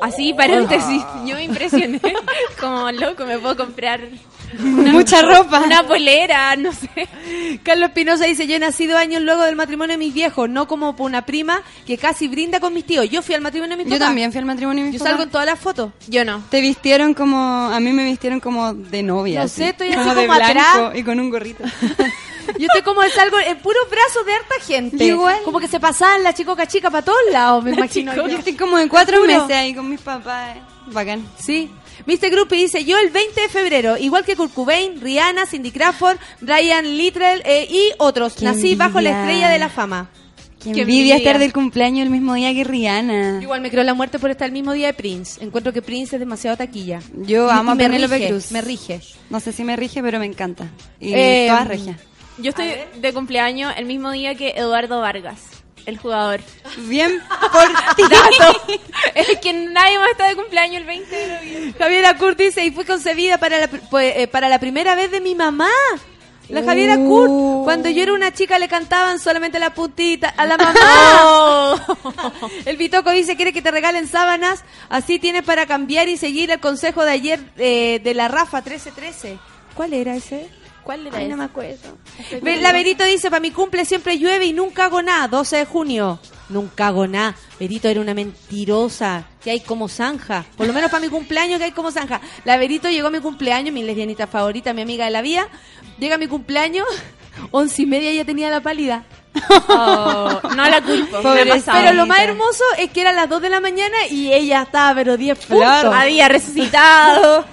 Así, 0.01 0.33
paréntesis, 0.35 1.03
yo 1.27 1.35
me 1.37 1.45
impresioné. 1.45 2.01
Como, 2.61 2.91
loco, 2.93 3.25
me 3.27 3.39
puedo 3.39 3.57
comprar 3.57 4.01
Mucha 4.59 5.23
ropa. 5.23 5.61
una 5.61 5.83
polera, 5.87 6.55
no 6.57 6.73
sé. 6.73 6.89
Carlos 7.63 7.89
Espinosa 7.89 8.25
dice, 8.27 8.47
yo 8.47 8.57
he 8.57 8.59
nacido 8.59 8.99
años 8.99 9.23
luego 9.23 9.43
del 9.45 9.57
matrimonio 9.57 9.95
de 9.95 9.99
mis 9.99 10.13
viejos, 10.13 10.49
no 10.49 10.67
como 10.69 10.95
por 10.95 11.07
una 11.07 11.25
prima 11.25 11.63
que 11.87 11.97
casi 11.97 12.29
brinda 12.29 12.61
con 12.61 12.75
mis 12.75 12.85
tíos. 12.85 13.09
Yo 13.09 13.23
fui 13.23 13.35
al 13.35 13.41
matrimonio 13.41 13.77
de 13.77 13.85
mis 13.85 13.91
Yo 13.91 13.97
papás. 13.99 14.09
también 14.09 14.31
fui 14.33 14.39
al 14.41 14.45
matrimonio 14.45 14.85
de 14.85 14.91
mis 14.91 14.99
Yo 14.99 15.05
papás. 15.05 15.11
salgo 15.13 15.23
en 15.25 15.31
todas 15.31 15.47
las 15.47 15.59
fotos. 15.59 15.93
Yo 16.09 16.25
no. 16.25 16.43
Te 16.51 16.61
vistieron 16.61 17.15
como, 17.15 17.37
a 17.39 17.81
mí 17.81 17.93
me 17.93 18.05
vistieron 18.05 18.41
como 18.41 18.75
de 18.75 19.03
novia. 19.03 19.41
No 19.41 19.45
así. 19.47 19.57
sé, 19.63 19.69
estoy 19.71 19.89
así 19.89 19.97
como 19.99 20.15
de 20.15 20.21
como 20.27 20.33
atrás. 20.35 20.77
y 20.95 21.03
con 21.03 21.19
un 21.21 21.31
gorrito. 21.31 21.65
Yo 22.59 22.67
estoy 22.67 22.83
como 22.83 23.03
salgo 23.09 23.39
en 23.39 23.59
puros 23.59 23.83
brazos 23.91 24.25
de 24.27 24.33
harta 24.33 24.55
gente. 24.67 25.05
Igual. 25.05 25.39
Como 25.45 25.61
que 25.61 25.69
se 25.69 25.81
pasaban 25.81 26.23
la 26.23 26.33
chicoca 26.35 26.67
chica 26.67 26.91
para 26.91 27.05
todos 27.05 27.19
lados, 27.31 27.63
me 27.65 27.73
imagino. 27.73 28.15
Yo 28.15 28.27
estoy 28.39 28.55
como 28.55 28.77
de 28.79 28.89
cuatro 28.89 29.21
meses 29.25 29.51
ahí 29.51 29.75
con 29.75 29.89
mis 29.89 30.01
papás. 30.01 30.57
eh. 30.57 30.61
Bacán. 30.87 31.25
Sí. 31.39 31.71
Mr. 32.07 32.31
Groupie 32.31 32.59
dice, 32.59 32.85
yo 32.85 32.99
el 32.99 33.11
20 33.11 33.41
de 33.41 33.49
febrero, 33.49 33.97
igual 33.97 34.25
que 34.25 34.35
Kurt 34.35 34.53
Cobain, 34.53 35.01
Rihanna, 35.01 35.47
Cindy 35.47 35.71
Crawford, 35.71 36.17
Brian 36.41 36.97
Littrell 36.97 37.43
eh, 37.45 37.67
y 37.71 37.93
otros, 37.99 38.35
Qué 38.35 38.45
nací 38.45 38.75
bajo 38.75 39.01
la 39.01 39.11
estrella 39.21 39.49
de 39.49 39.59
la 39.61 39.69
fama. 39.69 40.11
Qué 40.63 40.73
Qué 40.73 40.81
envidia 40.83 41.17
estar 41.17 41.39
del 41.41 41.53
cumpleaños 41.53 42.05
el 42.05 42.11
mismo 42.11 42.35
día 42.35 42.53
que 42.55 42.63
Rihanna. 42.65 43.41
Igual 43.43 43.61
me 43.61 43.71
creo 43.71 43.83
la 43.85 43.95
muerte 43.95 44.19
por 44.21 44.31
estar 44.31 44.47
el 44.47 44.53
mismo 44.53 44.73
día 44.73 44.89
de 44.89 44.95
Prince. 44.95 45.43
Encuentro 45.45 45.73
que 45.73 45.83
Prince 45.83 46.15
es 46.17 46.21
demasiado 46.21 46.57
taquilla. 46.57 47.01
Yo 47.15 47.51
amo 47.51 47.71
y 47.71 47.73
a 47.73 47.75
me 47.75 47.85
Penélope 47.85 48.17
rige, 48.19 48.29
Cruz. 48.29 48.53
Me 48.53 48.61
rige. 48.61 49.01
No 49.29 49.41
sé 49.41 49.53
si 49.53 49.65
me 49.65 49.75
rige, 49.77 50.01
pero 50.03 50.21
me 50.21 50.27
encanta. 50.27 50.69
Y 51.01 51.15
Eh, 51.15 51.47
todas 51.49 51.67
regias. 51.67 51.97
Yo 52.39 52.51
estoy 52.51 52.73
de 52.97 53.13
cumpleaños 53.13 53.75
el 53.77 53.85
mismo 53.85 54.11
día 54.11 54.35
que 54.35 54.51
Eduardo 54.51 55.01
Vargas, 55.01 55.41
el 55.85 55.99
jugador. 55.99 56.41
Bien 56.79 57.21
por 57.53 57.69
ti. 57.95 58.03
es 59.15 59.39
que 59.39 59.53
nadie 59.53 59.99
más 59.99 60.11
está 60.11 60.29
de 60.29 60.37
cumpleaños 60.37 60.81
el 60.81 60.87
20 60.87 61.15
de 61.15 61.35
noviembre. 61.35 61.75
Javiera 61.79 62.17
Kurt 62.17 62.39
dice, 62.39 62.65
y 62.65 62.71
fue 62.71 62.87
concebida 62.87 63.39
para 63.39 63.59
la, 63.59 63.69
pues, 63.69 64.17
eh, 64.17 64.29
para 64.29 64.49
la 64.49 64.59
primera 64.59 64.95
vez 64.95 65.11
de 65.11 65.21
mi 65.21 65.35
mamá. 65.35 65.69
La 66.49 66.63
Javiera 66.63 66.97
Kurt, 66.97 67.65
cuando 67.65 67.89
yo 67.89 68.03
era 68.03 68.13
una 68.13 68.33
chica 68.33 68.59
le 68.59 68.69
cantaban 68.69 69.19
solamente 69.19 69.59
la 69.59 69.73
puntita 69.73 70.29
a 70.29 70.45
la 70.45 70.59
mamá. 70.59 71.87
El 72.67 72.77
Bitoco 72.77 73.11
dice, 73.11 73.37
quiere 73.37 73.53
que 73.53 73.63
te 73.63 73.71
regalen 73.71 74.09
sábanas, 74.09 74.65
así 74.91 75.19
tienes 75.19 75.45
para 75.45 75.67
cambiar 75.67 76.09
y 76.09 76.17
seguir 76.17 76.51
el 76.51 76.61
consejo 76.61 77.05
de 77.05 77.11
ayer 77.13 77.41
eh, 77.57 78.01
de 78.03 78.15
la 78.15 78.29
Rafa 78.29 78.59
1313. 78.59 79.39
¿Cuál 79.75 79.95
era 79.95 80.15
ese? 80.15 80.51
¿Cuál 80.85 81.07
era 81.07 81.19
Ay, 81.19 81.29
no 81.29 81.37
me 81.37 81.45
acuerdo. 81.45 81.97
Ve- 82.43 82.61
La 82.61 82.73
Verito 82.73 83.05
dice, 83.05 83.31
para 83.31 83.41
mi 83.41 83.51
cumple 83.51 83.85
siempre 83.85 84.19
llueve 84.19 84.47
y 84.47 84.53
nunca 84.53 84.85
hago 84.87 85.01
nada. 85.03 85.29
12 85.29 85.57
de 85.59 85.65
junio. 85.67 86.19
Nunca 86.49 86.89
hago 86.89 87.07
nada. 87.07 87.35
Verito 87.61 87.89
era 87.89 88.01
una 88.01 88.15
mentirosa. 88.15 89.25
Que 89.43 89.51
hay 89.53 89.61
como 89.61 89.89
zanja. 89.89 90.45
Por 90.57 90.67
lo 90.67 90.73
menos 90.73 90.91
para 90.91 91.01
mi 91.01 91.09
cumpleaños 91.09 91.59
que 91.59 91.65
hay 91.67 91.73
como 91.73 91.91
zanja. 91.91 92.21
La 92.45 92.57
Verito 92.57 92.89
llegó 92.91 93.09
a 93.09 93.11
mi 93.11 93.21
cumpleaños, 93.21 93.73
mi 93.73 93.83
lesbianita 93.83 94.27
favorita, 94.27 94.73
mi 94.73 94.83
amiga 94.83 95.05
de 95.05 95.11
la 95.13 95.23
vida. 95.23 95.49
Llega 95.99 96.17
a 96.17 96.19
mi 96.19 96.27
cumpleaños, 96.27 96.87
once 97.53 97.83
y 97.83 97.87
media 97.87 98.13
ya 98.13 98.25
tenía 98.25 98.51
la 98.51 98.61
pálida. 98.61 99.05
Oh, 99.69 100.41
no 100.55 100.69
la 100.69 100.83
culpo. 100.83 101.23
pasado. 101.23 101.79
Pero 101.81 101.93
lo 101.95 102.07
más 102.07 102.21
hermoso 102.21 102.65
es 102.79 102.91
que 102.91 103.01
eran 103.01 103.17
las 103.17 103.29
2 103.29 103.41
de 103.41 103.49
la 103.49 103.61
mañana 103.61 103.97
y 104.11 104.33
ella 104.33 104.63
estaba, 104.63 104.95
pero 104.95 105.17
10 105.17 105.39
puntos. 105.39 105.59
Claro. 105.59 105.93
Había 105.93 106.29
resucitado. 106.29 107.45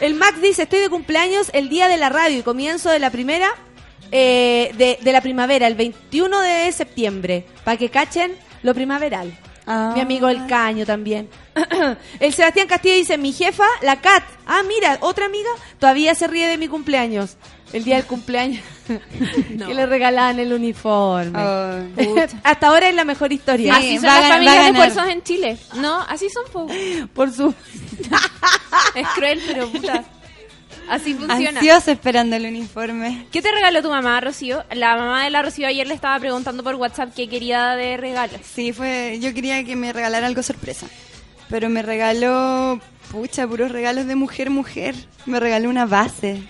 El 0.00 0.14
Max 0.14 0.42
dice, 0.42 0.64
estoy 0.64 0.80
de 0.80 0.90
cumpleaños 0.90 1.50
el 1.54 1.68
día 1.68 1.88
de 1.88 1.96
la 1.96 2.10
radio 2.10 2.38
y 2.38 2.42
comienzo 2.42 2.90
de 2.90 2.98
la 2.98 3.10
primera 3.10 3.48
eh, 4.12 4.72
de, 4.76 4.98
de 5.00 5.12
la 5.12 5.20
primavera, 5.20 5.66
el 5.66 5.74
21 5.74 6.40
de 6.40 6.70
septiembre, 6.72 7.46
para 7.64 7.76
que 7.76 7.88
cachen 7.88 8.32
lo 8.62 8.74
primaveral. 8.74 9.36
Ah. 9.66 9.92
Mi 9.94 10.00
amigo 10.00 10.28
El 10.28 10.46
Caño 10.46 10.86
también. 10.86 11.28
el 12.20 12.32
Sebastián 12.32 12.68
Castillo 12.68 12.94
dice, 12.94 13.18
mi 13.18 13.32
jefa, 13.32 13.66
la 13.82 14.00
Cat. 14.00 14.22
Ah, 14.46 14.62
mira, 14.66 14.98
otra 15.00 15.26
amiga, 15.26 15.50
todavía 15.78 16.14
se 16.14 16.28
ríe 16.28 16.46
de 16.46 16.56
mi 16.56 16.68
cumpleaños. 16.68 17.36
El 17.72 17.82
día 17.82 17.96
del 17.96 18.06
cumpleaños. 18.06 18.62
que 18.86 19.74
le 19.74 19.86
regalaban 19.86 20.38
el 20.38 20.52
uniforme. 20.52 21.36
Oh. 21.36 21.80
Hasta 22.44 22.68
ahora 22.68 22.88
es 22.88 22.94
la 22.94 23.04
mejor 23.04 23.32
historia. 23.32 23.74
Sí. 23.74 23.88
Así 23.88 23.96
son 23.96 24.06
las 24.06 24.28
familias 24.28 24.64
de 24.64 24.70
esfuerzos 24.70 25.08
en 25.08 25.22
Chile. 25.22 25.58
No, 25.74 26.00
así 26.02 26.28
son, 26.30 26.44
po. 26.52 26.66
Por 27.14 27.32
su... 27.32 27.52
Es 28.94 29.08
cruel, 29.16 29.42
pero 29.46 29.68
puta. 29.68 30.04
Así 30.88 31.14
funciona. 31.14 31.58
Ansiosa 31.60 31.92
esperando 31.92 32.36
el 32.36 32.46
uniforme. 32.46 33.26
¿Qué 33.32 33.42
te 33.42 33.50
regaló 33.50 33.82
tu 33.82 33.90
mamá, 33.90 34.20
Rocío? 34.20 34.64
La 34.72 34.96
mamá 34.96 35.24
de 35.24 35.30
la 35.30 35.42
Rocío 35.42 35.66
ayer 35.66 35.86
le 35.86 35.94
estaba 35.94 36.18
preguntando 36.18 36.62
por 36.62 36.74
WhatsApp 36.76 37.12
qué 37.14 37.28
quería 37.28 37.70
de 37.74 37.96
regalos. 37.96 38.40
Sí, 38.54 38.72
fue. 38.72 39.18
Yo 39.20 39.34
quería 39.34 39.62
que 39.64 39.74
me 39.76 39.92
regalara 39.92 40.26
algo 40.26 40.42
sorpresa. 40.42 40.86
Pero 41.48 41.68
me 41.68 41.82
regaló, 41.82 42.80
pucha, 43.10 43.46
puros 43.46 43.70
regalos 43.70 44.06
de 44.06 44.16
mujer, 44.16 44.50
mujer. 44.50 44.94
Me 45.26 45.38
regaló 45.40 45.68
una 45.70 45.86
base. 45.86 46.42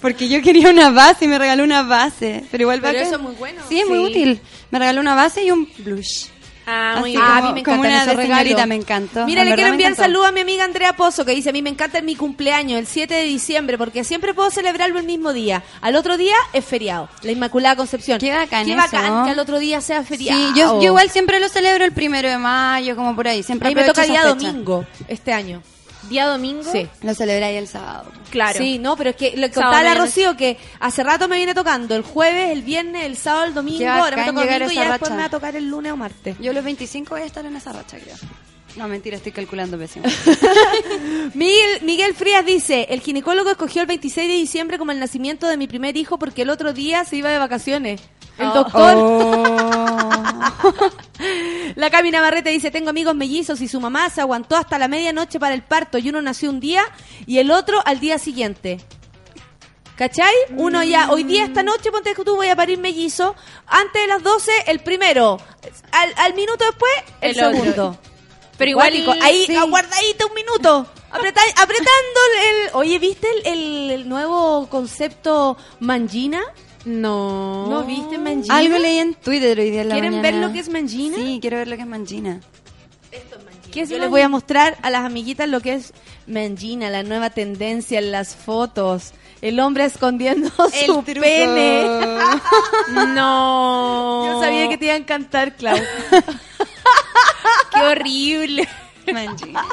Porque 0.00 0.28
yo 0.28 0.42
quería 0.42 0.68
una 0.68 0.90
base 0.90 1.24
y 1.24 1.28
me 1.28 1.38
regaló 1.38 1.64
una 1.64 1.82
base. 1.82 2.44
Pero 2.50 2.62
igual 2.64 2.80
Pero 2.80 2.92
bacán. 2.92 3.06
eso 3.06 3.16
es 3.16 3.22
muy 3.22 3.34
bueno. 3.36 3.62
Sí, 3.68 3.80
es 3.80 3.88
muy 3.88 3.98
Sí. 3.98 4.04
útil. 4.04 4.40
Me 4.70 4.78
regaló 4.78 5.00
una 5.00 5.14
base 5.14 5.44
y 5.44 5.50
un 5.50 5.66
blush. 5.78 6.26
Ah, 6.66 6.96
muy 7.00 7.10
bien. 7.10 7.22
Ah, 7.22 7.36
a 7.36 7.40
como- 7.40 7.48
mí 7.52 7.60
me 7.60 7.62
como 7.64 7.80
una 7.80 8.06
de 8.06 8.16
señorita, 8.16 8.66
me 8.66 8.74
encantó. 8.74 9.26
Mira, 9.26 9.42
En 9.42 9.48
le 9.50 9.54
quiero 9.54 9.70
enviar 9.70 9.94
saludo 9.94 10.24
a 10.26 10.32
mi 10.32 10.40
amiga 10.40 10.64
Andrea 10.64 10.94
Pozo, 10.96 11.24
que 11.24 11.32
dice, 11.32 11.50
a 11.50 11.52
mí 11.52 11.60
me 11.62 11.70
encanta 11.70 12.00
mi 12.00 12.16
cumpleaños, 12.16 12.78
el 12.78 12.86
7 12.86 13.12
de 13.14 13.24
diciembre, 13.24 13.76
porque 13.76 14.02
siempre 14.04 14.32
puedo 14.34 14.50
celebrarlo 14.50 14.98
el 14.98 15.04
mismo 15.06 15.32
día. 15.32 15.62
Al 15.80 15.96
otro 15.96 16.16
día 16.16 16.34
es 16.52 16.64
feriado, 16.64 17.08
la 17.22 17.32
Inmaculada 17.32 17.76
Concepción. 17.76 18.18
Qué 18.18 18.32
bacán 18.32 18.64
Qué 18.66 18.72
eso. 18.72 18.80
bacán 18.80 19.24
que 19.24 19.30
al 19.30 19.38
otro 19.38 19.58
día 19.58 19.80
sea 19.80 20.02
feriado. 20.02 20.38
Sí, 20.54 20.58
yo, 20.58 20.80
yo 20.80 20.86
igual 20.86 21.10
siempre 21.10 21.38
lo 21.40 21.48
celebro 21.48 21.84
el 21.84 21.92
primero 21.92 22.28
de 22.28 22.38
mayo, 22.38 22.96
como 22.96 23.14
por 23.14 23.28
ahí. 23.28 23.42
Siempre 23.42 23.68
A 23.68 23.70
mí 23.70 23.74
me 23.74 23.84
toca 23.84 24.02
día 24.02 24.22
fecha. 24.22 24.28
domingo 24.34 24.86
este 25.08 25.32
año. 25.32 25.62
Día 26.08 26.26
domingo. 26.26 26.70
Sí. 26.70 26.88
Lo 27.02 27.14
celebré 27.14 27.44
ahí 27.44 27.56
el 27.56 27.68
sábado. 27.68 28.10
Claro. 28.30 28.58
Sí, 28.58 28.78
no, 28.78 28.96
pero 28.96 29.10
es 29.10 29.16
que 29.16 29.36
lo 29.36 29.48
que 29.48 29.54
Sábado, 29.54 29.72
contaba 29.72 29.82
la 29.82 29.90
medianoche. 29.90 30.24
Rocío, 30.24 30.36
que 30.36 30.58
hace 30.80 31.02
rato 31.02 31.28
me 31.28 31.36
viene 31.36 31.54
tocando 31.54 31.94
el 31.94 32.02
jueves, 32.02 32.50
el 32.50 32.62
viernes, 32.62 33.04
el 33.04 33.16
sábado, 33.16 33.44
el 33.46 33.54
domingo, 33.54 33.88
ahora 33.88 34.16
me 34.16 34.26
toca 34.26 34.42
llegar 34.42 34.60
domingo 34.60 34.70
a 34.70 34.72
y 34.72 34.76
ya 34.76 34.90
después 34.90 35.00
racha. 35.00 35.14
me 35.14 35.20
va 35.20 35.26
a 35.26 35.30
tocar 35.30 35.56
el 35.56 35.68
lunes 35.68 35.92
o 35.92 35.96
martes. 35.96 36.36
Yo 36.40 36.52
los 36.52 36.64
25 36.64 37.10
voy 37.10 37.22
a 37.22 37.26
estar 37.26 37.44
en 37.44 37.56
esa 37.56 37.72
racha, 37.72 37.98
creo. 37.98 38.16
No, 38.76 38.88
mentira, 38.88 39.16
estoy 39.16 39.30
calculando 39.32 39.78
pésimo. 39.78 40.04
Miguel, 41.34 41.80
Miguel 41.82 42.12
Frías 42.14 42.44
dice, 42.44 42.86
el 42.90 43.00
ginecólogo 43.00 43.50
escogió 43.50 43.82
el 43.82 43.86
26 43.86 44.26
de 44.28 44.34
diciembre 44.34 44.78
como 44.78 44.90
el 44.90 44.98
nacimiento 44.98 45.46
de 45.46 45.56
mi 45.56 45.68
primer 45.68 45.96
hijo 45.96 46.18
porque 46.18 46.42
el 46.42 46.50
otro 46.50 46.72
día 46.72 47.04
se 47.04 47.16
iba 47.16 47.30
de 47.30 47.38
vacaciones. 47.38 48.00
El 48.36 48.48
Oh. 48.48 48.54
doctor, 48.54 48.94
Oh. 48.96 50.90
la 51.76 51.88
Cami 51.90 52.10
Navarrete 52.10 52.50
dice, 52.50 52.72
tengo 52.72 52.90
amigos 52.90 53.14
mellizos 53.14 53.60
y 53.60 53.68
su 53.68 53.80
mamá 53.80 54.10
se 54.10 54.20
aguantó 54.20 54.56
hasta 54.56 54.76
la 54.76 54.88
medianoche 54.88 55.38
para 55.38 55.54
el 55.54 55.62
parto 55.62 55.98
y 55.98 56.08
uno 56.08 56.20
nació 56.20 56.50
un 56.50 56.58
día 56.58 56.82
y 57.26 57.38
el 57.38 57.52
otro 57.52 57.80
al 57.86 58.00
día 58.00 58.18
siguiente. 58.18 58.80
¿Cachai? 59.96 60.34
Uno 60.56 60.82
ya, 60.82 61.12
hoy 61.12 61.22
día, 61.22 61.44
esta 61.44 61.62
noche, 61.62 61.92
ponte 61.92 62.12
que 62.14 62.24
tú 62.24 62.34
voy 62.34 62.48
a 62.48 62.56
parir 62.56 62.78
mellizo, 62.80 63.36
antes 63.68 64.02
de 64.02 64.08
las 64.08 64.24
12 64.24 64.50
el 64.66 64.80
primero, 64.80 65.38
al, 65.92 66.12
al 66.16 66.34
minuto 66.34 66.64
después 66.64 66.92
el, 67.20 67.38
El 67.38 67.68
otro. 67.68 67.96
Pero 68.58 68.70
igual. 68.70 68.90
Cuático. 69.04 69.24
ahí 69.24 69.44
sí. 69.46 69.56
aguardadito 69.56 70.26
un 70.28 70.34
minuto. 70.34 70.86
Apreta- 71.14 71.40
apretando 71.62 72.20
el, 72.42 72.70
Oye, 72.74 72.98
¿viste 72.98 73.28
el, 73.44 73.46
el- 73.46 73.90
el 73.90 74.08
nuevo 74.08 74.68
concepto 74.68 75.56
mangina? 75.80 76.42
No. 76.84 77.66
¿No 77.68 77.84
viste 77.84 78.18
mangina? 78.18 78.56
Algo 78.56 78.78
leí 78.78 78.98
en 78.98 79.14
Twitter 79.14 79.58
hoy 79.58 79.70
día 79.70 79.82
en 79.82 79.88
la 79.88 79.94
¿Quieren 79.94 80.10
mañana. 80.16 80.30
ver 80.38 80.46
lo 80.48 80.52
que 80.52 80.58
es 80.60 80.68
mangina? 80.68 81.16
Sí, 81.16 81.38
quiero 81.40 81.56
ver 81.58 81.68
lo 81.68 81.76
que 81.76 81.82
es 81.82 81.88
mangina. 81.88 82.40
¿Qué 83.72 83.82
es 83.82 83.88
Yo 83.90 83.98
les 83.98 84.08
voy 84.10 84.20
a 84.20 84.28
mostrar 84.28 84.76
a 84.82 84.90
las 84.90 85.04
amiguitas 85.04 85.48
lo 85.48 85.60
que 85.60 85.74
es 85.74 85.92
mangina, 86.26 86.90
la 86.90 87.02
nueva 87.02 87.30
tendencia 87.30 87.98
en 87.98 88.12
las 88.12 88.36
fotos. 88.36 89.12
El 89.42 89.58
hombre 89.60 89.84
escondiendo 89.84 90.50
El 90.72 90.86
su 90.86 91.02
truco. 91.02 91.20
pene. 91.20 91.86
No. 93.14 94.26
Yo 94.26 94.40
sabía 94.40 94.68
que 94.68 94.78
te 94.78 94.84
iba 94.86 94.94
a 94.94 94.98
encantar, 94.98 95.56
Clau. 95.56 95.76
Qué 97.74 97.80
horrible. 97.80 98.68
Mangina. 99.12 99.64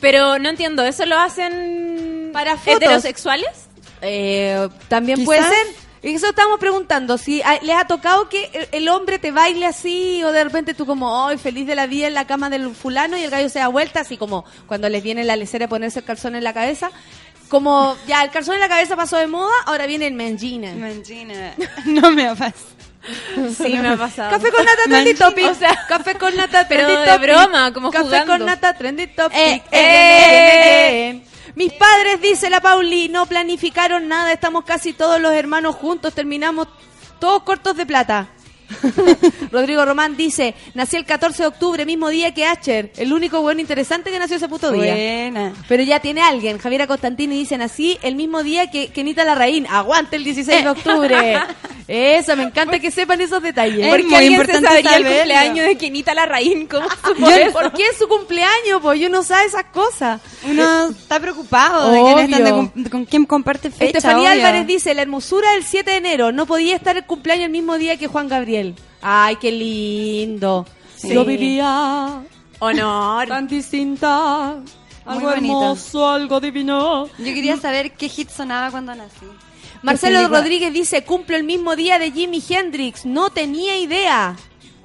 Pero 0.00 0.38
no 0.38 0.48
entiendo, 0.48 0.84
¿eso 0.84 1.04
lo 1.06 1.18
hacen 1.18 2.30
Para 2.32 2.56
fotos. 2.56 2.76
heterosexuales? 2.76 3.48
Eh, 4.02 4.68
También 4.88 5.18
Quizás. 5.18 5.26
puede 5.26 5.42
ser. 5.42 5.66
Eso 6.14 6.28
estamos 6.28 6.58
preguntando, 6.60 7.18
si 7.18 7.42
a- 7.42 7.58
les 7.62 7.76
ha 7.76 7.84
tocado 7.86 8.28
que 8.28 8.48
el- 8.52 8.68
el 8.72 8.88
hombre 8.88 9.18
te 9.18 9.32
baile 9.32 9.66
así 9.66 10.22
o 10.24 10.30
de 10.32 10.44
repente 10.44 10.72
tú 10.74 10.86
como, 10.86 11.26
¡ay, 11.26 11.36
feliz 11.36 11.66
de 11.66 11.74
la 11.74 11.86
vida 11.86 12.06
en 12.06 12.14
la 12.14 12.26
cama 12.26 12.48
del 12.48 12.74
fulano! 12.74 13.16
y 13.16 13.22
el 13.24 13.30
gallo 13.30 13.48
se 13.48 13.58
da 13.58 13.68
vuelta, 13.68 14.00
así 14.00 14.16
como 14.16 14.44
cuando 14.66 14.88
les 14.88 15.02
viene 15.02 15.24
la 15.24 15.36
lecera 15.36 15.64
de 15.64 15.68
ponerse 15.68 15.98
el 16.00 16.04
calzón 16.04 16.36
en 16.36 16.44
la 16.44 16.52
cabeza. 16.54 16.90
Como, 17.48 17.96
ya, 18.08 18.22
el 18.24 18.30
calzón 18.30 18.54
en 18.54 18.60
la 18.60 18.68
cabeza 18.68 18.96
pasó 18.96 19.16
de 19.18 19.26
moda, 19.28 19.52
ahora 19.66 19.86
viene 19.86 20.06
el 20.06 20.14
mangina. 20.14 20.72
Mangina. 20.74 21.54
No 21.84 22.10
me 22.10 22.26
ha 22.28 22.34
pasado. 22.34 22.76
Sí, 23.56 23.74
me 23.78 23.88
ha 23.90 23.96
pasado. 23.96 24.30
Café 24.32 24.50
con 24.50 24.64
nata 24.64 24.82
trendy 24.84 25.14
topic. 25.14 25.46
O 25.46 25.54
sea, 25.54 25.86
café 25.88 26.16
con 26.16 26.34
nata 26.36 26.66
pero 26.68 26.86
trendy 26.88 27.02
de 27.04 27.12
topic. 27.12 27.22
broma, 27.22 27.72
como 27.72 27.90
Café 27.92 28.04
jugando. 28.04 28.32
con 28.32 28.46
nata 28.46 28.74
trendy 28.74 29.06
topic. 29.06 29.38
Eh, 29.38 29.62
Eh, 29.70 29.78
eh, 29.80 31.10
eh. 31.10 31.25
Mis 31.56 31.72
padres, 31.72 32.20
dice 32.20 32.50
la 32.50 32.60
Pauli, 32.60 33.08
no 33.08 33.24
planificaron 33.24 34.08
nada. 34.08 34.30
Estamos 34.30 34.64
casi 34.64 34.92
todos 34.92 35.18
los 35.18 35.32
hermanos 35.32 35.74
juntos. 35.74 36.12
Terminamos 36.12 36.68
todos 37.18 37.44
cortos 37.44 37.78
de 37.78 37.86
plata. 37.86 38.28
Rodrigo 39.52 39.84
Román 39.84 40.16
dice, 40.16 40.54
nací 40.74 40.96
el 40.96 41.04
14 41.04 41.42
de 41.42 41.46
octubre, 41.48 41.86
mismo 41.86 42.08
día 42.08 42.34
que 42.34 42.44
Asher, 42.44 42.92
el 42.96 43.12
único 43.12 43.40
bueno 43.40 43.60
interesante 43.60 44.10
que 44.10 44.18
nació 44.18 44.36
ese 44.36 44.48
puto 44.48 44.72
día. 44.72 44.92
Buena. 44.92 45.52
Pero 45.68 45.82
ya 45.82 46.00
tiene 46.00 46.20
alguien, 46.22 46.58
Javiera 46.58 46.86
Constantini 46.86 47.36
dice, 47.36 47.58
nací 47.58 47.98
el 48.02 48.16
mismo 48.16 48.42
día 48.42 48.70
que 48.70 48.88
Kenita 48.88 49.24
Larraín, 49.24 49.66
aguante 49.66 50.16
el 50.16 50.24
16 50.24 50.64
de 50.64 50.70
octubre. 50.70 51.38
Eso, 51.88 52.34
me 52.36 52.42
encanta 52.42 52.80
que 52.80 52.90
sepan 52.90 53.20
esos 53.20 53.40
detalles. 53.40 53.78
Es 53.78 53.88
¿Por 53.88 54.00
muy 54.00 54.10
qué 54.10 54.16
alguien 54.16 54.44
se 54.44 54.96
el 54.96 55.04
cumpleaños 55.04 55.66
de 55.66 55.76
Kenita 55.76 56.14
Larraín? 56.14 56.66
¿Cómo 56.66 56.88
Yo-? 57.18 57.52
¿Por 57.52 57.72
qué 57.72 57.84
es 57.84 57.96
su 57.96 58.08
cumpleaños? 58.08 58.80
Pues 58.82 58.98
yo 59.00 59.08
no 59.08 59.22
sabe 59.22 59.46
esas 59.46 59.66
cosas. 59.66 60.20
Uno 60.44 60.88
está 60.88 61.20
preocupado 61.20 61.92
de 61.92 62.02
quién 62.02 62.18
están 62.18 62.72
de 62.74 62.90
con 62.90 63.04
quién 63.04 63.24
comparte 63.24 63.70
fecha. 63.70 63.98
Estefanía 63.98 64.32
obvio. 64.32 64.46
Álvarez 64.46 64.66
dice, 64.66 64.94
la 64.94 65.02
hermosura 65.02 65.52
del 65.52 65.62
7 65.62 65.88
de 65.88 65.96
enero, 65.96 66.32
no 66.32 66.46
podía 66.46 66.74
estar 66.74 66.96
el 66.96 67.04
cumpleaños 67.04 67.46
el 67.46 67.52
mismo 67.52 67.78
día 67.78 67.96
que 67.96 68.08
Juan 68.08 68.28
Gabriel. 68.28 68.55
Ay, 69.02 69.36
qué 69.36 69.52
lindo. 69.52 70.66
Sí. 70.96 71.12
Yo 71.12 71.24
vivía 71.24 72.22
Honor. 72.58 73.28
tan 73.28 73.46
distinta, 73.46 74.56
Muy 75.04 75.14
algo 75.14 75.28
bonito. 75.30 75.62
hermoso, 75.62 76.08
algo 76.08 76.40
divino. 76.40 77.06
Yo 77.18 77.24
quería 77.24 77.56
saber 77.58 77.92
qué 77.92 78.08
hit 78.08 78.30
sonaba 78.30 78.70
cuando 78.70 78.94
nací. 78.94 79.26
Marcelo? 79.82 80.26
Rodríguez 80.28 80.72
dice, 80.72 81.04
cumple 81.04 81.36
el 81.36 81.44
mismo 81.44 81.76
día 81.76 81.98
de 81.98 82.10
Jimi 82.10 82.42
Hendrix, 82.48 83.04
no 83.04 83.30
tenía 83.30 83.78
idea. 83.78 84.36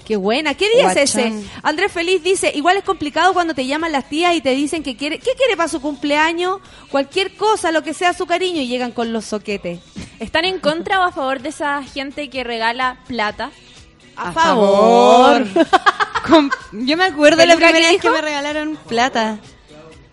Qué 0.05 0.15
buena, 0.15 0.53
¿qué 0.55 0.69
día 0.69 0.91
es 0.91 0.97
ese? 0.97 1.31
Andrés 1.63 1.91
Feliz 1.91 2.23
dice, 2.23 2.51
igual 2.55 2.77
es 2.77 2.83
complicado 2.83 3.33
cuando 3.33 3.53
te 3.53 3.65
llaman 3.65 3.91
las 3.91 4.09
tías 4.09 4.35
y 4.35 4.41
te 4.41 4.51
dicen 4.51 4.83
que 4.83 4.95
quiere, 4.97 5.19
¿qué 5.19 5.31
quiere 5.37 5.55
para 5.55 5.69
su 5.69 5.81
cumpleaños? 5.81 6.59
Cualquier 6.89 7.35
cosa, 7.35 7.71
lo 7.71 7.83
que 7.83 7.93
sea 7.93 8.13
su 8.13 8.25
cariño 8.25 8.61
y 8.61 8.67
llegan 8.67 8.91
con 8.91 9.13
los 9.13 9.25
soquetes. 9.25 9.79
¿Están 10.19 10.45
en 10.45 10.59
contra 10.59 10.99
o 10.99 11.03
a 11.03 11.11
favor 11.11 11.41
de 11.41 11.49
esa 11.49 11.83
gente 11.83 12.29
que 12.29 12.43
regala 12.43 12.99
plata? 13.07 13.51
A, 14.15 14.29
A 14.29 14.33
favor. 14.33 15.47
Yo 16.71 16.97
me 16.97 17.05
acuerdo 17.05 17.37
la 17.45 17.55
¿Peluca 17.55 17.67
primera 17.71 17.91
vez 17.91 18.01
que 18.01 18.09
me 18.09 18.21
regalaron 18.21 18.77
plata. 18.87 19.39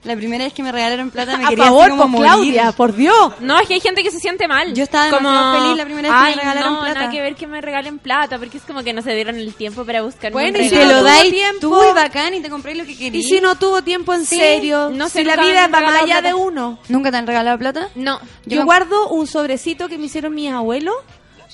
La 0.05 0.15
primera 0.15 0.45
vez 0.45 0.53
que 0.53 0.63
me 0.63 0.71
regalaron 0.71 1.11
plata 1.11 1.37
me 1.37 1.45
A 1.45 1.49
quería 1.49 1.65
favor, 1.65 1.83
así 1.83 1.91
como 1.91 2.03
por 2.03 2.11
morir. 2.11 2.25
Claudia, 2.55 2.73
por 2.73 2.95
Dios. 2.95 3.33
No, 3.41 3.59
es 3.59 3.67
que 3.67 3.75
hay 3.75 3.81
gente 3.81 4.05
que 4.05 4.13
se 4.13 4.21
siente 4.21 4.47
mal. 4.47 4.73
Yo 4.73 4.85
estaba 4.85 5.07
demasiado 5.07 5.61
feliz 5.61 5.77
la 5.77 5.85
primera 5.85 6.09
vez 6.09 6.19
que 6.31 6.37
me 6.37 6.43
regalaron 6.43 6.75
no, 6.75 6.81
plata". 6.83 7.11
que 7.11 7.21
ver 7.21 7.35
que 7.35 7.47
me 7.49 7.61
regalen 7.61 7.99
plata, 7.99 8.39
porque 8.39 8.59
es 8.59 8.63
como 8.63 8.85
que 8.85 8.93
no 8.93 9.03
se 9.03 9.13
dieron 9.15 9.35
el 9.37 9.53
tiempo 9.55 9.85
para 9.85 10.03
buscar 10.03 10.31
Bueno, 10.31 10.57
un 10.59 10.65
y 10.65 10.69
si 10.69 10.75
Te 10.77 10.87
lo 10.87 11.03
dais 11.03 11.31
tiempo. 11.33 11.61
tú 11.61 11.83
y 11.91 11.95
bacán 11.95 12.33
y 12.35 12.41
te 12.41 12.49
compréis 12.49 12.79
lo 12.79 12.85
que 12.85 12.93
Y 12.93 12.97
querías. 12.97 13.27
si 13.27 13.41
no 13.41 13.57
tuvo 13.57 13.83
tiempo 13.83 14.15
en 14.15 14.25
Sí, 14.25 14.37
serio, 14.37 14.91
no 14.93 15.09
sé, 15.09 15.19
si 15.19 15.25
la 15.25 15.37
vida 15.37 15.67
va 15.67 15.81
más 15.81 16.03
allá 16.03 16.23
de 16.23 16.33
uno. 16.33 16.79
¿Nunca 16.89 17.11
te 17.11 17.17
han 17.17 17.27
regalado 17.27 17.59
plata? 17.59 17.89
No. 17.97 18.21
Yo, 18.47 18.59
Yo 18.59 18.65
guardo 18.65 19.09
un 19.09 19.27
sobrecito 19.27 19.89
que 19.89 19.99
me 19.99 20.07
hicieron 20.07 20.33
mis 20.33 20.53
abuelos. 20.53 20.95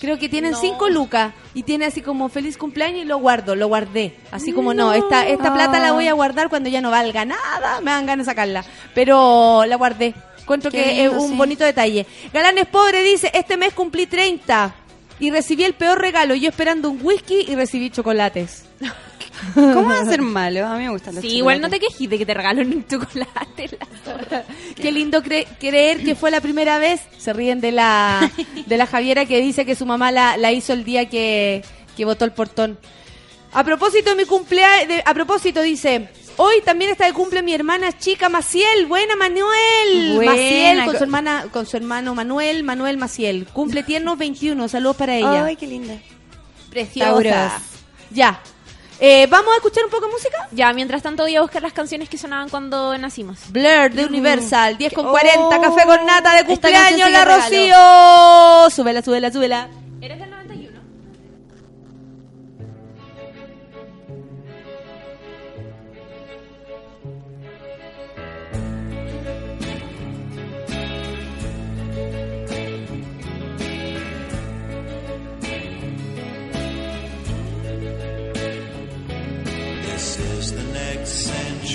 Creo 0.01 0.19
que 0.19 0.29
tienen 0.29 0.53
No. 0.53 0.61
cinco 0.61 0.89
lucas 0.89 1.33
y 1.55 1.63
tiene 1.63 1.87
así 1.87 2.03
como 2.03 2.29
feliz 2.29 2.57
cumpleaños 2.59 3.03
y 3.03 3.05
lo 3.05 3.19
guardo, 3.19 3.55
lo 3.55 3.69
guardé. 3.69 4.17
Así 4.33 4.53
como 4.53 4.75
no, 4.75 4.93
esta, 4.93 5.27
esta 5.29 5.55
plata 5.55 5.79
la 5.81 5.93
voy 5.93 6.09
a 6.09 6.13
guardar 6.15 6.49
cuando 6.49 6.69
ya 6.69 6.81
no 6.81 6.91
valga 6.91 7.25
nada, 7.25 7.81
me 7.81 7.91
dan 7.93 8.05
ganas 8.07 8.27
de 8.27 8.33
sacarla. 8.33 8.65
Pero 8.95 9.65
la 9.67 9.77
guardé. 9.77 10.15
Encuentro 10.41 10.71
Qué 10.71 10.83
que 10.83 10.93
lindo, 10.95 11.17
es 11.17 11.23
un 11.23 11.31
sí. 11.31 11.37
bonito 11.37 11.65
detalle. 11.65 12.07
Galanes 12.33 12.67
Pobre 12.67 13.03
dice, 13.03 13.31
este 13.33 13.57
mes 13.57 13.73
cumplí 13.73 14.07
30 14.07 14.75
y 15.21 15.31
recibí 15.31 15.65
el 15.65 15.75
peor 15.75 16.01
regalo. 16.01 16.35
Yo 16.35 16.49
esperando 16.49 16.91
un 16.91 16.99
whisky 17.03 17.45
y 17.49 17.55
recibí 17.55 17.91
chocolates. 17.91 18.65
¿Cómo 19.55 19.85
va 19.89 20.01
a 20.01 20.05
ser 20.05 20.23
malo? 20.23 20.67
A 20.67 20.77
mí 20.77 20.85
me 20.85 20.91
gustan 20.91 21.15
los 21.17 21.23
Sí, 21.23 21.37
igual 21.37 21.61
no 21.61 21.69
te 21.69 21.79
quejes 21.81 22.09
de 22.09 22.19
que 22.19 22.25
te 22.25 22.35
regalen 22.35 22.69
un 22.73 22.87
chocolate. 22.87 23.71
la. 23.79 24.45
Qué 24.77 24.93
lindo 24.93 25.23
cre- 25.23 25.47
creer 25.59 26.03
que 26.05 26.15
fue 26.15 26.31
la 26.31 26.41
primera 26.41 26.79
vez. 26.79 27.01
Se 27.19 27.33
ríen 27.33 27.61
de 27.61 27.73
la, 27.73 28.31
de 28.67 28.77
la 28.77 28.87
Javiera 28.87 29.27
que 29.27 29.41
dice 29.41 29.67
que 29.67 29.75
su 29.75 29.87
mamá 29.87 30.13
la, 30.13 30.37
la 30.37 30.53
hizo 30.53 30.73
el 30.73 30.85
día 30.85 31.09
que, 31.09 31.63
que 31.97 32.05
botó 32.05 32.25
el 32.25 32.33
portón. 32.33 32.79
A 33.53 33.63
propósito 33.65 34.11
de 34.11 34.17
mi 34.17 34.25
cumpleaños, 34.25 35.01
a 35.05 35.15
propósito 35.15 35.63
dice, 35.63 36.09
hoy 36.37 36.61
también 36.65 36.91
está 36.91 37.07
de 37.07 37.13
cumple 37.13 37.43
mi 37.43 37.55
hermana 37.55 37.97
chica 37.97 38.29
Maciel. 38.29 38.87
Buena 38.87 39.17
Manuel. 39.17 40.13
Buena. 40.17 40.33
Maciel 40.33 40.85
con 40.85 40.97
su 40.97 41.03
hermana, 41.05 41.45
con 41.53 41.67
su 41.67 41.77
hermano 41.77 42.15
Manuel, 42.15 42.65
Manuel 42.65 42.97
Maciel. 42.97 43.47
Cumple 43.53 43.83
tiernos 43.83 44.19
21. 44.19 44.69
Saludos 44.69 44.97
para 44.97 45.17
ella. 45.17 45.45
Ay, 45.45 45.57
qué 45.57 45.67
linda. 45.67 45.95
Preciosa. 46.71 47.11
Tauros. 47.11 47.53
Ya. 48.11 48.41
Eh, 49.01 49.27
Vamos 49.29 49.53
a 49.53 49.57
escuchar 49.57 49.85
un 49.85 49.91
poco 49.91 50.07
de 50.07 50.13
música. 50.13 50.49
Ya, 50.53 50.73
mientras 50.73 51.03
tanto 51.03 51.25
voy 51.25 51.35
a 51.37 51.41
buscar 51.43 51.63
las 51.63 51.73
canciones 51.73 52.09
que 52.09 52.17
sonaban 52.17 52.49
cuando 52.49 52.97
nacimos. 52.97 53.39
Blur 53.51 53.91
de 53.91 54.05
Universal, 54.07 54.79
10 54.79 54.93
con 54.93 55.07
Oh. 55.07 55.11
40, 55.11 55.61
café 55.61 55.85
con 55.85 56.07
nata 56.07 56.35
de 56.37 56.45
cumpleaños, 56.45 57.11
la 57.11 57.25
Rocío. 57.25 58.71
Súbela, 58.71 59.03
súbela, 59.03 59.31
súbela. 59.33 59.69
¿Eres 60.01 60.19
del 60.21 60.31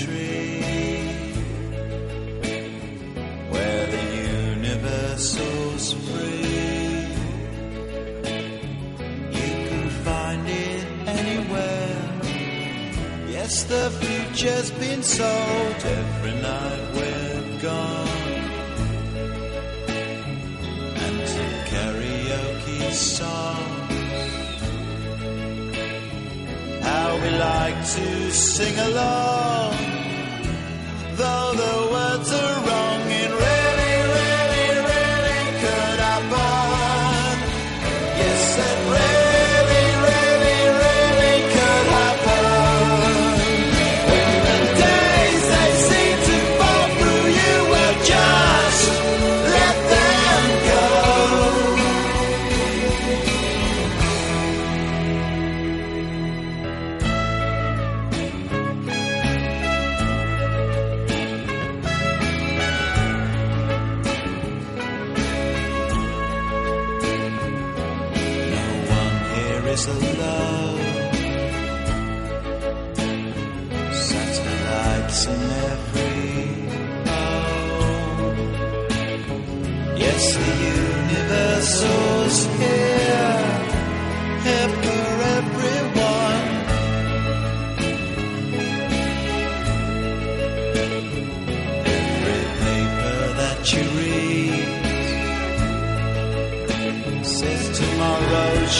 century 0.00 0.62
where 3.50 3.86
the 3.86 4.04
universal's 4.56 5.92
free. 5.92 7.06
You 9.38 9.50
can 9.68 9.90
find 10.04 10.48
it 10.48 10.84
anywhere. 11.06 11.96
Yes, 13.28 13.64
the 13.64 13.90
future's 14.00 14.70
been 14.72 15.02
sold 15.02 15.84
every 15.84 16.34
night 16.40 16.94
we're 16.94 17.58
gone. 17.60 18.08
And 21.04 21.16
to 21.32 21.44
karaoke 21.70 22.92
songs 22.92 23.89
how 26.82 27.16
we 27.22 27.30
like 27.30 27.78
to 27.96 28.30
sing 28.30 28.78
along. 28.78 29.74
Though 31.20 31.52
the 31.64 31.76
words 31.94 32.32
are 32.32 32.56
wrong, 32.66 33.02
it 33.22 33.30
really, 33.30 33.69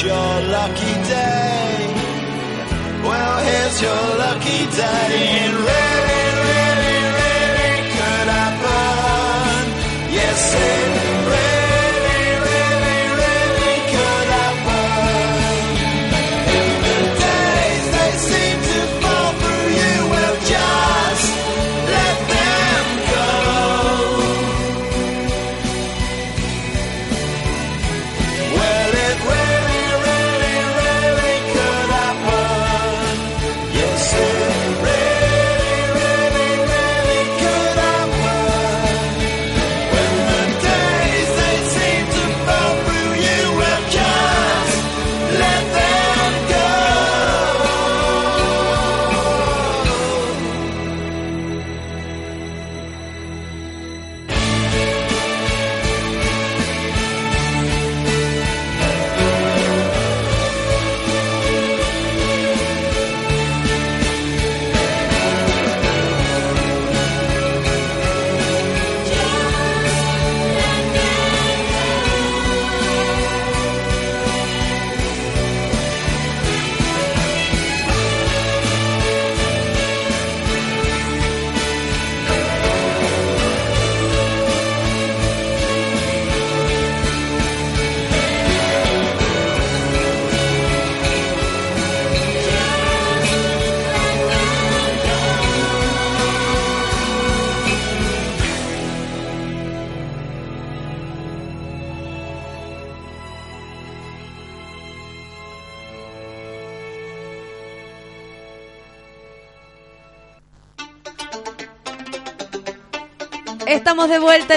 your 0.03 0.41
lucky 0.57 0.95
day. 1.09 1.95
Well, 3.03 3.39
here's 3.45 3.83
your 3.83 4.19
lucky 4.19 4.67
day. 4.77 5.30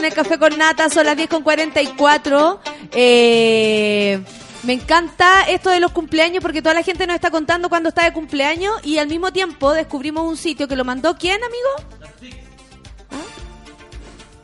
En 0.04 0.08
el 0.08 0.14
Café 0.14 0.38
con 0.38 0.58
Nata, 0.58 0.90
son 0.90 1.06
las 1.06 1.16
10 1.16 1.30
con 1.30 1.44
44. 1.44 2.60
Eh, 2.92 4.22
me 4.64 4.74
encanta 4.74 5.44
esto 5.44 5.70
de 5.70 5.80
los 5.80 5.92
cumpleaños 5.92 6.42
porque 6.42 6.62
toda 6.62 6.76
la 6.76 6.84
gente 6.84 7.08
nos 7.08 7.16
está 7.16 7.32
contando 7.32 7.70
cuando 7.70 7.90
está 7.90 8.04
de 8.04 8.12
cumpleaños 8.12 8.74
y 8.84 8.98
al 8.98 9.08
mismo 9.08 9.32
tiempo 9.32 9.72
descubrimos 9.72 10.28
un 10.28 10.36
sitio 10.36 10.68
que 10.68 10.76
lo 10.76 10.84
mandó 10.84 11.16
¿quién, 11.18 11.40
amigo? 11.42 11.70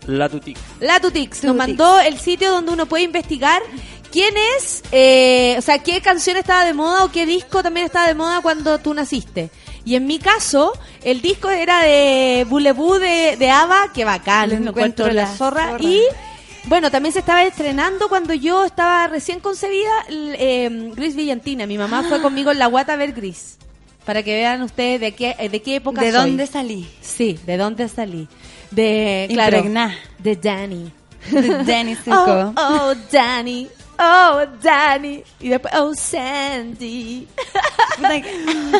La 0.07 0.29
tutic. 0.29 0.57
La 0.79 0.99
Tutix 0.99 1.43
nos 1.43 1.55
mandó 1.55 1.99
el 1.99 2.17
sitio 2.17 2.51
donde 2.51 2.71
uno 2.71 2.85
puede 2.87 3.03
investigar 3.03 3.61
quién 4.11 4.33
es, 4.57 4.83
eh, 4.91 5.55
o 5.57 5.61
sea, 5.61 5.79
qué 5.79 6.01
canción 6.01 6.37
estaba 6.37 6.65
de 6.65 6.73
moda 6.73 7.03
o 7.03 7.11
qué 7.11 7.25
disco 7.25 7.61
también 7.61 7.85
estaba 7.85 8.07
de 8.07 8.15
moda 8.15 8.41
cuando 8.41 8.79
tú 8.79 8.93
naciste. 8.93 9.51
Y 9.89 9.95
en 9.95 10.05
mi 10.05 10.19
caso, 10.19 10.71
el 11.03 11.19
disco 11.19 11.49
era 11.49 11.81
de 11.81 12.45
Bulebú 12.47 12.93
de, 12.99 13.37
de 13.39 13.49
ABBA, 13.49 13.91
que 13.91 14.05
bacán, 14.05 14.49
Lo 14.49 14.55
encuentro 14.55 14.69
encuentro 15.05 15.07
la 15.07 15.13
la 15.23 15.27
zorra. 15.35 15.69
zorra. 15.71 15.83
Y 15.83 15.99
bueno, 16.65 16.91
también 16.91 17.11
se 17.11 17.19
estaba 17.19 17.43
estrenando 17.43 18.07
cuando 18.07 18.35
yo 18.35 18.65
estaba 18.65 19.07
recién 19.07 19.39
concebida, 19.39 19.89
eh, 20.11 20.91
Gris 20.95 21.15
Villantina. 21.15 21.65
Mi 21.65 21.79
mamá 21.79 22.03
fue 22.07 22.21
conmigo 22.21 22.51
en 22.51 22.59
la 22.59 22.67
guata 22.67 22.93
a 22.93 22.97
ver 22.97 23.13
Gris. 23.13 23.57
Para 24.05 24.21
que 24.21 24.35
vean 24.35 24.61
ustedes 24.61 24.99
de 25.01 25.11
qué, 25.13 25.35
eh, 25.39 25.49
de 25.49 25.59
qué 25.63 25.77
época 25.77 26.01
¿De 26.01 26.11
soy. 26.11 26.19
dónde 26.29 26.45
salí? 26.45 26.87
Sí, 27.01 27.39
de 27.47 27.57
dónde 27.57 27.87
salí. 27.89 28.27
De, 28.69 29.27
claro, 29.31 29.57
Impregná. 29.57 29.97
de 30.19 30.35
Danny. 30.35 30.91
De 31.31 31.63
Danny 31.63 31.95
Zuko. 31.95 32.53
Oh, 32.55 32.91
oh, 32.91 32.95
Danny. 33.11 33.67
Oh, 34.01 34.45
Danny. 34.63 35.23
Y 35.41 35.49
después, 35.49 35.73
oh, 35.75 35.93
Sandy. 35.93 37.27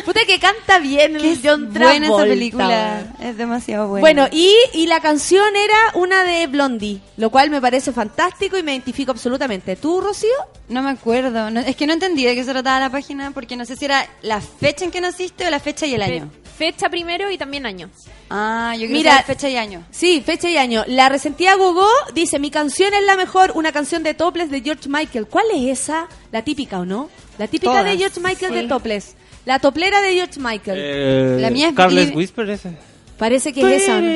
Puta 0.04 0.20
que 0.26 0.38
canta 0.38 0.78
bien 0.78 1.16
el 1.16 1.38
John 1.42 1.72
Travolta. 1.72 1.78
buena 1.90 2.06
esa 2.06 2.24
película. 2.24 3.02
Es 3.20 3.36
demasiado 3.36 3.88
buena. 3.88 4.00
Bueno, 4.00 4.28
y, 4.32 4.54
y 4.72 4.86
la 4.86 5.00
canción 5.00 5.44
era 5.56 5.76
una 5.94 6.24
de 6.24 6.46
Blondie, 6.46 7.00
lo 7.16 7.30
cual 7.30 7.50
me 7.50 7.60
parece 7.60 7.92
fantástico 7.92 8.56
y 8.56 8.62
me 8.62 8.72
identifico 8.72 9.10
absolutamente. 9.12 9.76
¿Tú, 9.76 10.00
Rocío? 10.00 10.30
No 10.68 10.82
me 10.82 10.90
acuerdo. 10.90 11.50
No- 11.50 11.60
es 11.60 11.76
que 11.76 11.86
no 11.86 11.92
entendí 11.92 12.24
de 12.24 12.34
qué 12.34 12.44
se 12.44 12.52
trataba 12.52 12.80
la 12.80 12.90
página 12.90 13.30
porque 13.32 13.56
no 13.56 13.64
sé 13.64 13.76
si 13.76 13.84
era 13.84 14.06
la 14.22 14.40
fecha 14.40 14.84
en 14.84 14.90
que 14.90 15.00
naciste 15.00 15.46
o 15.46 15.50
la 15.50 15.60
fecha 15.60 15.86
y 15.86 15.94
el 15.94 16.02
año. 16.02 16.30
Fecha 16.60 16.90
primero 16.90 17.30
y 17.30 17.38
también 17.38 17.64
año. 17.64 17.88
Ah, 18.28 18.74
yo 18.78 18.84
creo 18.84 18.98
Mira, 18.98 19.10
que 19.12 19.16
era 19.16 19.24
fecha 19.24 19.48
y 19.48 19.56
año. 19.56 19.82
Sí, 19.90 20.22
fecha 20.24 20.46
y 20.50 20.58
año. 20.58 20.84
La 20.88 21.08
resentida 21.08 21.54
Gogo 21.54 21.86
dice, 22.12 22.38
mi 22.38 22.50
canción 22.50 22.92
es 22.92 23.02
la 23.06 23.16
mejor, 23.16 23.52
una 23.54 23.72
canción 23.72 24.02
de 24.02 24.12
Topless 24.12 24.50
de 24.50 24.60
George 24.60 24.86
Michael. 24.86 25.26
¿Cuál 25.26 25.46
es 25.54 25.80
esa? 25.80 26.06
La 26.32 26.42
típica, 26.44 26.78
¿o 26.80 26.84
no? 26.84 27.08
La 27.38 27.48
típica 27.48 27.72
Todas, 27.72 27.86
de 27.86 27.96
George 27.96 28.20
Michael 28.20 28.52
sí. 28.52 28.58
de 28.60 28.68
Topless. 28.68 29.16
La 29.46 29.58
toplera 29.58 30.02
de 30.02 30.12
George 30.12 30.38
Michael. 30.38 30.78
Eh, 30.78 31.38
La 31.40 31.48
mía 31.48 31.70
es 31.70 31.74
Carles 31.74 32.14
Whisper, 32.14 32.50
ese. 32.50 32.72
Parece 33.16 33.54
que 33.54 33.62
es 33.76 33.82
esa, 33.84 33.96
¿o 33.96 34.00
¿no? 34.02 34.10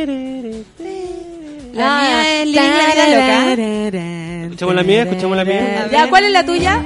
La 1.73 1.87
Ah, 1.99 2.03
mía 2.03 2.43
es 2.43 2.47
Living 2.47 2.61
la 2.61 2.87
vida 2.93 3.09
loca. 3.09 4.45
Escuchamos 4.45 4.75
la 4.75 4.83
mía, 4.83 5.03
escuchamos 5.05 5.37
la 5.39 5.45
mía. 5.47 5.89
Ya, 5.91 6.11
¿cuál 6.11 6.25
es 6.25 6.31
la 6.33 6.45
tuya? 6.45 6.85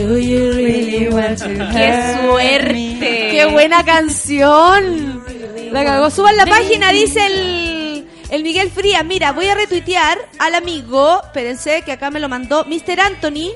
Do 0.00 0.16
you 0.16 0.52
really 0.52 1.08
want 1.08 1.38
to 1.40 1.48
¡Qué 1.48 2.16
suerte! 2.22 3.28
¡Qué 3.32 3.46
buena 3.52 3.84
canción! 3.84 5.22
La 5.72 5.84
cagó. 5.84 6.08
Suban 6.08 6.38
la 6.38 6.46
página, 6.46 6.90
dice 6.90 7.26
el, 7.26 8.08
el 8.30 8.42
Miguel 8.42 8.70
Frías. 8.70 9.04
Mira, 9.04 9.32
voy 9.32 9.46
a 9.48 9.54
retuitear 9.54 10.16
al 10.38 10.54
amigo, 10.54 11.20
espérense, 11.22 11.82
que 11.82 11.92
acá 11.92 12.10
me 12.10 12.18
lo 12.18 12.30
mandó, 12.30 12.64
Mr. 12.64 12.98
Anthony. 12.98 13.50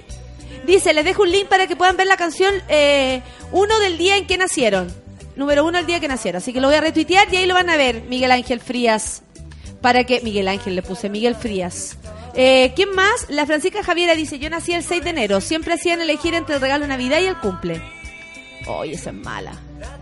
Dice, 0.66 0.92
les 0.92 1.06
dejo 1.06 1.22
un 1.22 1.30
link 1.30 1.46
para 1.46 1.66
que 1.66 1.76
puedan 1.76 1.96
ver 1.96 2.08
la 2.08 2.18
canción 2.18 2.52
eh, 2.68 3.22
uno 3.50 3.78
del 3.78 3.96
día 3.96 4.18
en 4.18 4.26
que 4.26 4.36
nacieron. 4.36 4.92
Número 5.36 5.64
uno 5.64 5.78
el 5.78 5.86
día 5.86 5.98
que 5.98 6.08
nacieron. 6.08 6.42
Así 6.42 6.52
que 6.52 6.60
lo 6.60 6.68
voy 6.68 6.76
a 6.76 6.82
retuitear 6.82 7.32
y 7.32 7.38
ahí 7.38 7.46
lo 7.46 7.54
van 7.54 7.70
a 7.70 7.78
ver, 7.78 8.02
Miguel 8.02 8.30
Ángel 8.30 8.60
Frías. 8.60 9.22
Para 9.80 10.04
que... 10.04 10.20
Miguel 10.20 10.48
Ángel 10.48 10.76
le 10.76 10.82
puse, 10.82 11.08
Miguel 11.08 11.36
Frías. 11.36 11.96
Eh, 12.36 12.72
¿Quién 12.74 12.92
más? 12.94 13.26
La 13.28 13.46
Francisca 13.46 13.82
Javiera 13.82 14.14
dice, 14.14 14.38
yo 14.38 14.50
nací 14.50 14.72
el 14.72 14.82
6 14.82 15.04
de 15.04 15.10
enero. 15.10 15.40
Siempre 15.40 15.74
hacían 15.74 16.00
elegir 16.00 16.34
entre 16.34 16.56
el 16.56 16.60
regalo 16.60 16.82
de 16.82 16.88
Navidad 16.88 17.20
y 17.20 17.26
el 17.26 17.38
cumple. 17.38 17.80
Oye, 18.66 18.94
esa 18.94 19.10
es 19.10 19.16
mala. 19.16 19.52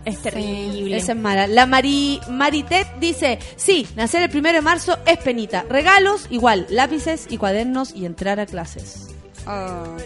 Es 0.05 0.21
terrible. 0.21 0.97
Esa 0.97 1.11
es 1.11 1.17
mala. 1.17 1.47
La 1.47 1.65
Mari, 1.65 2.19
Maritet 2.29 2.87
dice, 2.99 3.39
sí, 3.55 3.87
nacer 3.95 4.23
el 4.23 4.29
primero 4.29 4.55
de 4.55 4.61
marzo 4.61 4.97
es 5.05 5.17
penita. 5.17 5.65
Regalos, 5.69 6.27
igual, 6.29 6.65
lápices 6.69 7.27
y 7.29 7.37
cuadernos 7.37 7.93
y 7.93 8.05
entrar 8.05 8.39
a 8.39 8.45
clases. 8.45 9.07
Oh. 9.45 9.97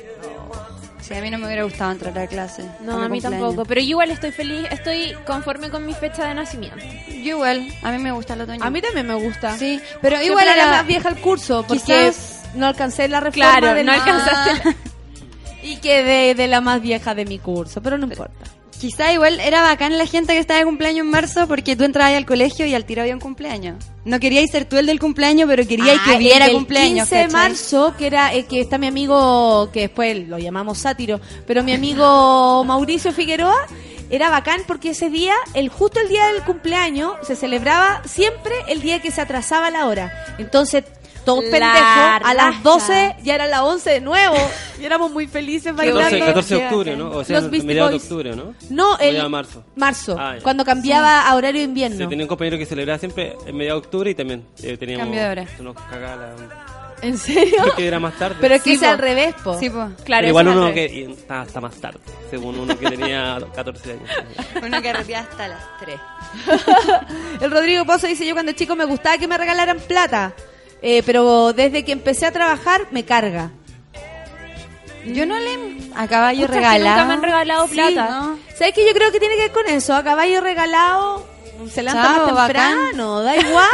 Sí, 1.07 1.13
a 1.13 1.21
mí 1.21 1.29
no 1.29 1.37
me 1.37 1.45
hubiera 1.45 1.63
gustado 1.63 1.91
entrar 1.91 2.17
a 2.17 2.27
clase. 2.27 2.63
No, 2.81 2.93
a 3.01 3.07
mí 3.07 3.21
cumpleaños. 3.21 3.39
tampoco. 3.49 3.65
Pero 3.65 3.81
yo 3.81 3.87
igual 3.87 4.11
estoy 4.11 4.31
feliz, 4.31 4.65
estoy 4.71 5.13
conforme 5.25 5.69
con 5.69 5.85
mi 5.85 5.93
fecha 5.93 6.27
de 6.27 6.33
nacimiento. 6.33 6.77
Yo 7.07 7.35
igual, 7.37 7.67
a 7.81 7.91
mí 7.91 7.97
me 7.97 8.11
gusta 8.11 8.33
el 8.33 8.41
otoño. 8.41 8.63
A 8.63 8.69
mí 8.69 8.81
también 8.81 9.07
me 9.07 9.13
gusta. 9.15 9.57
Sí, 9.57 9.79
pero 10.01 10.21
igual 10.21 10.43
era 10.45 10.53
era 10.55 10.65
la 10.65 10.71
más 10.77 10.87
vieja 10.87 11.09
el 11.09 11.15
curso 11.17 11.63
porque 11.67 11.81
Quizás- 11.83 12.41
no 12.55 12.65
alcancé 12.67 13.07
la 13.07 13.19
reforma 13.21 13.57
Claro, 13.59 13.73
del- 13.75 13.85
no 13.85 13.91
alcanzaste. 13.93 14.75
y 15.63 15.77
quedé 15.77 16.35
de 16.35 16.47
la 16.47 16.59
más 16.61 16.81
vieja 16.81 17.15
de 17.15 17.25
mi 17.25 17.39
curso, 17.39 17.81
pero 17.81 17.97
no 17.97 18.05
importa. 18.05 18.45
Quizá 18.79 19.11
igual 19.11 19.39
era 19.39 19.61
bacán 19.63 19.97
la 19.97 20.05
gente 20.05 20.33
que 20.33 20.39
estaba 20.39 20.59
de 20.59 20.65
cumpleaños 20.65 21.05
en 21.05 21.09
marzo 21.09 21.47
porque 21.47 21.75
tú 21.75 21.83
entrabas 21.83 22.13
al 22.13 22.25
colegio 22.27 22.65
y 22.67 22.75
al 22.75 22.85
tiro 22.85 23.01
había 23.01 23.15
un 23.15 23.19
cumpleaños. 23.19 23.83
No 24.05 24.19
queríais 24.19 24.51
ser 24.51 24.65
tú 24.65 24.77
el 24.77 24.85
del 24.85 24.99
cumpleaños, 24.99 25.49
pero 25.49 25.67
queríais 25.67 25.99
Ah, 26.03 26.11
que 26.11 26.17
viera 26.19 26.45
el 26.45 26.51
del 26.51 26.57
cumpleaños. 26.57 27.09
15 27.09 27.15
de 27.15 27.27
marzo, 27.29 27.95
que 27.97 28.05
era 28.05 28.33
eh, 28.35 28.45
que 28.45 28.61
está 28.61 28.77
mi 28.77 28.85
amigo, 28.87 29.69
que 29.73 29.81
después 29.81 30.27
lo 30.27 30.37
llamamos 30.37 30.77
sátiro, 30.77 31.19
pero 31.47 31.63
mi 31.63 31.73
amigo 31.73 32.63
Mauricio 32.65 33.11
Figueroa, 33.11 33.65
era 34.09 34.29
bacán 34.29 34.61
porque 34.67 34.91
ese 34.91 35.09
día, 35.09 35.33
el 35.53 35.69
justo 35.69 35.99
el 35.99 36.07
día 36.07 36.27
del 36.27 36.43
cumpleaños, 36.43 37.13
se 37.23 37.35
celebraba 37.35 38.01
siempre 38.05 38.53
el 38.69 38.81
día 38.81 39.01
que 39.01 39.11
se 39.11 39.19
atrasaba 39.21 39.69
la 39.71 39.85
hora. 39.87 40.13
Entonces, 40.37 40.83
todos 41.27 41.43
La 41.43 41.51
pendejos, 41.51 42.29
a 42.29 42.33
las 42.33 42.45
raja. 42.47 42.59
12 42.63 43.15
ya 43.23 43.35
era 43.35 43.45
las 43.47 43.61
11 43.61 43.89
de 43.89 44.01
nuevo. 44.01 44.35
y 44.81 44.85
éramos 44.85 45.11
muy 45.11 45.27
felices 45.27 45.75
bailando. 45.75 46.01
14, 46.01 46.25
14 46.25 46.55
de 46.55 46.63
octubre. 46.65 46.95
¿no? 46.95 47.09
O 47.11 47.23
sea, 47.23 47.39
Los 47.41 47.51
Beastie 47.51 47.67
mediados 47.67 47.91
de 47.91 47.97
octubre, 47.97 48.35
¿no? 48.35 48.53
No, 48.69 48.93
O 48.95 48.99
el 48.99 49.15
ya 49.15 49.27
marzo. 49.29 49.63
marzo, 49.75 50.15
Ah, 50.19 50.35
cuando 50.41 50.63
cambiaba 50.65 51.27
a 51.27 51.35
horario 51.35 51.59
de 51.61 51.65
invierno. 51.65 51.97
Sí, 51.97 52.07
tenía 52.07 52.23
un 52.23 52.29
compañero 52.29 52.57
que 52.57 52.65
celebraba 52.65 52.97
siempre 52.97 53.35
en 53.45 53.55
mediados 53.57 53.81
de 53.81 53.85
octubre 53.87 54.09
y 54.09 54.15
también 54.15 54.45
eh, 54.63 54.77
teníamos... 54.77 55.05
Cambio 55.05 55.21
de 55.21 55.29
hora. 55.29 55.47
se 55.47 55.61
Nos 55.63 55.75
cagaba 55.75 56.15
la... 56.15 56.33
¿En 56.99 57.15
serio? 57.15 57.57
Porque 57.63 57.85
era 57.87 57.99
más 57.99 58.17
tarde. 58.17 58.37
Pero 58.41 58.55
es 58.55 58.63
que 58.63 58.71
Sí, 58.71 58.75
es 58.77 58.81
al 58.83 58.97
revés, 58.97 59.35
po. 59.43 59.59
Sí, 59.59 59.69
po. 59.69 59.87
Pero 60.03 60.27
igual 60.29 60.47
uno 60.47 60.73
que 60.73 60.85
y 60.87 61.15
hasta 61.29 61.61
más 61.61 61.75
tarde, 61.75 61.99
según 62.31 62.57
uno 62.57 62.75
que 62.75 62.89
tenía 62.89 63.37
14 63.55 63.91
años. 63.91 64.09
Uno 64.65 64.81
que 64.81 64.89
arrepía 64.89 65.19
hasta 65.19 65.47
las 65.47 65.61
3. 65.79 65.99
El 67.41 67.51
Rodrigo 67.51 67.85
Pozo 67.85 68.07
dice, 68.07 68.25
yo 68.25 68.33
cuando 68.33 68.51
chico 68.53 68.75
me 68.75 68.85
gustaba 68.85 69.19
que 69.19 69.27
me 69.27 69.37
regalaran 69.37 69.77
plata, 69.79 70.33
eh, 70.81 71.03
pero 71.05 71.53
desde 71.53 71.83
que 71.85 71.91
empecé 71.91 72.25
a 72.25 72.31
trabajar 72.31 72.87
me 72.91 73.03
carga. 73.05 73.51
Yo 75.05 75.25
no 75.25 75.39
le... 75.39 75.77
A 75.95 76.07
caballo 76.07 76.47
que 76.47 76.53
regalado. 76.53 76.89
nunca 76.97 77.05
me 77.05 77.13
han 77.13 77.23
regalado 77.23 77.67
Sí, 77.67 77.73
plata. 77.75 78.09
¿no? 78.09 78.37
¿Sabes 78.55 78.73
qué? 78.73 78.85
Yo 78.85 78.93
creo 78.93 79.11
que 79.11 79.19
tiene 79.19 79.35
que 79.35 79.41
ver 79.43 79.51
con 79.51 79.65
eso. 79.67 79.95
A 79.95 80.03
caballo 80.03 80.41
regalado 80.41 81.25
se 81.73 81.81
levanta 81.81 82.17
Chao, 82.17 82.35
más 82.35 82.47
temprano, 82.47 83.23
da 83.23 83.35
igual. 83.47 83.65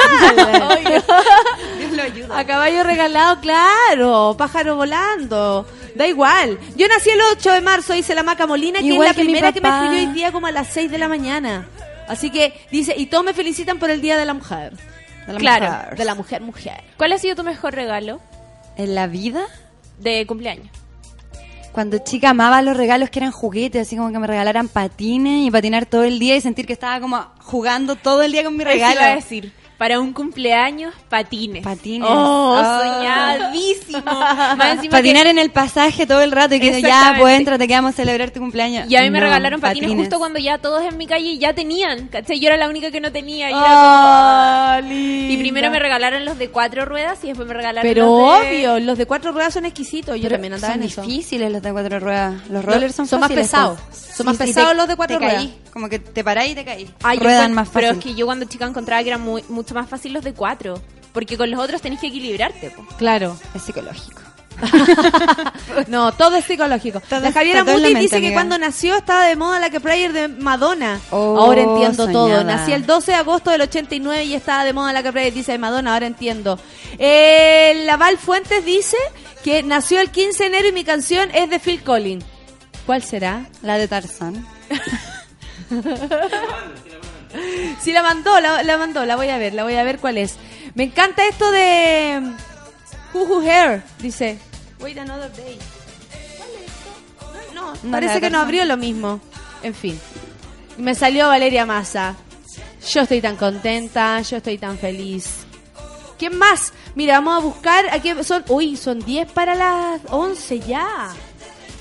Dios 1.80 1.92
lo 1.92 2.04
ayuda. 2.04 2.40
A 2.40 2.46
caballo 2.46 2.84
regalado, 2.84 3.42
claro. 3.42 4.36
Pájaro 4.38 4.76
volando. 4.76 5.66
Da 5.96 6.08
igual. 6.08 6.58
Yo 6.76 6.88
nací 6.88 7.10
el 7.10 7.20
8 7.34 7.52
de 7.52 7.62
marzo, 7.62 7.94
dice 7.94 8.16
la 8.16 8.24
Maca 8.24 8.48
Molina, 8.48 8.80
que 8.80 8.86
Igual 8.86 9.10
es 9.10 9.16
la 9.16 9.16
que 9.16 9.24
primera 9.24 9.52
que 9.52 9.62
me 9.62 9.70
escribió 9.70 10.00
hoy 10.00 10.14
día 10.14 10.32
como 10.32 10.48
a 10.48 10.52
las 10.52 10.68
6 10.70 10.92
de 10.92 10.98
la 10.98 11.08
mañana. 11.08 11.68
Así 12.08 12.30
que 12.30 12.54
dice, 12.72 12.94
y 12.98 13.08
todos 13.08 13.24
me 13.24 13.34
felicitan 13.34 13.80
por 13.80 13.90
el 13.90 14.02
Día 14.02 14.18
de 14.18 14.26
la 14.26 14.34
Mujer. 14.34 14.74
De 15.28 15.34
la 15.34 15.40
Claro. 15.40 15.66
mujer. 15.72 15.98
De 15.98 16.06
la 16.06 16.16
mujer, 16.16 16.42
mujer. 16.42 16.84
¿Cuál 16.98 17.14
ha 17.14 17.18
sido 17.18 17.36
tu 17.36 17.44
mejor 17.44 17.74
regalo 17.76 18.20
¿En 18.78 18.96
la 18.96 19.08
vida? 19.08 19.44
de 20.00 20.26
cumpleaños? 20.26 20.68
Cuando 21.72 21.98
chica 22.00 22.30
amaba 22.32 22.62
los 22.62 22.78
regalos 22.78 23.10
que 23.10 23.20
eran 23.20 23.32
juguetes, 23.32 23.88
así 23.88 23.96
como 23.98 24.12
que 24.12 24.20
me 24.20 24.28
regalaran 24.28 24.68
patines 24.68 25.48
y 25.48 25.50
patinar 25.50 25.86
todo 25.88 26.04
el 26.04 26.20
día 26.20 26.36
y 26.36 26.42
sentir 26.42 26.68
que 26.68 26.74
estaba 26.74 27.00
como 27.00 27.26
jugando 27.42 27.96
todo 27.96 28.22
el 28.22 28.32
día 28.32 28.44
con 28.44 28.54
mi 28.56 28.62
Eso 28.64 28.72
regalo. 28.74 28.94
iba 29.02 29.06
a 29.12 29.16
decir. 29.16 29.52
Para 29.84 30.00
un 30.00 30.14
cumpleaños, 30.14 30.94
patines. 31.10 31.62
Patines. 31.62 32.08
Oh, 32.10 32.56
Ah. 32.58 33.36
soñadísimo. 33.38 34.02
Más 34.56 34.78
Patinar 34.90 35.24
que- 35.26 35.30
en 35.32 35.38
el 35.40 35.52
pasaje 35.52 36.08
todo 36.08 36.22
el 36.22 36.32
rato 36.32 36.56
y 36.56 36.62
que 36.62 36.82
ya, 36.82 37.18
pues 37.20 37.38
entra, 37.38 37.58
te 37.58 37.68
quedamos 37.68 37.90
a 37.90 37.94
celebrar 37.94 38.32
tu 38.32 38.40
cumpleaños. 38.40 38.90
Y 38.90 38.96
a 38.96 39.02
mí 39.02 39.10
me 39.10 39.20
No, 39.20 39.26
regalaron 39.26 39.60
patines, 39.60 39.92
justo 39.94 40.20
cuando 40.20 40.40
ya 40.40 40.58
todos 40.60 40.84
en 40.84 40.96
mi 40.98 41.06
calle 41.06 41.38
ya 41.38 41.52
tenían, 41.54 42.08
¿cachai? 42.08 42.40
Yo 42.40 42.48
era 42.48 42.56
la 42.56 42.70
única 42.70 42.92
que 42.92 43.02
no 43.02 43.12
tenía. 43.12 43.50
Y, 43.52 43.54
Ah, 43.58 44.78
como- 44.80 44.94
y 44.94 45.36
primero 45.38 45.70
me 45.70 45.80
regalaron 45.80 46.24
los 46.24 46.38
de 46.38 46.48
cuatro 46.50 46.86
ruedas 46.86 47.20
y 47.24 47.28
después 47.28 47.46
me 47.46 47.54
regalaron 47.54 47.86
Pero 47.92 48.06
los 48.06 48.40
de... 48.42 48.48
obvio, 48.48 48.80
los 48.80 48.98
de 48.98 49.06
cuatro 49.06 49.34
ruedas 49.34 49.54
son 49.54 49.66
exquisitos. 49.66 50.16
Yo 50.16 50.24
Pero 50.24 50.36
también 50.36 50.54
andaba 50.54 50.76
son 50.76 50.82
en 50.84 50.88
eso. 50.88 51.02
difíciles 51.02 51.52
los 51.52 51.62
de 51.62 51.72
cuatro 51.74 52.00
ruedas. 52.00 52.36
Los 52.50 52.64
rollers 52.64 52.96
son, 52.96 53.06
son 53.06 53.20
más 53.20 53.28
fáciles, 53.28 53.48
pesados. 53.48 53.80
pues. 53.90 54.13
Son 54.16 54.26
más 54.26 54.38
pesados 54.38 54.76
los 54.76 54.88
de 54.88 54.96
cuatro 54.96 55.18
te 55.18 55.26
ruedas. 55.26 55.44
caí. 55.44 55.62
Como 55.72 55.90
que 55.90 56.00
te 56.00 56.24
parás 56.24 56.48
y 56.48 56.56
te 56.56 56.64
caí. 56.66 56.94
Ah, 57.04 57.16
yo 57.16 57.22
Ruedan 57.22 57.54
más 57.54 57.68
fácil. 57.68 57.82
Pero 57.90 58.00
es 58.00 58.04
que 58.04 58.16
yo 58.16 58.26
cuando 58.26 58.46
chica 58.46 58.66
encontraba 58.66 59.02
que 59.04 59.10
eran 59.10 59.22
muy, 59.22 59.44
mucho 59.50 59.74
más 59.74 59.90
fácil 59.90 60.14
los 60.14 60.24
de 60.24 60.34
cuatro. 60.34 60.82
Porque 61.14 61.38
con 61.38 61.50
los 61.52 61.60
otros 61.60 61.82
tenés 61.82 62.00
que 62.00 62.08
equilibrarte, 62.08 62.72
po. 62.72 62.86
Claro. 62.98 63.38
Es 63.54 63.62
psicológico. 63.64 64.22
No, 65.88 66.12
todo 66.12 66.36
es 66.38 66.46
psicológico. 66.46 67.00
Todo 67.02 67.20
la 67.20 67.32
Javiera 67.32 67.64
Muti 67.64 67.94
dice 67.96 68.10
que 68.10 68.28
amiga. 68.28 68.34
cuando 68.34 68.58
nació 68.58 68.96
estaba 68.96 69.26
de 69.26 69.36
moda 69.36 69.60
la 69.60 69.70
que 69.70 69.80
Prayer 69.80 70.14
de 70.14 70.28
Madonna. 70.28 71.00
Oh, 71.12 71.38
ahora 71.40 71.62
entiendo 71.62 72.08
todo. 72.08 72.44
Nací 72.44 72.72
el 72.72 72.86
12 72.86 73.12
de 73.12 73.18
agosto 73.18 73.52
del 73.52 73.62
89 73.62 74.24
y 74.26 74.36
estaba 74.36 74.64
de 74.64 74.74
moda 74.74 74.94
la 74.94 75.04
que 75.04 75.12
Prayer 75.12 75.34
dice 75.34 75.54
de 75.54 75.58
Madonna. 75.58 75.94
Ahora 75.94 76.06
entiendo. 76.08 76.60
Eh, 77.00 77.84
Laval 77.86 78.18
Fuentes 78.18 78.64
dice 78.66 78.98
que 79.44 79.64
nació 79.64 80.00
el 80.00 80.10
15 80.12 80.44
de 80.44 80.48
enero 80.48 80.68
y 80.70 80.72
mi 80.72 80.84
canción 80.84 81.30
es 81.34 81.50
de 81.50 81.60
Phil 81.60 81.84
Collins. 81.84 82.24
¿Cuál 82.86 83.02
será? 83.04 83.46
La 83.62 83.78
de 83.78 83.88
Tarzán. 83.88 84.46
Sí, 87.82 87.92
la 87.92 88.04
mandó, 88.04 88.40
la, 88.40 88.62
la 88.64 88.78
mandó, 88.78 89.06
la 89.06 89.16
voy 89.16 89.30
a 89.30 89.38
ver, 89.38 89.54
la 89.54 89.64
voy 89.64 89.76
a 89.76 89.84
ver 89.84 90.00
cuál 90.00 90.18
es. 90.18 90.36
Me 90.76 90.84
encanta 90.84 91.26
esto 91.28 91.50
de 91.52 92.22
Who 93.14 93.24
Who 93.24 93.42
Hair, 93.42 93.84
dice. 94.00 94.38
Wait 94.80 94.98
another 94.98 95.32
day. 95.34 95.58
¿Cuál 96.38 96.50
es 96.50 96.62
esto? 96.70 97.54
No, 97.56 97.74
No, 97.84 97.92
parece 97.92 98.22
que 98.22 98.30
no 98.30 98.40
abrió 98.40 98.66
lo 98.66 98.78
mismo. 98.78 99.20
En 99.64 99.74
fin. 99.74 100.00
Me 100.78 100.94
salió 100.94 101.28
Valeria 101.28 101.66
Massa. 101.66 102.16
Yo 102.92 103.02
estoy 103.02 103.22
tan 103.22 103.36
contenta, 103.38 104.22
yo 104.22 104.38
estoy 104.38 104.58
tan 104.58 104.78
feliz. 104.78 105.46
¿Quién 106.20 106.38
más? 106.38 106.74
Mira, 106.96 107.16
vamos 107.20 107.36
a 107.42 107.46
buscar. 107.46 107.86
Aquí 107.92 108.12
son, 108.24 108.44
uy, 108.50 108.78
son 108.78 109.00
10 109.00 109.32
para 109.32 109.56
las 109.56 110.02
11 110.10 110.60
ya. 110.60 111.10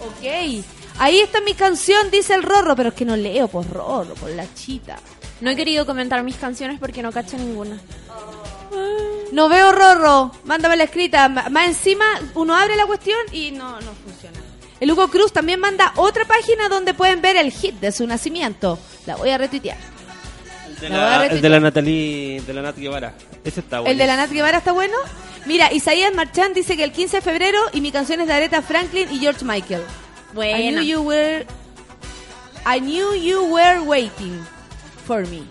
Ok. 0.00 0.64
Ahí 0.98 1.20
está 1.20 1.40
mi 1.40 1.54
canción, 1.54 2.10
dice 2.10 2.34
el 2.34 2.42
Rorro, 2.42 2.76
pero 2.76 2.90
es 2.90 2.94
que 2.94 3.04
no 3.04 3.16
leo 3.16 3.48
por 3.48 3.68
Rorro, 3.68 4.14
por 4.14 4.30
la 4.30 4.44
chita. 4.54 4.96
No 5.40 5.50
he 5.50 5.56
querido 5.56 5.84
comentar 5.86 6.22
mis 6.22 6.36
canciones 6.36 6.78
porque 6.78 7.02
no 7.02 7.10
cacho 7.12 7.36
ninguna. 7.36 7.78
No 9.32 9.48
veo 9.48 9.72
Rorro, 9.72 10.30
mándame 10.44 10.76
la 10.76 10.84
escrita. 10.84 11.28
Más 11.28 11.66
encima, 11.66 12.04
uno 12.34 12.54
abre 12.56 12.76
la 12.76 12.86
cuestión 12.86 13.18
y 13.32 13.50
no, 13.50 13.80
no 13.80 13.92
funciona. 14.04 14.38
El 14.80 14.90
Hugo 14.90 15.08
Cruz 15.08 15.32
también 15.32 15.60
manda 15.60 15.92
otra 15.96 16.24
página 16.24 16.68
donde 16.68 16.92
pueden 16.94 17.20
ver 17.22 17.36
el 17.36 17.50
hit 17.52 17.76
de 17.80 17.92
su 17.92 18.06
nacimiento. 18.06 18.78
La 19.06 19.16
voy 19.16 19.30
a 19.30 19.38
retuitear. 19.38 19.78
De 20.80 20.88
La 20.88 20.96
la, 20.96 21.04
retuitear. 21.18 21.32
el 21.36 21.42
de 21.42 21.48
la 21.48 21.60
Natalie, 21.60 22.40
de 22.42 22.52
la 22.54 22.62
Nat 22.62 22.76
Guevara. 22.76 23.14
Ese 23.44 23.60
está 23.60 23.78
bueno. 23.80 23.92
¿El 23.92 23.98
de 23.98 24.06
la 24.06 24.16
Nat 24.16 24.30
Guevara 24.30 24.58
está 24.58 24.72
bueno? 24.72 24.94
Mira, 25.46 25.72
Isaías 25.72 26.12
Marchand 26.14 26.54
dice 26.54 26.76
que 26.76 26.84
el 26.84 26.92
15 26.92 27.16
de 27.18 27.22
febrero 27.22 27.58
y 27.72 27.80
mi 27.80 27.90
canción 27.92 28.20
es 28.20 28.26
de 28.26 28.32
Aretha 28.32 28.60
Franklin 28.62 29.08
y 29.10 29.18
George 29.18 29.44
Michael. 29.44 29.82
I 30.32 30.34
Buena. 30.34 30.80
knew 30.80 30.82
you 30.82 31.02
were 31.02 31.46
I 32.64 32.78
knew 32.80 33.14
you 33.14 33.44
were 33.52 33.80
waiting 33.82 34.40
for 35.06 35.26
me. 35.26 35.42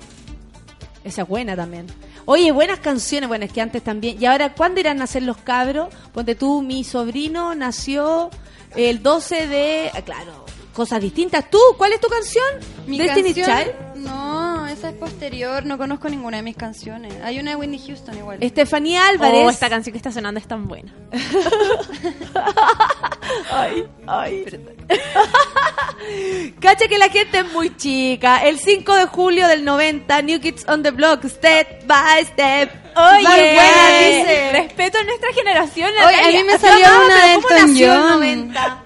Esa 1.03 1.23
es 1.23 1.27
buena 1.27 1.55
también. 1.55 1.87
Oye, 2.25 2.51
buenas 2.51 2.79
canciones, 2.79 3.27
bueno, 3.27 3.45
es 3.45 3.51
que 3.51 3.59
antes 3.61 3.83
también. 3.83 4.21
Y 4.21 4.25
ahora, 4.25 4.53
¿cuándo 4.53 4.79
irán 4.79 4.97
a 4.97 4.99
nacer 5.01 5.23
los 5.23 5.37
cabros? 5.37 5.93
Ponte 6.13 6.35
tú, 6.35 6.61
mi 6.61 6.83
sobrino 6.83 7.53
nació 7.55 8.29
el 8.75 9.01
12 9.01 9.47
de... 9.47 9.91
ah, 9.93 10.01
Claro, 10.03 10.45
cosas 10.73 11.01
distintas. 11.01 11.49
¿Tú? 11.49 11.57
¿Cuál 11.77 11.93
es 11.93 11.99
tu 11.99 12.07
canción? 12.07 12.45
Mi 12.87 12.97
Destiny 12.99 13.33
canción- 13.33 13.57
Child. 13.57 14.05
No, 14.05 14.30
esa 14.73 14.89
es 14.89 14.95
posterior. 14.95 15.65
No 15.65 15.77
conozco 15.77 16.09
ninguna 16.09 16.37
de 16.37 16.43
mis 16.43 16.55
canciones. 16.55 17.13
Hay 17.23 17.39
una 17.39 17.51
de 17.51 17.57
Whitney 17.57 17.79
Houston 17.85 18.17
igual. 18.17 18.37
Estefanía 18.41 19.07
Álvarez. 19.07 19.43
Oh, 19.45 19.49
esta 19.49 19.69
canción 19.69 19.91
que 19.91 19.97
está 19.97 20.11
sonando 20.11 20.39
es 20.39 20.47
tan 20.47 20.67
buena. 20.67 20.93
Ay, 23.51 23.87
ay. 24.07 24.45
Cacha 26.59 26.87
que 26.87 26.97
la 26.97 27.07
gente 27.09 27.39
es 27.39 27.51
muy 27.53 27.75
chica. 27.77 28.39
El 28.45 28.59
5 28.59 28.95
de 28.95 29.05
julio 29.05 29.47
del 29.47 29.63
90, 29.63 30.21
New 30.23 30.39
Kids 30.41 30.65
on 30.67 30.83
the 30.83 30.91
Block, 30.91 31.23
Step 31.25 31.85
by 31.87 32.25
Step. 32.25 32.71
Oye, 32.95 33.23
Muy 33.27 33.39
buena, 33.39 33.87
dice. 33.99 34.49
Respeto 34.51 34.97
a 34.97 35.03
nuestra 35.03 35.31
generación. 35.33 35.91
Oye, 36.05 36.15
a 36.19 36.27
mí 36.41 36.43
me 36.43 36.57
salió 36.57 36.87
una 37.05 37.25
de 37.27 37.35
¿Cómo 37.35 37.47
Elton 37.49 37.75
John. 37.79 38.09
90? 38.19 38.83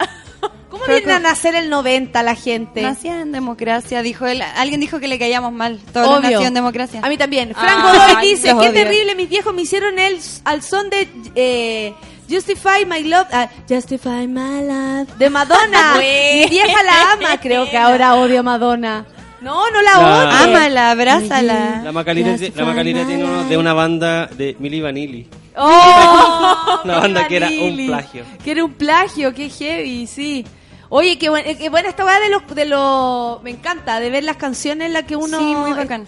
¿Cómo 0.75 0.85
Pero 0.87 0.97
viene 0.97 1.13
a 1.13 1.15
con- 1.15 1.23
nacer 1.23 1.55
el 1.55 1.69
90 1.69 2.21
la 2.21 2.35
gente? 2.35 2.81
Nacía 2.81 3.21
en 3.21 3.31
democracia, 3.31 4.01
dijo 4.01 4.25
él. 4.25 4.41
Alguien 4.41 4.81
dijo 4.81 4.99
que 4.99 5.07
le 5.07 5.17
caíamos 5.17 5.53
mal. 5.53 5.79
Obvio. 5.93 6.19
nació 6.19 6.41
en 6.41 6.53
democracia. 6.53 6.99
A 7.01 7.07
mí 7.07 7.17
también. 7.17 7.53
Ay, 7.55 7.81
Godoy 7.81 8.27
dice, 8.29 8.49
qué 8.49 8.53
odio. 8.53 8.73
terrible, 8.73 9.15
mis 9.15 9.29
viejos 9.29 9.53
me 9.53 9.61
hicieron 9.61 9.97
el 9.97 10.19
al 10.43 10.61
son 10.61 10.89
de 10.89 11.07
eh, 11.35 11.93
Justify 12.29 12.85
My 12.85 13.03
Love, 13.03 13.27
ah, 13.31 13.47
Justify 13.69 14.27
My 14.27 14.63
Love 14.67 15.17
de 15.17 15.29
Madonna. 15.29 15.93
Buena. 15.95 16.43
Mi 16.43 16.49
vieja 16.49 16.83
la 16.83 17.11
ama, 17.13 17.39
creo 17.39 17.69
que 17.69 17.77
ahora 17.77 18.15
odio 18.15 18.41
a 18.41 18.43
Madonna. 18.43 19.05
No, 19.39 19.69
no 19.71 19.81
la 19.81 19.99
odio. 19.99 20.29
Ámala, 20.57 20.91
abrázala. 20.91 21.81
La 21.85 21.91
Macalina, 21.93 22.35
la 22.53 22.65
Macalina 22.65 23.05
tiene 23.07 23.23
uno 23.23 23.45
de 23.45 23.57
una 23.57 23.73
banda 23.73 24.25
de 24.27 24.57
Milli 24.59 24.81
Vanilli. 24.81 25.27
Oh, 25.57 26.81
Una 26.83 26.99
banda 26.99 27.21
Milli 27.21 27.29
que 27.29 27.35
era 27.37 27.47
un 27.47 27.85
plagio. 27.87 28.23
Que 28.43 28.51
era 28.51 28.65
un 28.65 28.73
plagio, 28.73 29.33
qué 29.33 29.49
heavy, 29.49 30.05
sí. 30.07 30.45
Oye, 30.89 31.17
qué, 31.17 31.29
buen- 31.29 31.45
eh, 31.47 31.57
qué 31.57 31.69
buena 31.69 31.89
esta 31.89 32.05
weá 32.05 32.19
de 32.19 32.29
los, 32.29 32.47
de 32.55 32.65
los... 32.65 33.41
Me 33.43 33.51
encanta, 33.51 33.99
de 33.99 34.09
ver 34.09 34.23
las 34.23 34.37
canciones 34.37 34.87
en 34.87 34.93
las 34.93 35.03
que 35.03 35.15
uno... 35.15 35.39
Sí, 35.39 35.55
muy 35.55 35.73
bacán. 35.73 36.05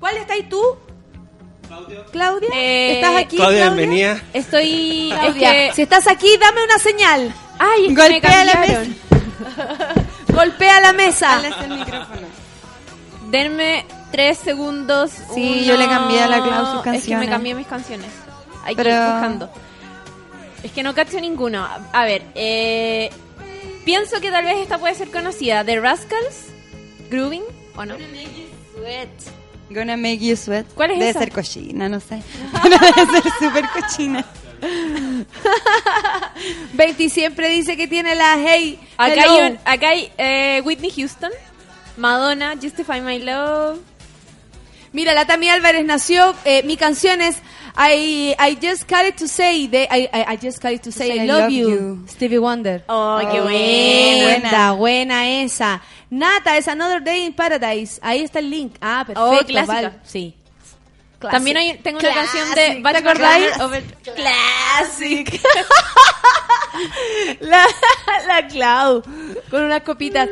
¿Cuál 0.00 0.16
estás 0.16 0.36
tú? 0.50 0.60
Claudia. 2.12 2.48
Eh, 2.54 2.94
¿Estás 2.96 3.16
aquí, 3.16 3.36
Claudia, 3.36 3.62
Claudia? 3.66 3.70
bienvenida. 3.76 4.22
Estoy... 4.32 5.12
es 5.12 5.18
Claudia, 5.18 5.52
que- 5.52 5.72
si 5.74 5.82
estás 5.82 6.06
aquí, 6.06 6.28
dame 6.40 6.64
una 6.64 6.78
señal. 6.78 7.34
Ay, 7.58 7.86
es 7.86 7.88
que 7.88 7.94
me 7.94 8.08
Golpea 8.20 8.44
la 8.44 8.52
cambiaron. 8.52 8.96
Golpea 10.28 10.80
la 10.80 10.92
mesa. 10.92 11.28
Dale 11.42 11.48
el 11.64 11.78
micrófono. 11.78 12.26
Denme 13.30 13.86
tres 14.12 14.38
segundos. 14.38 15.10
Sí, 15.34 15.64
yo 15.64 15.76
le 15.76 15.86
cambié 15.88 16.22
a 16.22 16.28
la 16.28 16.42
Clau 16.42 16.66
sus 16.66 16.76
Es 16.76 16.82
que 16.82 16.90
me 16.90 16.96
canciones. 16.98 17.28
cambié 17.30 17.54
mis 17.54 17.66
canciones. 17.66 18.10
Hay 18.64 18.74
que 18.76 18.82
ir 18.82 18.88
buscando. 18.88 19.50
Es 20.62 20.72
que 20.72 20.82
no 20.82 20.94
cacho 20.94 21.18
ninguno. 21.20 21.66
A 21.92 22.04
ver, 22.04 22.22
eh, 22.34 23.10
pienso 23.86 24.20
que 24.20 24.30
tal 24.30 24.44
vez 24.44 24.58
esta 24.58 24.76
puede 24.76 24.94
ser 24.94 25.10
conocida. 25.10 25.64
The 25.64 25.80
Rascals. 25.80 26.36
grooving 27.10 27.44
o 27.76 27.84
no? 27.86 27.94
Sweat. 28.74 29.08
Gonna 29.70 29.96
make 29.96 30.18
you 30.18 30.36
sweat. 30.36 30.66
¿Cuál 30.74 30.90
es 30.92 30.98
Debe 30.98 31.10
esa? 31.10 31.20
ser 31.20 31.32
cochina, 31.32 31.88
no 31.88 31.98
sé. 32.00 32.16
Debe 32.62 33.20
ser 33.22 33.32
súper 33.40 33.64
cochina. 33.70 34.24
20 36.74 37.08
siempre 37.10 37.48
dice 37.48 37.76
que 37.76 37.86
tiene 37.88 38.14
la 38.14 38.36
Hey. 38.38 38.78
Acá 38.96 39.12
hello. 39.14 39.32
hay, 39.42 39.50
un- 39.52 39.58
acá 39.64 39.88
hay 39.90 40.12
eh, 40.18 40.62
Whitney 40.64 40.90
Houston, 40.90 41.30
Madonna, 41.96 42.54
Justify 42.60 43.00
My 43.00 43.18
Love. 43.18 43.78
Mira, 44.92 45.14
la 45.14 45.26
Tami 45.26 45.48
Álvarez 45.50 45.84
nació. 45.84 46.34
eh, 46.44 46.62
mi 46.64 46.76
canción 46.76 47.20
es 47.20 47.36
I, 47.76 48.34
I 48.38 48.54
Just 48.54 48.86
Got 48.88 49.04
It 49.06 49.16
to 49.18 49.28
Say. 49.28 49.66
De, 49.66 49.86
I, 49.90 50.08
I, 50.12 50.24
I 50.32 50.36
Just 50.36 50.60
Got 50.62 50.72
It 50.72 50.82
to 50.84 50.92
Say 50.92 51.20
I, 51.20 51.26
love, 51.26 51.50
you. 51.50 52.04
Stevie 52.06 52.38
Wonder. 52.38 52.82
Oh, 52.88 53.18
qué 53.30 53.40
Oh, 53.40 53.44
buena. 53.44 54.40
Buena, 54.40 54.72
buena 54.74 55.42
esa. 55.42 55.82
Nata 56.10 56.56
es 56.56 56.68
Another 56.68 57.00
Day 57.02 57.26
in 57.26 57.32
Paradise. 57.34 57.98
Ahí 58.02 58.22
está 58.22 58.38
el 58.38 58.48
link. 58.50 58.76
Ah, 58.80 59.04
perfecto. 59.06 59.30
Oh, 59.30 59.44
clásica. 59.44 59.66
vale. 59.66 59.92
Sí. 60.04 60.34
También 61.18 61.56
hay, 61.56 61.78
tengo 61.78 61.98
una 61.98 62.10
Classic. 62.10 62.32
canción 62.32 62.54
de 62.54 62.74
¿Te 62.76 62.80
Bach 62.82 62.96
acordáis? 62.96 63.58
Over- 63.58 63.84
Classic. 64.14 65.40
La, 67.40 67.66
la 68.26 68.46
Clau. 68.48 69.02
Con 69.50 69.62
unas 69.64 69.82
copitas. 69.82 70.28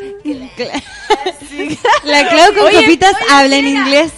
La 2.04 2.28
Clau 2.28 2.54
con 2.54 2.64
Oye, 2.66 2.80
copitas 2.82 3.14
oye, 3.16 3.24
habla 3.32 3.56
en 3.56 3.68
inglés. 3.68 4.12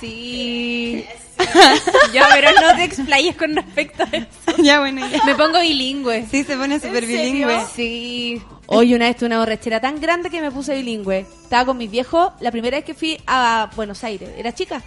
Sí. 0.00 1.04
ya, 2.12 2.28
pero 2.32 2.50
no 2.60 2.76
te 2.76 2.84
explayes 2.84 3.34
con 3.36 3.54
respecto 3.56 4.02
a 4.04 4.08
eso. 4.16 4.28
ya, 4.62 4.80
bueno, 4.80 5.06
ya. 5.08 5.22
Me 5.24 5.34
pongo 5.34 5.60
bilingüe. 5.60 6.26
Sí, 6.30 6.44
se 6.44 6.56
pone 6.56 6.78
súper 6.80 7.04
serio? 7.06 7.18
bilingüe. 7.46 7.60
Sí. 7.74 8.42
Hoy 8.66 8.94
una 8.94 9.06
vez 9.06 9.16
tuve 9.16 9.26
una 9.26 9.38
borrachera 9.38 9.80
tan 9.80 10.00
grande 10.00 10.30
que 10.30 10.40
me 10.40 10.50
puse 10.50 10.74
bilingüe. 10.74 11.26
Estaba 11.42 11.64
con 11.66 11.78
mis 11.78 11.90
viejos 11.90 12.32
la 12.40 12.50
primera 12.50 12.76
vez 12.76 12.84
que 12.84 12.94
fui 12.94 13.18
a 13.26 13.70
Buenos 13.74 14.04
Aires. 14.04 14.30
Era 14.36 14.54
chica. 14.54 14.82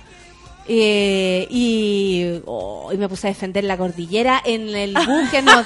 Eh, 0.68 1.48
y, 1.50 2.42
oh, 2.46 2.92
y 2.94 2.98
me 2.98 3.10
puse 3.10 3.28
a 3.28 3.32
defender 3.32 3.64
la 3.64 3.78
cordillera 3.78 4.42
en 4.46 4.70
el 4.70 4.94
bus 5.06 5.30
que 5.30 5.42
nos... 5.42 5.66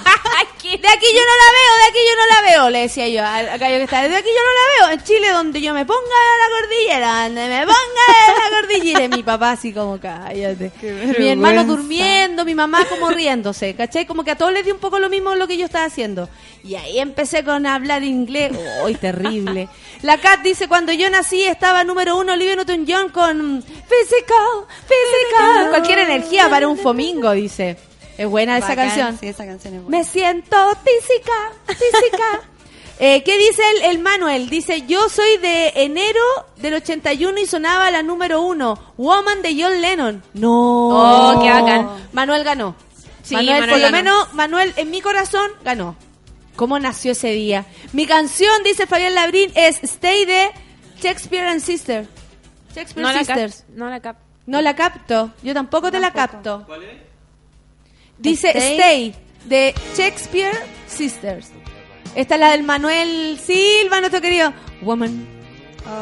De 0.67 0.87
aquí 0.89 1.05
yo 1.13 1.21
no 1.21 1.35
la 1.37 1.51
veo, 1.53 1.73
de 1.77 1.87
aquí 1.89 1.99
yo 2.09 2.15
no 2.15 2.25
la 2.27 2.49
veo, 2.49 2.69
le 2.69 2.79
decía 2.79 3.07
yo 3.07 3.25
al 3.25 3.47
al 3.47 3.59
gallo 3.59 3.77
que 3.77 3.83
está. 3.83 4.01
De 4.07 4.15
aquí 4.15 4.27
yo 4.27 4.41
no 4.43 4.85
la 4.85 4.87
veo. 4.87 4.99
En 4.99 5.03
Chile, 5.05 5.29
donde 5.31 5.61
yo 5.61 5.73
me 5.73 5.85
ponga 5.85 6.01
la 6.01 6.59
cordillera, 6.59 7.23
donde 7.23 7.47
me 7.47 7.59
ponga 7.61 8.49
la 8.49 8.59
cordillera. 8.59 9.03
Y 9.05 9.09
mi 9.09 9.23
papá 9.23 9.51
así 9.51 9.71
como, 9.71 9.99
cállate. 9.99 10.71
Mi 11.19 11.29
hermano 11.29 11.63
durmiendo, 11.63 12.43
mi 12.43 12.53
mamá 12.53 12.85
como 12.89 13.09
riéndose, 13.09 13.75
¿cachai? 13.75 14.05
Como 14.05 14.25
que 14.25 14.31
a 14.31 14.35
todos 14.35 14.51
les 14.51 14.65
dio 14.65 14.73
un 14.73 14.79
poco 14.81 14.99
lo 14.99 15.09
mismo 15.09 15.35
lo 15.35 15.47
que 15.47 15.57
yo 15.57 15.65
estaba 15.65 15.85
haciendo. 15.85 16.27
Y 16.63 16.75
ahí 16.75 16.99
empecé 16.99 17.45
con 17.45 17.65
hablar 17.65 18.03
inglés. 18.03 18.51
¡Uy, 18.83 18.95
terrible! 18.95 19.69
La 20.01 20.17
Kat 20.17 20.41
dice, 20.41 20.67
cuando 20.67 20.91
yo 20.91 21.09
nací 21.09 21.43
estaba 21.43 21.83
número 21.83 22.17
uno 22.17 22.33
Olivia 22.33 22.55
Newton-John 22.55 23.09
con 23.09 23.63
Physical, 23.63 24.67
Physical. 24.87 25.69
Cualquier 25.69 25.99
energía 25.99 26.49
para 26.49 26.67
un 26.67 26.77
fomingo, 26.77 27.31
dice. 27.31 27.77
Es 28.17 28.27
buena 28.27 28.57
esa 28.57 28.69
Bacán, 28.69 28.87
canción. 28.87 29.17
Sí, 29.19 29.27
esa 29.27 29.45
canción 29.45 29.75
es 29.75 29.83
buena. 29.83 29.97
Me 29.97 30.03
siento 30.03 30.57
física, 30.83 31.51
física. 31.67 32.41
Eh, 32.99 33.21
¿Qué 33.21 33.37
dice 33.37 33.61
el, 33.75 33.91
el 33.91 33.99
Manuel? 33.99 34.49
Dice, 34.49 34.81
yo 34.87 35.07
soy 35.07 35.37
de 35.37 35.71
enero 35.75 36.19
del 36.55 36.73
81 36.73 37.37
y 37.39 37.45
sonaba 37.45 37.91
la 37.91 38.01
número 38.01 38.41
uno, 38.41 38.91
Woman 38.97 39.43
de 39.43 39.55
John 39.55 39.79
Lennon. 39.81 40.23
No. 40.33 40.87
Oh, 41.35 41.39
qué 41.43 41.47
bacán. 41.47 41.89
Manuel 42.11 42.43
ganó. 42.43 42.75
Sí, 43.21 43.35
Manuel, 43.35 43.59
Manuel 43.59 43.69
por 43.69 43.79
lo 43.81 43.91
menos, 43.91 44.33
Manuel, 44.33 44.73
en 44.77 44.89
mi 44.89 45.01
corazón, 45.01 45.51
ganó. 45.63 45.95
¿Cómo 46.55 46.79
nació 46.79 47.11
ese 47.11 47.29
día? 47.33 47.67
Mi 47.93 48.07
canción, 48.07 48.63
dice 48.63 48.87
Fabián 48.87 49.13
Labrín, 49.13 49.51
es 49.53 49.77
Stay 49.83 50.25
de 50.25 50.49
Shakespeare 50.99 51.45
and 51.49 51.61
Sister. 51.61 52.07
Shakespeare 52.73 53.05
No 53.05 53.13
la, 53.13 53.23
cap- 53.23 53.37
Sisters. 53.37 53.63
no 53.75 53.89
la 53.91 53.99
cap. 53.99 54.17
No 54.47 54.61
la 54.61 54.75
capto. 54.75 55.31
Yo 55.43 55.53
tampoco 55.53 55.91
te 55.91 55.99
la 55.99 56.11
capto. 56.11 56.63
¿Cuál 56.65 56.83
es? 56.83 56.89
Dice 58.17 58.49
Stay. 58.49 58.73
Stay, 58.79 59.15
de 59.45 59.75
Shakespeare 59.95 60.57
Sisters. 60.87 61.51
Esta 62.15 62.33
es 62.35 62.39
la 62.41 62.51
del 62.51 62.63
Manuel 62.63 63.37
Silva, 63.43 63.99
nuestro 63.99 64.21
querido 64.21 64.51
Woman. 64.81 65.37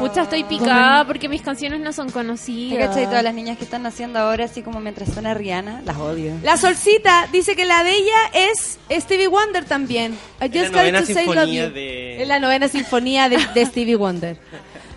Pucha, 0.00 0.22
estoy 0.22 0.42
picada 0.42 1.06
porque 1.06 1.28
mis 1.28 1.42
canciones 1.42 1.78
no 1.78 1.92
son 1.92 2.08
¿Te 2.08 2.12
conocidas. 2.14 2.88
cachai? 2.88 3.04
Todas 3.06 3.22
las 3.22 3.34
niñas 3.34 3.56
que 3.56 3.62
están 3.62 3.82
naciendo 3.84 4.18
ahora, 4.18 4.46
así 4.46 4.62
como 4.62 4.80
mientras 4.80 5.12
suena 5.12 5.32
Rihanna, 5.32 5.82
las 5.84 5.96
odio. 5.98 6.32
La 6.42 6.56
Solcita 6.56 7.28
dice 7.30 7.54
que 7.54 7.64
la 7.66 7.84
de 7.84 7.92
ella 7.92 8.16
es 8.32 8.78
Stevie 8.90 9.28
Wonder 9.28 9.64
también. 9.64 10.14
I 10.40 10.46
Es 10.46 10.50
just 10.50 10.74
la 10.74 10.82
got 10.82 10.92
novena 10.92 11.00
to 11.00 11.06
say 11.06 11.14
love 11.14 11.34
sinfonía 11.34 11.66
you. 11.68 11.72
de- 11.72 12.22
Es 12.22 12.26
la 12.28 12.40
novena 12.40 12.66
sinfonía 12.68 13.28
de, 13.28 13.38
de 13.54 13.66
Stevie 13.66 13.94
Wonder. 13.96 14.36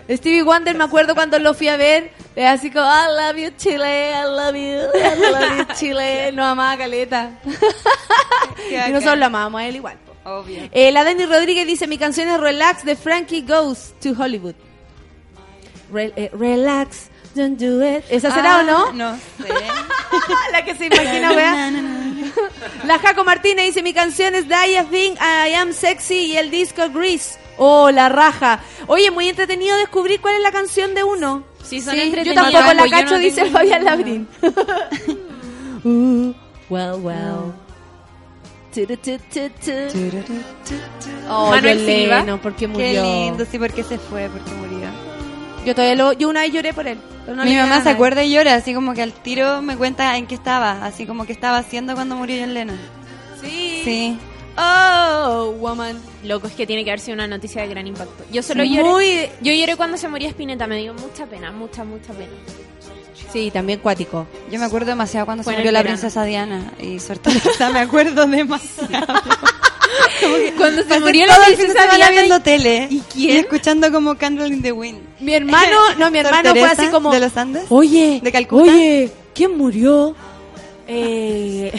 Stevie 0.09 0.41
Wonder, 0.43 0.75
me 0.75 0.83
acuerdo 0.85 1.13
cuando 1.13 1.37
lo 1.39 1.53
fui 1.53 1.67
a 1.67 1.77
ver, 1.77 2.11
es 2.35 2.45
así 2.47 2.71
como, 2.71 2.85
I 2.85 3.07
love 3.15 3.37
you 3.37 3.51
Chile, 3.57 4.11
I 4.11 4.23
love 4.23 4.55
you, 4.55 4.99
I 4.99 5.31
love 5.31 5.57
you 5.59 5.73
Chile. 5.79 6.31
No 6.33 6.43
amaba 6.45 6.77
Caleta. 6.77 7.31
y 8.87 8.91
nosotros 8.91 9.17
lo 9.19 9.25
amamos 9.27 9.61
a 9.61 9.65
él 9.67 9.75
igual. 9.75 9.97
Obvio. 10.23 10.67
Eh, 10.71 10.91
la 10.91 11.03
Dani 11.03 11.25
Rodríguez 11.25 11.65
dice, 11.67 11.87
mi 11.87 11.97
canción 11.97 12.27
es 12.27 12.39
Relax 12.39 12.83
de 12.85 12.95
Frankie 12.95 13.41
Goes 13.41 13.93
to 14.01 14.09
Hollywood. 14.17 14.55
Re- 15.91 16.13
eh, 16.15 16.29
relax, 16.33 17.09
don't 17.35 17.59
do 17.59 17.83
it. 17.83 18.03
¿Esa 18.09 18.31
será 18.31 18.57
Ah, 18.57 18.59
o 18.59 18.63
no? 18.63 18.91
No 18.93 19.15
sé. 19.15 19.47
la 20.51 20.63
que 20.65 20.75
se 20.75 20.85
imagina, 20.87 21.31
wea. 21.31 21.71
La 22.85 22.99
Jaco 22.99 23.23
Martínez 23.23 23.65
dice, 23.67 23.81
mi 23.83 23.93
canción 23.93 24.35
es 24.35 24.47
Die 24.47 24.83
Thing, 24.91 25.13
I 25.15 25.53
Am 25.55 25.73
Sexy 25.73 26.33
y 26.33 26.37
el 26.37 26.51
disco 26.51 26.89
Grease. 26.89 27.39
Oh, 27.59 27.91
la 27.91 28.09
raja. 28.09 28.61
Oye, 28.87 29.11
muy 29.11 29.27
entretenido 29.29 29.77
descubrir 29.77 30.21
cuál 30.21 30.35
es 30.35 30.41
la 30.41 30.51
canción 30.51 30.95
de 30.95 31.03
uno. 31.03 31.43
Sí, 31.63 31.81
son 31.81 31.95
Yo 31.95 32.01
entretenidas. 32.01 32.51
tampoco 32.51 32.73
la 32.73 32.85
Yo 32.85 32.91
no 32.91 32.97
cacho, 33.03 33.17
dice 33.17 33.41
el 33.41 33.51
Fabián. 33.51 33.83
Labrín. 33.85 34.27
Uh, 35.81 36.33
well, 36.69 36.95
well. 37.01 37.53
Oh, 41.29 41.49
Manuel 41.51 41.79
Silva. 41.85 42.19
Lennon, 42.19 42.39
¿por 42.39 42.53
qué 42.53 42.59
Qué 42.61 42.67
murió? 42.67 43.03
lindo, 43.03 43.45
sí, 43.49 43.57
porque 43.57 43.83
se 43.83 43.97
fue, 43.97 44.29
porque 44.29 44.51
murió. 44.51 44.87
Yo 45.65 45.75
todavía 45.75 45.95
lo, 45.95 46.13
yo 46.13 46.29
una 46.29 46.41
vez 46.41 46.51
lloré 46.53 46.73
por 46.73 46.87
él. 46.87 46.97
no 47.27 47.43
Mi 47.45 47.55
mamá 47.55 47.81
se 47.81 47.89
acuerda 47.89 48.23
y 48.23 48.31
llora, 48.31 48.55
así 48.55 48.73
como 48.73 48.93
que 48.93 49.01
al 49.01 49.13
tiro 49.13 49.61
me 49.61 49.75
cuenta 49.77 50.15
en 50.17 50.27
qué 50.27 50.35
estaba, 50.35 50.85
así 50.85 51.05
como 51.05 51.25
que 51.25 51.33
estaba 51.33 51.57
haciendo 51.57 51.95
cuando 51.95 52.15
murió 52.15 52.37
John 52.41 52.53
Lennon. 52.53 52.77
Sí. 53.41 53.81
Sí. 53.83 54.19
Oh, 54.57 55.55
woman. 55.59 56.01
Loco, 56.23 56.47
es 56.47 56.53
que 56.53 56.67
tiene 56.67 56.83
que 56.83 56.91
haber 56.91 56.99
sido 56.99 57.13
una 57.15 57.27
noticia 57.27 57.61
de 57.61 57.67
gran 57.69 57.87
impacto. 57.87 58.23
Yo 58.31 58.43
solo 58.43 58.63
Sí, 58.63 58.75
lloré. 58.75 58.89
muy- 58.89 59.29
Yo 59.41 59.53
lloré 59.53 59.75
cuando 59.75 59.97
se 59.97 60.07
moría 60.07 60.29
Spinetta, 60.29 60.67
me 60.67 60.77
dio 60.77 60.93
mucha 60.93 61.25
pena, 61.25 61.51
mucha, 61.51 61.83
mucha 61.83 62.13
pena. 62.13 62.31
Sí, 63.31 63.51
también 63.51 63.79
cuático. 63.79 64.25
Yo 64.51 64.59
me 64.59 64.65
acuerdo 64.65 64.87
demasiado 64.87 65.25
cuando 65.25 65.43
Fue 65.43 65.53
se 65.53 65.59
murió 65.59 65.71
la 65.71 65.79
verano. 65.83 65.97
princesa 65.99 66.23
Diana 66.25 66.73
y 66.81 66.99
suerte 66.99 67.29
me 67.71 67.79
acuerdo 67.79 68.25
demasiado. 68.25 69.05
Cuando 70.57 70.83
se 70.83 70.99
murió 70.99 71.25
la 71.25 71.35
princesa 71.45 71.87
Diana 71.95 72.11
viendo 72.11 72.37
y- 72.37 72.41
tele 72.41 72.87
¿Y 72.89 72.99
quién? 73.11 73.37
escuchando 73.37 73.91
como 73.91 74.15
Candle 74.17 74.47
in 74.47 74.61
the 74.61 74.71
Wind. 74.71 74.99
Mi 75.19 75.33
hermano, 75.33 75.77
no, 75.97 76.11
mi 76.11 76.19
hermano 76.19 76.51
fue 76.51 76.63
así 76.63 76.87
como. 76.87 77.11
de 77.11 77.19
los 77.19 77.35
Andes. 77.37 77.65
Oye, 77.69 78.19
de 78.23 78.31
Calcuta. 78.31 78.71
Oye, 78.71 79.09
¿quién 79.33 79.57
murió? 79.57 80.15
Eh, 80.87 81.71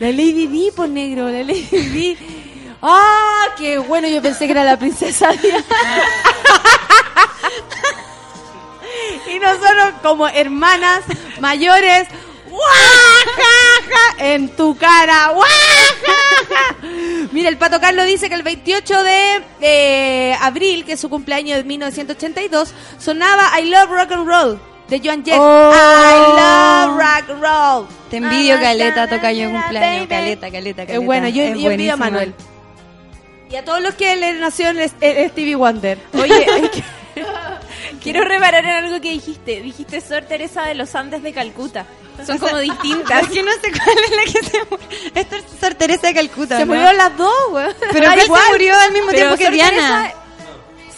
la 0.00 0.08
Lady 0.08 0.46
Di, 0.46 0.70
por 0.74 0.88
negro, 0.88 1.30
la 1.30 1.44
Lady 1.44 1.62
Di. 1.62 2.18
¡Ah, 2.82 3.48
qué 3.58 3.78
bueno! 3.78 4.08
Yo 4.08 4.22
pensé 4.22 4.46
que 4.46 4.52
era 4.52 4.64
la 4.64 4.78
princesa 4.78 5.30
Diana. 5.32 5.64
y 9.30 9.38
nosotros, 9.38 9.92
como 10.02 10.26
hermanas 10.26 11.02
mayores, 11.38 12.08
¡guajaja! 12.48 14.24
En 14.24 14.56
tu 14.56 14.74
cara, 14.78 15.32
¡guajaja! 15.34 16.76
Mira, 17.32 17.50
el 17.50 17.58
Pato 17.58 17.78
Carlos 17.78 18.06
dice 18.06 18.30
que 18.30 18.34
el 18.36 18.42
28 18.42 19.02
de 19.02 19.44
eh, 19.60 20.34
abril, 20.40 20.86
que 20.86 20.92
es 20.92 21.00
su 21.00 21.10
cumpleaños 21.10 21.58
de 21.58 21.64
1982, 21.64 22.72
sonaba 22.98 23.60
I 23.60 23.66
Love 23.66 23.90
Rock 23.90 24.12
and 24.12 24.26
Roll 24.26 24.69
de 24.90 25.00
Joan 25.02 25.24
Jett. 25.24 25.38
Oh. 25.38 25.72
I 25.72 26.18
Love 26.36 26.98
Rock 26.98 27.30
and 27.30 27.42
Roll. 27.42 27.86
Te 28.10 28.16
envidio, 28.18 28.60
Caleta, 28.60 29.08
toca 29.08 29.32
yo 29.32 29.44
en 29.44 29.52
cumpleaños. 29.52 30.08
Caleta, 30.08 30.50
caleta, 30.50 30.82
caleta. 30.84 30.92
Es 31.00 31.04
bueno, 31.06 31.28
yo, 31.28 31.42
Es 31.44 31.58
yo 31.58 31.70
envidio 31.70 31.94
a. 31.94 31.96
Manuel. 31.96 32.34
Y 33.50 33.56
a 33.56 33.64
todos 33.64 33.80
los 33.82 33.94
que 33.94 34.14
le 34.16 34.34
nació 34.34 34.68
el- 34.70 34.78
el 35.00 35.30
Stevie 35.30 35.54
Wonder. 35.56 35.98
Oye, 36.14 36.70
que- 36.72 36.84
quiero 38.02 38.22
reparar 38.24 38.64
en 38.64 38.70
algo 38.84 39.00
que 39.00 39.10
dijiste. 39.10 39.60
Dijiste 39.60 40.00
Sor 40.00 40.22
Teresa 40.22 40.62
de 40.64 40.74
los 40.74 40.94
Andes 40.94 41.22
de 41.22 41.32
Calcuta. 41.32 41.86
Son 42.26 42.38
como 42.38 42.58
distintas. 42.60 43.22
Es 43.24 43.28
que 43.30 43.42
no 43.42 43.50
sé 43.52 43.72
cuál 43.72 43.96
es 44.04 44.10
la 44.16 44.24
que 44.32 44.50
se 44.50 44.58
murió. 44.70 44.88
Esto 45.14 45.36
es 45.36 45.44
Sor 45.60 45.74
Teresa 45.74 46.08
de 46.08 46.14
Calcuta. 46.14 46.56
Se 46.58 46.64
¿no? 46.66 46.72
murieron 46.74 46.96
las 46.96 47.16
dos, 47.16 47.32
güey. 47.50 47.66
Pero 47.92 48.06
Da 48.06 48.14
¿cuál 48.14 48.24
igual. 48.26 48.42
se 48.44 48.50
murió 48.52 48.74
al 48.78 48.92
mismo 48.92 49.06
Pero 49.10 49.18
tiempo 49.18 49.36
que 49.36 49.44
Sor 49.44 49.52
Diana? 49.54 49.70
Teresa- 49.70 50.14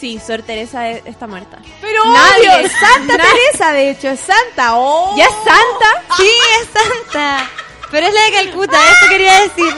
Sí, 0.03 0.19
Sor 0.19 0.41
Teresa 0.41 0.89
e- 0.89 1.01
está 1.05 1.27
muerta. 1.27 1.59
Pero 1.79 2.03
Nadie. 2.11 2.49
obvio, 2.49 2.69
Santa 2.77 3.15
Teresa, 3.23 3.71
de 3.71 3.89
hecho, 3.91 4.09
es 4.09 4.19
Santa. 4.19 4.75
Oh. 4.75 5.15
¿Ya 5.17 5.23
es 5.23 5.29
santa? 5.31 6.15
Sí, 6.17 6.29
es 6.59 6.67
Santa. 6.73 7.49
Pero 7.89 8.07
es 8.07 8.13
la 8.13 8.21
de 8.23 8.31
Calcuta, 8.33 8.77
eso 8.83 9.09
quería 9.09 9.39
decir. 9.39 9.73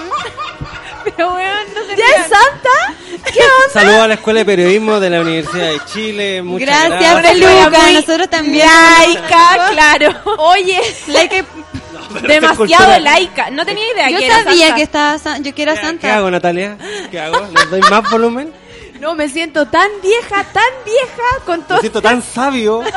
Pero 1.04 1.32
weón, 1.36 1.68
no 1.76 1.82
se 1.86 1.96
¿Ya 1.96 2.06
es 2.08 2.22
santa? 2.24 2.96
¿Qué 3.32 3.40
onda? 3.40 3.70
Saludos 3.72 4.00
a 4.02 4.08
la 4.08 4.14
Escuela 4.16 4.40
de 4.40 4.46
Periodismo 4.46 5.00
de 5.00 5.10
la 5.12 5.22
Universidad 5.22 5.68
de 5.74 5.80
Chile. 5.94 6.42
Muchas 6.42 6.68
Gracias, 6.70 7.22
gracias. 7.22 7.32
Peluca. 7.34 7.80
muy 7.82 7.94
Nosotros 7.94 8.30
también. 8.32 8.66
Laica, 8.68 9.70
claro. 9.74 10.22
Oye, 10.40 10.82
Laica. 11.06 11.46
Pero 12.16 12.28
Demasiado 12.28 13.00
laica. 13.00 13.50
No 13.52 13.64
tenía 13.64 13.92
idea 13.92 14.10
Yo 14.10 14.18
que 14.18 14.26
era 14.26 14.44
sabía 14.44 14.60
santa. 14.68 14.76
que 14.76 14.82
estaba 14.82 15.20
san- 15.20 15.44
yo 15.44 15.54
que 15.54 15.62
era 15.62 15.76
¿Qué, 15.76 15.82
santa. 15.82 16.08
¿Qué 16.08 16.12
hago, 16.14 16.32
Natalia? 16.32 16.78
¿Qué 17.12 17.20
hago? 17.20 17.46
¿Les 17.54 17.70
doy 17.70 17.82
más 17.92 18.10
volumen? 18.10 18.54
No, 19.00 19.16
me 19.16 19.30
siento 19.30 19.68
tan 19.68 19.90
vieja, 20.02 20.44
tan 20.52 20.64
vieja 20.86 21.46
con 21.46 21.64
todo. 21.64 21.78
Me 21.78 21.82
siento 21.82 22.02
tan 22.02 22.22
sabio. 22.22 22.82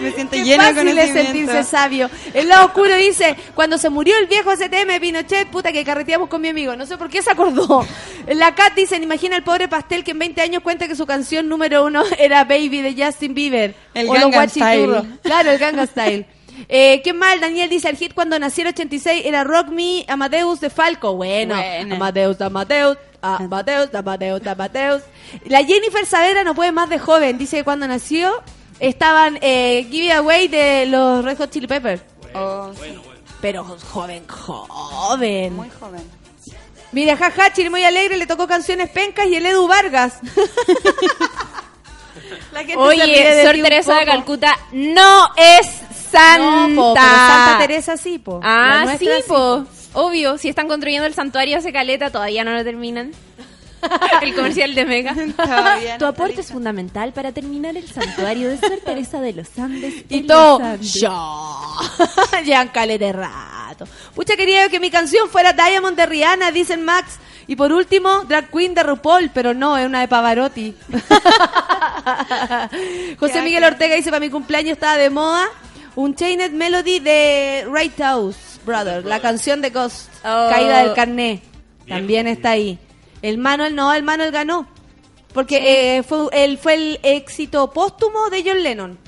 Me 0.00 0.10
siento 0.12 0.32
Qué 0.32 0.42
llena 0.42 0.72
de 0.72 0.74
fácil 0.74 0.88
es 0.88 0.94
conocimiento. 0.94 1.32
sentirse 1.32 1.64
sabio. 1.64 2.10
El 2.32 2.48
lado 2.48 2.66
oscuro 2.66 2.94
dice, 2.96 3.36
cuando 3.54 3.76
se 3.78 3.90
murió 3.90 4.16
el 4.16 4.26
viejo 4.26 4.50
STM 4.50 4.98
Pinochet, 5.00 5.48
puta 5.48 5.72
que 5.72 5.84
carreteamos 5.84 6.28
con 6.28 6.40
mi 6.40 6.48
amigo. 6.48 6.74
No 6.74 6.86
sé 6.86 6.96
por 6.96 7.10
qué 7.10 7.22
se 7.22 7.30
acordó. 7.30 7.86
La 8.26 8.54
Cat 8.54 8.74
dice, 8.74 8.96
imagina 8.96 9.36
el 9.36 9.42
pobre 9.42 9.68
pastel 9.68 10.02
que 10.02 10.12
en 10.12 10.18
20 10.18 10.40
años 10.40 10.62
cuenta 10.62 10.88
que 10.88 10.96
su 10.96 11.06
canción 11.06 11.48
número 11.48 11.84
uno 11.84 12.02
era 12.18 12.44
Baby 12.44 12.82
de 12.82 13.04
Justin 13.04 13.34
Bieber. 13.34 13.74
El 13.94 14.08
o. 14.08 14.48
Style. 14.48 15.02
Claro, 15.22 15.50
el 15.50 15.58
Ganga 15.58 15.86
Style. 15.86 16.26
Eh, 16.68 17.00
¿Qué 17.02 17.12
mal? 17.12 17.40
Daniel 17.40 17.68
dice, 17.68 17.88
el 17.88 17.96
hit 17.96 18.14
cuando 18.14 18.38
nació 18.38 18.62
el 18.62 18.68
86 18.68 19.22
era 19.24 19.44
Rock 19.44 19.68
Me 19.68 20.04
Amadeus 20.08 20.60
de 20.60 20.70
Falco. 20.70 21.14
Bueno, 21.14 21.54
Bueno. 21.56 21.94
Amadeus, 21.96 22.40
Amadeus, 22.40 22.98
Amadeus, 23.22 23.94
Amadeus, 23.94 24.46
Amadeus. 24.46 25.02
La 25.46 25.64
Jennifer 25.64 26.04
Savera 26.06 26.44
no 26.44 26.54
puede 26.54 26.72
más 26.72 26.88
de 26.88 26.98
joven. 26.98 27.38
Dice 27.38 27.58
que 27.58 27.64
cuando 27.64 27.86
nació 27.88 28.42
estaban 28.78 29.38
eh, 29.42 29.86
Give 29.90 30.06
It 30.06 30.12
Away 30.12 30.48
de 30.48 30.86
los 30.86 31.24
Red 31.24 31.38
Hot 31.38 31.50
Chili 31.50 31.66
Peppers. 31.66 32.02
Oh. 32.34 32.70
Pero 33.40 33.64
joven, 33.64 34.26
joven. 34.28 35.56
Muy 35.56 35.70
joven. 35.70 36.02
Mira, 36.92 37.16
jaja, 37.16 37.52
Chirimoy 37.52 37.84
Alegre 37.84 38.16
le 38.16 38.26
tocó 38.26 38.48
canciones 38.48 38.90
pencas 38.90 39.26
y 39.26 39.36
el 39.36 39.46
Edu 39.46 39.68
Vargas. 39.68 40.14
La 42.52 42.60
gente 42.60 42.76
Oye, 42.76 43.44
Sor 43.44 43.54
Teresa 43.54 43.94
de. 44.00 44.06
Calcuta 44.06 44.56
no 44.72 45.28
es 45.36 45.82
santa. 46.10 46.68
No, 46.68 46.74
po, 46.74 46.94
pero 46.94 47.06
Santa 47.06 47.58
Teresa 47.58 47.96
sí, 47.96 48.18
po. 48.18 48.40
Ah, 48.42 48.82
nuestra 48.84 49.16
sí, 49.16 49.22
po. 49.26 49.66
Obvio, 49.92 50.38
si 50.38 50.48
están 50.48 50.68
construyendo 50.68 51.06
el 51.06 51.14
santuario 51.14 51.58
hace 51.58 51.72
caleta, 51.72 52.10
todavía 52.10 52.44
no 52.44 52.52
lo 52.52 52.64
terminan. 52.64 53.12
el 54.22 54.34
comercial 54.34 54.74
de 54.74 54.84
Mega. 54.84 55.14
No 55.14 55.98
tu 55.98 56.06
aporte 56.06 56.40
es 56.40 56.52
fundamental 56.52 57.12
para 57.12 57.32
terminar 57.32 57.76
el 57.76 57.88
santuario 57.88 58.48
de 58.48 58.58
Sor 58.58 58.78
Teresa 58.84 59.20
de 59.20 59.32
los 59.32 59.58
Andes. 59.58 60.04
Y 60.08 60.22
todo, 60.22 60.76
yo. 60.76 61.76
Llevan 62.44 62.68
caleta 62.68 63.06
de 63.06 63.12
rato. 63.12 63.86
Pucha, 64.14 64.36
quería 64.36 64.68
que 64.68 64.80
mi 64.80 64.90
canción 64.90 65.28
fuera 65.28 65.52
Diamond 65.52 65.96
de 65.96 66.06
Rihanna, 66.06 66.52
dicen 66.52 66.84
Max. 66.84 67.18
Y 67.46 67.56
por 67.56 67.72
último, 67.72 68.24
Drag 68.24 68.50
Queen 68.50 68.74
de 68.74 68.82
RuPaul, 68.82 69.30
pero 69.34 69.54
no, 69.54 69.76
es 69.76 69.86
una 69.86 70.00
de 70.00 70.08
Pavarotti. 70.08 70.74
José 73.18 73.42
Miguel 73.42 73.64
Ortega 73.64 73.96
dice, 73.96 74.10
para 74.10 74.20
mi 74.20 74.30
cumpleaños 74.30 74.72
estaba 74.72 74.96
de 74.96 75.10
moda 75.10 75.46
un 75.96 76.14
Chained 76.14 76.52
Melody 76.52 76.98
de 77.00 77.66
Ray 77.70 77.88
Tows 77.90 78.36
Brother, 78.64 79.04
la 79.04 79.20
canción 79.20 79.60
de 79.62 79.70
Ghost, 79.70 80.08
Oh. 80.24 80.48
Caída 80.50 80.82
del 80.84 80.94
Carné. 80.94 81.42
También 81.88 82.26
está 82.26 82.50
ahí. 82.50 82.78
El 83.22 83.38
Manuel 83.38 83.74
no, 83.74 83.92
el 83.92 84.02
Manuel 84.02 84.30
ganó. 84.30 84.66
Porque 85.32 85.96
eh, 85.98 86.02
fue, 86.02 86.26
el, 86.32 86.58
fue 86.58 86.74
el 86.74 87.00
éxito 87.02 87.72
póstumo 87.72 88.30
de 88.30 88.42
John 88.44 88.62
Lennon. 88.62 88.98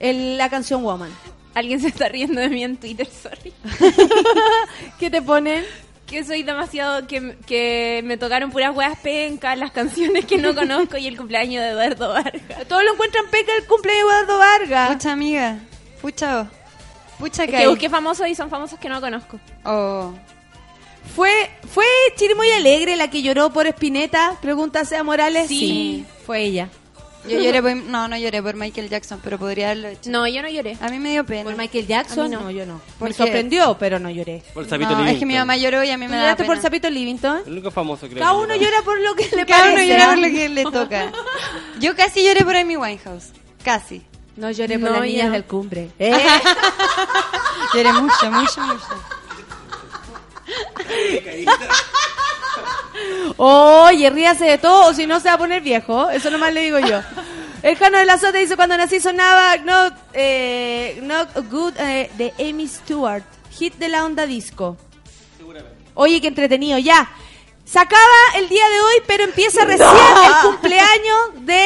El- 0.00 0.36
la 0.38 0.48
canción 0.50 0.82
Woman. 0.82 1.10
Alguien 1.54 1.80
se 1.80 1.88
está 1.88 2.08
riendo 2.08 2.40
de 2.40 2.48
mí 2.48 2.62
en 2.64 2.76
Twitter, 2.76 3.06
sorry. 3.06 3.52
¿Qué 4.98 5.10
te 5.10 5.22
ponen? 5.22 5.64
Que 6.06 6.24
soy 6.24 6.42
demasiado. 6.42 7.06
Que, 7.06 7.36
que 7.46 8.02
me 8.04 8.16
tocaron 8.16 8.50
puras 8.50 8.74
weas 8.76 8.98
pencas, 9.00 9.58
las 9.58 9.72
canciones 9.72 10.24
que 10.26 10.38
no 10.38 10.54
conozco 10.54 10.96
y 10.98 11.06
el 11.06 11.16
cumpleaños 11.16 11.62
de 11.62 11.70
Eduardo 11.70 12.10
Vargas. 12.10 12.68
Todos 12.68 12.84
lo 12.84 12.92
encuentran 12.92 13.24
peca 13.30 13.52
el 13.58 13.66
cumpleaños 13.66 14.06
de 14.06 14.14
Eduardo 14.14 14.38
Vargas. 14.38 14.92
Pucha 14.94 15.12
amiga. 15.12 15.58
Pucha. 16.00 16.48
Pucha 17.18 17.44
Es 17.44 17.50
que 17.50 17.56
que 17.56 17.62
hay. 17.62 17.66
busqué 17.66 17.88
famosos 17.88 18.26
y 18.28 18.34
son 18.34 18.50
famosos 18.50 18.78
que 18.78 18.88
no 18.88 19.00
conozco. 19.00 19.38
Oh. 19.64 20.12
¿Fue, 21.14 21.30
¿Fue 21.72 21.84
Chirimoy 22.16 22.50
Alegre 22.50 22.96
la 22.96 23.08
que 23.08 23.22
lloró 23.22 23.50
por 23.50 23.66
Espineta? 23.66 24.36
Pregunta 24.42 24.84
Sea 24.84 25.02
Morales. 25.02 25.48
Sí. 25.48 26.04
fue 26.26 26.42
ella. 26.42 26.68
Yo 27.28 27.40
lloré 27.40 27.60
por... 27.60 27.74
No, 27.74 28.06
no 28.06 28.16
lloré 28.16 28.40
por 28.40 28.54
Michael 28.54 28.88
Jackson, 28.88 29.20
pero 29.22 29.36
podría 29.36 29.66
haberlo 29.66 29.88
hecho. 29.88 30.10
No, 30.10 30.28
yo 30.28 30.42
no 30.42 30.48
lloré. 30.48 30.76
A 30.80 30.88
mí 30.90 31.00
me 31.00 31.10
dio 31.10 31.24
pena. 31.26 31.42
¿Por 31.42 31.56
Michael 31.56 31.86
Jackson? 31.86 32.30
No. 32.30 32.40
no. 32.42 32.50
yo 32.52 32.66
no. 32.66 32.74
Me 32.74 32.80
Porque- 33.00 33.14
sorprendió, 33.14 33.76
pero 33.78 33.98
no 33.98 34.10
lloré. 34.10 34.44
Por 34.54 34.62
el 34.62 34.68
Zapito 34.68 34.90
No, 34.90 34.96
es 34.98 34.98
Livingstone. 35.06 35.18
que 35.18 35.26
mi 35.26 35.34
mamá 35.34 35.56
lloró 35.56 35.82
y 35.82 35.90
a 35.90 35.96
mí 35.98 36.06
¿Tú 36.06 36.10
me 36.12 36.16
da 36.18 36.22
lloraste 36.22 36.42
pena. 36.44 36.54
por 36.54 36.62
Zapito 36.62 36.88
Livingstone? 36.90 37.40
El 37.46 37.52
único 37.54 37.70
famoso, 37.72 38.06
creo. 38.06 38.20
Cada 38.20 38.30
que 38.30 38.36
uno 38.38 38.54
llora. 38.54 38.58
llora 38.70 38.82
por 38.84 39.00
lo 39.00 39.14
que 39.16 39.28
le 39.36 39.46
Cada 39.46 39.62
uno 39.64 39.72
parece. 39.74 39.88
llora 39.92 40.04
¿ah? 40.04 40.08
por 40.10 40.18
lo 40.18 40.28
que 40.28 40.48
le 40.48 40.62
toca. 40.64 41.12
Yo 41.80 41.96
casi 41.96 42.24
lloré 42.24 42.44
por 42.44 42.54
Amy 42.56 42.76
Winehouse. 42.76 43.30
Casi. 43.64 44.02
No 44.36 44.50
lloré 44.50 44.78
por 44.78 44.90
No, 44.90 44.96
las 44.96 45.06
niñas 45.06 45.32
del 45.32 45.44
cumbre. 45.44 45.90
¿eh? 45.98 46.12
Lloré 47.74 47.92
mucho, 47.92 48.30
mucho, 48.30 48.60
mucho. 48.60 49.02
Oye, 53.38 54.10
ríase 54.10 54.44
de 54.44 54.58
todo 54.58 54.90
o 54.90 54.94
si 54.94 55.06
no 55.06 55.20
se 55.20 55.28
va 55.28 55.34
a 55.34 55.38
poner 55.38 55.62
viejo. 55.62 56.10
Eso 56.10 56.30
nomás 56.30 56.52
le 56.52 56.62
digo 56.62 56.78
yo. 56.78 57.00
El 57.62 57.76
Jano 57.76 57.98
de 57.98 58.06
la 58.06 58.18
Sota 58.18 58.38
dice, 58.38 58.56
cuando 58.56 58.76
nací 58.76 59.00
sonaba 59.00 59.56
Not, 59.56 59.94
eh, 60.12 61.00
Not 61.02 61.48
Good 61.50 61.74
eh, 61.78 62.10
de 62.16 62.32
Amy 62.38 62.68
Stewart. 62.68 63.24
Hit 63.50 63.74
de 63.76 63.88
la 63.88 64.04
onda 64.04 64.26
disco. 64.26 64.76
Oye, 65.94 66.20
qué 66.20 66.28
entretenido. 66.28 66.78
Ya. 66.78 67.08
Se 67.66 67.80
acaba 67.80 68.00
el 68.36 68.48
día 68.48 68.62
de 68.68 68.80
hoy, 68.80 68.94
pero 69.08 69.24
empieza 69.24 69.64
recién 69.66 69.88
el 69.88 70.48
cumpleaños 70.50 71.18
de 71.46 71.64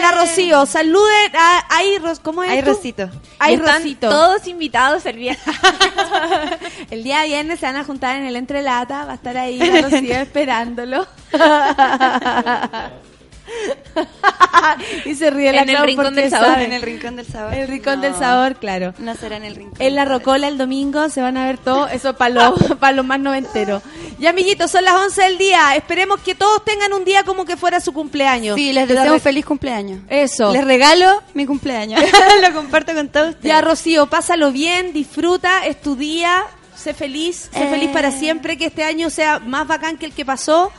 la 0.00 0.12
Rocío. 0.12 0.64
Saluden 0.64 1.36
a 1.36 1.62
Ros- 2.00 2.20
¿cómo 2.20 2.42
es 2.42 2.50
Ay, 2.50 2.62
tú? 2.62 2.70
Rosito. 2.70 3.10
Están 3.54 3.76
Rosito. 3.82 4.08
todos 4.08 4.46
invitados 4.46 5.04
el 5.06 5.16
viernes. 5.18 5.44
El 6.90 7.02
día 7.04 7.22
viernes 7.24 7.60
se 7.60 7.66
van 7.66 7.76
a 7.76 7.84
juntar 7.84 8.16
en 8.16 8.24
el 8.26 8.36
entrelata, 8.36 9.04
va 9.04 9.12
a 9.12 9.14
estar 9.14 9.36
ahí 9.36 9.58
la 9.58 9.82
Rocío 9.82 10.14
esperándolo. 10.20 11.06
y 15.04 15.14
se 15.14 15.30
ríe 15.30 15.52
la 15.52 15.62
En 15.62 15.70
el 15.70 15.82
rincón 15.84 16.14
del 16.14 16.30
sabor. 16.30 16.46
sabe. 16.48 16.64
En 16.64 16.72
el 16.72 16.82
rincón 16.82 17.16
del 17.16 17.26
sabor. 17.26 17.54
El 17.54 17.68
rincón 17.68 17.96
No. 17.96 18.02
del 18.02 18.14
sabor, 18.14 18.56
claro. 18.56 18.94
No 18.98 19.14
será 19.14 19.36
en 19.36 19.44
el 19.44 19.54
rincón. 19.54 19.76
En 19.80 19.94
la 19.94 20.04
Rocola 20.04 20.48
el 20.48 20.58
domingo 20.58 21.08
se 21.08 21.20
van 21.20 21.36
a 21.36 21.46
ver 21.46 21.58
todo, 21.58 21.88
eso 21.88 22.14
para 22.16 22.34
los, 22.50 22.62
para 22.80 22.92
los 22.92 23.04
más 23.04 23.20
noventeros. 23.20 23.82
Y 24.18 24.26
amiguitos, 24.26 24.70
son 24.70 24.84
las 24.84 24.94
11 24.94 25.22
del 25.22 25.38
día. 25.38 25.74
Esperemos 25.76 26.20
que 26.20 26.34
todos 26.34 26.64
tengan 26.64 26.92
un 26.92 27.04
día 27.04 27.24
como 27.24 27.44
que 27.44 27.56
fuera 27.56 27.80
su 27.80 27.92
cumpleaños. 27.92 28.56
Sí, 28.56 28.72
les 28.72 28.88
deseo 28.88 29.14
un 29.14 29.20
feliz 29.20 29.44
cumpleaños. 29.44 30.00
Eso. 30.08 30.52
Les 30.52 30.64
regalo 30.64 31.22
mi 31.34 31.46
cumpleaños. 31.46 32.00
Lo 32.42 32.54
comparto 32.54 32.94
con 32.94 33.08
todos 33.08 33.30
ustedes. 33.30 33.44
Ya, 33.46 33.60
Rocío, 33.60 34.06
pásalo 34.06 34.52
bien, 34.52 34.92
disfruta, 34.92 35.66
es 35.66 35.80
tu 35.80 35.96
día, 35.96 36.44
sé 36.76 36.94
feliz, 36.94 37.48
sé 37.52 37.64
Eh. 37.64 37.68
feliz 37.70 37.90
para 37.90 38.10
siempre, 38.10 38.56
que 38.56 38.66
este 38.66 38.84
año 38.84 39.10
sea 39.10 39.38
más 39.40 39.66
bacán 39.66 39.96
que 39.98 40.06
el 40.06 40.12
que 40.12 40.24
pasó. 40.24 40.72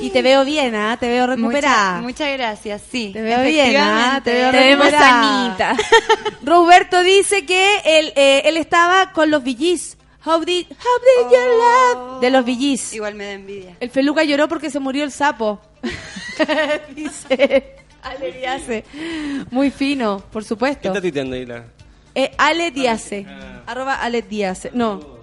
Y 0.00 0.10
te 0.10 0.22
veo 0.22 0.44
bien, 0.44 0.74
¿ah? 0.74 0.96
Te 0.98 1.08
veo 1.08 1.26
recuperada. 1.26 2.00
Muchas, 2.00 2.02
muchas 2.02 2.32
gracias, 2.38 2.82
sí. 2.90 3.10
Te 3.12 3.22
veo 3.22 3.42
bien, 3.42 3.76
¿ah? 3.78 4.20
Te 4.22 4.32
veo 4.32 4.50
Te 4.50 4.58
vemos 4.58 4.86
recuperada. 4.86 5.56
sanita. 5.56 5.76
Roberto 6.42 7.02
dice 7.02 7.44
que 7.46 7.78
él, 7.84 8.12
eh, 8.16 8.42
él 8.46 8.56
estaba 8.56 9.12
con 9.12 9.30
los 9.30 9.42
VGs. 9.42 9.96
How 10.24 10.44
did, 10.44 10.66
how 10.70 11.28
did 11.30 11.32
you 11.36 11.40
love? 11.58 12.20
De 12.20 12.30
los 12.30 12.44
VGs. 12.44 12.92
Igual 12.94 13.14
me 13.14 13.24
da 13.24 13.32
envidia. 13.32 13.76
El 13.80 13.90
Feluca 13.90 14.22
lloró 14.24 14.48
porque 14.48 14.70
se 14.70 14.78
murió 14.78 15.04
el 15.04 15.12
sapo. 15.12 15.60
dice 16.94 17.76
Ale 18.02 18.32
Diace. 18.32 18.84
Muy 19.50 19.70
fino, 19.70 20.22
por 20.30 20.42
¿Qué 20.42 20.48
supuesto. 20.48 20.88
está 20.88 21.00
tuiteando 21.00 21.36
ahí 21.36 21.46
la? 21.46 21.64
Eh, 22.14 22.32
Ale 22.38 22.70
Diace. 22.70 23.26
Arroba 23.66 23.94
Ale 23.94 24.22
Diace. 24.22 24.70
No. 24.74 25.19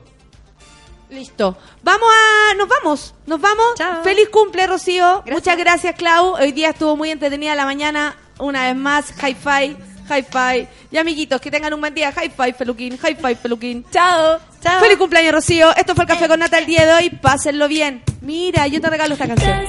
Listo. 1.09 1.57
Vamos 1.83 2.09
a. 2.09 2.53
Nos 2.55 2.67
vamos. 2.67 3.15
Nos 3.25 3.39
vamos. 3.39 3.75
Chao. 3.75 4.03
Feliz 4.03 4.29
cumple, 4.29 4.67
Rocío. 4.67 5.23
Muchas 5.25 5.57
gracias, 5.57 5.95
Clau. 5.95 6.35
Hoy 6.35 6.51
día 6.51 6.69
estuvo 6.69 6.97
muy 6.97 7.11
entretenida 7.11 7.55
la 7.55 7.65
mañana. 7.65 8.15
Una 8.39 8.67
vez 8.67 8.75
más. 8.75 9.13
Hi-Fi. 9.21 9.77
Hi-Fi. 10.09 10.67
Y 10.91 10.97
amiguitos, 10.97 11.39
que 11.41 11.51
tengan 11.51 11.73
un 11.73 11.79
buen 11.79 11.93
día. 11.93 12.11
Hi-Fi, 12.11 12.53
Feluquín. 12.53 12.93
Hi-Fi, 12.93 13.35
Feluquín. 13.35 13.85
Chao. 13.91 14.39
Chao. 14.61 14.79
Feliz 14.81 14.97
cumpleaños, 14.97 15.33
Rocío. 15.33 15.75
Esto 15.75 15.95
fue 15.95 16.03
el 16.03 16.09
café 16.09 16.27
con 16.27 16.39
Nata 16.39 16.59
el 16.59 16.65
día 16.65 16.85
de 16.85 16.93
hoy. 16.93 17.09
Pásenlo 17.09 17.67
bien. 17.67 18.03
Mira, 18.21 18.67
yo 18.67 18.81
te 18.81 18.89
regalo 18.89 19.13
esta 19.13 19.27
canción. 19.27 19.61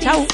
Chao. 0.00 0.26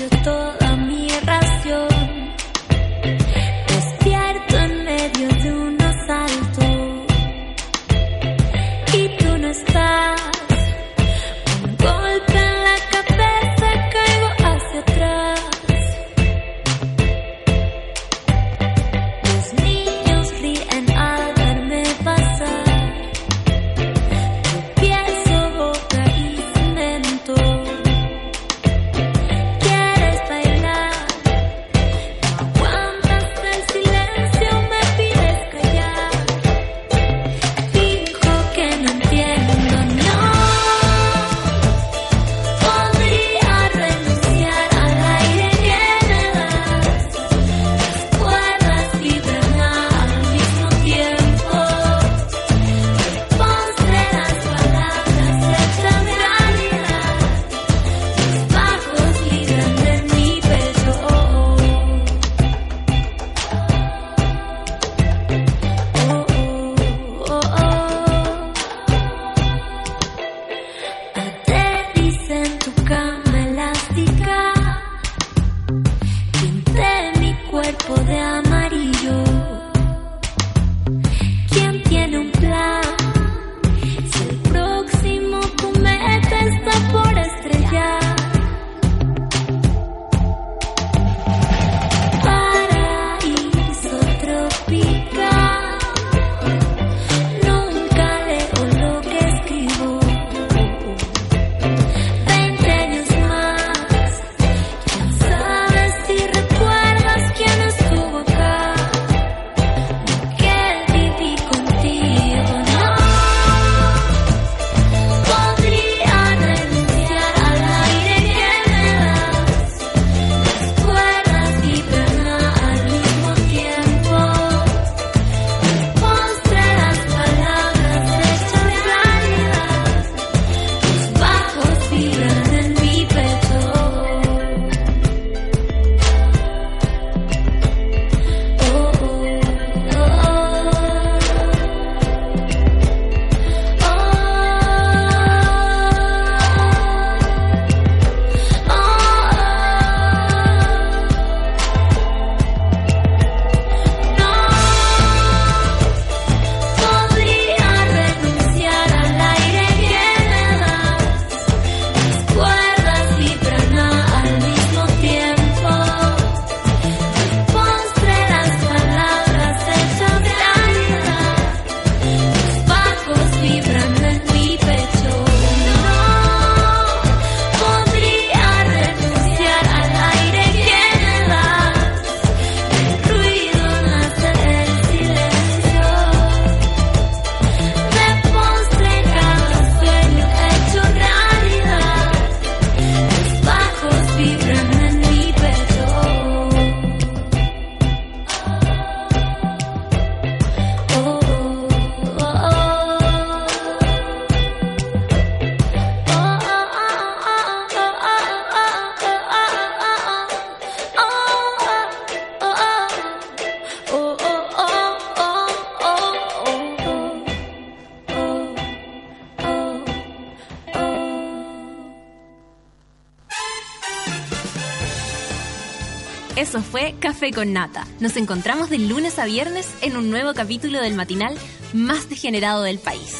Con 227.31 227.53
Nata. 227.53 227.87
Nos 228.01 228.17
encontramos 228.17 228.69
de 228.69 228.79
lunes 228.79 229.21
a 229.21 229.27
viernes 229.27 229.69
en 229.81 229.97
un 229.97 230.11
nuevo 230.11 230.35
capítulo 230.35 230.81
del 230.81 230.95
matinal 230.95 231.39
más 231.73 232.09
degenerado 232.09 232.65
del 232.65 232.81
país. 232.81 233.15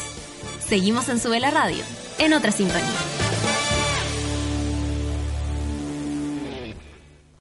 Seguimos 0.67 1.07
en 1.07 1.21
Sube 1.21 1.39
la 1.39 1.51
Radio, 1.51 1.83
en 2.19 2.33
otra 2.33 2.51
sintonía. 2.51 3.02